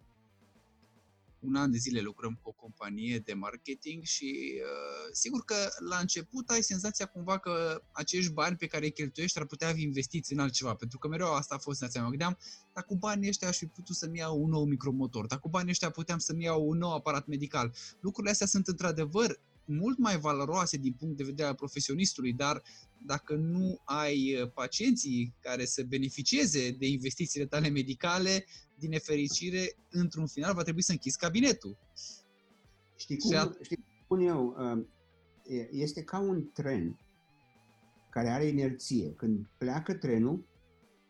un 1.46 1.56
an 1.56 1.72
de 1.72 1.78
zile 1.78 2.02
lucrăm 2.02 2.39
cu 2.41 2.50
o 2.50 2.52
companie 2.52 3.20
de 3.20 3.34
marketing 3.34 4.04
și 4.04 4.54
uh, 4.62 5.10
sigur 5.12 5.43
că 5.46 5.56
la 5.89 5.98
început 5.98 6.50
ai 6.50 6.62
senzația 6.62 7.06
cumva 7.06 7.38
că 7.38 7.82
acești 7.91 8.32
bani 8.32 8.56
pe 8.56 8.68
care 8.68 8.86
îi 8.86 8.91
cheltuiești 8.91 9.39
ar 9.39 9.46
putea 9.46 9.74
fi 9.74 9.82
investiți 9.82 10.34
în 10.34 10.39
altceva, 10.39 10.74
pentru 10.74 10.98
că 10.98 11.08
mereu 11.08 11.34
asta 11.34 11.56
a 11.56 11.58
fost 11.58 11.78
senzația 11.78 12.02
mea. 12.02 12.10
Mă 12.10 12.16
gândeam, 12.16 12.38
dar 12.74 12.84
cu 12.84 12.96
banii 12.96 13.30
ăștia 13.30 13.48
aș 13.48 13.58
fi 13.58 13.66
putut 13.66 13.96
să-mi 13.96 14.18
iau 14.18 14.41
un 14.41 14.50
nou 14.50 14.66
micromotor, 14.66 15.26
dar 15.26 15.39
cu 15.39 15.50
banii 15.50 15.70
ăștia 15.70 15.89
puteam 15.89 16.18
să-mi 16.18 16.43
iau 16.43 16.68
un 16.68 16.78
nou 16.78 16.93
aparat 16.93 17.28
medical. 17.28 17.74
Lucrurile 18.00 18.32
astea 18.32 18.48
sunt 18.48 18.68
într-adevăr 18.68 19.39
mult 19.66 19.97
mai 19.97 20.18
valoroase 20.18 20.78
din 20.78 20.93
punct 20.93 21.18
de 21.18 21.24
vedere 21.24 21.47
al 21.47 21.55
profesionistului, 21.55 22.34
dar 22.34 22.61
dacă 23.05 23.36
nu 23.36 23.82
ai 23.84 24.41
uh, 24.41 24.51
pacienții 24.51 25.36
care 25.39 25.66
să 25.66 25.84
beneficieze 25.84 26.72
de 26.72 26.88
investițiile 26.88 27.45
tale 27.45 27.70
medicale, 27.70 28.45
din 28.78 28.89
nefericire, 28.89 29.76
într-un 29.89 30.28
final 30.28 30.53
va 30.53 30.63
trebui 30.63 30.84
să 30.84 30.91
închizi 30.91 31.18
cabinetul. 31.18 31.78
Știi 32.95 33.18
cum, 33.18 33.36
a... 33.36 33.55
știi, 33.61 33.86
spun 34.03 34.20
eu, 34.20 34.55
um, 34.57 34.89
este 35.72 36.03
ca 36.03 36.20
un 36.20 36.49
tren 36.53 36.99
care 38.09 38.30
are 38.30 38.45
inerție. 38.45 39.13
Când 39.13 39.45
pleacă 39.57 39.93
trenul 39.93 40.45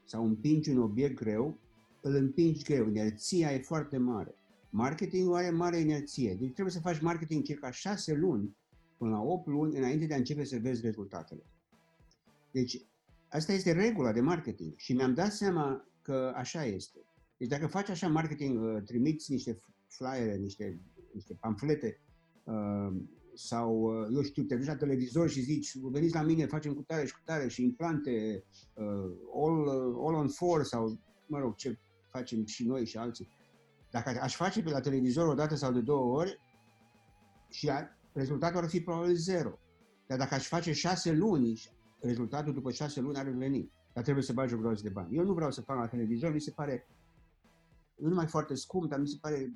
sau 0.05 0.25
împingi 0.25 0.69
un 0.69 0.81
obiect 0.81 1.15
greu, 1.15 1.59
îl 2.01 2.15
împingi 2.15 2.63
greu. 2.63 2.87
Inerția 2.87 3.53
e 3.53 3.59
foarte 3.59 3.97
mare. 3.97 4.35
Marketingul 4.75 5.35
are 5.35 5.49
mare 5.49 5.79
inerție. 5.79 6.35
Deci 6.39 6.53
trebuie 6.53 6.73
să 6.73 6.79
faci 6.79 6.99
marketing 6.99 7.43
circa 7.43 7.71
6 7.71 8.13
luni 8.13 8.55
până 8.97 9.11
la 9.11 9.21
8 9.21 9.47
luni 9.47 9.77
înainte 9.77 10.05
de 10.05 10.13
a 10.13 10.17
începe 10.17 10.43
să 10.43 10.57
vezi 10.57 10.81
rezultatele. 10.81 11.45
Deci, 12.51 12.81
asta 13.29 13.53
este 13.53 13.71
regula 13.71 14.11
de 14.11 14.21
marketing 14.21 14.73
și 14.75 14.93
mi-am 14.93 15.13
dat 15.13 15.31
seama 15.31 15.87
că 16.01 16.31
așa 16.35 16.65
este. 16.65 16.99
Deci 17.37 17.47
dacă 17.47 17.67
faci 17.67 17.89
așa 17.89 18.07
marketing, 18.07 18.63
uh, 18.63 18.81
trimiți 18.85 19.31
niște 19.31 19.59
flyere, 19.87 20.35
niște, 20.35 20.79
niște 21.13 21.33
pamflete 21.33 21.99
uh, 22.43 23.01
sau, 23.33 23.81
uh, 23.81 24.07
eu 24.13 24.21
știu, 24.21 24.43
te 24.43 24.55
duci 24.55 24.65
la 24.65 24.75
televizor 24.75 25.29
și 25.29 25.41
zici, 25.41 25.77
veniți 25.77 26.13
la 26.13 26.21
mine, 26.21 26.45
facem 26.45 26.73
cu 26.73 26.81
tare 26.81 27.05
și 27.05 27.13
cu 27.13 27.21
tare 27.25 27.47
și 27.47 27.63
implante 27.63 28.43
all, 29.35 29.67
all 30.05 30.15
on 30.15 30.27
four 30.27 30.63
sau, 30.63 30.99
mă 31.27 31.39
rog, 31.39 31.55
ce 31.55 31.77
facem 32.11 32.45
și 32.45 32.67
noi 32.67 32.85
și 32.85 32.97
alții. 32.97 33.27
Dacă 33.95 34.19
aș 34.21 34.35
face 34.35 34.63
pe 34.63 34.69
la 34.69 34.79
televizor 34.79 35.27
o 35.27 35.33
dată 35.33 35.55
sau 35.55 35.71
de 35.71 35.81
două 35.81 36.17
ori 36.17 36.39
și 37.49 37.69
a, 37.69 37.97
rezultatul 38.13 38.57
ar 38.57 38.69
fi 38.69 38.81
probabil 38.81 39.15
zero. 39.15 39.59
Dar 40.07 40.17
dacă 40.17 40.33
aș 40.33 40.47
face 40.47 40.73
șase 40.73 41.11
luni, 41.11 41.61
rezultatul 41.99 42.53
după 42.53 42.71
șase 42.71 42.99
luni 43.01 43.17
ar 43.17 43.27
veni. 43.29 43.71
Dar 43.93 44.03
trebuie 44.03 44.23
să 44.23 44.33
bagi 44.33 44.53
o 44.53 44.57
groază 44.57 44.81
de 44.83 44.89
bani. 44.89 45.15
Eu 45.15 45.23
nu 45.23 45.33
vreau 45.33 45.51
să 45.51 45.61
fac 45.61 45.77
la 45.77 45.87
televizor, 45.87 46.33
mi 46.33 46.41
se 46.41 46.51
pare 46.51 46.87
nu 47.95 48.07
numai 48.07 48.27
foarte 48.27 48.55
scump, 48.55 48.89
dar 48.89 48.99
mi 48.99 49.07
se 49.07 49.17
pare 49.21 49.53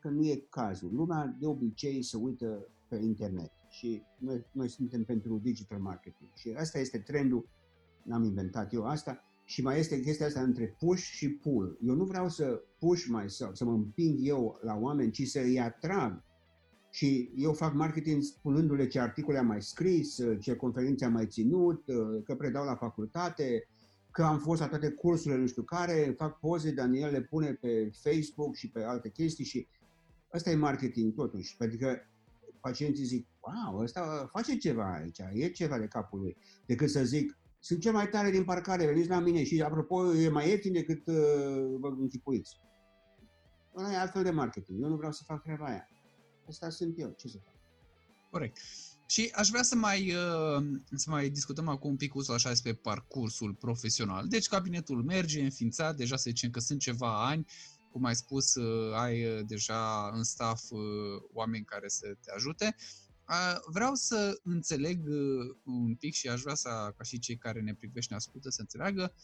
că 0.00 0.08
nu 0.08 0.24
e 0.24 0.46
cazul. 0.50 0.94
Lumea 0.94 1.36
de 1.38 1.46
obicei 1.46 2.02
se 2.02 2.16
uită 2.16 2.68
pe 2.88 2.96
internet 2.96 3.52
și 3.68 4.02
noi, 4.18 4.46
noi 4.52 4.68
suntem 4.68 5.04
pentru 5.04 5.38
digital 5.38 5.78
marketing 5.78 6.30
și 6.34 6.54
asta 6.58 6.78
este 6.78 6.98
trendul, 6.98 7.48
n-am 8.02 8.24
inventat 8.24 8.72
eu 8.72 8.84
asta, 8.84 9.24
și 9.48 9.62
mai 9.62 9.78
este 9.78 10.00
chestia 10.00 10.26
asta 10.26 10.40
între 10.40 10.76
push 10.78 11.02
și 11.02 11.28
pull. 11.28 11.78
Eu 11.86 11.94
nu 11.94 12.04
vreau 12.04 12.28
să 12.28 12.62
push 12.78 13.04
myself, 13.04 13.54
să 13.54 13.64
mă 13.64 13.72
împing 13.72 14.18
eu 14.20 14.58
la 14.62 14.74
oameni, 14.74 15.10
ci 15.10 15.26
să 15.26 15.40
îi 15.40 15.60
atrag. 15.60 16.22
Și 16.90 17.30
eu 17.36 17.52
fac 17.52 17.74
marketing 17.74 18.22
spunându-le 18.22 18.86
ce 18.86 19.00
articole 19.00 19.38
am 19.38 19.46
mai 19.46 19.62
scris, 19.62 20.18
ce 20.40 20.56
conferințe 20.56 21.04
am 21.04 21.12
mai 21.12 21.26
ținut, 21.26 21.84
că 22.24 22.34
predau 22.34 22.64
la 22.64 22.74
facultate, 22.74 23.68
că 24.10 24.22
am 24.22 24.38
fost 24.38 24.60
la 24.60 24.68
toate 24.68 24.90
cursurile, 24.90 25.40
nu 25.40 25.46
știu 25.46 25.62
care, 25.62 26.14
fac 26.16 26.38
poze, 26.38 26.70
Daniel 26.70 27.10
le 27.10 27.20
pune 27.20 27.52
pe 27.52 27.90
Facebook 28.02 28.54
și 28.54 28.70
pe 28.70 28.82
alte 28.82 29.10
chestii 29.10 29.44
și 29.44 29.66
ăsta 30.34 30.50
e 30.50 30.54
marketing 30.54 31.14
totuși, 31.14 31.56
pentru 31.56 31.78
că 31.78 31.96
pacienții 32.60 33.04
zic, 33.04 33.26
wow, 33.40 33.82
ăsta 33.82 34.28
face 34.32 34.56
ceva 34.56 34.94
aici, 34.94 35.18
e 35.32 35.48
ceva 35.48 35.78
de 35.78 35.86
capul 35.86 36.20
lui, 36.20 36.36
decât 36.66 36.90
să 36.90 37.04
zic, 37.04 37.38
sunt 37.60 37.80
cel 37.80 37.92
mai 37.92 38.08
tare 38.08 38.30
din 38.30 38.44
parcare, 38.44 38.86
veniți 38.86 39.08
la 39.08 39.18
mine 39.18 39.44
și, 39.44 39.62
apropo, 39.62 40.14
e 40.14 40.28
mai 40.28 40.48
ieftin 40.48 40.72
decât 40.72 41.06
uh, 41.06 41.14
vă 41.78 41.88
închipuiți. 41.98 42.56
Ăla 43.76 43.92
e 43.92 43.96
altfel 43.96 44.22
de 44.22 44.30
marketing. 44.30 44.82
Eu 44.82 44.88
nu 44.88 44.96
vreau 44.96 45.12
să 45.12 45.22
fac 45.26 45.42
treaba 45.42 45.64
aia. 45.64 45.88
Asta 46.48 46.70
sunt 46.70 46.94
eu. 46.98 47.14
Ce 47.16 47.28
să 47.28 47.38
fac? 47.44 47.54
Corect. 48.30 48.58
Și 49.06 49.30
aș 49.34 49.48
vrea 49.48 49.62
să 49.62 49.74
mai, 49.74 50.14
uh, 50.14 50.64
să 50.94 51.10
mai 51.10 51.28
discutăm 51.28 51.68
acum 51.68 51.90
un 51.90 51.96
pic 51.96 52.12
așa 52.34 52.48
despre 52.48 52.74
parcursul 52.74 53.54
profesional. 53.54 54.28
Deci 54.28 54.48
cabinetul 54.48 55.02
merge, 55.02 55.42
înființat, 55.42 55.96
deja 55.96 56.16
să 56.16 56.24
zicem 56.26 56.50
că 56.50 56.60
sunt 56.60 56.80
ceva 56.80 57.26
ani, 57.26 57.46
cum 57.92 58.04
ai 58.04 58.14
spus, 58.14 58.54
uh, 58.54 58.94
ai 58.94 59.26
uh, 59.26 59.44
deja 59.46 60.10
în 60.14 60.22
staff 60.22 60.62
oameni 61.32 61.64
care 61.64 61.88
să 61.88 62.06
te 62.20 62.30
ajute. 62.34 62.76
Vreau 63.66 63.94
să 63.94 64.40
înțeleg 64.44 65.08
un 65.64 65.94
pic 65.94 66.14
și 66.14 66.28
aș 66.28 66.40
vrea 66.40 66.54
să, 66.54 66.68
ca 66.96 67.04
și 67.04 67.18
cei 67.18 67.36
care 67.36 67.60
ne 67.60 67.74
privește 67.74 68.00
și 68.00 68.10
ne 68.10 68.16
ascultă 68.16 68.50
să 68.50 68.60
înțeleagă 68.60 69.14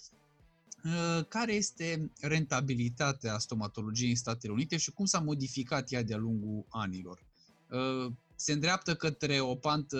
care 1.29 1.53
este 1.53 2.11
rentabilitatea 2.21 3.39
stomatologiei 3.39 4.11
în 4.11 4.17
Statele 4.17 4.53
Unite 4.53 4.77
și 4.77 4.91
cum 4.91 5.05
s-a 5.05 5.21
modificat 5.21 5.93
ea 5.93 6.03
de-a 6.03 6.17
lungul 6.17 6.67
anilor 6.69 7.23
se 8.37 8.53
îndreaptă 8.53 8.95
către 8.95 9.41
o 9.41 9.55
pantă 9.55 9.99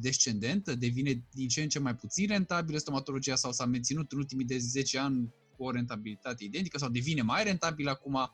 descendentă, 0.00 0.74
devine 0.74 1.22
din 1.32 1.48
ce 1.48 1.62
în 1.62 1.68
ce 1.68 1.78
mai 1.78 1.96
puțin 1.96 2.26
rentabilă 2.26 2.78
stomatologia 2.78 3.34
sau 3.34 3.52
s-a 3.52 3.66
menținut 3.66 4.12
în 4.12 4.18
ultimii 4.18 4.44
de 4.44 4.58
10 4.58 4.98
ani 4.98 5.34
cu 5.56 5.64
o 5.64 5.70
rentabilitate 5.70 6.44
identică 6.44 6.78
sau 6.78 6.88
devine 6.88 7.22
mai 7.22 7.44
rentabilă 7.44 7.90
acum. 7.90 8.32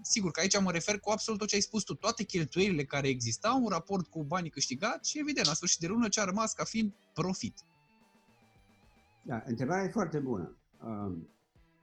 Sigur 0.00 0.30
că 0.30 0.40
aici 0.40 0.60
mă 0.60 0.70
refer 0.70 0.98
cu 1.00 1.10
absolut 1.10 1.40
tot 1.40 1.48
ce 1.48 1.54
ai 1.54 1.60
spus 1.60 1.82
tu, 1.82 1.94
toate 1.94 2.22
cheltuielile 2.24 2.84
care 2.84 3.08
existau 3.08 3.62
în 3.62 3.68
raport 3.68 4.06
cu 4.06 4.24
banii 4.24 4.50
câștigați 4.50 5.10
și 5.10 5.18
evident, 5.18 5.46
la 5.46 5.54
sfârșit 5.54 5.80
de 5.80 5.86
lună 5.86 6.08
ce 6.08 6.20
a 6.20 6.24
rămas 6.24 6.52
ca 6.52 6.64
fiind 6.64 6.92
profit. 7.14 7.58
Da, 9.22 9.42
întrebarea 9.46 9.84
e 9.84 9.88
foarte 9.88 10.18
bună. 10.18 10.56
Um, 10.84 11.28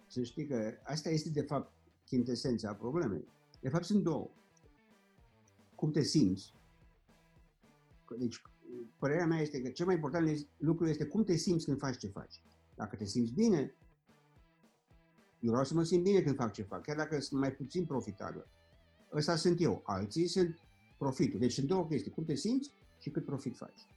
să 0.08 0.24
știi 0.24 0.48
că 0.48 0.74
asta 0.84 1.10
este 1.10 1.30
de 1.30 1.42
fapt 1.42 1.72
chintesența 2.06 2.74
problemei. 2.74 3.28
De 3.60 3.70
fapt 3.70 3.84
sunt 3.84 4.04
două. 4.04 4.30
cum 5.76 5.92
te 5.92 6.04
simți. 6.04 6.54
Deci, 8.18 8.42
părerea 9.00 9.26
mea 9.26 9.40
este 9.40 9.62
că 9.62 9.70
cel 9.70 9.86
mai 9.86 9.96
important 9.96 10.48
lucru 10.58 10.88
este 10.88 11.06
cum 11.06 11.24
te 11.24 11.36
simți 11.36 11.66
când 11.66 11.78
faci 11.78 11.98
ce 11.98 12.08
faci. 12.08 12.42
Dacă 12.76 12.96
te 12.96 13.06
simți 13.06 13.32
bine, 13.32 13.76
eu 15.46 15.52
vreau 15.52 15.64
să 15.64 15.74
mă 15.74 15.84
simt 15.84 16.04
bine 16.04 16.22
când 16.22 16.36
fac 16.36 16.54
ce 16.54 16.62
fac, 16.62 16.82
chiar 16.82 16.96
dacă 16.96 17.20
sunt 17.20 17.40
mai 17.40 17.52
puțin 17.52 17.86
profitabil. 17.86 18.48
Ăsta 19.14 19.36
sunt 19.36 19.62
eu, 19.62 19.82
alții 19.86 20.28
sunt 20.28 20.60
profitul. 20.98 21.40
Deci 21.40 21.54
sunt 21.54 21.68
două 21.68 21.86
chestii, 21.86 22.12
cum 22.12 22.24
te 22.24 22.36
simți 22.36 22.72
și 23.00 23.10
cât 23.10 23.26
profit 23.26 23.58
faci. 23.58 23.88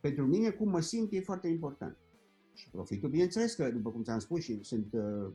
Pentru 0.00 0.26
mine, 0.26 0.50
cum 0.50 0.68
mă 0.68 0.80
simt 0.80 1.12
e 1.12 1.20
foarte 1.20 1.48
important. 1.48 1.96
Și 2.54 2.70
profitul, 2.70 3.08
bineînțeles 3.08 3.54
că, 3.54 3.70
după 3.70 3.90
cum 3.90 4.02
ți-am 4.02 4.18
spus, 4.18 4.42
și 4.42 4.62
sunt 4.62 4.92
uh, 4.92 5.32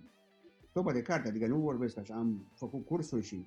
topă 0.71 0.91
de 0.91 1.01
carte, 1.01 1.27
adică 1.27 1.47
nu 1.47 1.59
vorbesc 1.59 1.97
așa, 1.97 2.15
am 2.15 2.51
făcut 2.55 2.85
cursuri 2.85 3.25
și 3.25 3.45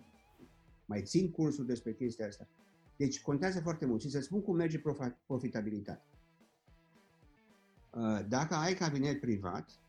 mai 0.86 1.02
țin 1.02 1.30
cursuri 1.30 1.66
despre 1.66 1.92
chestia 1.92 2.26
asta. 2.26 2.48
Deci 2.96 3.22
contează 3.22 3.60
foarte 3.60 3.86
mult 3.86 4.00
și 4.00 4.10
să 4.10 4.20
spun 4.20 4.42
cum 4.42 4.56
merge 4.56 4.82
profitabilitatea. 5.26 6.06
Uh, 7.90 8.20
dacă 8.28 8.54
ai 8.54 8.74
cabinet 8.74 9.20
privat, 9.20 9.83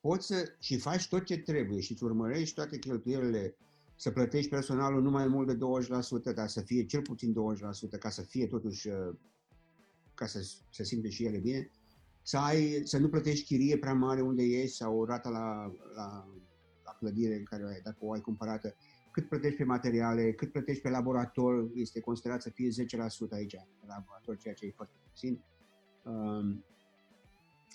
poți 0.00 0.26
să 0.26 0.52
și 0.60 0.78
faci 0.78 1.08
tot 1.08 1.24
ce 1.24 1.38
trebuie 1.38 1.80
și 1.80 1.92
îți 1.92 2.04
urmărești 2.04 2.54
toate 2.54 2.78
cheltuielile, 2.78 3.56
să 3.96 4.10
plătești 4.10 4.50
personalul 4.50 5.02
nu 5.02 5.10
mai 5.10 5.26
mult 5.26 5.46
de 5.46 5.58
20%, 6.30 6.34
dar 6.34 6.48
să 6.48 6.60
fie 6.60 6.84
cel 6.84 7.02
puțin 7.02 7.34
20%, 7.96 7.98
ca 7.98 8.10
să 8.10 8.22
fie 8.22 8.46
totuși, 8.46 8.88
uh, 8.88 9.14
ca 10.14 10.26
să 10.26 10.48
se 10.70 10.84
simte 10.84 11.08
și 11.08 11.24
ele 11.24 11.38
bine, 11.38 11.70
să, 12.22 12.36
ai, 12.36 12.80
să 12.84 12.98
nu 12.98 13.08
plătești 13.08 13.44
chirie 13.44 13.78
prea 13.78 13.94
mare 13.94 14.20
unde 14.20 14.42
ești 14.42 14.76
sau 14.76 15.04
rata 15.04 15.28
la, 15.28 15.72
la, 15.94 16.28
la 16.84 16.92
clădire 16.98 17.42
care 17.42 17.64
o 17.64 17.66
ai, 17.66 17.80
dacă 17.84 17.96
o 18.00 18.12
ai 18.12 18.20
cumpărată, 18.20 18.74
cât 19.12 19.28
plătești 19.28 19.56
pe 19.56 19.64
materiale, 19.64 20.32
cât 20.32 20.52
plătești 20.52 20.82
pe 20.82 20.88
laborator, 20.88 21.70
este 21.74 22.00
considerat 22.00 22.42
să 22.42 22.50
fie 22.50 22.68
10% 22.68 22.72
aici, 23.30 23.56
pe 23.80 23.86
laborator, 23.86 24.36
ceea 24.36 24.54
ce 24.54 24.66
e 24.66 24.72
foarte 24.76 24.94
puțin. 25.08 25.44
Um, 26.02 26.64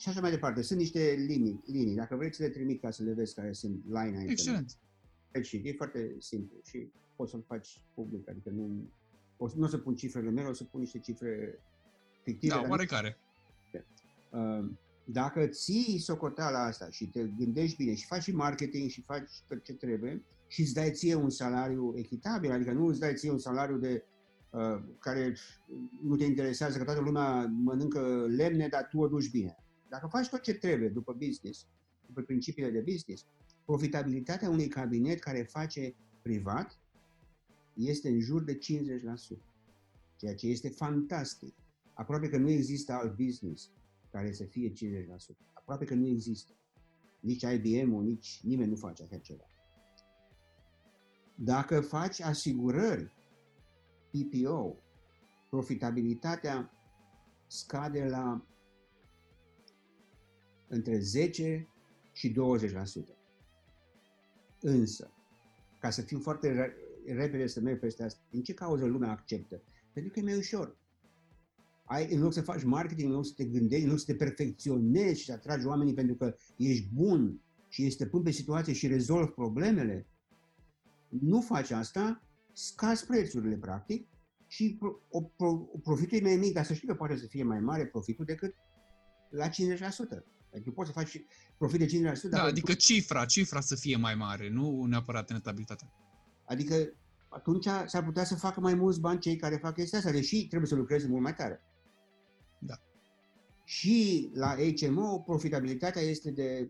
și 0.01 0.09
așa 0.09 0.21
mai 0.21 0.31
departe. 0.31 0.61
Sunt 0.61 0.79
niște 0.79 1.15
linii, 1.27 1.61
linii. 1.65 1.95
Dacă 1.95 2.15
vreți 2.15 2.37
să 2.37 2.43
le 2.43 2.49
trimit 2.49 2.81
ca 2.81 2.91
să 2.91 3.03
le 3.03 3.13
vezi 3.13 3.35
care 3.35 3.53
sunt 3.53 3.83
line 3.85 4.17
item. 4.17 4.29
Excelent. 4.29 4.77
Deci 5.31 5.51
e 5.63 5.73
foarte 5.77 6.15
simplu 6.19 6.57
și 6.63 6.87
poți 7.15 7.31
să-l 7.31 7.43
faci 7.47 7.81
public, 7.93 8.29
adică 8.29 8.49
nu, 8.49 8.89
o, 9.37 9.47
nu 9.55 9.63
o 9.63 9.67
să 9.67 9.77
pun 9.77 9.95
cifrele 9.95 10.29
mele, 10.29 10.47
o 10.47 10.53
să 10.53 10.63
pun 10.63 10.79
niște 10.79 10.99
cifre 10.99 11.59
fictive. 12.23 12.53
Da, 12.53 12.65
oarecare. 12.69 13.17
Nu, 14.29 14.77
dacă 15.05 15.47
ții 15.47 15.99
socoteala 15.99 16.63
asta 16.63 16.89
și 16.89 17.09
te 17.09 17.23
gândești 17.37 17.83
bine 17.83 17.95
și 17.95 18.05
faci 18.05 18.21
și 18.21 18.35
marketing 18.35 18.89
și 18.89 19.01
faci 19.01 19.31
tot 19.47 19.63
ce 19.63 19.73
trebuie 19.73 20.23
și 20.47 20.61
îți 20.61 20.73
dai 20.73 20.91
ție 20.91 21.15
un 21.15 21.29
salariu 21.29 21.93
echitabil, 21.95 22.51
adică 22.51 22.71
nu 22.71 22.85
îți 22.85 22.99
dai 22.99 23.15
ție 23.15 23.31
un 23.31 23.39
salariu 23.39 23.77
de 23.77 24.03
uh, 24.49 24.83
care 24.99 25.35
nu 26.03 26.15
te 26.15 26.25
interesează, 26.25 26.77
că 26.77 26.83
toată 26.83 27.01
lumea 27.01 27.45
mănâncă 27.45 28.25
lemne, 28.27 28.67
dar 28.67 28.87
tu 28.87 28.99
o 28.99 29.07
duci 29.07 29.31
bine. 29.31 29.55
Dacă 29.91 30.07
faci 30.07 30.29
tot 30.29 30.41
ce 30.41 30.53
trebuie 30.53 30.89
după 30.89 31.13
business, 31.13 31.67
după 32.05 32.21
principiile 32.21 32.69
de 32.69 32.79
business, 32.79 33.25
profitabilitatea 33.65 34.49
unui 34.49 34.67
cabinet 34.67 35.19
care 35.19 35.43
face 35.43 35.95
privat 36.21 36.79
este 37.73 38.09
în 38.09 38.19
jur 38.19 38.43
de 38.43 38.57
50%, 38.57 38.59
ceea 40.15 40.35
ce 40.35 40.47
este 40.47 40.69
fantastic. 40.69 41.55
Aproape 41.93 42.29
că 42.29 42.37
nu 42.37 42.49
există 42.49 42.93
alt 42.93 43.15
business 43.15 43.69
care 44.11 44.31
să 44.31 44.43
fie 44.43 44.71
50%. 44.71 44.73
Aproape 45.53 45.85
că 45.85 45.93
nu 45.93 46.07
există. 46.07 46.53
Nici 47.19 47.41
IBM-ul, 47.41 48.03
nici 48.03 48.39
nimeni 48.43 48.69
nu 48.69 48.75
face 48.75 49.03
așa 49.03 49.17
ceva. 49.17 49.45
Dacă 51.35 51.81
faci 51.81 52.21
asigurări, 52.21 53.11
PPO, 54.11 54.75
profitabilitatea 55.49 56.71
scade 57.47 58.05
la 58.05 58.45
între 60.71 60.99
10 60.99 61.67
și 62.11 62.31
20%. 62.31 62.33
Însă, 64.61 65.11
ca 65.79 65.89
să 65.89 66.01
fiu 66.01 66.19
foarte 66.19 66.75
repede 67.05 67.47
să 67.47 67.59
merg 67.59 67.79
peste 67.79 68.03
asta, 68.03 68.21
din 68.29 68.43
ce 68.43 68.53
cauză 68.53 68.85
lumea 68.85 69.11
acceptă? 69.11 69.61
Pentru 69.93 70.11
că 70.11 70.19
e 70.19 70.23
mai 70.23 70.37
ușor. 70.37 70.77
Ai, 71.85 72.13
în 72.13 72.21
loc 72.21 72.33
să 72.33 72.41
faci 72.41 72.63
marketing, 72.63 73.09
în 73.09 73.15
loc 73.15 73.25
să 73.25 73.33
te 73.35 73.45
gândești, 73.45 73.83
în 73.83 73.89
loc 73.89 73.99
să 73.99 74.05
te 74.05 74.15
perfecționezi 74.15 75.19
și 75.19 75.25
să 75.25 75.31
atragi 75.31 75.65
oamenii 75.65 75.93
pentru 75.93 76.15
că 76.15 76.35
ești 76.57 76.87
bun 76.93 77.41
și 77.67 77.81
ești 77.81 77.93
stăpân 77.93 78.21
pe 78.21 78.31
situație 78.31 78.73
și 78.73 78.87
rezolvi 78.87 79.31
problemele, 79.31 80.07
nu 81.09 81.41
faci 81.41 81.71
asta, 81.71 82.23
scazi 82.53 83.05
prețurile, 83.05 83.57
practic, 83.57 84.07
și 84.47 84.77
o, 85.09 85.21
o, 85.37 85.57
profitul 85.83 86.17
e 86.17 86.21
mai 86.21 86.35
mic, 86.35 86.53
dar 86.53 86.65
să 86.65 86.73
știi 86.73 86.87
că 86.87 86.95
poate 86.95 87.15
să 87.15 87.27
fie 87.27 87.43
mai 87.43 87.59
mare 87.59 87.85
profitul 87.85 88.25
decât 88.25 88.55
la 89.29 89.49
50%. 89.49 89.51
Adică 90.53 90.71
poți 90.71 90.87
să 90.87 90.93
faci 90.93 91.21
profit 91.57 91.79
de 91.79 92.11
50%. 92.13 92.29
Da, 92.29 92.43
adică 92.43 92.71
tu... 92.71 92.77
cifra, 92.77 93.25
cifra 93.25 93.59
să 93.59 93.75
fie 93.75 93.95
mai 93.95 94.15
mare, 94.15 94.49
nu 94.49 94.85
neapărat 94.85 95.29
rentabilitatea. 95.29 95.91
Adică 96.45 96.93
atunci 97.29 97.67
s-ar 97.85 98.03
putea 98.03 98.23
să 98.23 98.35
facă 98.35 98.59
mai 98.59 98.73
mulți 98.73 98.99
bani 98.99 99.19
cei 99.19 99.35
care 99.35 99.55
fac 99.55 99.73
chestia 99.73 99.97
asta, 99.97 100.11
deși 100.11 100.47
trebuie 100.47 100.69
să 100.69 100.75
lucreze 100.75 101.07
mult 101.07 101.21
mai 101.21 101.35
tare. 101.35 101.61
Da. 102.59 102.75
Și 103.63 104.29
la 104.33 104.55
HMO 104.79 105.19
profitabilitatea 105.19 106.01
este 106.01 106.31
de 106.31 106.69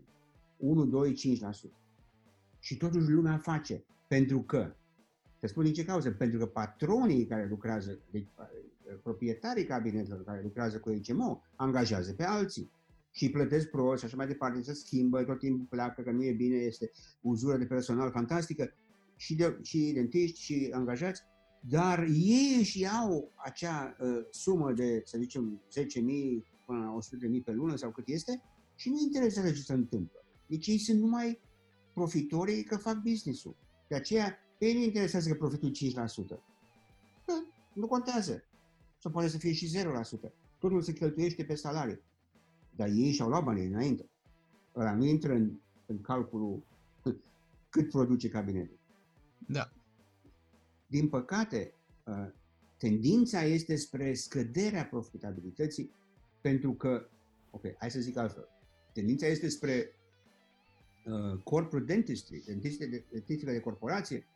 1, 0.56 0.84
2, 0.84 1.14
5%. 1.14 1.70
Și 2.58 2.76
totuși 2.76 3.08
lumea 3.08 3.38
face. 3.38 3.84
Pentru 4.08 4.42
că, 4.42 4.74
să 5.40 5.46
spun 5.46 5.64
din 5.64 5.72
ce 5.72 5.84
cauză, 5.84 6.10
pentru 6.10 6.38
că 6.38 6.46
patronii 6.46 7.26
care 7.26 7.46
lucrează, 7.48 7.98
deci 8.10 8.28
proprietarii 9.02 9.64
cabinetelor 9.64 10.24
care 10.24 10.42
lucrează 10.42 10.80
cu 10.80 11.00
HMO, 11.06 11.42
angajează 11.56 12.12
pe 12.12 12.24
alții 12.24 12.70
și 13.12 13.30
plătesc 13.30 13.68
prost 13.68 13.98
și 13.98 14.04
așa 14.04 14.16
mai 14.16 14.26
departe, 14.26 14.62
se 14.62 14.72
schimbă, 14.72 15.24
tot 15.24 15.38
timpul 15.38 15.66
pleacă, 15.70 16.02
că 16.02 16.10
nu 16.10 16.24
e 16.24 16.32
bine, 16.32 16.56
este 16.56 16.90
uzură 17.20 17.56
de 17.56 17.64
personal 17.64 18.10
fantastică 18.10 18.74
și, 19.16 19.34
de, 19.34 19.58
și 19.62 19.90
dentiști 19.94 20.40
și 20.40 20.70
angajați, 20.72 21.22
dar 21.68 22.06
ei 22.08 22.56
își 22.58 22.80
iau 22.80 23.32
acea 23.36 23.96
uh, 24.00 24.24
sumă 24.30 24.72
de, 24.72 25.02
să 25.04 25.18
zicem, 25.18 25.62
10.000 25.78 25.84
până 26.66 26.78
la 26.78 26.96
100.000 27.36 27.44
pe 27.44 27.52
lună 27.52 27.76
sau 27.76 27.90
cât 27.90 28.08
este 28.08 28.42
și 28.76 28.88
nu 28.88 28.98
interesează 28.98 29.52
ce 29.52 29.60
se 29.60 29.72
întâmplă. 29.72 30.24
Deci 30.46 30.66
ei 30.66 30.78
sunt 30.78 31.00
numai 31.00 31.40
profitorii 31.94 32.64
că 32.64 32.76
fac 32.76 33.02
business-ul. 33.02 33.56
De 33.88 33.94
aceea, 33.94 34.38
pe 34.58 34.66
ei 34.66 34.74
nu 34.74 34.82
interesează 34.82 35.28
că 35.28 35.34
profitul 35.34 35.70
5%. 35.70 35.72
Da, 37.26 37.46
nu 37.72 37.86
contează. 37.86 38.44
Sau 38.98 39.10
poate 39.10 39.28
să 39.28 39.38
fie 39.38 39.52
și 39.52 39.70
0%. 39.78 40.32
Totul 40.58 40.82
se 40.82 40.92
cheltuiește 40.92 41.44
pe 41.44 41.54
salariu. 41.54 42.00
Dar 42.76 42.88
ei 42.88 43.12
și-au 43.12 43.28
luat 43.28 43.44
banii 43.44 43.66
înainte. 43.66 44.10
Ăla 44.76 44.94
nu 44.94 45.04
intră 45.04 45.32
în, 45.32 45.52
în 45.86 46.00
calculul 46.00 46.62
cât 47.72 47.90
produce 47.90 48.28
cabinetul. 48.28 48.78
Da. 49.46 49.72
Din 50.86 51.08
păcate, 51.08 51.74
uh, 52.04 52.28
tendința 52.78 53.42
este 53.42 53.76
spre 53.76 54.14
scăderea 54.14 54.84
profitabilității 54.84 55.90
pentru 56.40 56.72
că, 56.72 57.08
ok, 57.50 57.62
hai 57.78 57.90
să 57.90 58.00
zic 58.00 58.16
altfel, 58.16 58.48
tendința 58.92 59.26
este 59.26 59.48
spre 59.48 59.94
uh, 61.06 61.42
corporate 61.42 61.92
dentistry, 61.92 62.42
dentistica 62.46 62.90
de, 62.90 63.04
dentistica 63.10 63.52
de 63.52 63.60
corporație, 63.60 64.26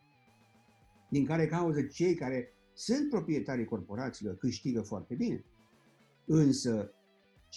din 1.09 1.25
care 1.25 1.47
cauză 1.47 1.81
cei 1.81 2.15
care 2.15 2.53
sunt 2.73 3.09
proprietarii 3.09 3.65
corporațiilor 3.65 4.37
câștigă 4.37 4.81
foarte 4.81 5.15
bine. 5.15 5.45
Însă 6.25 6.91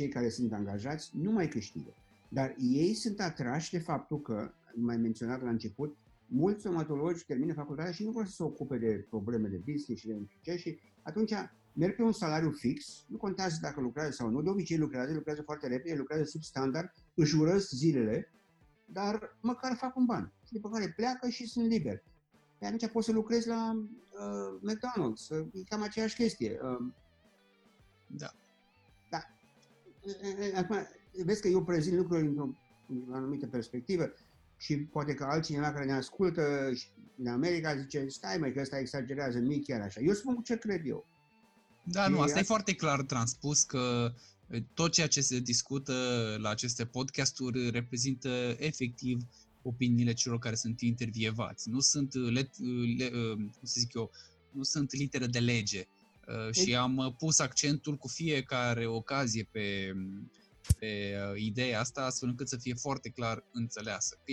cei 0.00 0.08
care 0.08 0.28
sunt 0.28 0.52
angajați 0.52 1.10
nu 1.12 1.30
mai 1.32 1.48
câștigă. 1.48 1.94
Dar 2.28 2.54
ei 2.58 2.94
sunt 2.94 3.20
atrași 3.20 3.70
de 3.70 3.78
faptul 3.78 4.20
că, 4.20 4.52
mai 4.74 4.96
menționat 4.96 5.42
la 5.42 5.50
început, 5.50 5.96
mulți 6.26 6.60
stomatologi 6.60 7.24
termină 7.24 7.52
facultatea 7.52 7.92
și 7.92 8.04
nu 8.04 8.10
vor 8.10 8.26
să 8.26 8.32
se 8.32 8.42
ocupe 8.42 8.78
de 8.78 9.06
probleme 9.08 9.48
de 9.48 9.56
business 9.56 10.00
și 10.00 10.06
de 10.06 10.26
ce 10.40 10.56
și 10.56 10.78
atunci 11.02 11.32
merg 11.72 11.96
pe 11.96 12.02
un 12.02 12.12
salariu 12.12 12.50
fix, 12.50 13.04
nu 13.08 13.16
contează 13.16 13.58
dacă 13.60 13.80
lucrează 13.80 14.10
sau 14.10 14.28
nu, 14.28 14.42
de 14.42 14.50
obicei 14.50 14.78
lucrează, 14.78 15.12
lucrează 15.12 15.42
foarte 15.42 15.66
repede, 15.66 15.96
lucrează 15.96 16.24
sub 16.24 16.42
standard, 16.42 16.92
își 17.14 17.36
urăsc 17.36 17.70
zilele, 17.70 18.32
dar 18.84 19.36
măcar 19.40 19.76
fac 19.76 19.96
un 19.96 20.04
ban. 20.04 20.32
Și 20.46 20.52
după 20.52 20.68
care 20.70 20.92
pleacă 20.96 21.28
și 21.28 21.46
sunt 21.46 21.66
liber. 21.66 22.02
Pe 22.58 22.66
atunci 22.66 22.88
poți 22.88 23.06
să 23.06 23.12
lucrezi 23.12 23.48
la 23.48 23.72
uh, 23.72 24.72
McDonald's, 24.72 25.38
uh, 25.38 25.46
e 25.52 25.62
cam 25.68 25.82
aceeași 25.82 26.14
chestie. 26.14 26.58
Uh, 26.62 26.92
da. 28.06 28.16
Da. 28.16 28.30
Acum, 30.54 30.76
vezi 31.24 31.40
că 31.40 31.48
eu 31.48 31.64
prezint 31.64 31.96
lucrurile 31.96 32.28
într-o 32.28 32.54
anumită 33.12 33.46
perspectivă 33.46 34.12
și 34.58 34.76
poate 34.76 35.14
că 35.14 35.24
altcineva 35.24 35.72
care 35.72 35.84
ne 35.84 35.92
ascultă 35.92 36.42
în 37.18 37.26
America 37.26 37.76
zice, 37.76 38.06
stai 38.08 38.36
mai 38.38 38.52
că 38.52 38.60
ăsta 38.60 38.78
exagerează, 38.78 39.38
nu 39.38 39.52
e 39.52 39.58
chiar 39.58 39.80
așa. 39.80 40.00
Eu 40.00 40.12
spun 40.12 40.42
ce 40.42 40.58
cred 40.58 40.86
eu. 40.86 41.06
Da, 41.84 42.08
nu, 42.08 42.20
asta 42.20 42.38
e 42.38 42.42
foarte 42.42 42.74
clar 42.74 43.02
transpus 43.02 43.62
că 43.62 44.12
tot 44.74 44.92
ceea 44.92 45.06
ce 45.06 45.20
se 45.20 45.40
discută 45.40 45.94
la 46.40 46.48
aceste 46.48 46.84
podcasturi 46.84 47.70
reprezintă 47.70 48.28
efectiv 48.58 49.18
opiniile 49.62 50.12
celor 50.12 50.38
care 50.38 50.54
sunt 50.54 50.80
intervievați. 50.80 51.68
Nu 51.68 51.80
sunt, 51.80 52.14
let, 52.14 52.58
le, 52.98 53.08
cum 53.10 53.50
să 53.62 53.80
zic 53.80 53.94
eu, 53.94 54.10
nu 54.50 54.62
sunt 54.62 54.92
litere 54.92 55.26
de 55.26 55.38
lege. 55.38 55.86
Și 56.50 56.76
am 56.76 57.14
pus 57.18 57.38
accentul 57.38 57.96
cu 57.96 58.08
fiecare 58.08 58.86
ocazie 58.86 59.48
pe, 59.50 59.92
pe 60.78 61.14
ideea 61.36 61.80
asta, 61.80 62.04
astfel 62.04 62.28
încât 62.28 62.48
să 62.48 62.56
fie 62.56 62.74
foarte 62.74 63.08
clar 63.08 63.44
înțeleasă. 63.52 64.18
Pe 64.24 64.32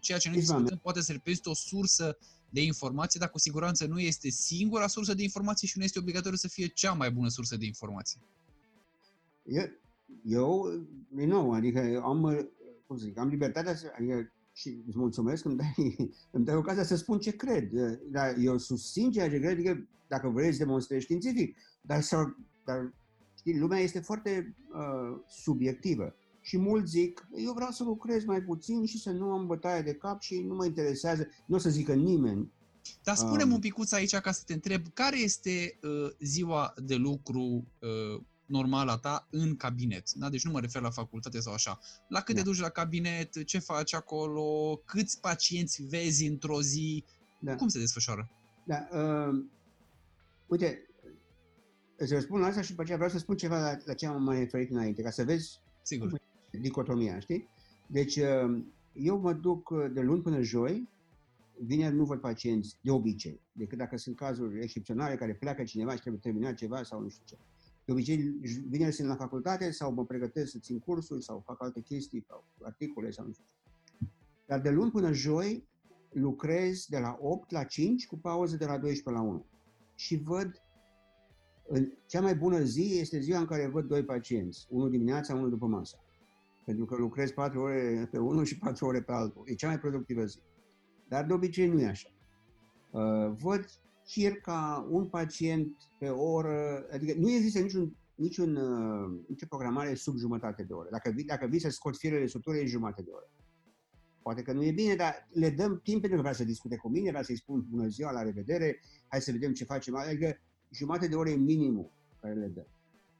ceea 0.00 0.18
ce 0.18 0.28
noi 0.28 0.38
discutăm 0.38 0.78
poate 0.78 1.00
să 1.00 1.12
reprezintă 1.12 1.48
o 1.48 1.54
sursă 1.54 2.18
de 2.50 2.62
informație, 2.62 3.20
dar 3.20 3.30
cu 3.30 3.38
siguranță 3.38 3.86
nu 3.86 4.00
este 4.00 4.28
singura 4.28 4.86
sursă 4.86 5.14
de 5.14 5.22
informație 5.22 5.68
și 5.68 5.78
nu 5.78 5.84
este 5.84 5.98
obligatoriu 5.98 6.36
să 6.36 6.48
fie 6.48 6.66
cea 6.66 6.92
mai 6.92 7.10
bună 7.10 7.28
sursă 7.28 7.56
de 7.56 7.66
informație. 7.66 8.20
Eu, 9.44 9.64
eu 10.24 10.68
din 11.08 11.28
nou, 11.28 11.52
adică 11.52 12.00
am, 12.04 12.48
cum 12.86 12.96
să 12.96 13.04
zic, 13.04 13.18
am 13.18 13.28
libertatea 13.28 13.76
să, 13.76 13.92
adică 13.96 14.32
și 14.60 14.82
îți 14.86 14.98
mulțumesc 14.98 15.42
că 15.42 15.48
îmi 15.48 15.56
dai, 15.56 15.96
îmi 16.30 16.44
dai 16.44 16.54
ocazia 16.54 16.84
să 16.84 16.96
spun 16.96 17.18
ce 17.18 17.30
cred. 17.30 17.70
Dar 18.10 18.36
eu 18.38 18.58
susțin 18.58 19.10
ceea 19.10 19.30
ce 19.30 19.38
cred, 19.38 19.50
adică 19.50 19.88
dacă 20.08 20.28
vrei 20.28 20.52
să 20.52 20.58
demonstrezi 20.58 21.04
științific. 21.04 21.56
Dar, 21.80 22.00
sau, 22.00 22.36
dar 22.64 22.92
știi, 23.38 23.58
lumea 23.58 23.78
este 23.78 24.00
foarte 24.00 24.56
uh, 24.72 25.20
subiectivă. 25.28 26.14
Și 26.40 26.58
mulți 26.58 26.90
zic, 26.90 27.28
eu 27.36 27.52
vreau 27.52 27.70
să 27.70 27.84
lucrez 27.84 28.24
mai 28.24 28.42
puțin 28.42 28.86
și 28.86 28.98
să 28.98 29.10
nu 29.10 29.30
am 29.30 29.46
bătaie 29.46 29.82
de 29.82 29.94
cap 29.94 30.20
și 30.20 30.40
nu 30.40 30.54
mă 30.54 30.64
interesează, 30.64 31.28
nu 31.46 31.56
o 31.56 31.58
să 31.58 31.70
zică 31.70 31.94
nimeni. 31.94 32.52
Dar 33.02 33.16
spune 33.16 33.42
um, 33.42 33.52
un 33.52 33.58
picuț 33.58 33.92
aici 33.92 34.16
ca 34.16 34.32
să 34.32 34.42
te 34.46 34.52
întreb, 34.52 34.82
care 34.94 35.18
este 35.18 35.78
uh, 35.82 36.10
ziua 36.20 36.74
de 36.76 36.94
lucru 36.94 37.42
uh, 37.78 38.22
normală 38.50 38.90
a 38.90 38.98
ta 38.98 39.28
în 39.30 39.56
cabinet? 39.56 40.12
Da? 40.12 40.28
Deci 40.28 40.44
nu 40.44 40.50
mă 40.50 40.60
refer 40.60 40.82
la 40.82 40.90
facultate 40.90 41.40
sau 41.40 41.52
așa. 41.52 41.78
La 42.08 42.20
cât 42.20 42.34
da. 42.34 42.40
te 42.40 42.46
duci 42.48 42.60
la 42.60 42.68
cabinet, 42.68 43.44
ce 43.44 43.58
faci 43.58 43.94
acolo, 43.94 44.76
câți 44.84 45.20
pacienți 45.20 45.82
vezi 45.82 46.26
într-o 46.26 46.62
zi, 46.62 47.04
da. 47.38 47.54
cum 47.54 47.68
se 47.68 47.78
desfășoară? 47.78 48.30
Da, 48.64 48.88
uh, 48.92 49.44
uite, 50.46 50.86
îți 51.96 52.14
răspund 52.14 52.42
la 52.42 52.48
asta 52.48 52.62
și 52.62 52.70
după 52.70 52.82
aceea 52.82 52.96
vreau 52.96 53.12
să 53.12 53.18
spun 53.18 53.36
ceva 53.36 53.58
la, 53.58 53.76
la 53.84 53.94
ce 53.94 54.06
am 54.06 54.22
mai 54.22 54.38
referit 54.38 54.70
înainte, 54.70 55.02
ca 55.02 55.10
să 55.10 55.24
vezi 55.24 55.60
Sigur 55.82 56.20
dicotomia, 56.50 57.18
știi? 57.18 57.48
Deci, 57.86 58.16
uh, 58.16 58.62
eu 58.92 59.18
mă 59.18 59.32
duc 59.32 59.70
uh, 59.70 59.90
de 59.92 60.00
luni 60.00 60.22
până 60.22 60.40
joi, 60.40 60.88
vineri 61.64 61.94
nu 61.94 62.04
văd 62.04 62.20
pacienți 62.20 62.76
de 62.80 62.90
obicei, 62.90 63.40
decât 63.52 63.78
dacă 63.78 63.96
sunt 63.96 64.16
cazuri 64.16 64.62
excepționale 64.62 65.16
care 65.16 65.34
pleacă 65.34 65.64
cineva 65.64 65.94
și 65.94 66.00
trebuie 66.00 66.20
terminat 66.22 66.54
ceva 66.54 66.82
sau 66.82 67.00
nu 67.00 67.08
știu 67.08 67.22
ce. 67.24 67.36
De 67.90 67.96
obicei, 67.96 68.16
vineri 68.68 68.94
sunt 68.94 69.08
la 69.08 69.14
facultate 69.14 69.70
sau 69.70 69.92
mă 69.92 70.04
pregătesc 70.04 70.50
să 70.50 70.58
țin 70.58 70.78
cursuri 70.78 71.22
sau 71.22 71.42
fac 71.46 71.62
alte 71.62 71.80
chestii 71.80 72.24
sau 72.28 72.44
articole 72.62 73.10
sau 73.10 73.26
nu 73.26 73.32
știu 73.32 73.44
ce. 73.44 74.06
Dar 74.46 74.60
de 74.60 74.70
luni 74.70 74.90
până 74.90 75.12
joi 75.12 75.68
lucrez 76.12 76.86
de 76.86 76.98
la 76.98 77.18
8 77.20 77.50
la 77.50 77.64
5 77.64 78.06
cu 78.06 78.18
pauză 78.18 78.56
de 78.56 78.64
la 78.64 78.78
12 78.78 79.22
la 79.22 79.30
1. 79.30 79.46
Și 79.94 80.16
văd 80.16 80.62
în 81.66 81.92
cea 82.06 82.20
mai 82.20 82.34
bună 82.34 82.62
zi 82.62 82.98
este 82.98 83.20
ziua 83.20 83.38
în 83.38 83.46
care 83.46 83.66
văd 83.66 83.84
doi 83.84 84.04
pacienți, 84.04 84.66
unul 84.68 84.90
dimineața, 84.90 85.34
unul 85.34 85.50
după 85.50 85.66
masă 85.66 85.98
pentru 86.64 86.84
că 86.84 86.96
lucrez 86.96 87.30
4 87.30 87.60
ore 87.60 88.08
pe 88.10 88.18
unul 88.18 88.44
și 88.44 88.58
4 88.58 88.86
ore 88.86 89.02
pe 89.02 89.12
altul. 89.12 89.42
E 89.46 89.54
cea 89.54 89.66
mai 89.66 89.78
productivă 89.78 90.24
zi. 90.24 90.38
Dar 91.08 91.24
de 91.24 91.32
obicei 91.32 91.68
nu 91.68 91.80
e 91.80 91.86
așa. 91.86 92.08
Uh, 92.90 93.32
văd 93.42 93.64
circa 94.10 94.86
un 94.90 95.06
pacient 95.06 95.76
pe 95.98 96.08
oră, 96.08 96.86
adică 96.92 97.14
nu 97.18 97.30
există 97.30 97.58
niciun, 97.58 97.96
niciun, 98.14 98.56
uh, 98.56 99.20
nicio 99.28 99.46
programare 99.48 99.94
sub 99.94 100.16
jumătate 100.16 100.62
de 100.62 100.72
oră. 100.72 100.88
Dacă 100.90 101.10
vii, 101.10 101.24
dacă 101.24 101.46
vii 101.46 101.60
să 101.60 101.70
scot 101.70 101.96
firele 101.96 102.26
sutură, 102.26 102.56
e 102.56 102.66
jumătate 102.66 103.02
de 103.02 103.10
oră. 103.10 103.30
Poate 104.22 104.42
că 104.42 104.52
nu 104.52 104.64
e 104.64 104.70
bine, 104.72 104.94
dar 104.94 105.28
le 105.32 105.50
dăm 105.50 105.80
timp 105.82 106.00
pentru 106.00 106.16
că 106.16 106.22
vrea 106.22 106.32
să 106.34 106.44
discute 106.44 106.76
cu 106.76 106.88
mine, 106.88 107.10
vrea 107.10 107.22
să-i 107.22 107.36
spun 107.36 107.66
bună 107.68 107.86
ziua, 107.86 108.10
la 108.10 108.22
revedere, 108.22 108.80
hai 109.06 109.20
să 109.20 109.32
vedem 109.32 109.52
ce 109.52 109.64
facem. 109.64 109.96
Adică 109.96 110.40
jumătate 110.70 111.08
de 111.08 111.14
oră 111.14 111.28
e 111.28 111.36
minimul 111.36 111.90
care 112.20 112.34
le 112.34 112.46
dăm. 112.46 112.66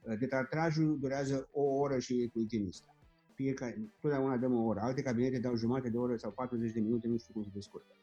Uh, 0.01 0.17
Detartrajul 0.19 0.99
durează 0.99 1.49
o 1.51 1.61
oră 1.61 1.99
și 1.99 2.21
e 2.21 2.27
cu 2.27 2.39
intimista 2.39 2.95
fiecare, 3.33 3.93
totdeauna 3.99 4.37
dăm 4.37 4.53
o 4.53 4.63
oră. 4.63 4.79
Alte 4.79 5.01
cabinete 5.01 5.39
dau 5.39 5.55
jumate 5.55 5.89
de 5.89 5.97
oră 5.97 6.15
sau 6.15 6.31
40 6.31 6.71
de 6.71 6.79
minute, 6.79 7.07
nu 7.07 7.17
știu 7.17 7.33
cum 7.33 7.43
se 7.43 7.49
descurcă. 7.53 7.95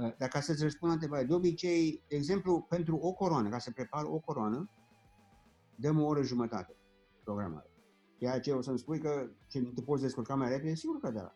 Uh, 0.00 0.14
dar 0.18 0.28
ca 0.28 0.40
să-ți 0.40 0.62
răspund 0.62 0.90
la 0.90 0.92
întrebare, 0.92 1.24
de 1.24 1.34
obicei, 1.34 2.04
de 2.08 2.16
exemplu, 2.16 2.60
pentru 2.60 2.96
o 2.96 3.12
coroană, 3.12 3.48
ca 3.48 3.58
să 3.58 3.70
prepar 3.70 4.04
o 4.04 4.18
coroană, 4.18 4.70
dăm 5.76 6.00
o 6.00 6.04
oră 6.04 6.22
jumătate 6.22 6.76
programare. 7.24 7.70
Ceea 8.18 8.40
ce 8.40 8.52
o 8.52 8.60
să-mi 8.60 8.78
spui 8.78 8.98
că 8.98 9.30
ce 9.48 9.62
te 9.62 9.82
poți 9.82 10.02
descurca 10.02 10.34
mai 10.34 10.48
repede, 10.48 10.74
sigur 10.74 11.00
că 11.00 11.10
da. 11.10 11.34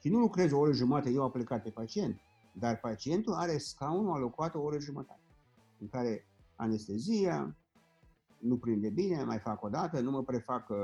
Și 0.00 0.08
nu 0.08 0.18
lucrez 0.18 0.52
o 0.52 0.58
oră 0.58 0.72
jumătate, 0.72 1.10
eu 1.10 1.22
aplicat 1.22 1.62
pe 1.62 1.70
pacient, 1.70 2.20
dar 2.52 2.78
pacientul 2.78 3.32
are 3.32 3.58
scaunul 3.58 4.12
alocat 4.12 4.54
o 4.54 4.60
oră 4.60 4.78
jumătate, 4.78 5.22
în 5.78 5.88
care 5.88 6.28
anestezia, 6.56 7.56
nu 8.38 8.58
prinde 8.58 8.90
bine, 8.90 9.24
mai 9.24 9.38
fac 9.38 9.62
o 9.62 9.68
dată, 9.68 10.00
nu 10.00 10.10
mă 10.10 10.22
prefac 10.22 10.68
uh, 10.68 10.76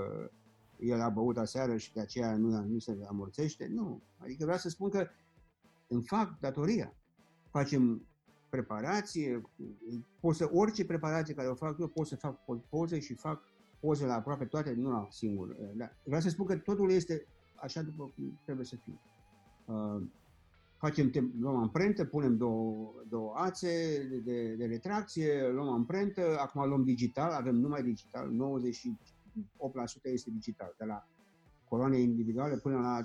el 0.79 1.01
a 1.01 1.09
băut 1.09 1.37
aseară 1.37 1.77
și 1.77 1.93
de 1.93 2.01
aceea 2.01 2.37
nu, 2.37 2.65
nu 2.65 2.79
se 2.79 2.99
amorțește. 3.09 3.67
Nu. 3.67 4.03
Adică 4.19 4.45
vreau 4.45 4.59
să 4.59 4.69
spun 4.69 4.91
că 4.91 5.09
îmi 5.87 6.07
fac 6.07 6.39
datoria. 6.41 6.95
Facem 7.55 8.07
preparație, 8.51 9.43
pot 10.21 10.35
să, 10.35 10.49
orice 10.53 10.85
preparație 10.85 11.35
care 11.35 11.49
o 11.49 11.55
fac 11.55 11.79
eu, 11.79 11.89
pot 11.89 12.07
să 12.07 12.17
fac 12.17 12.41
poze 12.69 12.99
și 12.99 13.15
fac 13.15 13.43
poze 13.81 14.07
la 14.07 14.15
aproape 14.15 14.45
toate, 14.45 14.73
nu 14.73 14.91
la 14.91 15.07
singur. 15.11 15.57
Da. 15.75 15.91
Vreau 16.05 16.21
să 16.21 16.29
spun 16.29 16.47
că 16.47 16.57
totul 16.57 16.91
este 16.91 17.27
așa 17.55 17.83
după 17.83 18.13
cum 18.15 18.41
trebuie 18.45 18.67
să 18.67 18.77
fie. 18.85 19.01
Uh, 19.65 20.03
facem, 20.77 21.33
luăm 21.41 21.57
amprentă, 21.57 22.05
punem 22.05 22.37
două, 22.37 22.93
două 23.09 23.33
ațe 23.37 24.05
de, 24.11 24.17
de, 24.17 24.55
de 24.55 24.67
retracție, 24.67 25.49
luăm 25.49 25.69
amprentă, 25.69 26.39
acum 26.39 26.69
luăm 26.69 26.85
digital, 26.85 27.31
avem 27.31 27.55
numai 27.55 27.83
digital, 27.83 28.31
90 28.31 28.81
8% 28.81 28.87
este 30.03 30.31
digital, 30.31 30.75
de 30.79 30.85
la 30.85 31.09
coloane 31.65 31.99
individuale 31.99 32.57
până 32.57 32.79
la 32.79 33.01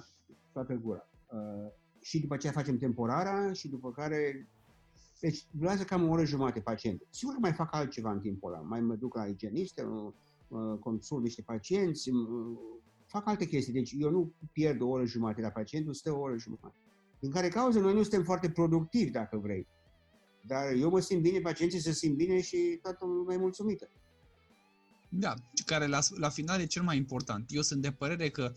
toată 0.52 0.74
gura. 0.74 1.08
Uh, 1.32 1.72
și 2.02 2.20
după 2.20 2.34
aceea 2.34 2.52
facem 2.52 2.78
temporara 2.78 3.54
și 3.54 3.68
după 3.68 3.92
care... 3.92 4.48
Deci 5.20 5.46
durează 5.52 5.84
cam 5.84 6.10
o 6.10 6.12
oră 6.12 6.26
jumate 6.26 6.60
pacientul. 6.60 7.08
Sigur 7.10 7.34
că 7.34 7.40
mai 7.40 7.54
fac 7.54 7.76
altceva 7.76 8.12
în 8.12 8.20
timpul 8.20 8.54
ăla. 8.54 8.62
Mai 8.62 8.82
mă 8.82 8.96
duc 8.96 9.16
la 9.16 9.26
igieniste, 9.26 9.88
consult 10.80 11.24
niște 11.24 11.42
pacienți, 11.42 12.10
fac 13.06 13.28
alte 13.28 13.46
chestii. 13.46 13.74
Deci 13.74 13.96
eu 13.98 14.10
nu 14.10 14.34
pierd 14.52 14.82
o 14.82 14.88
oră 14.88 15.06
jumate 15.06 15.42
la 15.42 15.50
pacientul, 15.50 15.94
stă 15.94 16.12
o 16.12 16.20
oră 16.20 16.38
jumate. 16.38 16.76
Din 17.20 17.32
care 17.32 17.48
cauză 17.48 17.80
noi 17.80 17.94
nu 17.94 18.02
suntem 18.02 18.24
foarte 18.24 18.50
productivi, 18.50 19.12
dacă 19.12 19.38
vrei. 19.38 19.68
Dar 20.48 20.72
eu 20.72 20.90
mă 20.90 21.00
simt 21.00 21.22
bine, 21.22 21.40
pacienții 21.40 21.80
se 21.80 21.92
simt 21.92 22.16
bine 22.16 22.42
și 22.42 22.80
toată 22.82 23.06
lumea 23.06 23.36
e 23.36 23.40
mulțumită. 23.40 23.90
Da, 25.10 25.34
care 25.66 25.88
la, 25.88 26.00
la 26.16 26.30
final 26.30 26.60
e 26.60 26.66
cel 26.66 26.84
mai 26.84 26.98
important. 26.98 27.46
Eu 27.50 27.62
sunt 27.62 27.82
de 27.82 27.92
părere 27.92 28.30
că 28.30 28.54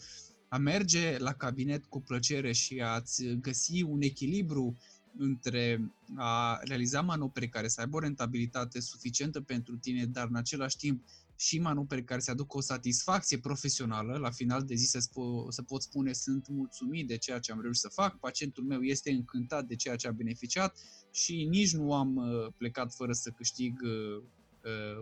a 0.52 0.58
merge 0.58 1.18
la 1.18 1.32
cabinet 1.32 1.84
cu 1.84 2.00
plăcere 2.00 2.52
și 2.52 2.80
a-ți 2.80 3.24
găsi 3.24 3.82
un 3.82 4.02
echilibru 4.02 4.76
între 5.16 5.92
a 6.16 6.60
realiza 6.62 7.00
manopere 7.00 7.48
care 7.48 7.68
să 7.68 7.80
aibă 7.80 7.96
o 7.96 8.00
rentabilitate 8.00 8.80
suficientă 8.80 9.40
pentru 9.40 9.76
tine, 9.76 10.06
dar 10.06 10.26
în 10.28 10.36
același 10.36 10.76
timp 10.76 11.04
și 11.36 11.58
manopere 11.58 12.02
care 12.02 12.20
să 12.20 12.30
aducă 12.30 12.56
o 12.56 12.60
satisfacție 12.60 13.38
profesională, 13.38 14.18
la 14.18 14.30
final 14.30 14.64
de 14.64 14.74
zi 14.74 14.84
să, 14.84 14.98
spo- 14.98 15.48
să 15.48 15.62
pot 15.62 15.82
spune 15.82 16.12
sunt 16.12 16.48
mulțumit 16.48 17.06
de 17.06 17.16
ceea 17.16 17.38
ce 17.38 17.52
am 17.52 17.60
reușit 17.60 17.80
să 17.80 17.88
fac, 17.88 18.18
pacientul 18.18 18.64
meu 18.64 18.82
este 18.82 19.10
încântat 19.10 19.64
de 19.66 19.76
ceea 19.76 19.96
ce 19.96 20.08
a 20.08 20.12
beneficiat 20.12 20.78
și 21.10 21.44
nici 21.44 21.72
nu 21.74 21.94
am 21.94 22.16
uh, 22.16 22.52
plecat 22.56 22.94
fără 22.94 23.12
să 23.12 23.30
câștig 23.30 23.80
uh, 23.82 23.90
Uh, 23.90 24.41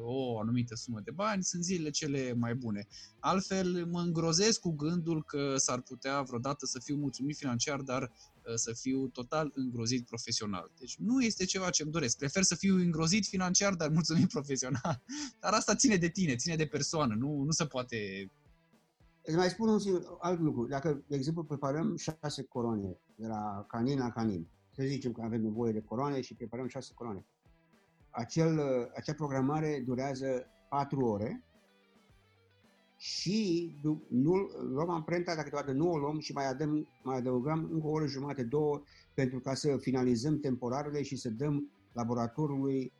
o 0.02 0.38
anumită 0.38 0.74
sumă 0.74 1.00
de 1.04 1.10
bani, 1.10 1.44
sunt 1.44 1.64
zilele 1.64 1.90
cele 1.90 2.32
mai 2.32 2.54
bune. 2.54 2.86
Altfel, 3.18 3.86
mă 3.86 4.00
îngrozesc 4.00 4.60
cu 4.60 4.70
gândul 4.70 5.24
că 5.24 5.54
s-ar 5.56 5.80
putea 5.80 6.22
vreodată 6.22 6.66
să 6.66 6.78
fiu 6.78 6.96
mulțumit 6.96 7.36
financiar, 7.36 7.80
dar 7.80 8.02
uh, 8.02 8.54
să 8.54 8.72
fiu 8.72 9.08
total 9.08 9.52
îngrozit 9.54 10.06
profesional. 10.06 10.70
Deci 10.78 10.96
nu 10.98 11.20
este 11.20 11.44
ceva 11.44 11.70
ce 11.70 11.82
îmi 11.82 11.92
doresc. 11.92 12.16
Prefer 12.16 12.42
să 12.42 12.54
fiu 12.54 12.74
îngrozit 12.74 13.26
financiar, 13.26 13.74
dar 13.74 13.88
mulțumit 13.88 14.28
profesional. 14.36 15.02
Dar 15.40 15.52
asta 15.52 15.74
ține 15.74 15.96
de 15.96 16.08
tine, 16.08 16.36
ține 16.36 16.56
de 16.56 16.66
persoană, 16.66 17.14
nu, 17.14 17.42
nu 17.42 17.50
se 17.50 17.64
poate... 17.64 18.30
Îți 19.22 19.36
mai 19.36 19.48
spun 19.48 19.68
un 19.68 19.78
singur, 19.78 20.16
alt 20.20 20.40
lucru. 20.40 20.66
Dacă, 20.66 21.02
de 21.06 21.16
exemplu, 21.16 21.44
preparăm 21.44 21.96
șase 21.96 22.42
coroane 22.42 22.96
de 23.14 23.26
la 23.26 23.64
canin 23.68 23.98
la 23.98 24.10
canin, 24.10 24.46
să 24.70 24.82
zicem 24.86 25.12
că 25.12 25.22
avem 25.24 25.42
nevoie 25.42 25.72
de 25.72 25.82
coroane 25.82 26.20
și 26.20 26.34
preparăm 26.34 26.66
șase 26.66 26.92
coroane 26.94 27.26
acel, 28.10 28.60
acea 28.94 29.14
programare 29.14 29.82
durează 29.86 30.46
4 30.68 31.00
ore 31.04 31.44
și 32.96 33.70
nu, 34.08 34.34
luăm 34.72 34.90
amprenta, 34.90 35.34
dacă 35.34 35.48
toată 35.48 35.72
nu 35.72 35.90
o 35.90 35.98
luăm 35.98 36.18
și 36.18 36.32
mai, 36.32 36.48
adăm, 36.48 36.88
mai 37.02 37.16
adăugăm 37.16 37.68
încă 37.72 37.86
o 37.86 37.90
oră 37.90 38.06
jumate, 38.06 38.42
două, 38.42 38.82
pentru 39.14 39.40
ca 39.40 39.54
să 39.54 39.76
finalizăm 39.76 40.40
temporarele 40.40 41.02
și 41.02 41.16
să 41.16 41.30
dăm 41.30 41.70
laboratorului 41.92 42.92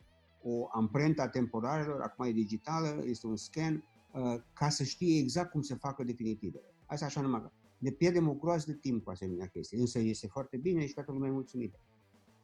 o 0.42 0.68
amprentă 0.72 1.22
a 1.22 1.28
temporarelor, 1.28 2.00
acum 2.00 2.24
e 2.24 2.32
digitală, 2.32 3.02
este 3.04 3.26
un 3.26 3.36
scan, 3.36 3.84
uh, 4.12 4.40
ca 4.52 4.68
să 4.68 4.84
știe 4.84 5.18
exact 5.18 5.50
cum 5.50 5.62
se 5.62 5.74
facă 5.74 6.04
definitivele. 6.04 6.74
Asta 6.86 7.04
așa 7.04 7.20
numai 7.20 7.50
ne 7.78 7.90
pierdem 7.90 8.28
o 8.28 8.34
groază 8.34 8.64
de 8.66 8.78
timp 8.80 9.04
cu 9.04 9.10
asemenea 9.10 9.46
chestii, 9.46 9.78
însă 9.78 9.98
este 9.98 10.26
foarte 10.26 10.56
bine 10.56 10.86
și 10.86 10.94
toată 10.94 11.12
lumea 11.12 11.28
e 11.28 11.32
mulțumită. 11.32 11.78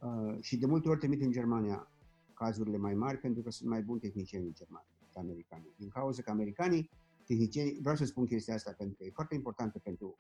Uh, 0.01 0.37
și 0.41 0.57
de 0.57 0.67
multe 0.67 0.89
ori 0.89 0.99
trimit 0.99 1.23
în 1.23 1.31
Germania 1.31 1.91
cazurile 2.37 2.77
mai 2.77 2.95
mari 2.95 3.19
pentru 3.19 3.43
că 3.43 3.51
sunt 3.51 3.69
mai 3.69 3.83
buni 3.83 4.01
tehnicieni 4.01 4.45
în 4.45 4.55
Germania 4.55 4.97
ca 5.13 5.21
americanii. 5.21 5.73
Din 5.77 5.89
cauza 5.89 6.23
că 6.23 6.31
americanii, 6.31 6.91
tehnicieni, 7.27 7.79
vreau 7.81 7.97
să 7.97 8.05
spun 8.05 8.27
chestia 8.27 8.55
asta 8.55 8.75
pentru 8.79 8.97
că 8.97 9.05
e 9.05 9.11
foarte 9.11 9.35
importantă 9.35 9.79
pentru 9.79 10.17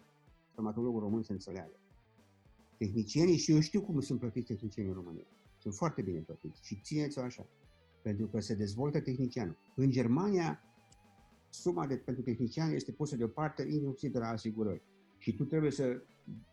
stomatologul 0.52 1.00
român 1.00 1.22
să 1.22 1.32
înțeleagă. 1.32 1.78
Tehnicienii, 2.78 3.36
și 3.36 3.52
eu 3.52 3.60
știu 3.60 3.82
cum 3.82 4.00
sunt 4.00 4.18
plătiți 4.18 4.46
tehnicienii 4.46 4.90
în 4.90 4.96
România, 4.96 5.26
sunt 5.58 5.74
foarte 5.74 6.02
bine 6.02 6.18
plătiți 6.18 6.66
și 6.66 6.80
țineți-o 6.82 7.22
așa, 7.22 7.46
pentru 8.02 8.26
că 8.26 8.40
se 8.40 8.54
dezvoltă 8.54 9.00
tehnicianul. 9.00 9.56
În 9.74 9.90
Germania, 9.90 10.60
suma 11.48 11.86
de, 11.86 11.96
pentru 11.96 12.22
tehnician 12.22 12.70
este 12.70 12.92
pusă 12.92 13.16
deoparte 13.16 13.62
inclusiv 13.62 14.12
de 14.12 14.18
la 14.18 14.28
asigurări. 14.28 14.82
Și 15.18 15.34
tu 15.34 15.44
trebuie 15.44 15.70
să, 15.70 16.02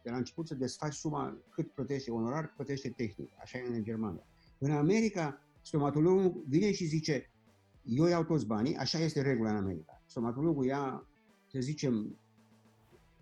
de 0.03 0.09
la 0.09 0.17
început, 0.17 0.47
să 0.47 0.55
desfaci 0.55 0.93
suma 0.93 1.37
cât 1.49 1.71
plătește 1.71 2.11
onorar, 2.11 2.45
cât 2.45 2.55
plătește 2.55 2.89
tehnic. 2.89 3.31
Așa 3.37 3.57
e 3.57 3.75
în 3.75 3.83
Germania. 3.83 4.25
În 4.57 4.71
America, 4.71 5.41
stomatologul 5.63 6.43
vine 6.47 6.71
și 6.71 6.85
zice, 6.85 7.31
eu 7.83 8.05
iau 8.05 8.23
toți 8.23 8.45
banii, 8.45 8.75
așa 8.75 8.99
este 8.99 9.21
regula 9.21 9.49
în 9.49 9.55
America. 9.55 10.03
Stomatologul 10.05 10.65
ia, 10.65 11.07
să 11.51 11.59
zicem, 11.59 12.17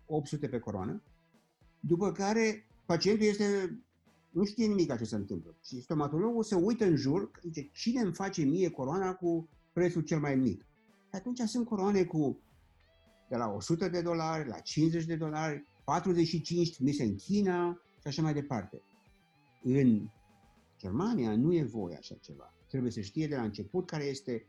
800 0.06 0.48
pe 0.48 0.60
coroană, 0.60 1.02
după 1.80 2.12
care 2.12 2.68
pacientul 2.86 3.26
este, 3.26 3.80
nu 4.30 4.46
știe 4.46 4.68
nimic 4.68 4.98
ce 4.98 5.04
se 5.04 5.16
întâmplă. 5.16 5.56
Și 5.66 5.82
stomatologul 5.82 6.44
se 6.44 6.56
uită 6.56 6.86
în 6.86 6.96
jur, 6.96 7.32
zice, 7.42 7.70
cine 7.74 8.02
îmi 8.02 8.14
face 8.14 8.44
mie 8.44 8.70
coroana 8.70 9.14
cu 9.14 9.50
prețul 9.74 10.02
cel 10.02 10.20
mai 10.20 10.36
mic? 10.36 10.66
Atunci 11.12 11.40
sunt 11.40 11.66
coroane 11.66 12.04
cu 12.04 12.40
de 13.30 13.36
la 13.36 13.48
100 13.48 13.90
de 13.90 14.02
dolari, 14.02 14.48
la 14.48 14.60
50 14.60 15.06
de 15.06 15.16
dolari, 15.16 15.64
45 15.84 16.74
trimise 16.74 17.04
în 17.04 17.16
China 17.16 17.82
și 18.02 18.08
așa 18.08 18.22
mai 18.22 18.34
departe. 18.34 18.82
În 19.64 20.10
Germania 20.82 21.36
nu 21.36 21.54
e 21.54 21.64
voie 21.64 21.96
așa 21.98 22.16
ceva. 22.16 22.54
Trebuie 22.68 22.92
să 22.92 23.02
știe 23.02 23.28
de 23.28 23.36
la 23.36 23.42
început 23.42 23.86
care 23.86 24.04
este 24.04 24.48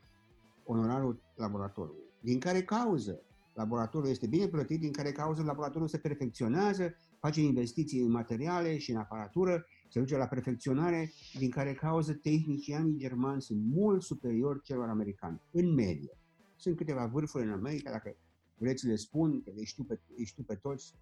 onorarul 0.65 1.23
laboratorului. 1.35 2.05
Din 2.21 2.39
care 2.39 2.63
cauză 2.63 3.23
laboratorul 3.55 4.09
este 4.09 4.27
bine 4.27 4.49
plătit, 4.49 4.81
din 4.81 4.93
care 4.93 5.13
cauză 5.13 5.43
laboratorul 5.43 5.89
se 5.89 5.99
perfecționează, 5.99 6.95
face 7.19 7.41
investiții 7.41 8.01
în 8.01 8.11
materiale 8.11 8.79
și 8.79 8.91
în 8.91 8.97
aparatură, 8.97 9.67
se 9.89 9.99
duce 9.99 10.17
la 10.17 10.27
perfecționare, 10.27 11.13
din 11.39 11.51
care 11.51 11.75
cauză 11.75 12.13
tehnicianii 12.13 12.99
germani 12.99 13.43
sunt 13.43 13.61
mult 13.65 14.03
superiori 14.03 14.63
celor 14.63 14.89
americani, 14.89 15.41
în 15.51 15.75
medie. 15.75 16.19
Sunt 16.57 16.77
câteva 16.77 17.07
vârfuri 17.07 17.45
în 17.45 17.53
America, 17.53 17.91
dacă 17.91 18.17
vreți 18.57 18.81
să 18.81 18.89
le 18.89 18.97
spun, 18.97 19.43
că 19.43 19.51
le 19.55 19.65
știu 19.65 19.85
pe, 19.85 20.01
le 20.17 20.25
știu 20.25 20.43
pe 20.43 20.55
toți, 20.55 20.95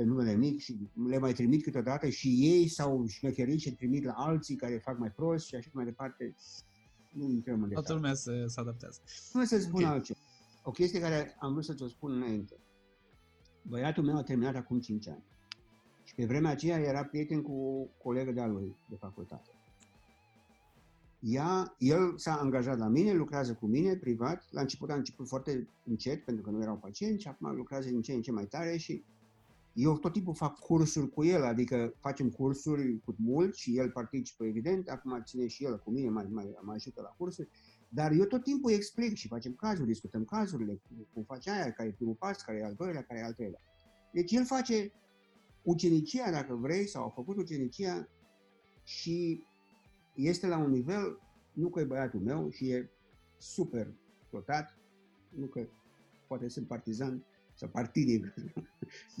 pe 0.00 0.06
numele 0.06 0.36
mic 0.36 0.60
și 0.60 0.78
le 1.06 1.18
mai 1.18 1.32
trimit 1.32 1.62
câteodată 1.62 2.08
și 2.08 2.28
ei 2.28 2.68
s-au 2.68 3.06
șmecherit 3.06 3.60
și 3.60 3.74
trimit 3.74 4.04
la 4.04 4.12
alții 4.12 4.56
care 4.56 4.78
fac 4.84 4.98
mai 4.98 5.10
prost 5.10 5.46
și 5.46 5.54
așa 5.54 5.70
mai 5.72 5.84
departe. 5.84 6.34
Nu 7.12 7.28
intrăm 7.28 7.62
în 7.62 7.68
detalii. 7.68 7.74
Toată 7.74 7.92
lumea 7.92 8.14
se, 8.14 8.44
se 8.46 8.60
adaptează. 8.60 9.00
Nu 9.32 9.44
să 9.44 9.58
spun 9.58 9.82
okay. 9.82 9.92
altceva. 9.92 10.18
O 10.62 10.70
chestie 10.70 11.00
care 11.00 11.36
am 11.40 11.52
vrut 11.52 11.64
să 11.64 11.74
ți-o 11.74 11.88
spun 11.88 12.12
înainte. 12.12 12.56
Băiatul 13.62 14.04
meu 14.04 14.16
a 14.16 14.22
terminat 14.22 14.54
acum 14.54 14.80
5 14.80 15.08
ani. 15.08 15.24
Și 16.04 16.14
pe 16.14 16.24
vremea 16.24 16.50
aceea 16.50 16.78
era 16.78 17.04
prieten 17.04 17.42
cu 17.42 17.52
o 17.52 17.84
colegă 18.02 18.32
de-a 18.32 18.46
lui 18.46 18.76
de 18.88 18.96
facultate. 18.96 19.50
Ea, 21.20 21.74
el 21.78 22.18
s-a 22.18 22.34
angajat 22.36 22.78
la 22.78 22.88
mine, 22.88 23.12
lucrează 23.12 23.54
cu 23.54 23.66
mine 23.66 23.96
privat. 23.96 24.48
La 24.50 24.60
început 24.60 24.90
a 24.90 24.94
început 24.94 25.28
foarte 25.28 25.68
încet, 25.84 26.24
pentru 26.24 26.42
că 26.42 26.50
nu 26.50 26.62
erau 26.62 26.76
pacienți, 26.76 27.22
și 27.22 27.28
acum 27.28 27.54
lucrează 27.54 27.88
din 27.88 28.02
ce 28.02 28.12
în 28.12 28.22
ce 28.22 28.32
mai 28.32 28.44
tare 28.44 28.76
și 28.76 29.04
eu 29.80 29.98
tot 29.98 30.12
timpul 30.12 30.34
fac 30.34 30.58
cursuri 30.58 31.10
cu 31.10 31.24
el, 31.24 31.44
adică 31.44 31.94
facem 31.98 32.30
cursuri 32.30 33.00
cu 33.04 33.14
mult 33.18 33.54
și 33.54 33.78
el 33.78 33.90
participă 33.90 34.44
evident, 34.44 34.88
acum 34.88 35.22
ține 35.24 35.46
și 35.46 35.64
el 35.64 35.78
cu 35.78 35.90
mine, 35.90 36.08
mai, 36.08 36.26
mai, 36.30 36.56
mai 36.62 36.74
ajută 36.74 37.00
la 37.00 37.08
cursuri, 37.08 37.48
dar 37.88 38.12
eu 38.12 38.24
tot 38.24 38.42
timpul 38.42 38.70
îi 38.70 38.76
explic 38.76 39.14
și 39.14 39.28
facem 39.28 39.54
cazuri, 39.54 39.86
discutăm 39.86 40.24
cazurile, 40.24 40.80
cum 41.12 41.22
face 41.22 41.50
aia, 41.50 41.72
care 41.72 41.88
e 41.88 41.92
primul 41.92 42.14
pas, 42.14 42.42
care 42.42 42.58
e 42.58 42.64
al 42.64 42.74
doilea, 42.74 43.02
care 43.02 43.20
e 43.20 43.24
al 43.24 43.32
treilea. 43.32 43.60
Deci 44.12 44.32
el 44.32 44.44
face 44.44 44.92
ucenicia, 45.62 46.30
dacă 46.30 46.54
vrei, 46.54 46.86
sau 46.86 47.04
a 47.04 47.08
făcut 47.08 47.36
ucenicia 47.36 48.08
și 48.84 49.42
este 50.14 50.46
la 50.46 50.58
un 50.58 50.70
nivel, 50.70 51.20
nu 51.52 51.68
că 51.68 51.80
e 51.80 51.84
băiatul 51.84 52.20
meu 52.20 52.50
și 52.50 52.70
e 52.70 52.90
super 53.38 53.94
dotat, 54.30 54.78
nu 55.28 55.46
că 55.46 55.68
poate 56.26 56.48
sunt 56.48 56.66
partizan 56.66 57.24
sau 57.60 57.68
partinic, 57.68 58.34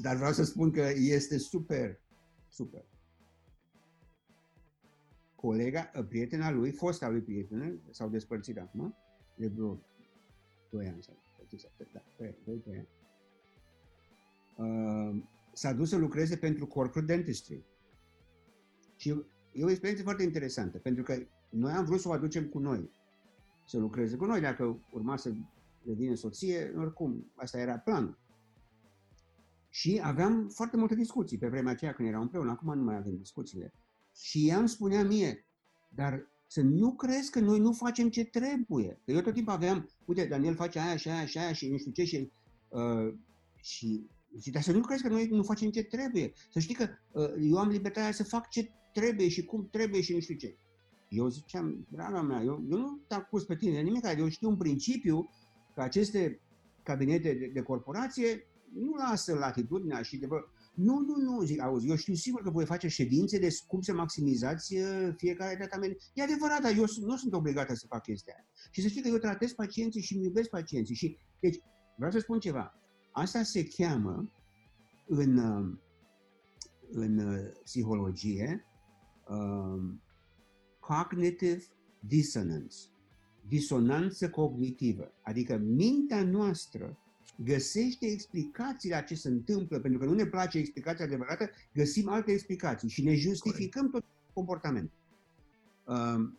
dar 0.04 0.16
vreau 0.16 0.32
să 0.32 0.44
spun 0.44 0.70
că 0.70 0.90
este 0.94 1.38
super, 1.38 2.00
super. 2.48 2.84
Colega, 5.34 5.90
prietena 6.08 6.50
lui, 6.50 6.70
fosta 6.70 7.08
lui 7.08 7.20
prietenă, 7.20 7.80
s-au 7.90 8.08
despărțit 8.08 8.58
acum, 8.58 8.96
de 9.36 9.48
vreo 9.48 9.80
2 10.70 10.86
ani 10.86 11.02
sau 11.02 11.22
da, 11.92 12.02
2, 12.18 12.62
2 12.64 12.76
ani. 12.76 12.88
Uh, 14.56 15.22
s-a 15.52 15.72
dus 15.72 15.88
să 15.88 15.96
lucreze 15.96 16.36
pentru 16.36 16.66
corporate 16.66 17.14
dentistry. 17.14 17.64
Și 18.96 19.08
e 19.52 19.64
o 19.64 19.70
experiență 19.70 20.02
foarte 20.02 20.22
interesantă, 20.22 20.78
pentru 20.78 21.02
că 21.02 21.26
noi 21.50 21.72
am 21.72 21.84
vrut 21.84 22.00
să 22.00 22.08
o 22.08 22.12
aducem 22.12 22.48
cu 22.48 22.58
noi, 22.58 22.90
să 23.66 23.78
lucreze 23.78 24.16
cu 24.16 24.24
noi, 24.24 24.40
dacă 24.40 24.80
urma 24.92 25.16
să 25.16 25.32
devină 25.82 26.14
soție, 26.14 26.72
oricum, 26.76 27.32
asta 27.34 27.58
era 27.58 27.78
planul. 27.78 28.18
Și 29.70 30.00
aveam 30.02 30.48
foarte 30.48 30.76
multe 30.76 30.94
discuții 30.94 31.38
pe 31.38 31.48
vremea 31.48 31.72
aceea 31.72 31.92
când 31.92 32.08
eram 32.08 32.20
împreună, 32.20 32.50
acum 32.50 32.74
nu 32.78 32.82
mai 32.82 32.96
avem 32.96 33.16
discuțiile. 33.16 33.74
Și 34.14 34.48
ea 34.48 34.58
îmi 34.58 34.68
spunea 34.68 35.04
mie, 35.04 35.46
dar 35.88 36.30
să 36.46 36.60
nu 36.60 36.94
crezi 36.94 37.30
că 37.30 37.40
noi 37.40 37.58
nu 37.58 37.72
facem 37.72 38.08
ce 38.08 38.24
trebuie. 38.24 39.00
Că 39.04 39.12
eu 39.12 39.20
tot 39.20 39.34
timpul 39.34 39.52
aveam, 39.52 39.90
uite, 40.04 40.24
Daniel 40.24 40.54
face 40.54 40.78
aia 40.78 40.96
și 40.96 41.08
aia 41.08 41.26
și 41.26 41.38
aia 41.38 41.52
și 41.52 41.68
nu 41.68 41.76
știu 41.76 41.92
ce 41.92 42.04
și, 42.04 42.32
uh, 42.68 43.14
și 43.56 44.08
Zic, 44.38 44.52
dar 44.52 44.62
să 44.62 44.72
nu 44.72 44.80
crezi 44.80 45.02
că 45.02 45.08
noi 45.08 45.26
nu 45.26 45.42
facem 45.42 45.70
ce 45.70 45.82
trebuie. 45.82 46.32
Să 46.50 46.58
știi 46.58 46.74
că 46.74 46.88
uh, 47.12 47.32
eu 47.40 47.58
am 47.58 47.68
libertatea 47.68 48.12
să 48.12 48.24
fac 48.24 48.48
ce 48.48 48.70
trebuie 48.92 49.28
și 49.28 49.44
cum 49.44 49.68
trebuie 49.70 50.00
și 50.00 50.12
nu 50.12 50.20
știu 50.20 50.34
ce. 50.34 50.56
Eu 51.08 51.28
ziceam, 51.28 51.86
draga 51.90 52.22
mea, 52.22 52.42
eu, 52.42 52.64
eu 52.70 52.78
nu 52.78 53.00
te 53.08 53.14
acuz 53.14 53.44
pe 53.44 53.56
tine 53.56 53.72
de 53.72 53.80
nimic, 53.80 54.04
eu 54.18 54.28
știu 54.28 54.48
în 54.48 54.56
principiu 54.56 55.30
că 55.74 55.82
aceste 55.82 56.40
cabinete 56.82 57.34
de, 57.34 57.46
de 57.46 57.60
corporație 57.60 58.46
nu 58.72 58.94
lasă 58.94 59.34
latitudinea 59.34 60.02
și 60.02 60.16
de 60.16 60.26
bă, 60.26 60.36
nu, 60.74 60.98
nu, 60.98 61.16
nu, 61.16 61.42
zic, 61.42 61.60
auzi, 61.60 61.88
eu 61.88 61.96
știu 61.96 62.14
sigur 62.14 62.42
că 62.42 62.50
voi 62.50 62.64
face 62.64 62.88
ședințe 62.88 63.38
de 63.38 63.48
cum 63.66 63.80
să 63.80 63.92
maximizați 63.92 64.76
uh, 64.76 65.14
fiecare 65.16 65.56
tratament. 65.56 65.96
E 66.14 66.22
adevărat, 66.22 66.62
dar 66.62 66.72
eu 66.76 66.84
nu 67.00 67.16
sunt 67.16 67.32
obligată 67.32 67.74
să 67.74 67.86
fac 67.88 68.02
chestia 68.02 68.34
aia. 68.36 68.46
Și 68.70 68.82
să 68.82 68.88
știi 68.88 69.02
că 69.02 69.08
eu 69.08 69.16
tratez 69.16 69.52
pacienții 69.52 70.02
și 70.02 70.14
îmi 70.14 70.24
iubesc 70.24 70.48
pacienții. 70.48 70.94
Și, 70.94 71.16
deci, 71.40 71.58
vreau 71.96 72.12
să 72.12 72.18
spun 72.18 72.38
ceva. 72.38 72.74
Asta 73.12 73.42
se 73.42 73.66
cheamă 73.66 74.30
în, 75.06 75.36
uh, 75.36 75.78
în 76.90 77.18
uh, 77.18 77.52
psihologie 77.64 78.64
um, 79.28 80.02
cognitive 80.80 81.62
dissonance, 82.00 82.76
disonanță 83.48 84.30
cognitivă, 84.30 85.12
adică 85.22 85.56
mintea 85.56 86.24
noastră 86.24 86.98
găsește 87.44 88.06
explicații 88.06 88.90
la 88.90 89.00
ce 89.00 89.14
se 89.14 89.28
întâmplă, 89.28 89.78
pentru 89.78 89.98
că 89.98 90.04
nu 90.04 90.14
ne 90.14 90.26
place 90.26 90.58
explicația 90.58 91.04
adevărată, 91.04 91.50
găsim 91.74 92.08
alte 92.08 92.32
explicații 92.32 92.88
și 92.88 93.04
ne 93.04 93.14
justificăm 93.14 93.88
Corect. 93.88 94.06
tot 94.06 94.32
comportamentul. 94.32 94.98
Um, 95.84 96.38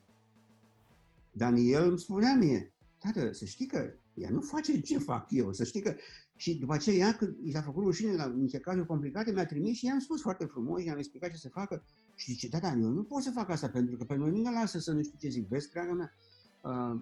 Daniel 1.31 1.89
îmi 1.89 1.99
spunea 1.99 2.35
mie, 2.35 2.73
tată, 2.99 3.31
să 3.31 3.45
știi 3.45 3.65
că 3.65 3.93
ea 4.13 4.29
nu 4.29 4.41
face 4.41 4.81
ce 4.81 4.97
fac 4.97 5.27
eu, 5.29 5.53
să 5.53 5.63
știi 5.63 5.81
că 5.81 5.95
și 6.41 6.55
după 6.55 6.73
aceea, 6.73 6.95
ea, 6.95 7.15
când 7.15 7.35
i 7.43 7.51
s-a 7.51 7.61
făcut 7.61 7.83
rușine 7.83 8.13
la 8.13 8.27
niște 8.27 8.59
cazuri 8.59 8.85
complicate, 8.85 9.31
mi-a 9.31 9.45
trimis 9.45 9.77
și 9.77 9.85
i-am 9.85 9.99
spus 9.99 10.21
foarte 10.21 10.45
frumos, 10.45 10.83
i-am 10.83 10.97
explicat 10.97 11.29
ce 11.29 11.37
să 11.37 11.49
facă. 11.49 11.83
Și 12.15 12.31
zice, 12.31 12.47
da, 12.47 12.59
da, 12.59 12.71
eu 12.81 12.89
nu 12.89 13.03
pot 13.03 13.21
să 13.21 13.31
fac 13.31 13.49
asta, 13.49 13.69
pentru 13.69 13.97
că 13.97 14.03
pe 14.03 14.15
noi 14.15 14.29
nu 14.29 14.41
ne 14.41 14.51
lasă 14.51 14.79
să 14.79 14.91
nu 14.91 15.03
știu 15.03 15.17
ce 15.19 15.29
zic. 15.29 15.47
Vezi, 15.47 15.71
dragă 15.71 15.93
mea, 15.93 16.13
uh, 16.61 17.01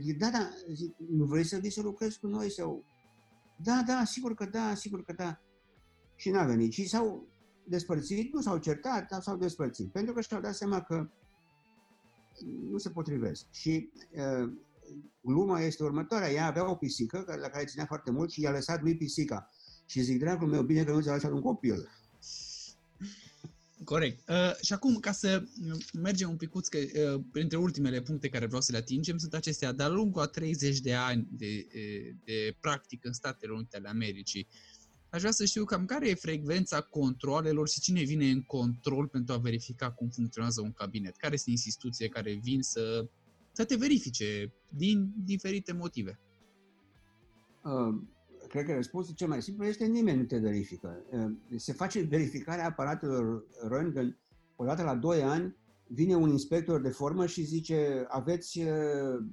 zic, 0.00 0.18
da, 0.18 0.30
da, 0.30 0.50
zic, 0.72 0.94
nu 1.10 1.24
vrei 1.24 1.44
să 1.44 1.58
vii 1.58 1.70
să 1.70 1.82
lucrezi 1.82 2.18
cu 2.20 2.26
noi 2.26 2.50
sau... 2.50 2.84
Da, 3.64 3.82
da, 3.86 4.04
sigur 4.04 4.34
că 4.34 4.44
da, 4.44 4.74
sigur 4.74 5.04
că 5.04 5.12
da. 5.12 5.40
Și 6.16 6.30
n-a 6.30 6.44
venit. 6.44 6.72
Și 6.72 6.88
s-au 6.88 7.28
despărțit, 7.64 8.32
nu 8.32 8.40
s-au 8.40 8.58
certat, 8.58 9.08
dar 9.08 9.20
s-au 9.20 9.36
despărțit. 9.36 9.92
Pentru 9.92 10.14
că 10.14 10.20
și-au 10.20 10.40
dat 10.40 10.54
seama 10.54 10.80
că 10.80 11.10
nu 12.70 12.78
se 12.78 12.90
potrivesc. 12.90 13.46
Și 13.50 13.90
uh, 14.10 14.52
gluma 15.20 15.60
este 15.60 15.82
următoarea. 15.82 16.30
Ea 16.30 16.46
avea 16.46 16.70
o 16.70 16.74
pisică 16.74 17.24
la 17.26 17.48
care 17.48 17.64
ținea 17.64 17.86
foarte 17.86 18.10
mult 18.10 18.30
și 18.30 18.40
i-a 18.40 18.50
lăsat 18.50 18.82
lui 18.82 18.96
pisica. 18.96 19.48
Și 19.86 20.00
zic, 20.00 20.18
dragul 20.18 20.48
meu, 20.48 20.62
bine 20.62 20.84
că 20.84 20.92
nu 20.92 21.00
ți-a 21.00 21.12
lăsat 21.12 21.30
un 21.30 21.40
copil. 21.40 21.88
Corect. 23.84 24.28
Uh, 24.28 24.54
și 24.62 24.72
acum, 24.72 24.96
ca 24.96 25.12
să 25.12 25.42
mergem 25.92 26.30
un 26.30 26.36
picuț, 26.36 26.68
că 26.68 26.78
uh, 26.78 27.20
printre 27.32 27.56
ultimele 27.56 28.02
puncte 28.02 28.28
care 28.28 28.46
vreau 28.46 28.60
să 28.60 28.72
le 28.72 28.78
atingem 28.78 29.16
sunt 29.16 29.34
acestea. 29.34 29.72
De-a 29.72 29.88
lungul 29.88 30.22
a 30.22 30.26
30 30.26 30.78
de 30.78 30.94
ani 30.94 31.28
de, 31.30 31.66
de, 31.72 32.16
de 32.24 32.56
practică 32.60 33.06
în 33.08 33.12
Statele 33.12 33.52
Unite 33.52 33.76
ale 33.76 33.88
Americii, 33.88 34.48
aș 35.08 35.20
vrea 35.20 35.32
să 35.32 35.44
știu 35.44 35.64
cam 35.64 35.84
care 35.84 36.08
e 36.08 36.14
frecvența 36.14 36.80
controlelor 36.80 37.68
și 37.68 37.80
cine 37.80 38.02
vine 38.02 38.30
în 38.30 38.42
control 38.42 39.06
pentru 39.08 39.34
a 39.34 39.38
verifica 39.38 39.90
cum 39.90 40.08
funcționează 40.08 40.60
un 40.60 40.72
cabinet. 40.72 41.16
Care 41.16 41.36
sunt 41.36 41.54
instituții 41.54 42.08
care 42.08 42.32
vin 42.42 42.62
să, 42.62 43.08
să 43.52 43.64
te 43.64 43.76
verifice 43.76 44.52
din 44.68 45.12
diferite 45.16 45.72
motive. 45.72 46.20
Uh, 47.62 48.02
cred 48.54 48.66
că 48.66 48.74
răspunsul 48.74 49.14
cel 49.14 49.28
mai 49.28 49.42
simplu 49.42 49.64
este 49.64 49.84
nimeni 49.84 50.18
nu 50.18 50.24
te 50.24 50.38
verifică. 50.38 51.04
Uh, 51.10 51.30
se 51.56 51.72
face 51.72 52.00
verificarea 52.00 52.66
aparatelor 52.66 53.44
röntgen 53.68 54.18
odată 54.56 54.82
la 54.82 54.94
2 54.94 55.22
ani, 55.22 55.56
vine 55.86 56.14
un 56.14 56.30
inspector 56.30 56.80
de 56.80 56.88
formă 56.88 57.26
și 57.26 57.42
zice 57.42 58.04
aveți 58.08 58.58
uh, 58.58 59.24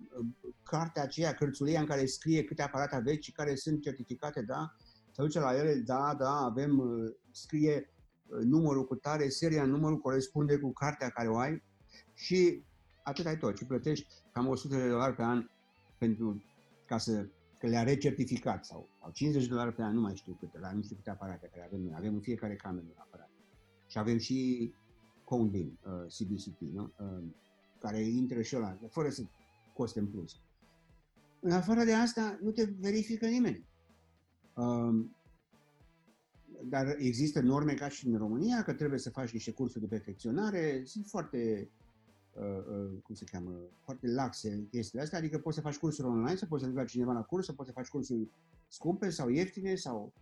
cartea 0.63 1.03
aceea, 1.03 1.33
cărțulia 1.33 1.79
în 1.79 1.85
care 1.85 2.05
scrie 2.05 2.43
câte 2.43 2.61
aparate 2.61 2.95
aveți 2.95 3.25
și 3.25 3.31
care 3.31 3.55
sunt 3.55 3.81
certificate, 3.81 4.41
da? 4.41 4.75
Se 5.11 5.21
duce 5.21 5.39
la 5.39 5.55
ele, 5.55 5.73
da, 5.73 6.15
da, 6.17 6.35
avem, 6.35 6.79
uh, 6.79 7.11
scrie 7.31 7.93
uh, 8.25 8.43
numărul 8.43 8.85
cu 8.85 8.95
tare, 8.95 9.29
seria, 9.29 9.65
numărul 9.65 9.97
corespunde 9.97 10.57
cu 10.57 10.73
cartea 10.73 11.09
care 11.09 11.27
o 11.27 11.37
ai 11.37 11.63
și 12.13 12.63
atât 13.03 13.25
ai 13.25 13.37
tot. 13.37 13.57
Și 13.57 13.65
plătești 13.65 14.07
cam 14.31 14.47
100 14.47 14.75
de 14.75 14.89
dolari 14.89 15.15
pe 15.15 15.23
an 15.23 15.49
pentru 15.97 16.43
ca 16.85 16.97
să 16.97 17.25
că 17.61 17.67
le-a 17.67 17.83
recertificat 17.83 18.65
sau, 18.65 18.89
sau 18.99 19.11
50 19.11 19.43
de 19.43 19.49
dolari 19.49 19.75
pe 19.75 19.81
an, 19.81 19.93
nu 19.93 20.01
mai 20.01 20.15
știu 20.15 20.33
câte, 20.39 20.59
la 20.59 20.71
nu 20.71 20.81
știu 20.81 20.95
câte 20.95 21.09
aparate 21.09 21.49
care 21.53 21.65
avem 21.65 21.79
noi. 21.81 21.93
Avem 21.95 22.13
în 22.13 22.21
fiecare 22.21 22.55
cameră 22.55 22.85
un 22.89 22.95
aparat. 22.97 23.29
Și 23.87 23.97
avem 23.97 24.17
și 24.17 24.71
Convin, 25.23 25.77
uh, 25.85 25.91
CBCT, 26.17 26.59
nu? 26.59 26.93
Uh, 26.99 27.23
care 27.79 27.99
intră 27.99 28.41
și 28.41 28.55
ăla, 28.55 28.77
fără 28.89 29.09
să 29.09 29.23
coste 29.73 29.99
în 29.99 30.07
plus. 30.07 30.39
În 31.39 31.51
afară 31.51 31.83
de 31.83 31.93
asta, 31.93 32.37
nu 32.41 32.51
te 32.51 32.63
verifică 32.79 33.25
nimeni. 33.27 33.65
Uh, 34.55 35.05
dar 36.63 36.95
există 36.97 37.41
norme 37.41 37.73
ca 37.73 37.87
și 37.87 38.07
în 38.07 38.17
România, 38.17 38.63
că 38.63 38.73
trebuie 38.73 38.99
să 38.99 39.09
faci 39.09 39.31
niște 39.31 39.51
cursuri 39.51 39.83
de 39.83 39.95
perfecționare, 39.95 40.81
sunt 40.85 41.05
foarte, 41.05 41.37
uh, 41.37 41.67
uh, 41.67 41.80
cum 43.03 43.15
se 43.15 43.25
cheamă, 43.31 43.51
foarte 43.83 44.07
laxe 44.07 44.67
chestiile 44.69 45.03
astea, 45.03 45.17
adică 45.17 45.37
poți 45.37 45.55
să 45.55 45.61
faci 45.61 45.77
cursuri 45.77 46.07
online, 46.07 46.35
să 46.35 46.45
poți 46.45 46.63
să 46.63 46.69
duci 46.69 46.89
cineva 46.89 47.13
la 47.13 47.21
curs, 47.21 47.45
să 47.45 47.53
poți 47.53 47.67
să 47.67 47.73
faci 47.73 47.87
cursuri 47.87 48.29
scumpe 48.67 49.09
sau 49.09 49.29
ieftine, 49.29 49.75
sau 49.75 50.13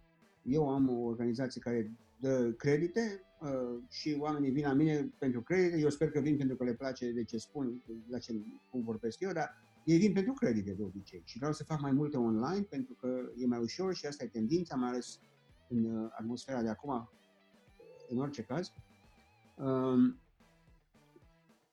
eu 0.44 0.70
am 0.70 0.90
o 0.90 1.02
organizație 1.02 1.62
care 1.62 1.92
dă 2.20 2.52
credite 2.52 3.22
uh, 3.42 3.84
și 3.90 4.16
oamenii 4.20 4.52
vin 4.52 4.64
la 4.64 4.74
mine 4.74 5.14
pentru 5.18 5.42
credite. 5.42 5.80
Eu 5.80 5.90
sper 5.90 6.12
că 6.12 6.20
vin 6.20 6.38
pentru 6.38 6.56
că 6.56 6.64
le 6.64 6.74
place 6.74 7.12
de 7.12 7.24
ce 7.24 7.38
spun, 7.38 7.84
la 8.10 8.18
ce 8.18 8.34
cum 8.70 8.84
vorbesc 8.84 9.20
eu, 9.20 9.32
dar 9.32 9.56
ei 9.86 9.98
vin 9.98 10.14
pentru 10.14 10.34
credite 10.34 10.72
de 10.72 10.84
obicei. 10.84 11.22
Și 11.26 11.38
vreau 11.38 11.54
să 11.54 11.64
fac 11.64 11.82
mai 11.82 11.92
multe 11.92 12.18
online 12.18 12.62
pentru 12.62 12.94
că 12.94 13.32
e 13.38 13.46
mai 13.46 13.60
ușor 13.60 13.94
și 13.94 14.06
asta 14.06 14.24
e 14.24 14.28
tendința, 14.28 14.76
mai 14.76 14.90
ales 14.90 15.20
în 15.68 15.84
uh, 15.84 16.10
atmosfera 16.12 16.62
de 16.62 16.70
acum, 16.70 17.10
în 18.10 18.18
orice 18.18 18.44
caz. 18.44 18.72
Uh, 19.56 20.16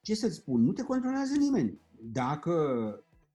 ce 0.07 0.15
să-ți 0.15 0.35
spun? 0.35 0.65
Nu 0.65 0.73
te 0.73 0.83
controlează 0.83 1.37
nimeni. 1.37 1.81
Dacă 2.01 2.55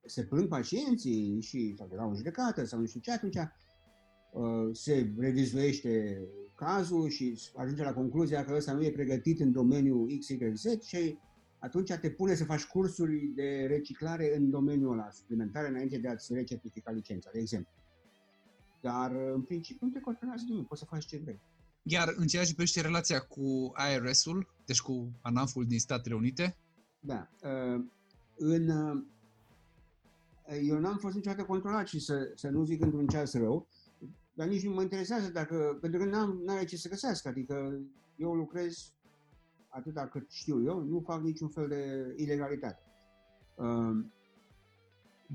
se 0.06 0.23
plâng 0.23 0.48
pacienții 0.48 1.41
și 1.41 1.73
sau 1.77 1.88
de 1.88 1.95
la 1.95 2.06
o 2.06 2.15
judecată 2.15 2.65
sau 2.65 2.80
nu 2.80 2.85
știu 2.85 2.99
ce, 2.99 3.11
atunci 3.11 3.35
uh, 3.35 4.69
se 4.72 5.14
revizuiește 5.18 6.22
cazul 6.56 7.10
și 7.10 7.39
ajunge 7.56 7.84
la 7.84 7.93
concluzia 7.93 8.45
că 8.45 8.53
ăsta 8.56 8.73
nu 8.73 8.84
e 8.84 8.91
pregătit 8.91 9.39
în 9.39 9.52
domeniul 9.52 10.18
XYZ 10.19 10.81
și 10.84 11.18
atunci 11.60 11.93
te 11.93 12.10
pune 12.10 12.35
să 12.35 12.43
faci 12.43 12.65
cursuri 12.65 13.31
de 13.35 13.65
reciclare 13.68 14.35
în 14.38 14.49
domeniul 14.49 14.91
ăla, 14.91 15.10
suplimentare, 15.11 15.68
înainte 15.68 15.98
de 15.98 16.07
a-ți 16.07 16.34
recertifica 16.34 16.91
licența, 16.91 17.30
de 17.34 17.39
exemplu. 17.39 17.72
Dar, 18.81 19.11
în 19.11 19.41
principiu, 19.41 19.85
nu 19.85 19.91
te 19.91 19.99
controlează 19.99 20.43
nimeni, 20.48 20.65
poți 20.65 20.80
să 20.81 20.88
faci 20.89 21.06
ce 21.06 21.18
vrei. 21.23 21.41
Iar 21.84 22.14
în 22.15 22.27
ceea 22.27 22.43
ce 22.43 22.53
privește 22.53 22.81
relația 22.81 23.19
cu 23.19 23.72
IRS-ul, 23.93 24.48
deci 24.65 24.81
cu 24.81 25.11
ANAF-ul 25.22 25.65
din 25.65 25.80
Statele 25.80 26.15
Unite? 26.15 26.57
Da. 27.02 27.30
Uh, 27.44 27.84
în, 28.38 28.69
uh, 28.69 29.03
eu 30.64 30.80
n-am 30.80 30.98
fost 30.98 31.15
niciodată 31.15 31.44
controlat 31.44 31.88
și 31.88 31.99
să, 31.99 32.32
să 32.36 32.49
nu 32.49 32.64
zic 32.64 32.82
într-un 32.82 33.07
ceas 33.07 33.34
rău, 33.34 33.68
dar 34.34 34.48
nici 34.48 34.64
nu 34.64 34.73
mă 34.73 34.82
interesează 34.82 35.30
dacă, 35.30 35.78
pentru 35.82 35.99
că 35.99 36.06
n-am, 36.06 36.41
n-are 36.45 36.65
ce 36.65 36.78
să 36.78 36.90
găsească, 36.90 37.28
adică 37.28 37.80
eu 38.15 38.34
lucrez 38.34 38.94
atâta 39.68 40.07
cât 40.07 40.30
știu 40.30 40.64
eu, 40.64 40.84
nu 40.84 40.99
fac 40.99 41.22
niciun 41.22 41.48
fel 41.48 41.68
de 41.68 42.14
ilegalitate. 42.18 42.84
Um, 43.56 44.14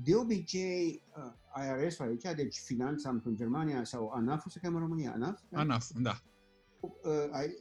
de 0.03 0.15
obicei, 0.15 1.03
uh, 1.17 1.33
IRS-ul 1.63 2.05
aici, 2.05 2.35
deci 2.35 2.57
finanța 2.57 3.09
în 3.09 3.35
Germania 3.35 3.83
sau 3.83 4.09
ANAF, 4.09 4.45
se 4.49 4.59
cheamă 4.59 4.75
în 4.75 4.83
România, 4.83 5.11
ANAF? 5.11 5.39
Da? 5.49 5.59
ANAF, 5.59 5.89
da. 6.01 6.21
Uh, 6.79 6.91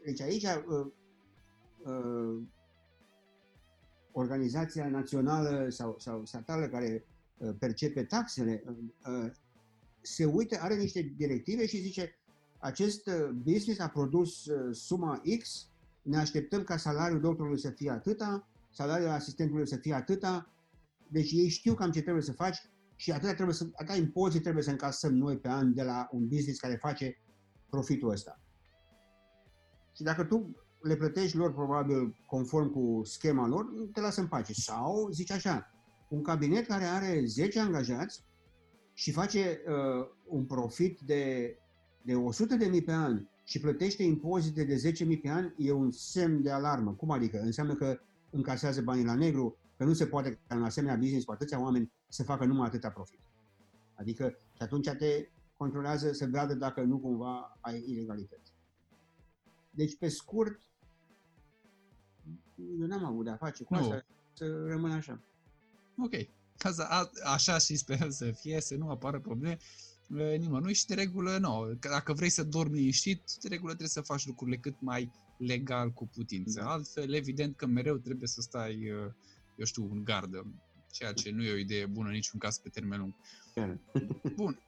deci 0.05 0.21
aici 0.21 0.45
uh, 0.45 0.87
organizația 4.19 4.89
națională 4.89 5.67
sau, 5.69 5.97
sau 5.99 6.25
statală 6.25 6.69
care 6.69 7.05
percepe 7.59 8.05
taxele 8.05 8.63
se 10.07 10.25
uită, 10.25 10.59
are 10.61 10.77
niște 10.77 11.13
directive 11.17 11.67
și 11.67 11.81
zice 11.81 12.19
acest 12.59 13.07
uh, 13.07 13.29
business 13.29 13.81
a 13.81 13.89
produs 13.89 14.47
uh, 14.47 14.75
suma 14.75 15.23
X, 15.39 15.69
ne 16.03 16.17
așteptăm 16.17 16.63
ca 16.63 16.77
salariul 16.77 17.21
doctorului 17.21 17.61
să 17.61 17.71
fie 17.71 17.91
atâta, 17.91 18.49
salariul 18.71 19.09
asistentului 19.09 19.67
să 19.67 19.77
fie 19.77 19.95
atâta, 19.95 20.53
deci 21.09 21.33
ei 21.33 21.49
știu 21.49 21.75
cam 21.75 21.91
ce 21.91 22.03
trebuie 22.03 22.23
să 22.23 22.33
faci 22.33 22.57
și 22.97 23.13
atâta, 23.13 23.35
trebuie 23.35 23.55
să, 23.55 23.67
atâta 23.73 23.97
impozit 23.97 24.43
trebuie 24.43 24.63
să 24.63 24.71
încasăm 24.71 25.15
noi 25.15 25.39
pe 25.39 25.49
an 25.49 25.75
de 25.75 25.83
la 25.83 26.09
un 26.13 26.29
business 26.29 26.61
care 26.61 26.77
face 26.77 27.21
profitul 27.71 28.11
ăsta. 28.11 28.41
Și 29.93 30.03
dacă 30.03 30.25
tu 30.25 30.66
le 30.87 30.97
plătești 30.97 31.37
lor 31.37 31.53
probabil 31.53 32.17
conform 32.27 32.71
cu 32.71 33.01
schema 33.05 33.47
lor, 33.47 33.67
te 33.93 34.01
lasă 34.01 34.21
în 34.21 34.27
pace. 34.27 34.53
Sau, 34.53 35.09
zici 35.13 35.31
așa, 35.31 35.71
un 36.09 36.23
cabinet 36.23 36.67
care 36.67 36.85
are 36.85 37.23
10 37.27 37.61
angajați 37.61 38.25
și 38.95 39.13
face 39.13 39.61
uh, 39.67 40.09
un 40.27 40.45
profit 40.45 41.01
de, 41.01 41.57
de 42.03 42.15
100 42.15 42.57
de 42.57 42.67
mii 42.67 42.83
pe 42.83 42.93
an 42.93 43.27
și 43.45 43.61
plătește 43.61 44.03
impozite 44.03 44.65
de 44.65 44.77
10 44.77 45.05
mii 45.05 45.21
pe 45.21 45.29
an, 45.29 45.53
e 45.57 45.73
un 45.73 45.91
semn 45.91 46.43
de 46.43 46.51
alarmă. 46.51 46.93
Cum 46.93 47.11
adică? 47.11 47.39
Înseamnă 47.39 47.75
că 47.75 48.01
încasează 48.31 48.81
banii 48.83 49.05
la 49.05 49.15
negru, 49.15 49.57
că 49.77 49.85
nu 49.85 49.93
se 49.93 50.07
poate 50.07 50.41
ca 50.47 50.55
în 50.55 50.65
asemenea 50.65 50.97
business 50.97 51.25
cu 51.25 51.33
atâția 51.33 51.61
oameni 51.61 51.93
să 52.09 52.23
facă 52.23 52.45
numai 52.45 52.67
atâta 52.67 52.91
profit. 52.91 53.21
Adică 53.95 54.39
și 54.53 54.63
atunci 54.63 54.91
te 54.91 55.29
controlează 55.57 56.13
să 56.13 56.27
vadă 56.31 56.55
dacă 56.55 56.81
nu 56.83 56.99
cumva 56.99 57.59
ai 57.61 57.85
ilegalități. 57.87 58.55
Deci, 59.71 59.97
pe 59.97 60.09
scurt, 60.09 60.61
eu 62.81 62.87
n-am 62.87 63.05
avut 63.05 63.25
de-a 63.25 63.37
face 63.37 63.65
cu 63.65 63.75
no. 63.75 63.81
asta, 63.81 64.07
să 64.33 64.65
rămână 64.67 64.95
așa. 64.95 65.21
Ok. 65.99 66.13
Asta, 66.59 66.87
a, 66.91 67.11
așa 67.33 67.59
și 67.59 67.77
sperăm 67.77 68.11
să 68.11 68.31
fie, 68.31 68.61
să 68.61 68.75
nu 68.75 68.91
apară 68.91 69.21
probleme 69.21 69.59
nimănui 70.39 70.75
și 70.75 70.87
de 70.87 70.95
regulă, 70.95 71.39
nu. 71.39 71.77
Că 71.81 71.89
dacă 71.89 72.13
vrei 72.13 72.29
să 72.29 72.43
dormi 72.43 72.79
liniștit, 72.79 73.23
de 73.41 73.49
regulă 73.49 73.69
trebuie 73.69 73.89
să 73.89 74.01
faci 74.01 74.27
lucrurile 74.27 74.57
cât 74.57 74.81
mai 74.81 75.13
legal 75.39 75.91
cu 75.91 76.07
putință. 76.07 76.61
Da. 76.61 76.71
Altfel, 76.71 77.13
evident 77.13 77.57
că 77.57 77.67
mereu 77.67 77.97
trebuie 77.97 78.29
să 78.29 78.41
stai, 78.41 78.83
eu 79.57 79.65
știu, 79.65 79.89
în 79.93 80.05
gardă, 80.05 80.47
ceea 80.91 81.13
ce 81.13 81.31
nu 81.31 81.43
e 81.43 81.53
o 81.53 81.57
idee 81.57 81.87
bună 81.87 82.11
niciun 82.11 82.39
caz 82.39 82.59
pe 82.59 82.69
termen 82.69 82.99
lung. 82.99 83.15
Bun. 84.37 84.59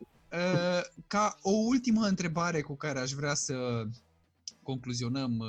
Ca 1.06 1.38
o 1.42 1.50
ultimă 1.50 2.06
întrebare 2.06 2.60
cu 2.60 2.74
care 2.74 2.98
aș 2.98 3.12
vrea 3.12 3.34
să 3.34 3.86
concluzionăm 4.62 5.44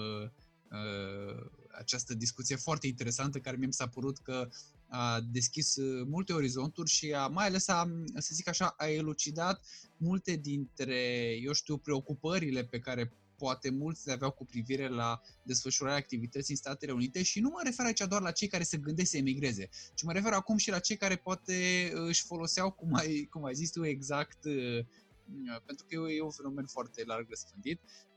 această 1.80 2.14
discuție 2.14 2.56
foarte 2.56 2.88
interesantă 2.88 3.39
care 3.39 3.57
mi 3.57 3.73
s-a 3.73 3.88
părut 3.88 4.18
că 4.18 4.49
a 4.88 5.19
deschis 5.31 5.76
uh, 5.76 6.06
multe 6.07 6.34
orizonturi 6.34 6.89
și 6.89 7.14
a, 7.14 7.27
mai 7.27 7.45
ales 7.45 7.68
a, 7.68 7.89
să 8.18 8.30
zic 8.34 8.47
așa, 8.47 8.73
a 8.77 8.88
elucidat 8.88 9.65
multe 9.97 10.35
dintre, 10.35 11.31
eu 11.41 11.53
știu, 11.53 11.77
preocupările 11.77 12.64
pe 12.64 12.80
care 12.80 13.14
poate 13.38 13.69
mulți 13.69 14.07
le 14.07 14.14
aveau 14.14 14.31
cu 14.31 14.45
privire 14.45 14.88
la 14.88 15.22
desfășurarea 15.43 15.97
activității 15.97 16.53
în 16.53 16.60
Statele 16.60 16.91
Unite 16.91 17.23
și 17.23 17.39
nu 17.39 17.49
mă 17.49 17.61
refer 17.64 17.85
aici 17.85 18.03
doar 18.07 18.22
la 18.22 18.31
cei 18.31 18.47
care 18.47 18.64
se 18.64 18.77
gândesc 18.77 19.10
să 19.10 19.18
emigreze, 19.18 19.69
ci 19.93 20.03
mă 20.03 20.11
refer 20.11 20.31
acum 20.31 20.57
și 20.57 20.69
la 20.69 20.80
cei 20.80 20.97
care 20.97 21.15
poate 21.15 21.89
își 21.93 22.23
foloseau, 22.23 22.72
cum 22.72 22.93
ai, 22.93 23.27
cum 23.30 23.43
ai 23.43 23.53
zis 23.53 23.72
tu, 23.72 23.85
exact 23.85 24.43
uh, 24.45 24.85
pentru 25.65 25.85
că 25.89 25.95
e 26.11 26.22
un 26.22 26.31
fenomen 26.31 26.65
foarte 26.65 27.03
larg 27.06 27.30
răspândit, 27.30 27.80
uh, 27.81 27.89
uh, 27.89 28.09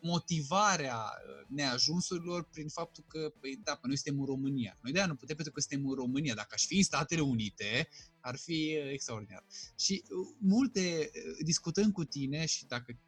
motivarea 0.00 0.96
uh, 0.96 1.46
neajunsurilor 1.48 2.44
prin 2.44 2.68
faptul 2.68 3.04
că, 3.08 3.32
păi, 3.40 3.60
da, 3.62 3.78
noi 3.82 3.96
suntem 3.96 4.20
în 4.20 4.26
România. 4.26 4.78
Noi 4.82 4.92
de 4.92 5.04
nu 5.04 5.14
putem 5.14 5.36
pentru 5.36 5.52
că 5.52 5.60
suntem 5.60 5.88
în 5.88 5.94
România. 5.94 6.34
Dacă 6.34 6.48
aș 6.52 6.66
fi 6.66 6.76
în 6.76 6.82
Statele 6.82 7.20
Unite, 7.20 7.88
ar 8.20 8.36
fi 8.36 8.78
extraordinar. 8.92 9.44
Și 9.78 10.02
multe, 10.38 11.10
discutând 11.40 11.92
cu 11.92 12.04
tine 12.04 12.46
și 12.46 12.66
dacă 12.66 12.98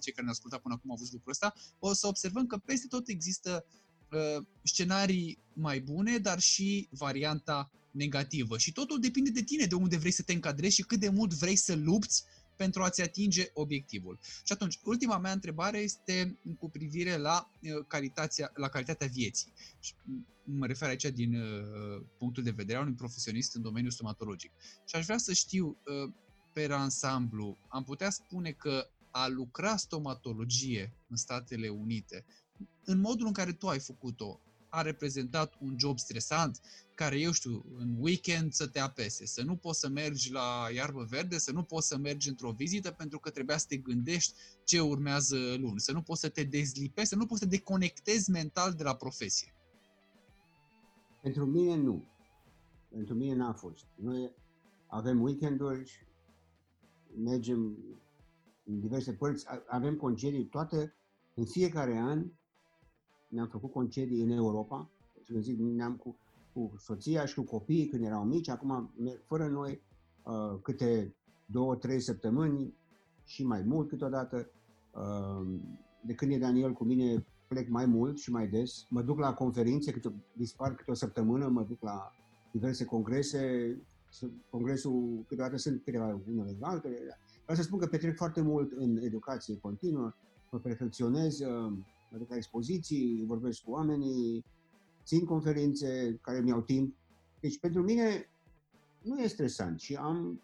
cei 0.00 0.12
care 0.12 0.24
ne 0.24 0.32
ascultat 0.32 0.60
până 0.60 0.74
acum 0.74 0.90
au 0.90 0.96
văzut 0.96 1.12
lucrul 1.12 1.32
ăsta, 1.32 1.54
o 1.78 1.92
să 1.92 2.06
observăm 2.06 2.46
că 2.46 2.56
peste 2.56 2.86
tot 2.86 3.08
există 3.08 3.64
scenarii 4.62 5.38
mai 5.52 5.80
bune, 5.80 6.18
dar 6.18 6.40
și 6.40 6.88
varianta 6.90 7.70
negativă. 7.90 8.58
Și 8.58 8.72
totul 8.72 9.00
depinde 9.00 9.30
de 9.30 9.42
tine, 9.42 9.66
de 9.66 9.74
unde 9.74 9.96
vrei 9.96 10.10
să 10.10 10.22
te 10.22 10.32
încadrezi 10.32 10.74
și 10.74 10.82
cât 10.82 11.00
de 11.00 11.08
mult 11.08 11.32
vrei 11.32 11.56
să 11.56 11.74
lupți 11.74 12.24
pentru 12.60 12.82
a-ți 12.82 13.02
atinge 13.02 13.50
obiectivul. 13.54 14.18
Și 14.22 14.52
atunci, 14.52 14.78
ultima 14.84 15.18
mea 15.18 15.32
întrebare 15.32 15.78
este 15.78 16.38
cu 16.58 16.70
privire 16.70 17.16
la, 17.16 17.50
uh, 17.62 17.84
calitatea, 17.86 18.50
la 18.54 18.68
calitatea 18.68 19.06
vieții. 19.06 19.52
Și 19.78 19.94
mă 20.44 20.66
refer 20.66 20.88
aici 20.88 21.04
din 21.04 21.34
uh, 21.34 22.02
punctul 22.18 22.42
de 22.42 22.50
vedere 22.50 22.78
a 22.78 22.80
unui 22.80 22.92
profesionist 22.92 23.54
în 23.54 23.62
domeniul 23.62 23.90
stomatologic. 23.90 24.50
Și 24.86 24.96
aș 24.96 25.04
vrea 25.04 25.18
să 25.18 25.32
știu, 25.32 25.66
uh, 25.66 26.12
pe 26.52 26.68
ansamblu, 26.70 27.56
am 27.68 27.84
putea 27.84 28.10
spune 28.10 28.50
că 28.50 28.90
a 29.10 29.28
lucra 29.28 29.76
stomatologie 29.76 30.92
în 31.08 31.16
Statele 31.16 31.68
Unite, 31.68 32.24
în 32.84 32.98
modul 32.98 33.26
în 33.26 33.32
care 33.32 33.52
tu 33.52 33.68
ai 33.68 33.78
făcut-o, 33.78 34.40
a 34.70 34.82
reprezentat 34.82 35.54
un 35.60 35.74
job 35.78 35.98
stresant, 35.98 36.60
care, 36.94 37.18
eu 37.18 37.32
știu, 37.32 37.64
în 37.78 37.96
weekend 37.98 38.52
să 38.52 38.66
te 38.66 38.78
apese, 38.78 39.26
să 39.26 39.42
nu 39.42 39.56
poți 39.56 39.78
să 39.78 39.88
mergi 39.88 40.32
la 40.32 40.66
iarbă 40.74 41.06
verde, 41.08 41.38
să 41.38 41.52
nu 41.52 41.62
poți 41.62 41.86
să 41.86 41.98
mergi 41.98 42.28
într-o 42.28 42.50
vizită 42.50 42.90
pentru 42.90 43.18
că 43.18 43.30
trebuia 43.30 43.56
să 43.56 43.66
te 43.68 43.76
gândești 43.76 44.34
ce 44.64 44.80
urmează 44.80 45.36
luni, 45.58 45.80
să 45.80 45.92
nu 45.92 46.02
poți 46.02 46.20
să 46.20 46.28
te 46.28 46.42
dezlipești, 46.42 47.08
să 47.08 47.16
nu 47.16 47.26
poți 47.26 47.40
să 47.40 47.46
te 47.46 47.56
deconectezi 47.56 48.30
mental 48.30 48.72
de 48.72 48.82
la 48.82 48.94
profesie. 48.94 49.54
Pentru 51.22 51.46
mine 51.46 51.76
nu. 51.76 52.04
Pentru 52.88 53.14
mine 53.14 53.34
n-a 53.34 53.52
fost. 53.52 53.86
Noi 53.94 54.34
avem 54.86 55.20
weekenduri, 55.22 56.06
mergem 57.16 57.78
în 58.64 58.80
diverse 58.80 59.12
părți, 59.12 59.46
avem 59.66 59.96
concedii 59.96 60.46
toate, 60.46 60.94
în 61.34 61.46
fiecare 61.46 61.98
an 61.98 62.30
ne-am 63.30 63.46
făcut 63.46 63.72
concedii 63.72 64.22
în 64.22 64.30
Europa, 64.30 64.90
să 65.26 65.38
zic, 65.38 65.58
ne-am 65.58 65.96
cu, 65.96 66.16
cu 66.52 66.74
soția 66.78 67.24
și 67.24 67.34
cu 67.34 67.42
copiii 67.42 67.86
când 67.86 68.04
erau 68.04 68.24
mici, 68.24 68.48
acum 68.48 68.90
fără 69.24 69.46
noi 69.46 69.80
uh, 70.24 70.58
câte 70.62 71.14
două, 71.46 71.76
trei 71.76 72.00
săptămâni 72.00 72.74
și 73.24 73.44
mai 73.44 73.62
mult 73.62 73.88
câteodată. 73.88 74.50
Uh, 74.94 75.58
de 76.06 76.14
când 76.14 76.32
e 76.32 76.38
Daniel 76.38 76.72
cu 76.72 76.84
mine 76.84 77.24
plec 77.48 77.68
mai 77.68 77.86
mult 77.86 78.18
și 78.18 78.30
mai 78.30 78.48
des. 78.48 78.86
Mă 78.88 79.02
duc 79.02 79.18
la 79.18 79.34
conferințe, 79.34 79.92
câte, 79.92 80.12
dispar 80.32 80.74
câte 80.74 80.90
o 80.90 80.94
săptămână, 80.94 81.48
mă 81.48 81.62
duc 81.62 81.82
la 81.82 82.12
diverse 82.52 82.84
congrese, 82.84 83.76
congresul 84.50 85.24
câteodată 85.28 85.56
sunt 85.56 85.82
câteva 85.84 86.20
unele 86.26 86.56
altele. 86.60 86.96
Vreau 87.42 87.56
să 87.56 87.62
spun 87.62 87.78
că 87.78 87.86
petrec 87.86 88.16
foarte 88.16 88.40
mult 88.40 88.72
în 88.72 88.96
educație 88.96 89.58
continuă, 89.58 90.12
mă 90.50 90.58
perfecționez, 90.58 91.40
uh, 91.40 91.72
mă 92.10 92.18
duc 92.18 92.30
la 92.30 92.36
expoziții, 92.36 93.24
vorbesc 93.26 93.62
cu 93.62 93.70
oamenii, 93.70 94.44
țin 95.04 95.24
conferințe 95.24 96.18
care 96.20 96.40
mi-au 96.40 96.60
timp. 96.60 96.96
Deci 97.40 97.58
pentru 97.58 97.82
mine 97.82 98.30
nu 99.02 99.20
e 99.20 99.26
stresant 99.26 99.80
și 99.80 99.94
am, 99.94 100.42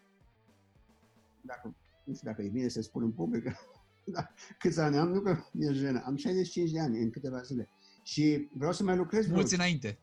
dacă, 1.41 1.75
nu 2.05 2.15
știu 2.15 2.29
dacă 2.29 2.43
e 2.43 2.49
bine 2.49 2.69
să 2.69 2.81
spun 2.81 3.03
în 3.03 3.13
public, 3.13 3.45
dar 4.15 4.35
câți 4.59 4.81
ani 4.81 4.97
am, 4.97 5.09
nu 5.09 5.21
că 5.21 5.37
mi-e 5.53 5.73
jenă, 5.73 6.03
am 6.05 6.17
65 6.17 6.71
de 6.71 6.81
ani 6.81 7.03
în 7.03 7.11
câteva 7.11 7.41
zile 7.41 7.69
și 8.03 8.49
vreau 8.53 8.73
să 8.73 8.83
mai 8.83 8.97
lucrez. 8.97 9.27
Mulți 9.27 9.55
înainte! 9.55 9.99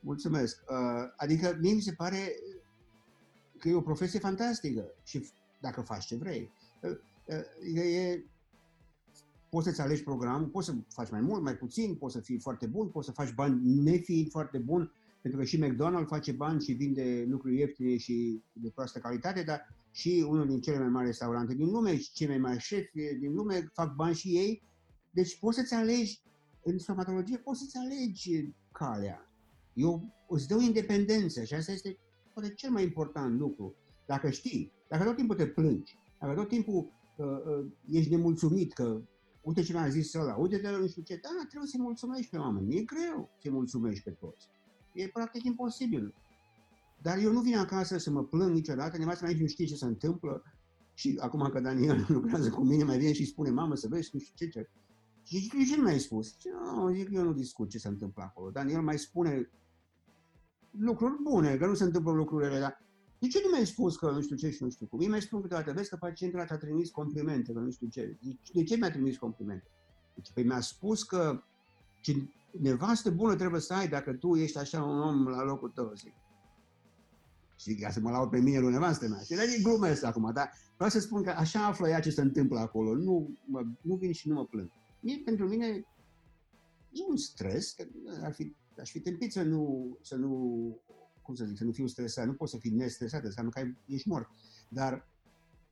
Mulțumesc! 0.00 0.62
Uh, 0.68 1.12
adică 1.16 1.58
mie 1.60 1.72
mi 1.72 1.80
se 1.80 1.92
pare 1.92 2.32
că 3.58 3.68
e 3.68 3.74
o 3.74 3.80
profesie 3.80 4.18
fantastică 4.18 4.94
și 5.04 5.26
dacă 5.60 5.80
faci 5.80 6.04
ce 6.04 6.16
vrei. 6.16 6.52
Uh, 6.80 6.98
uh, 7.24 7.84
e, 7.84 8.24
poți 9.52 9.66
să-ți 9.66 9.80
alegi 9.80 10.02
programul, 10.02 10.48
poți 10.48 10.66
să 10.66 10.74
faci 10.88 11.10
mai 11.10 11.20
mult, 11.20 11.42
mai 11.42 11.56
puțin, 11.56 11.94
poți 11.94 12.14
să 12.14 12.20
fii 12.20 12.38
foarte 12.38 12.66
bun, 12.66 12.88
poți 12.88 13.06
să 13.06 13.12
faci 13.12 13.34
bani 13.34 13.80
nefiind 13.82 14.30
foarte 14.30 14.58
bun, 14.58 14.92
pentru 15.22 15.40
că 15.40 15.46
și 15.46 15.64
McDonald's 15.64 16.06
face 16.06 16.32
bani 16.32 16.62
și 16.62 16.72
vinde 16.72 17.24
lucruri 17.28 17.58
ieftine 17.58 17.96
și 17.96 18.42
de 18.52 18.70
proastă 18.74 18.98
calitate, 18.98 19.42
dar 19.42 19.68
și 19.90 20.24
unul 20.28 20.46
din 20.46 20.60
cele 20.60 20.78
mai 20.78 20.88
mari 20.88 21.06
restaurante 21.06 21.54
din 21.54 21.70
lume 21.70 21.96
și 21.96 22.12
cei 22.12 22.26
mai 22.26 22.38
mari 22.38 22.58
șefi 22.58 23.18
din 23.20 23.34
lume 23.34 23.70
fac 23.72 23.94
bani 23.94 24.14
și 24.14 24.28
ei. 24.28 24.62
Deci 25.10 25.38
poți 25.38 25.56
să-ți 25.56 25.74
alegi, 25.74 26.22
în 26.62 26.78
stomatologie 26.78 27.36
poți 27.36 27.60
să-ți 27.60 27.76
alegi 27.76 28.54
calea. 28.72 29.30
Eu 29.72 30.14
îți 30.28 30.48
dau 30.48 30.60
independență 30.60 31.44
și 31.44 31.54
asta 31.54 31.72
este 31.72 31.98
poate 32.32 32.54
cel 32.54 32.70
mai 32.70 32.82
important 32.82 33.38
lucru. 33.38 33.74
Dacă 34.06 34.30
știi, 34.30 34.72
dacă 34.88 35.04
tot 35.04 35.16
timpul 35.16 35.36
te 35.36 35.46
plângi, 35.46 35.98
dacă 36.20 36.34
tot 36.34 36.48
timpul 36.48 36.92
uh, 37.16 37.26
uh, 37.26 37.66
ești 37.90 38.10
nemulțumit 38.10 38.72
că 38.72 39.02
uite 39.42 39.62
ce 39.62 39.72
mi-a 39.72 39.88
zis 39.88 40.14
ăla, 40.14 40.36
uite 40.36 40.58
de 40.58 40.68
nu 40.70 40.86
știu 40.86 41.02
ce, 41.02 41.20
da, 41.22 41.44
trebuie 41.48 41.68
să-i 41.68 41.80
mulțumești 41.80 42.30
pe 42.30 42.36
oameni, 42.36 42.76
e 42.76 42.82
greu 42.82 43.30
să-i 43.40 43.50
mulțumești 43.50 44.02
pe 44.04 44.10
toți. 44.10 44.48
E 44.94 45.08
practic 45.08 45.44
imposibil. 45.44 46.14
Dar 47.02 47.18
eu 47.18 47.32
nu 47.32 47.40
vin 47.40 47.56
acasă 47.56 47.98
să 47.98 48.10
mă 48.10 48.24
plâng 48.24 48.54
niciodată, 48.54 48.98
nevastă 48.98 49.24
mea 49.24 49.32
nici 49.32 49.42
nu 49.42 49.48
știe 49.48 49.66
ce 49.66 49.74
se 49.74 49.84
întâmplă. 49.84 50.42
Și 50.94 51.18
acum 51.20 51.48
că 51.48 51.60
Daniel 51.60 52.04
lucrează 52.08 52.50
cu 52.50 52.64
mine, 52.64 52.84
mai 52.84 52.98
vine 52.98 53.12
și 53.12 53.26
spune, 53.26 53.50
mamă, 53.50 53.74
să 53.74 53.88
vezi, 53.88 54.10
nu 54.12 54.20
știu 54.20 54.34
ce, 54.36 54.48
ce. 54.48 54.70
Și 55.22 55.38
zic, 55.38 55.52
ce 55.68 55.76
nu 55.76 55.82
mi-ai 55.82 55.98
spus? 55.98 56.28
Zice, 56.28 56.48
nu, 56.50 56.92
zic, 56.94 57.08
eu 57.12 57.22
nu 57.22 57.32
discut 57.32 57.68
ce 57.68 57.78
se 57.78 57.88
întâmplă 57.88 58.22
acolo. 58.22 58.50
Daniel 58.50 58.82
mai 58.82 58.98
spune 58.98 59.50
lucruri 60.70 61.22
bune, 61.22 61.56
că 61.56 61.66
nu 61.66 61.74
se 61.74 61.84
întâmplă 61.84 62.12
lucrurile, 62.12 62.58
dar 62.58 62.82
de 63.22 63.28
ce 63.28 63.40
nu 63.44 63.50
mi-ai 63.50 63.66
spus 63.66 63.96
că 63.96 64.10
nu 64.10 64.20
știu 64.20 64.36
ce 64.36 64.50
și 64.50 64.62
nu 64.62 64.70
știu 64.70 64.86
cum? 64.86 64.98
Mie 64.98 65.08
mi-ai 65.08 65.20
spus 65.20 65.40
câteodată, 65.40 65.72
vezi 65.72 65.88
că 65.88 65.96
pacientul 65.96 66.38
ăla 66.38 66.48
ți-a 66.48 66.56
trimis 66.56 66.90
complimente, 66.90 67.52
că 67.52 67.58
nu 67.58 67.70
știu 67.70 67.86
ce. 67.86 68.18
De 68.52 68.62
ce 68.62 68.76
mi-a 68.76 68.90
trimis 68.90 69.16
complimente? 69.16 69.66
Deci, 70.14 70.30
păi 70.34 70.44
mi-a 70.44 70.60
spus 70.60 71.02
că 71.02 71.42
ce 72.00 72.28
nevastă 72.50 73.10
bună 73.10 73.36
trebuie 73.36 73.60
să 73.60 73.74
ai 73.74 73.88
dacă 73.88 74.12
tu 74.12 74.34
ești 74.34 74.58
așa 74.58 74.82
un 74.82 75.00
om 75.00 75.28
la 75.28 75.42
locul 75.42 75.70
tău, 75.70 75.92
zic. 75.94 76.12
Și 77.56 77.74
ca 77.74 77.90
să 77.90 78.00
mă 78.00 78.10
laud 78.10 78.30
pe 78.30 78.38
mine 78.38 78.58
lui 78.58 78.72
nevastă 78.72 79.08
mea. 79.08 79.20
Și 79.20 79.32
e 79.32 79.62
glumesc 79.62 80.04
acum, 80.04 80.30
dar 80.34 80.52
vreau 80.74 80.90
să 80.90 81.00
spun 81.00 81.22
că 81.22 81.30
așa 81.30 81.66
află 81.66 81.88
ea 81.88 82.00
ce 82.00 82.10
se 82.10 82.20
întâmplă 82.20 82.58
acolo. 82.58 82.94
Nu, 82.94 83.38
mă, 83.44 83.62
nu 83.80 83.94
vin 83.94 84.12
și 84.12 84.28
nu 84.28 84.34
mă 84.34 84.44
plâng. 84.44 84.70
Mie, 85.00 85.20
pentru 85.24 85.48
mine, 85.48 85.66
e 86.90 87.02
un 87.08 87.16
stres, 87.16 87.72
că 87.72 87.84
ar 88.22 88.32
fi, 88.32 88.54
aș 88.78 88.90
fi 88.90 89.00
tempit 89.00 89.32
să 89.32 89.42
nu, 89.42 89.96
să 90.00 90.16
nu 90.16 90.32
cum 91.22 91.34
să 91.34 91.44
zic, 91.44 91.56
să 91.56 91.64
nu 91.64 91.72
fiu 91.72 91.86
stresat. 91.86 92.26
Nu 92.26 92.32
poți 92.32 92.52
să 92.52 92.58
fii 92.58 92.70
nestresat, 92.70 93.24
înseamnă 93.24 93.50
că 93.50 93.62
ești 93.86 94.08
mort. 94.08 94.28
Dar 94.68 95.08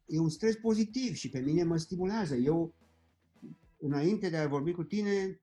e 0.07 0.19
un 0.19 0.29
stres 0.29 0.57
pozitiv 0.57 1.15
și 1.15 1.31
pe 1.31 1.39
mine 1.39 1.63
mă 1.63 1.77
stimulează. 1.77 2.35
Eu, 2.35 2.75
înainte 3.79 4.29
de 4.29 4.37
a 4.37 4.49
vorbi 4.49 4.73
cu 4.73 4.85
tine, 4.85 5.41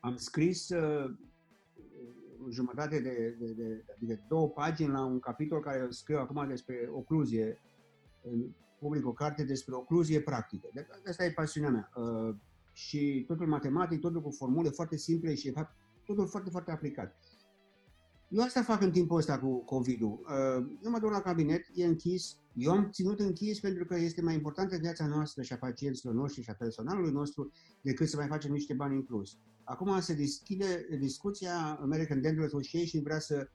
am 0.00 0.16
scris 0.16 0.68
uh, 0.68 1.14
jumătate 2.50 3.00
de, 3.00 3.36
de, 3.38 3.52
de, 3.52 3.84
adică 3.94 4.24
două 4.28 4.48
pagini 4.48 4.88
la 4.88 5.04
un 5.04 5.18
capitol 5.18 5.60
care 5.60 5.86
scriu 5.90 6.18
acum 6.18 6.48
despre 6.48 6.88
ocluzie. 6.92 7.60
Public 8.78 9.06
o 9.06 9.12
carte 9.12 9.44
despre 9.44 9.74
ocluzie 9.74 10.20
practică. 10.20 10.68
De, 10.72 10.86
asta 11.08 11.24
e 11.24 11.30
pasiunea 11.30 11.70
mea. 11.70 11.90
Uh, 11.96 12.34
și 12.72 13.24
totul 13.26 13.46
matematic, 13.46 14.00
totul 14.00 14.22
cu 14.22 14.30
formule 14.30 14.68
foarte 14.68 14.96
simple 14.96 15.34
și, 15.34 15.44
de 15.44 15.50
fapt, 15.50 15.74
totul 16.04 16.26
foarte, 16.26 16.50
foarte 16.50 16.70
aplicat. 16.70 17.16
Eu 18.28 18.42
asta 18.42 18.62
fac 18.62 18.82
în 18.82 18.90
timpul 18.90 19.16
ăsta 19.16 19.38
cu 19.38 19.64
COVID-ul. 19.64 20.20
Uh, 20.22 20.66
eu 20.84 20.90
mă 20.90 20.98
duc 20.98 21.10
la 21.10 21.20
cabinet, 21.20 21.66
e 21.74 21.86
închis. 21.86 22.36
Eu 22.54 22.70
am 22.70 22.90
ținut 22.90 23.20
închis 23.20 23.60
pentru 23.60 23.84
că 23.84 23.96
este 23.98 24.22
mai 24.22 24.34
importantă 24.34 24.76
viața 24.76 25.06
noastră 25.06 25.42
și 25.42 25.52
a 25.52 25.56
pacienților 25.56 26.14
noștri 26.14 26.42
și 26.42 26.50
a 26.50 26.54
personalului 26.54 27.12
nostru 27.12 27.52
decât 27.80 28.08
să 28.08 28.16
mai 28.16 28.26
facem 28.26 28.52
niște 28.52 28.74
bani 28.74 28.94
în 28.94 29.02
plus. 29.02 29.38
Acum 29.64 30.00
se 30.00 30.14
deschide 30.14 30.86
discuția, 31.00 31.78
American 31.80 32.20
Dental 32.20 32.44
Association 32.44 33.02
vrea 33.02 33.18
să 33.18 33.48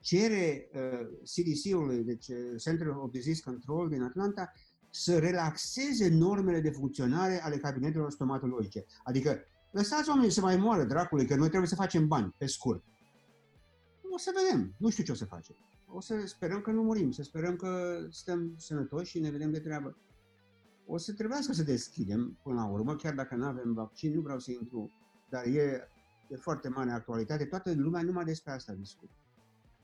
cere 0.00 0.70
uh, 0.74 1.06
CDC-ului, 1.22 2.04
deci 2.04 2.28
uh, 2.28 2.36
Center 2.56 2.86
of 2.86 3.10
Disease 3.10 3.42
Control 3.44 3.88
din 3.88 4.02
Atlanta, 4.02 4.52
să 4.90 5.18
relaxeze 5.18 6.08
normele 6.08 6.60
de 6.60 6.70
funcționare 6.70 7.42
ale 7.42 7.56
cabinetelor 7.56 8.10
stomatologice. 8.10 8.84
Adică 9.04 9.38
lăsați 9.70 10.08
oamenii 10.08 10.30
să 10.30 10.40
mai 10.40 10.56
moară, 10.56 10.84
dracului, 10.84 11.26
că 11.26 11.36
noi 11.36 11.48
trebuie 11.48 11.68
să 11.68 11.74
facem 11.74 12.06
bani, 12.06 12.34
pe 12.38 12.46
scurt. 12.46 12.84
O 14.18 14.20
să 14.20 14.32
vedem. 14.42 14.74
Nu 14.76 14.90
știu 14.90 15.04
ce 15.04 15.12
o 15.12 15.14
să 15.14 15.24
facem. 15.24 15.56
O 15.86 16.00
să 16.00 16.26
sperăm 16.26 16.60
că 16.60 16.70
nu 16.70 16.82
murim, 16.82 17.10
să 17.10 17.22
sperăm 17.22 17.56
că 17.56 18.00
stăm 18.10 18.54
sănătoși 18.56 19.10
și 19.10 19.20
ne 19.20 19.30
vedem 19.30 19.50
de 19.50 19.60
treabă. 19.60 19.96
O 20.86 20.96
să 20.96 21.12
trebuiască 21.12 21.52
să 21.52 21.62
deschidem 21.62 22.38
până 22.42 22.54
la 22.54 22.66
urmă, 22.66 22.96
chiar 22.96 23.14
dacă 23.14 23.34
nu 23.34 23.44
avem 23.46 23.72
vaccin, 23.72 24.14
nu 24.14 24.20
vreau 24.20 24.38
să 24.38 24.50
intru, 24.50 24.90
dar 25.28 25.44
e, 25.44 25.88
e 26.28 26.36
foarte 26.36 26.68
mare 26.68 26.90
actualitate. 26.90 27.44
Toată 27.44 27.74
lumea 27.74 28.02
numai 28.02 28.24
despre 28.24 28.52
asta 28.52 28.72
discută. 28.72 29.12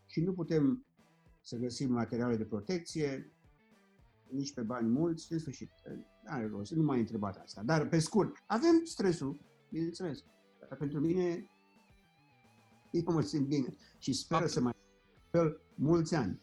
Și 0.06 0.20
nu 0.20 0.32
putem 0.32 0.86
să 1.40 1.56
găsim 1.56 1.93
materiale 1.93 2.36
de 2.36 2.44
protecție, 2.44 3.32
nici 4.28 4.55
pe 4.55 4.62
bani 4.62 4.89
mulți, 4.89 5.32
în 5.32 5.39
sfârșit. 5.39 5.70
Are 6.24 6.47
rost, 6.47 6.73
nu 6.73 6.82
m-ai 6.82 7.01
întrebat 7.01 7.36
asta. 7.36 7.62
Dar, 7.62 7.89
pe 7.89 7.98
scurt, 7.98 8.36
avem 8.47 8.85
stresul, 8.85 9.40
bineînțeles. 9.70 10.24
Dar 10.69 10.78
pentru 10.78 11.01
mine 11.01 11.47
eu 13.07 13.12
mă 13.12 13.23
simt 13.23 13.47
bine 13.47 13.77
și 13.99 14.12
sper 14.12 14.39
Faptul. 14.39 14.55
să 14.55 14.61
mai 14.61 14.73
mulți 15.75 16.15
ani. 16.15 16.41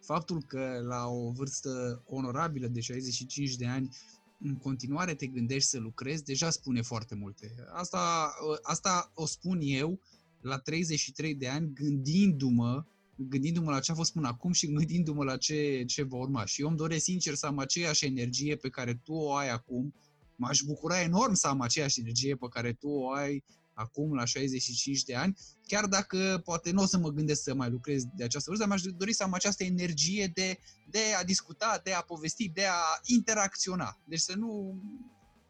Faptul 0.00 0.42
că 0.42 0.80
la 0.86 1.06
o 1.06 1.30
vârstă 1.30 2.02
onorabilă 2.06 2.66
de 2.66 2.80
65 2.80 3.56
de 3.56 3.66
ani 3.66 3.96
în 4.40 4.56
continuare 4.56 5.14
te 5.14 5.26
gândești 5.26 5.68
să 5.68 5.78
lucrezi, 5.78 6.24
deja 6.24 6.50
spune 6.50 6.82
foarte 6.82 7.14
multe. 7.14 7.54
Asta, 7.72 8.32
asta 8.62 9.10
o 9.14 9.26
spun 9.26 9.58
eu 9.62 10.00
la 10.40 10.58
33 10.58 11.34
de 11.34 11.48
ani 11.48 11.72
gândindu-mă 11.74 12.84
gândindu-mă 13.28 13.70
la 13.70 13.80
ce 13.80 13.92
a 13.92 13.94
fost 13.94 14.12
până 14.12 14.28
acum 14.28 14.52
și 14.52 14.72
gândindu-mă 14.72 15.24
la 15.24 15.36
ce, 15.36 15.84
ce 15.86 16.02
va 16.02 16.16
urma. 16.16 16.44
Și 16.44 16.60
eu 16.60 16.68
îmi 16.68 16.76
doresc 16.76 17.04
sincer 17.04 17.34
să 17.34 17.46
am 17.46 17.58
aceeași 17.58 18.06
energie 18.06 18.56
pe 18.56 18.68
care 18.68 18.94
tu 18.94 19.12
o 19.12 19.32
ai 19.34 19.50
acum. 19.50 19.94
M-aș 20.36 20.60
bucura 20.60 21.00
enorm 21.00 21.34
să 21.34 21.46
am 21.46 21.60
aceeași 21.60 22.00
energie 22.00 22.36
pe 22.36 22.46
care 22.50 22.72
tu 22.72 22.88
o 22.88 23.10
ai 23.10 23.44
acum 23.80 24.14
la 24.14 24.24
65 24.24 25.02
de 25.02 25.14
ani, 25.14 25.36
chiar 25.66 25.86
dacă 25.86 26.40
poate 26.44 26.70
nu 26.70 26.82
o 26.82 26.86
să 26.86 26.98
mă 26.98 27.10
gândesc 27.10 27.42
să 27.42 27.54
mai 27.54 27.70
lucrez 27.70 28.04
de 28.14 28.24
această 28.24 28.50
vârstă, 28.50 28.66
dar 28.66 28.78
mi-aș 28.78 28.94
dori 28.96 29.12
să 29.12 29.22
am 29.22 29.32
această 29.32 29.64
energie 29.64 30.30
de, 30.34 30.58
de 30.90 30.98
a 31.20 31.24
discuta, 31.24 31.80
de 31.84 31.92
a 31.92 32.00
povesti, 32.00 32.48
de 32.48 32.64
a 32.64 33.00
interacționa. 33.02 34.00
Deci 34.04 34.18
să 34.18 34.36
nu... 34.36 34.80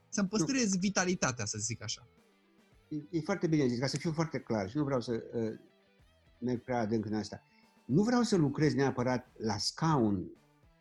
să-mi 0.09 0.29
păstrez 0.29 0.77
vitalitatea, 0.77 1.45
să 1.45 1.59
zic 1.59 1.83
așa. 1.83 2.09
E, 2.89 2.97
e 3.11 3.21
foarte 3.21 3.47
bine 3.47 3.67
zis, 3.67 3.79
ca 3.79 3.87
să 3.87 3.97
fiu 3.97 4.13
foarte 4.13 4.39
clar 4.39 4.71
și 4.71 4.77
nu 4.77 4.85
vreau 4.85 5.01
să 5.01 5.13
uh, 5.13 5.59
merg 6.39 6.63
prea 6.63 6.81
adânc 6.81 7.05
în 7.05 7.15
asta. 7.15 7.43
Nu 7.85 8.03
vreau 8.03 8.23
să 8.23 8.37
lucrez 8.37 8.75
neapărat 8.75 9.33
la 9.37 9.59
scaun 9.59 10.31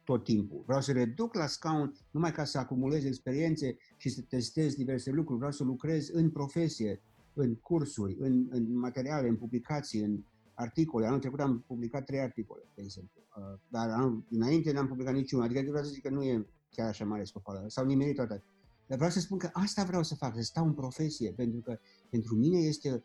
tot 0.03 0.23
timpul. 0.23 0.63
Vreau 0.65 0.81
să 0.81 0.91
reduc 0.91 1.34
la 1.34 1.47
scaun 1.47 1.93
numai 2.11 2.31
ca 2.31 2.43
să 2.43 2.57
acumulez 2.57 3.03
experiențe 3.03 3.77
și 3.97 4.09
să 4.09 4.21
testez 4.21 4.76
diverse 4.76 5.11
lucruri. 5.11 5.38
Vreau 5.38 5.51
să 5.51 5.63
lucrez 5.63 6.09
în 6.09 6.30
profesie, 6.30 7.01
în 7.34 7.56
cursuri, 7.56 8.15
în, 8.19 8.47
în 8.49 8.77
materiale, 8.80 9.27
în 9.27 9.35
publicații, 9.35 10.01
în 10.01 10.23
articole. 10.53 11.06
Anul 11.06 11.19
trecut 11.19 11.39
am 11.39 11.64
publicat 11.68 12.03
trei 12.06 12.19
articole, 12.19 12.61
de 12.76 12.81
exemplu. 12.81 13.22
Uh, 13.38 13.60
dar 13.68 13.89
anul, 13.89 14.26
înainte 14.30 14.72
n-am 14.72 14.88
publicat 14.88 15.14
niciunul. 15.14 15.45
Adică 15.45 15.61
vreau 15.68 15.84
să 15.84 15.91
zic 15.91 16.03
că 16.03 16.10
nu 16.10 16.23
e 16.23 16.47
chiar 16.69 16.88
așa 16.88 17.06
mare 17.06 17.23
scopală. 17.23 17.64
S-au 17.68 17.85
nimerit 17.85 18.15
toate. 18.15 18.43
Dar 18.88 18.97
vreau 18.97 19.11
să 19.11 19.19
spun 19.19 19.38
că 19.38 19.49
asta 19.53 19.84
vreau 19.84 20.03
să 20.03 20.15
fac, 20.15 20.35
să 20.35 20.41
stau 20.41 20.65
în 20.65 20.73
profesie, 20.73 21.31
pentru 21.31 21.60
că 21.60 21.80
pentru 22.10 22.35
mine 22.35 22.57
este 22.57 23.03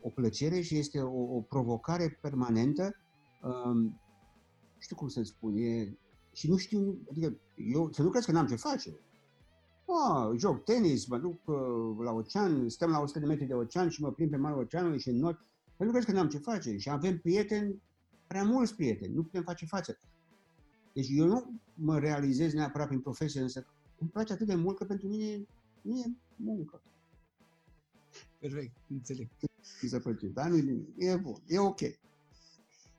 o 0.00 0.08
plăcere 0.08 0.60
și 0.60 0.78
este 0.78 1.00
o, 1.00 1.36
o 1.36 1.40
provocare 1.40 2.18
permanentă. 2.20 2.94
Um, 3.42 4.00
știu 4.78 4.96
cum 4.96 5.08
să 5.08 5.22
spun, 5.22 5.56
e, 5.56 5.98
și 6.32 6.48
nu 6.48 6.56
știu, 6.56 6.98
adică 7.10 7.40
eu, 7.54 7.92
să 7.92 8.02
nu 8.02 8.10
crezi 8.10 8.26
că 8.26 8.32
n-am 8.32 8.46
ce 8.46 8.56
face. 8.56 8.90
Ah, 9.92 10.30
joc 10.36 10.64
tenis, 10.64 11.06
mă 11.06 11.18
duc 11.18 11.46
uh, 11.46 12.04
la 12.04 12.12
ocean, 12.12 12.68
stăm 12.68 12.90
la 12.90 13.00
100 13.00 13.18
de 13.18 13.26
metri 13.26 13.46
de 13.46 13.54
ocean 13.54 13.88
și 13.88 14.02
mă 14.02 14.12
plimb 14.12 14.30
pe 14.30 14.36
malul 14.36 14.58
oceanului 14.58 15.00
și 15.00 15.08
în 15.08 15.16
not. 15.16 15.44
Pentru 15.76 15.98
că 15.98 16.04
că 16.04 16.12
n-am 16.12 16.28
ce 16.28 16.38
face 16.38 16.76
și 16.76 16.90
avem 16.90 17.18
prieteni, 17.18 17.82
prea 18.26 18.44
mulți 18.44 18.74
prieteni, 18.74 19.14
nu 19.14 19.22
putem 19.22 19.42
face 19.42 19.66
față. 19.66 19.98
Deci 20.92 21.08
eu 21.10 21.26
nu 21.26 21.60
mă 21.74 21.98
realizez 21.98 22.52
neapărat 22.52 22.86
prin 22.86 23.00
profesie, 23.00 23.40
însă 23.40 23.66
îmi 23.98 24.10
place 24.10 24.32
atât 24.32 24.46
de 24.46 24.54
mult 24.54 24.76
că 24.76 24.84
pentru 24.84 25.08
mine 25.08 25.46
nu 25.82 25.96
e 25.96 26.16
muncă. 26.36 26.82
Perfect, 28.38 28.76
înțeleg. 28.88 29.28
Mi 29.82 29.88
se 29.88 29.98
face, 29.98 30.26
dar 30.26 30.48
nu 30.48 30.56
e 30.96 31.16
bun, 31.16 31.42
e 31.46 31.58
ok. 31.58 31.80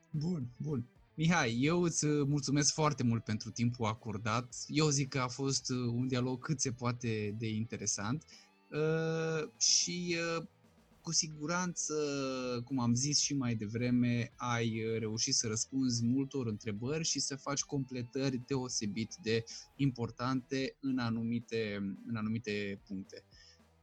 Bun, 0.09 0.47
bun. 0.57 0.85
Mihai, 1.13 1.57
eu 1.61 1.81
îți 1.81 2.05
mulțumesc 2.07 2.73
foarte 2.73 3.03
mult 3.03 3.23
pentru 3.23 3.51
timpul 3.51 3.85
acordat. 3.85 4.55
Eu 4.67 4.89
zic 4.89 5.09
că 5.09 5.19
a 5.19 5.27
fost 5.27 5.69
uh, 5.69 5.77
un 5.77 6.07
dialog 6.07 6.43
cât 6.43 6.59
se 6.59 6.71
poate 6.71 7.35
de 7.37 7.47
interesant 7.47 8.25
uh, 8.69 9.49
și 9.57 10.15
uh, 10.37 10.45
cu 11.01 11.11
siguranță, 11.11 11.93
cum 12.65 12.79
am 12.79 12.93
zis 12.93 13.19
și 13.19 13.33
mai 13.33 13.55
devreme, 13.55 14.33
ai 14.35 14.83
reușit 14.99 15.33
să 15.33 15.47
răspunzi 15.47 16.05
multor 16.05 16.47
întrebări 16.47 17.03
și 17.03 17.19
să 17.19 17.35
faci 17.35 17.61
completări 17.61 18.41
deosebit 18.47 19.15
de 19.21 19.43
importante 19.75 20.75
în 20.79 20.97
anumite, 20.97 21.75
în 22.07 22.15
anumite 22.15 22.81
puncte. 22.87 23.23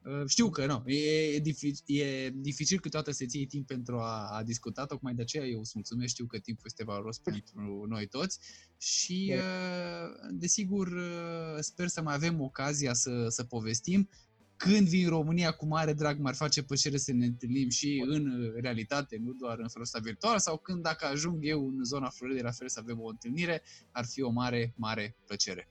Uh, 0.08 0.22
știu 0.26 0.50
că 0.50 0.66
nu, 0.66 0.82
e, 0.86 1.34
e, 1.34 1.38
dificil, 1.38 1.96
e 1.96 2.30
dificil 2.30 2.80
câteodată 2.80 3.12
să 3.12 3.24
ții 3.24 3.46
timp 3.46 3.66
pentru 3.66 3.98
a, 3.98 4.28
a 4.36 4.42
discuta, 4.42 4.86
tocmai 4.86 5.14
de 5.14 5.22
aceea 5.22 5.44
eu 5.44 5.58
îți 5.58 5.72
mulțumesc, 5.74 6.12
știu 6.12 6.26
că 6.26 6.38
timpul 6.38 6.64
este 6.66 6.84
valoros 6.84 7.18
pentru 7.18 7.86
noi 7.88 8.06
toți 8.06 8.38
și 8.78 9.34
uh, 9.34 10.28
desigur 10.30 10.86
uh, 10.86 11.56
sper 11.60 11.86
să 11.86 12.02
mai 12.02 12.14
avem 12.14 12.40
ocazia 12.40 12.92
să, 12.92 13.26
să 13.28 13.44
povestim. 13.44 14.08
Când 14.56 14.88
vin 14.88 15.08
România, 15.08 15.50
cu 15.50 15.66
mare 15.66 15.92
drag 15.92 16.18
m-ar 16.18 16.34
face 16.34 16.62
plăcere 16.62 16.96
să 16.96 17.12
ne 17.12 17.26
întâlnim 17.26 17.68
și 17.68 18.04
în 18.06 18.52
realitate, 18.60 19.16
nu 19.24 19.32
doar 19.32 19.58
în 19.58 19.68
felul 19.68 19.82
ăsta 19.82 19.98
virtual, 19.98 20.38
sau 20.38 20.56
când 20.58 20.82
dacă 20.82 21.06
ajung 21.06 21.38
eu 21.40 21.68
în 21.68 21.84
zona 21.84 22.08
Floridei, 22.08 22.42
la 22.42 22.50
fel 22.50 22.68
să 22.68 22.78
avem 22.78 23.00
o 23.00 23.08
întâlnire, 23.08 23.62
ar 23.90 24.04
fi 24.04 24.22
o 24.22 24.30
mare, 24.30 24.72
mare 24.76 25.16
plăcere. 25.26 25.68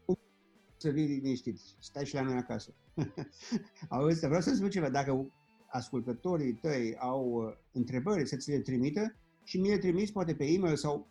Să 0.77 0.89
vii 0.89 1.05
liniștit, 1.05 1.59
stai 1.79 2.05
și 2.05 2.13
la 2.13 2.21
noi 2.21 2.33
acasă. 2.33 2.73
Auzi, 3.89 4.25
vreau 4.25 4.41
să 4.41 4.55
spun 4.55 4.69
ceva, 4.69 4.89
dacă 4.89 5.31
ascultătorii 5.67 6.53
tăi 6.53 6.95
au 6.97 7.31
uh, 7.31 7.53
întrebări, 7.71 8.27
să 8.27 8.35
ți 8.35 8.49
le 8.49 8.59
trimită 8.59 9.15
și 9.43 9.59
mi 9.59 9.69
le 9.69 9.77
trimiți 9.77 10.11
poate 10.11 10.35
pe 10.35 10.45
e-mail 10.45 10.75
sau 10.75 11.07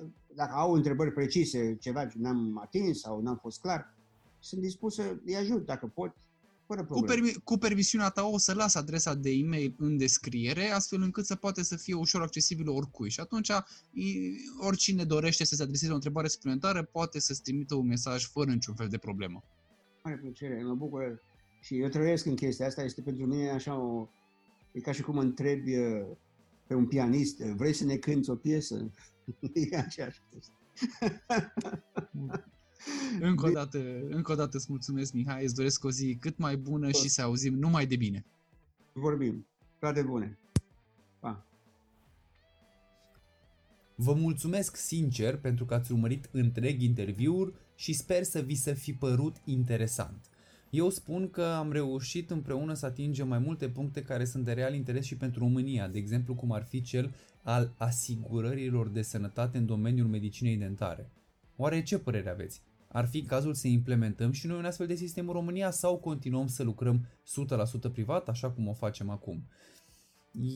uh, 0.00 0.08
dacă 0.34 0.52
au 0.54 0.72
întrebări 0.72 1.12
precise, 1.12 1.76
ceva 1.76 2.06
ce 2.06 2.18
n-am 2.18 2.58
atins 2.58 3.00
sau 3.00 3.20
n-am 3.20 3.36
fost 3.36 3.60
clar, 3.60 3.94
sunt 4.38 4.60
dispus 4.60 4.94
să 4.94 5.16
îi 5.24 5.36
ajut 5.36 5.64
dacă 5.64 5.86
pot, 5.86 6.16
fără 6.66 6.84
Cu, 6.84 7.04
permi- 7.04 7.42
cu 7.44 7.56
permisiunea 7.56 8.08
ta 8.08 8.24
o 8.24 8.38
să 8.38 8.54
las 8.54 8.74
adresa 8.74 9.14
de 9.14 9.30
e-mail 9.30 9.74
în 9.78 9.96
descriere, 9.96 10.70
astfel 10.70 11.02
încât 11.02 11.26
să 11.26 11.34
poate 11.34 11.62
să 11.62 11.76
fie 11.76 11.94
ușor 11.94 12.22
accesibilă 12.22 12.70
oricui. 12.70 13.10
Și 13.10 13.20
atunci, 13.20 13.50
oricine 14.58 15.04
dorește 15.04 15.44
să 15.44 15.54
se 15.54 15.62
adreseze 15.62 15.92
o 15.92 15.94
întrebare 15.94 16.28
suplimentară, 16.28 16.82
poate 16.82 17.20
să-ți 17.20 17.42
trimită 17.42 17.74
un 17.74 17.86
mesaj 17.86 18.24
fără 18.24 18.50
niciun 18.50 18.74
fel 18.74 18.88
de 18.88 18.98
problemă 18.98 19.44
mare 20.06 20.18
plăcere, 20.18 20.62
mă 20.62 20.74
bucur 20.74 21.22
și 21.60 21.80
eu 21.80 21.88
trăiesc 21.88 22.26
în 22.26 22.34
chestia 22.34 22.66
asta, 22.66 22.82
este 22.82 23.02
pentru 23.02 23.26
mine 23.26 23.50
așa 23.50 23.78
o... 23.78 24.08
E 24.72 24.80
ca 24.80 24.92
și 24.92 25.02
cum 25.02 25.18
întrebi 25.18 25.76
uh, 25.76 26.06
pe 26.66 26.74
un 26.74 26.86
pianist, 26.86 27.38
vrei 27.38 27.72
să 27.72 27.84
ne 27.84 27.96
cânti 27.96 28.30
o 28.30 28.34
piesă? 28.34 28.90
e 29.70 29.76
aceeași 29.76 30.20
chestie. 30.30 30.54
încă 33.20 33.46
o 33.46 33.50
dată, 33.50 33.78
încă 34.10 34.32
o 34.32 34.34
dată 34.34 34.56
îți 34.56 34.66
mulțumesc, 34.68 35.12
Mihai, 35.12 35.44
îți 35.44 35.54
doresc 35.54 35.84
o 35.84 35.90
zi 35.90 36.16
cât 36.20 36.38
mai 36.38 36.56
bună 36.56 36.90
și 36.90 37.08
să 37.08 37.22
auzim 37.22 37.54
numai 37.54 37.86
de 37.86 37.96
bine. 37.96 38.24
Vorbim. 38.92 39.46
Toate 39.78 40.02
bune. 40.02 40.38
Pa. 41.20 41.46
Vă 43.94 44.14
mulțumesc 44.14 44.76
sincer 44.76 45.36
pentru 45.36 45.64
că 45.64 45.74
ați 45.74 45.92
urmărit 45.92 46.28
întreg 46.32 46.82
interviul 46.82 47.54
și 47.74 47.92
sper 47.92 48.22
să 48.22 48.40
vi 48.40 48.54
se 48.54 48.74
fi 48.74 48.92
părut 48.92 49.36
interesant. 49.44 50.30
Eu 50.70 50.90
spun 50.90 51.30
că 51.30 51.42
am 51.42 51.72
reușit 51.72 52.30
împreună 52.30 52.74
să 52.74 52.86
atingem 52.86 53.28
mai 53.28 53.38
multe 53.38 53.68
puncte 53.68 54.02
care 54.02 54.24
sunt 54.24 54.44
de 54.44 54.52
real 54.52 54.74
interes 54.74 55.04
și 55.04 55.16
pentru 55.16 55.40
România, 55.40 55.88
de 55.88 55.98
exemplu 55.98 56.34
cum 56.34 56.52
ar 56.52 56.64
fi 56.64 56.82
cel 56.82 57.14
al 57.42 57.72
asigurărilor 57.76 58.88
de 58.88 59.02
sănătate 59.02 59.58
în 59.58 59.66
domeniul 59.66 60.06
medicinei 60.06 60.56
dentare. 60.56 61.10
Oare 61.56 61.82
ce 61.82 61.98
părere 61.98 62.30
aveți? 62.30 62.62
Ar 62.88 63.06
fi 63.06 63.22
cazul 63.22 63.54
să 63.54 63.68
implementăm 63.68 64.32
și 64.32 64.46
noi 64.46 64.58
un 64.58 64.64
astfel 64.64 64.86
de 64.86 64.94
sistem 64.94 65.26
în 65.26 65.32
România 65.32 65.70
sau 65.70 65.98
continuăm 65.98 66.46
să 66.46 66.62
lucrăm 66.62 67.06
100% 67.88 67.92
privat 67.92 68.28
așa 68.28 68.50
cum 68.50 68.68
o 68.68 68.72
facem 68.72 69.10
acum? 69.10 69.48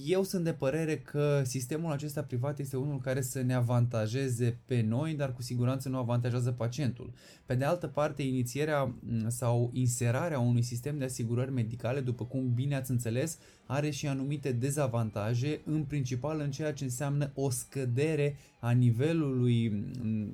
Eu 0.05 0.23
sunt 0.23 0.45
de 0.45 0.53
părere 0.53 0.99
că 0.99 1.43
sistemul 1.45 1.93
acesta 1.93 2.23
privat 2.23 2.59
este 2.59 2.77
unul 2.77 3.01
care 3.01 3.21
să 3.21 3.41
ne 3.41 3.55
avantajeze 3.55 4.59
pe 4.65 4.81
noi, 4.81 5.15
dar 5.15 5.33
cu 5.33 5.43
siguranță 5.43 5.89
nu 5.89 5.99
avantajează 5.99 6.53
pacientul. 6.53 7.13
Pe 7.47 7.55
de 7.55 7.65
altă 7.65 7.87
parte, 7.87 8.23
inițierea 8.23 8.95
sau 9.27 9.71
inserarea 9.73 10.39
unui 10.39 10.63
sistem 10.63 10.99
de 10.99 11.05
asigurări 11.05 11.53
medicale, 11.53 12.01
după 12.01 12.25
cum 12.25 12.55
bine 12.55 12.77
ați 12.77 12.91
înțeles, 12.91 13.39
are 13.67 13.91
și 13.91 14.07
anumite 14.07 14.53
dezavantaje, 14.53 15.61
în 15.65 15.85
principal 15.85 16.41
în 16.41 16.51
ceea 16.51 16.73
ce 16.73 16.85
înseamnă 16.85 17.31
o 17.35 17.51
scădere 17.51 18.37
a 18.61 18.71
nivelului 18.71 19.85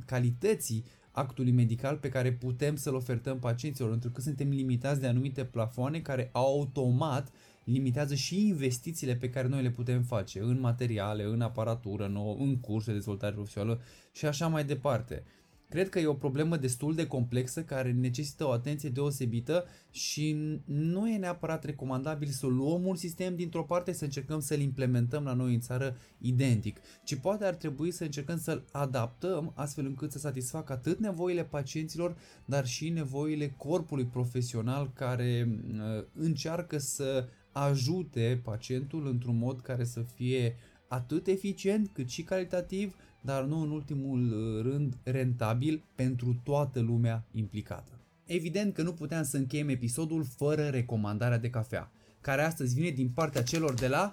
calității 0.07 0.85
actului 1.11 1.53
medical 1.53 1.97
pe 1.97 2.09
care 2.09 2.33
putem 2.33 2.77
să-l 2.77 2.95
ofertăm 2.95 3.39
pacienților, 3.39 3.91
pentru 3.91 4.11
că 4.11 4.21
suntem 4.21 4.49
limitați 4.49 5.01
de 5.01 5.07
anumite 5.07 5.45
plafoane 5.45 6.01
care 6.01 6.29
automat 6.33 7.33
limitează 7.67 8.15
și 8.15 8.47
investițiile 8.47 9.17
pe 9.17 9.31
care 9.31 9.49
noi 9.49 9.63
le 9.63 9.71
putem 9.71 10.03
face 10.03 10.41
în 10.41 10.61
materiale, 10.61 11.25
în 11.25 11.41
aparatură 11.41 12.07
nouă, 12.07 12.37
în 12.39 12.61
curse 12.61 12.87
de 12.91 12.97
dezvoltare 12.97 13.35
profesională 13.35 13.81
și 14.13 14.27
așa 14.27 14.47
mai 14.47 14.65
departe. 14.65 15.23
Cred 15.69 15.89
că 15.89 15.99
e 15.99 16.07
o 16.07 16.15
problemă 16.15 16.57
destul 16.57 16.95
de 16.95 17.07
complexă 17.07 17.63
care 17.63 17.93
necesită 17.93 18.47
o 18.47 18.51
atenție 18.51 18.89
deosebită 18.89 19.65
și 19.91 20.37
nu 20.65 21.09
e 21.09 21.17
neapărat 21.17 21.65
recomandabil 21.65 22.29
să 22.29 22.47
luăm 22.47 22.87
un 22.87 22.97
sistem 22.97 23.37
dintr-o 23.37 23.63
parte 23.63 23.93
să 23.93 24.05
încercăm 24.05 24.41
să-l 24.41 24.61
implementăm 24.61 25.25
la 25.25 25.33
noi 25.33 25.55
în 25.55 25.61
țară 25.61 25.97
identic, 26.19 26.77
ci 27.05 27.15
poate 27.15 27.45
ar 27.45 27.55
trebui 27.55 27.91
să 27.91 28.05
încercăm 28.05 28.39
să-l 28.39 28.65
adaptăm 28.73 29.53
astfel 29.55 29.85
încât 29.87 30.13
să 30.13 30.19
satisfacă 30.19 30.73
atât 30.73 30.99
nevoile 30.99 31.45
pacienților, 31.45 32.17
dar 32.45 32.67
și 32.67 32.89
nevoile 32.89 33.55
corpului 33.57 34.05
profesional 34.05 34.91
care 34.95 35.49
uh, 35.49 36.05
încearcă 36.15 36.79
să 36.79 37.29
ajute 37.59 38.41
pacientul 38.45 39.07
într-un 39.07 39.39
mod 39.39 39.61
care 39.61 39.85
să 39.85 40.01
fie 40.01 40.57
atât 40.89 41.27
eficient 41.27 41.91
cât 41.93 42.09
și 42.09 42.23
calitativ, 42.23 42.97
dar 43.21 43.45
nu 43.45 43.61
în 43.61 43.71
ultimul 43.71 44.33
uh, 44.33 44.63
rând 44.63 44.97
rentabil 45.03 45.85
pentru 45.95 46.41
toată 46.45 46.81
lumea 46.81 47.25
implicată. 47.33 48.01
Evident 48.25 48.75
că 48.75 48.83
nu 48.83 48.93
puteam 48.93 49.23
să 49.23 49.37
încheiem 49.37 49.69
episodul 49.69 50.25
fără 50.25 50.69
recomandarea 50.69 51.39
de 51.39 51.51
cafea, 51.51 51.93
care 52.21 52.43
astăzi 52.43 52.75
vine 52.75 52.91
din 52.91 53.09
partea 53.09 53.43
celor 53.43 53.75
de 53.75 53.89
la 53.89 54.13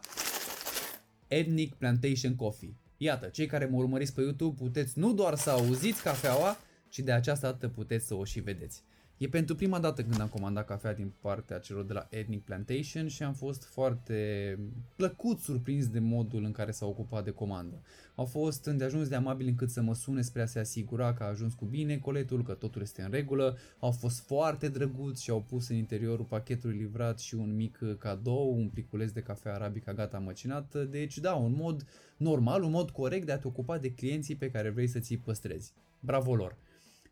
Ethnic 1.28 1.74
Plantation 1.74 2.36
Coffee. 2.36 2.76
Iată, 2.98 3.28
cei 3.28 3.46
care 3.46 3.66
mă 3.66 3.78
urmăriți 3.78 4.14
pe 4.14 4.22
YouTube 4.22 4.64
puteți 4.64 5.00
nu 5.00 5.14
doar 5.14 5.36
să 5.36 5.50
auziți 5.50 6.04
cafeaua, 6.04 6.58
ci 6.90 7.00
de 7.00 7.12
această 7.12 7.46
dată 7.46 7.68
puteți 7.68 8.08
să 8.08 8.16
o 8.16 8.24
și 8.24 8.40
vedeți. 8.40 8.84
E 9.18 9.28
pentru 9.28 9.56
prima 9.56 9.80
dată 9.80 10.02
când 10.04 10.22
am 10.22 10.28
comandat 10.28 10.66
cafea 10.66 10.94
din 10.94 11.12
partea 11.22 11.60
celor 11.60 11.86
de 11.86 11.94
la 11.94 12.08
Ethnic 12.10 12.44
Plantation 12.44 13.08
și 13.08 13.24
am 13.24 13.34
fost 13.34 13.64
foarte 13.64 14.60
plăcut 14.96 15.40
surprins 15.40 15.88
de 15.88 16.00
modul 16.00 16.44
în 16.44 16.52
care 16.52 16.72
s-au 16.72 16.90
ocupat 16.90 17.24
de 17.24 17.32
comandă. 17.32 17.82
Au 18.16 18.26
fost 18.26 18.66
îndeajuns 18.66 19.08
de 19.08 19.16
amabili 19.16 19.50
încât 19.50 19.70
să 19.70 19.82
mă 19.82 19.94
sune 19.94 20.22
spre 20.22 20.42
a 20.42 20.46
se 20.46 20.60
asigura 20.60 21.14
că 21.14 21.24
a 21.24 21.28
ajuns 21.28 21.54
cu 21.54 21.66
bine 21.66 21.98
coletul, 21.98 22.44
că 22.44 22.54
totul 22.54 22.82
este 22.82 23.02
în 23.02 23.12
regulă. 23.12 23.58
Au 23.80 23.92
fost 23.92 24.20
foarte 24.26 24.68
drăguți 24.70 25.24
și 25.24 25.30
au 25.30 25.42
pus 25.50 25.70
în 25.70 25.76
interiorul 25.76 26.26
pachetului 26.26 26.78
livrat 26.78 27.20
și 27.20 27.36
un 27.36 27.56
mic 27.56 27.80
cadou, 28.00 28.54
un 28.58 28.68
pliculeț 28.68 29.12
de 29.12 29.22
cafea 29.22 29.54
arabica 29.54 29.94
gata 29.94 30.20
măcinată. 30.20 30.84
Deci 30.84 31.18
da, 31.18 31.34
un 31.34 31.54
mod 31.56 31.86
normal, 32.18 32.64
un 32.64 32.72
mod 32.72 32.90
corect 32.90 33.26
de 33.26 33.32
a 33.32 33.38
te 33.38 33.48
ocupa 33.48 33.78
de 33.78 33.92
clienții 33.92 34.36
pe 34.36 34.52
care 34.52 34.70
vrei 34.70 34.88
să 34.88 35.00
ți-i 35.00 35.18
păstrezi. 35.18 35.74
Bravo 36.00 36.36
lor! 36.36 36.56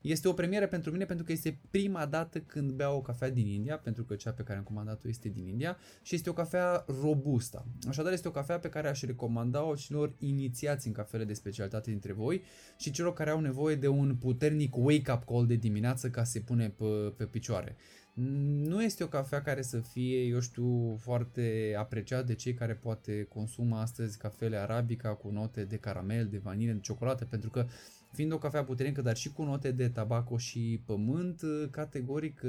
Este 0.02 0.28
o 0.28 0.34
premieră 0.34 0.68
pentru 0.68 0.92
mine 0.92 1.06
pentru 1.06 1.26
că 1.26 1.32
este 1.32 1.60
prima 1.72 2.06
dată 2.06 2.40
când 2.40 2.72
beau 2.72 2.98
o 2.98 3.02
cafea 3.02 3.30
din 3.30 3.48
India, 3.48 3.78
pentru 3.78 4.04
că 4.04 4.16
cea 4.16 4.32
pe 4.32 4.44
care 4.44 4.58
am 4.58 4.64
comandat-o 4.64 5.08
este 5.08 5.30
din 5.30 5.48
India 5.48 5.78
și 6.02 6.16
este 6.16 6.30
o 6.30 6.34
cafea 6.34 6.86
robusta. 7.02 7.66
Așadar 7.88 8.12
este 8.12 8.28
o 8.28 8.32
cafea 8.32 8.60
pe 8.60 8.70
care 8.70 8.88
aș 8.88 9.02
recomanda-o 9.02 9.76
celor 9.76 10.14
inițiați 10.20 10.88
în 10.88 10.94
cafele 10.94 11.24
de 11.24 11.34
specialitate 11.34 11.90
dintre 11.90 12.14
voi 12.14 12.44
și 12.78 12.92
celor 12.92 13.14
care 13.14 13.30
au 13.30 13.40
nevoie 13.40 13.76
de 13.76 13.88
un 13.88 14.16
puternic 14.16 14.76
wake-up 14.76 15.24
call 15.24 15.48
de 15.48 15.56
dimineață 15.56 16.10
ca 16.10 16.24
să 16.24 16.32
se 16.32 16.40
pune 16.40 16.70
pe, 16.70 17.14
pe 17.18 17.26
picioare. 17.26 17.76
Nu 18.14 18.84
este 18.84 19.04
o 19.04 19.08
cafea 19.08 19.42
care 19.42 19.62
să 19.62 19.80
fie, 19.80 20.22
eu 20.22 20.40
știu, 20.40 20.96
foarte 21.00 21.76
apreciat 21.78 22.26
de 22.26 22.36
cei 22.36 22.54
care 22.54 22.74
poate 22.74 23.24
consumă 23.24 23.78
astăzi 23.78 24.18
cafele 24.18 24.58
arabica 24.58 25.10
cu 25.10 25.30
note 25.30 25.64
de 25.64 25.78
caramel, 25.78 26.28
de 26.28 26.38
vanilie, 26.38 26.74
de 26.74 26.80
ciocolată, 26.80 27.26
pentru 27.26 27.50
că 27.50 27.66
fiind 28.12 28.32
o 28.32 28.38
cafea 28.38 28.64
puternică, 28.64 29.02
dar 29.02 29.16
și 29.16 29.32
cu 29.32 29.44
note 29.44 29.72
de 29.72 29.90
tabaco 29.90 30.38
și 30.38 30.82
pământ, 30.86 31.42
categoric 31.72 32.42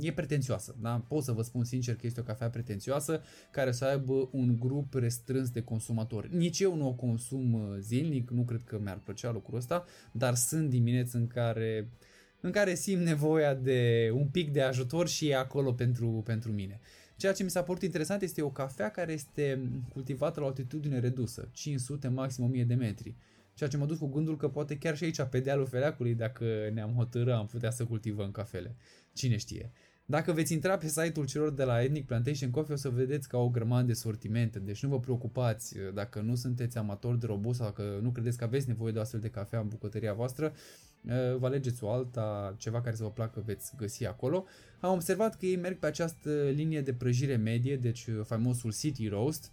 e 0.00 0.12
pretențioasă. 0.12 0.74
Da? 0.80 1.04
Pot 1.08 1.22
să 1.22 1.32
vă 1.32 1.42
spun 1.42 1.64
sincer 1.64 1.94
că 1.94 2.06
este 2.06 2.20
o 2.20 2.22
cafea 2.22 2.50
pretențioasă 2.50 3.22
care 3.50 3.72
să 3.72 3.84
aibă 3.84 4.28
un 4.32 4.56
grup 4.58 4.94
restrâns 4.94 5.50
de 5.50 5.62
consumatori. 5.62 6.36
Nici 6.36 6.60
eu 6.60 6.76
nu 6.76 6.88
o 6.88 6.92
consum 6.92 7.76
zilnic, 7.78 8.30
nu 8.30 8.42
cred 8.42 8.62
că 8.64 8.78
mi-ar 8.82 9.00
plăcea 9.04 9.32
lucrul 9.32 9.58
ăsta, 9.58 9.84
dar 10.12 10.34
sunt 10.34 10.70
dimineți 10.70 11.16
în 11.16 11.26
care 11.26 11.88
în 12.40 12.50
care 12.50 12.74
simt 12.74 13.02
nevoia 13.02 13.54
de 13.54 14.10
un 14.14 14.26
pic 14.26 14.52
de 14.52 14.62
ajutor 14.62 15.08
și 15.08 15.28
e 15.28 15.36
acolo 15.36 15.72
pentru, 15.72 16.22
pentru 16.24 16.52
mine. 16.52 16.80
Ceea 17.16 17.32
ce 17.32 17.42
mi 17.42 17.50
s-a 17.50 17.62
părut 17.62 17.82
interesant 17.82 18.22
este 18.22 18.42
o 18.42 18.50
cafea 18.50 18.90
care 18.90 19.12
este 19.12 19.60
cultivată 19.92 20.40
la 20.40 20.46
o 20.46 20.48
altitudine 20.48 20.98
redusă, 20.98 21.48
500, 21.52 22.08
maxim 22.08 22.44
1000 22.44 22.64
de 22.64 22.74
metri. 22.74 23.14
Ceea 23.54 23.70
ce 23.70 23.76
mă 23.76 23.86
duc 23.86 23.98
cu 23.98 24.06
gândul 24.06 24.36
că 24.36 24.48
poate 24.48 24.78
chiar 24.78 24.96
și 24.96 25.04
aici, 25.04 25.22
pe 25.22 25.40
dealul 25.40 25.66
Feleacului, 25.66 26.14
dacă 26.14 26.44
ne-am 26.72 26.92
hotărât, 26.92 27.32
am 27.32 27.46
putea 27.46 27.70
să 27.70 27.84
cultivăm 27.84 28.30
cafele. 28.30 28.76
Cine 29.12 29.36
știe. 29.36 29.70
Dacă 30.06 30.32
veți 30.32 30.52
intra 30.52 30.76
pe 30.76 30.88
site-ul 30.88 31.26
celor 31.26 31.50
de 31.50 31.64
la 31.64 31.82
Ethnic 31.82 32.06
Plantation 32.06 32.50
Coffee, 32.50 32.74
o 32.74 32.78
să 32.78 32.88
vedeți 32.88 33.28
că 33.28 33.36
au 33.36 33.44
o 33.44 33.50
grămadă 33.50 33.86
de 33.86 33.92
sortimente, 33.92 34.58
deci 34.58 34.82
nu 34.82 34.88
vă 34.88 35.00
preocupați 35.00 35.76
dacă 35.94 36.20
nu 36.20 36.34
sunteți 36.34 36.78
amatori 36.78 37.18
de 37.20 37.26
robust 37.26 37.58
sau 37.58 37.66
dacă 37.66 37.98
nu 38.02 38.10
credeți 38.10 38.38
că 38.38 38.44
aveți 38.44 38.68
nevoie 38.68 38.92
de 38.92 38.98
o 38.98 39.00
astfel 39.00 39.20
de 39.20 39.28
cafea 39.28 39.60
în 39.60 39.68
bucătăria 39.68 40.12
voastră, 40.12 40.52
Eh, 41.08 41.36
vă 41.38 41.46
alegeți 41.46 41.84
o 41.84 41.90
alta, 41.90 42.54
ceva 42.58 42.80
care 42.80 42.96
să 42.96 43.02
vă 43.02 43.10
placă 43.10 43.42
veți 43.46 43.72
găsi 43.76 44.06
acolo. 44.06 44.44
Am 44.80 44.92
observat 44.92 45.36
că 45.36 45.46
ei 45.46 45.56
merg 45.56 45.78
pe 45.78 45.86
această 45.86 46.30
linie 46.30 46.80
de 46.80 46.94
prăjire 46.94 47.36
medie, 47.36 47.76
deci 47.76 48.06
eh, 48.06 48.14
faimosul 48.24 48.72
City 48.72 49.08
Roast. 49.08 49.52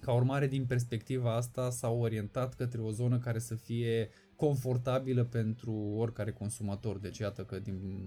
Ca 0.00 0.12
urmare, 0.12 0.46
din 0.46 0.66
perspectiva 0.66 1.36
asta, 1.36 1.70
s-au 1.70 2.00
orientat 2.00 2.54
către 2.54 2.80
o 2.80 2.90
zonă 2.90 3.18
care 3.18 3.38
să 3.38 3.54
fie 3.54 4.08
confortabilă 4.36 5.24
pentru 5.24 5.72
oricare 5.72 6.32
consumator. 6.32 6.98
Deci 6.98 7.18
iată 7.18 7.44
că 7.44 7.58
din, 7.58 8.00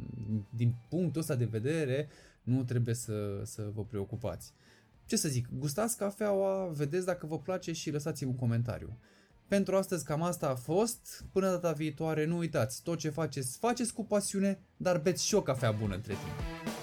din 0.49 0.75
punctul 0.89 1.21
ăsta 1.21 1.35
de 1.35 1.45
vedere 1.45 2.09
nu 2.43 2.63
trebuie 2.63 2.95
să, 2.95 3.41
să 3.43 3.69
vă 3.73 3.83
preocupați. 3.85 4.53
Ce 5.05 5.15
să 5.15 5.29
zic, 5.29 5.47
gustați 5.53 5.97
cafeaua, 5.97 6.67
vedeți 6.67 7.05
dacă 7.05 7.25
vă 7.25 7.39
place 7.39 7.71
și 7.71 7.91
lăsați-mi 7.91 8.29
un 8.29 8.35
comentariu. 8.35 8.97
Pentru 9.47 9.75
astăzi 9.75 10.05
cam 10.05 10.21
asta 10.21 10.49
a 10.49 10.55
fost. 10.55 11.25
Până 11.31 11.49
data 11.49 11.71
viitoare, 11.71 12.25
nu 12.25 12.37
uitați, 12.37 12.83
tot 12.83 12.97
ce 12.97 13.09
faceți, 13.09 13.57
faceți 13.57 13.93
cu 13.93 14.05
pasiune, 14.05 14.59
dar 14.77 14.97
beți 14.97 15.25
și 15.25 15.35
o 15.35 15.41
cafea 15.41 15.71
bună 15.71 15.95
între 15.95 16.13
timp. 16.13 16.78